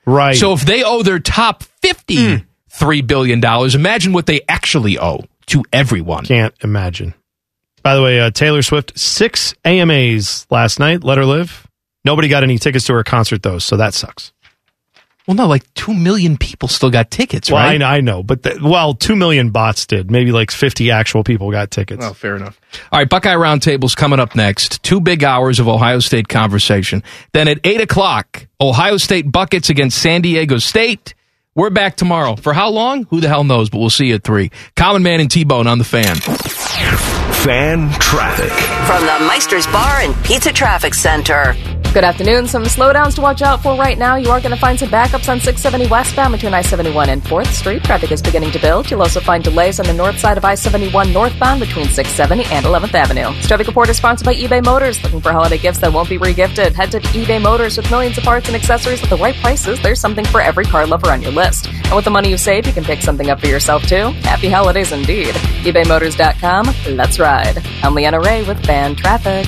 Right. 0.05 0.35
So 0.35 0.53
if 0.53 0.61
they 0.61 0.83
owe 0.83 1.03
their 1.03 1.19
top 1.19 1.63
50 1.81 2.45
$3 2.71 3.07
billion, 3.07 3.43
imagine 3.73 4.13
what 4.13 4.25
they 4.25 4.41
actually 4.49 4.99
owe 4.99 5.21
to 5.47 5.63
everyone. 5.71 6.25
Can't 6.25 6.53
imagine. 6.61 7.13
By 7.83 7.95
the 7.95 8.01
way, 8.01 8.19
uh, 8.19 8.31
Taylor 8.31 8.61
Swift, 8.61 8.97
six 8.97 9.53
AMAs 9.63 10.47
last 10.49 10.79
night. 10.79 11.03
Let 11.03 11.17
her 11.17 11.25
live. 11.25 11.67
Nobody 12.03 12.27
got 12.27 12.43
any 12.43 12.57
tickets 12.57 12.85
to 12.85 12.93
her 12.93 13.03
concert, 13.03 13.43
though, 13.43 13.59
so 13.59 13.77
that 13.77 13.93
sucks. 13.93 14.33
Well, 15.27 15.35
no, 15.35 15.47
like 15.47 15.63
2 15.73 15.93
million 15.93 16.37
people 16.37 16.67
still 16.67 16.91
got 16.91 17.09
tickets, 17.09 17.49
Well, 17.51 17.59
right? 17.63 17.81
I, 17.81 17.97
I 17.97 18.01
know, 18.01 18.21
but 18.21 18.43
the, 18.43 18.59
well, 18.63 18.93
two 18.93 19.15
million 19.15 19.49
bots 19.49 19.87
did. 19.87 20.11
Maybe 20.11 20.31
like 20.31 20.51
fifty 20.51 20.91
actual 20.91 21.23
people 21.23 21.49
got 21.51 21.71
tickets. 21.71 22.05
Oh, 22.05 22.13
fair 22.13 22.35
enough. 22.35 22.59
All 22.91 22.99
right, 22.99 23.09
Buckeye 23.09 23.33
Roundtable's 23.35 23.95
coming 23.95 24.19
up 24.19 24.35
next. 24.35 24.83
Two 24.83 25.01
big 25.01 25.23
hours 25.23 25.59
of 25.59 25.67
Ohio 25.67 25.97
State 25.99 26.27
conversation. 26.27 27.01
Then 27.33 27.47
at 27.47 27.59
8 27.63 27.81
o'clock, 27.81 28.45
Ohio 28.61 28.97
State 28.97 29.31
Buckets 29.31 29.69
against 29.71 29.97
San 29.99 30.21
Diego 30.21 30.59
State. 30.59 31.15
We're 31.55 31.69
back 31.71 31.95
tomorrow. 31.95 32.35
For 32.35 32.53
how 32.53 32.69
long? 32.69 33.05
Who 33.05 33.21
the 33.21 33.27
hell 33.29 33.45
knows, 33.45 33.69
but 33.69 33.79
we'll 33.79 33.89
see 33.89 34.07
you 34.07 34.15
at 34.15 34.23
3. 34.23 34.51
Common 34.75 35.01
Man 35.03 35.21
and 35.21 35.31
T-Bone 35.31 35.65
on 35.67 35.77
the 35.79 35.85
fan. 35.85 36.17
Fan 36.17 37.89
traffic. 37.99 38.51
From 38.85 39.01
the 39.05 39.25
Meister's 39.27 39.65
Bar 39.67 40.01
and 40.01 40.15
Pizza 40.25 40.51
Traffic 40.51 40.93
Center. 40.93 41.55
Good 41.95 42.03
afternoon. 42.03 42.45
Some 42.45 42.63
slowdowns 42.63 43.15
to 43.15 43.21
watch 43.21 43.41
out 43.41 43.63
for 43.63 43.73
right 43.77 43.97
now. 43.97 44.17
You 44.17 44.29
are 44.29 44.41
going 44.41 44.51
to 44.51 44.59
find 44.59 44.77
some 44.77 44.89
backups 44.89 45.29
on 45.29 45.39
670 45.39 45.87
westbound 45.87 46.33
between 46.33 46.53
I-71 46.53 47.07
and 47.07 47.23
4th 47.23 47.47
Street. 47.53 47.85
Traffic 47.85 48.11
is 48.11 48.21
beginning 48.21 48.51
to 48.51 48.59
build. 48.59 48.91
You'll 48.91 49.01
also 49.01 49.21
find 49.21 49.41
delays 49.41 49.79
on 49.79 49.85
the 49.85 49.93
north 49.93 50.19
side 50.19 50.37
of 50.37 50.43
I-71 50.43 51.13
northbound 51.13 51.61
between 51.61 51.85
670 51.85 52.53
and 52.53 52.65
11th 52.65 52.93
Avenue. 52.95 53.33
This 53.37 53.47
traffic 53.47 53.67
report 53.67 53.87
is 53.87 53.95
sponsored 53.95 54.25
by 54.25 54.33
eBay 54.33 54.61
Motors. 54.61 55.01
Looking 55.03 55.21
for 55.21 55.31
holiday 55.31 55.57
gifts 55.57 55.79
that 55.79 55.93
won't 55.93 56.09
be 56.09 56.17
regifted? 56.17 56.73
Head 56.73 56.91
to 56.91 56.99
eBay 56.99 57.41
Motors 57.41 57.77
with 57.77 57.89
millions 57.89 58.17
of 58.17 58.25
parts 58.25 58.47
and 58.47 58.57
accessories 58.57 59.01
at 59.01 59.09
the 59.09 59.15
right 59.15 59.35
prices. 59.35 59.81
There's 59.81 60.01
something 60.01 60.25
for 60.25 60.41
every 60.41 60.65
car 60.65 60.85
lover 60.85 61.09
on 61.11 61.21
your 61.21 61.31
list. 61.31 61.67
And 61.69 61.95
with 61.95 62.03
the 62.03 62.11
money 62.11 62.29
you 62.29 62.37
save, 62.37 62.67
you 62.67 62.73
can 62.73 62.83
pick 62.83 63.03
something 63.03 63.29
up 63.29 63.39
for 63.39 63.47
yourself 63.47 63.83
too. 63.83 64.11
Happy 64.27 64.49
holidays 64.49 64.91
indeed. 64.91 65.33
ebaymotors.com. 65.63 66.97
Let's 66.97 67.19
ride. 67.19 67.65
I'm 67.83 67.95
Leanna 67.95 68.19
Ray 68.19 68.43
with 68.43 68.61
Fan 68.65 68.97
Traffic. 68.97 69.47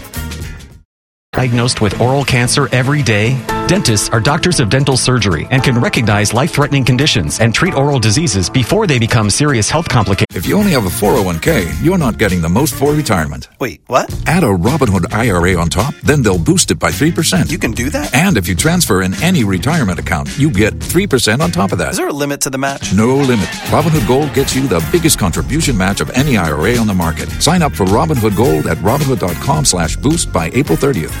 Diagnosed 1.35 1.79
with 1.79 2.01
oral 2.01 2.25
cancer 2.25 2.67
every 2.75 3.01
day? 3.01 3.39
Dentists 3.65 4.09
are 4.09 4.19
doctors 4.19 4.59
of 4.59 4.69
dental 4.69 4.97
surgery 4.97 5.47
and 5.49 5.63
can 5.63 5.79
recognize 5.79 6.33
life 6.33 6.51
threatening 6.51 6.83
conditions 6.83 7.39
and 7.39 7.55
treat 7.55 7.73
oral 7.73 7.99
diseases 7.99 8.49
before 8.49 8.85
they 8.85 8.99
become 8.99 9.29
serious 9.29 9.69
health 9.69 9.87
complications. 9.87 10.35
If 10.35 10.45
you 10.45 10.57
only 10.57 10.71
have 10.71 10.85
a 10.85 10.89
401k, 10.89 11.81
you're 11.81 11.97
not 11.97 12.17
getting 12.17 12.41
the 12.41 12.49
most 12.49 12.75
for 12.75 12.93
retirement. 12.93 13.47
Wait, 13.61 13.79
what? 13.87 14.13
Add 14.27 14.43
a 14.43 14.47
Robinhood 14.47 15.13
IRA 15.13 15.57
on 15.57 15.69
top, 15.69 15.95
then 16.03 16.21
they'll 16.21 16.37
boost 16.37 16.69
it 16.69 16.79
by 16.79 16.91
3%. 16.91 17.49
You 17.49 17.57
can 17.57 17.71
do 17.71 17.89
that? 17.91 18.13
And 18.13 18.35
if 18.35 18.49
you 18.49 18.53
transfer 18.55 19.01
in 19.01 19.13
any 19.23 19.45
retirement 19.45 19.99
account, 19.99 20.37
you 20.37 20.51
get 20.51 20.73
3% 20.79 21.39
on 21.39 21.49
top 21.49 21.71
of 21.71 21.77
that. 21.77 21.91
Is 21.91 21.97
there 21.97 22.09
a 22.09 22.13
limit 22.13 22.41
to 22.41 22.49
the 22.49 22.57
match? 22.57 22.93
No 22.93 23.15
limit. 23.15 23.47
Robinhood 23.71 24.05
Gold 24.05 24.33
gets 24.33 24.53
you 24.53 24.67
the 24.67 24.85
biggest 24.91 25.17
contribution 25.17 25.77
match 25.77 26.01
of 26.01 26.09
any 26.09 26.35
IRA 26.35 26.75
on 26.75 26.87
the 26.87 26.93
market. 26.93 27.29
Sign 27.41 27.61
up 27.61 27.71
for 27.71 27.85
Robinhood 27.85 28.35
Gold 28.35 28.67
at 28.67 28.75
Robinhood.com 28.79 29.63
slash 29.63 29.95
boost 29.95 30.33
by 30.33 30.51
April 30.53 30.77
30th. 30.77 31.20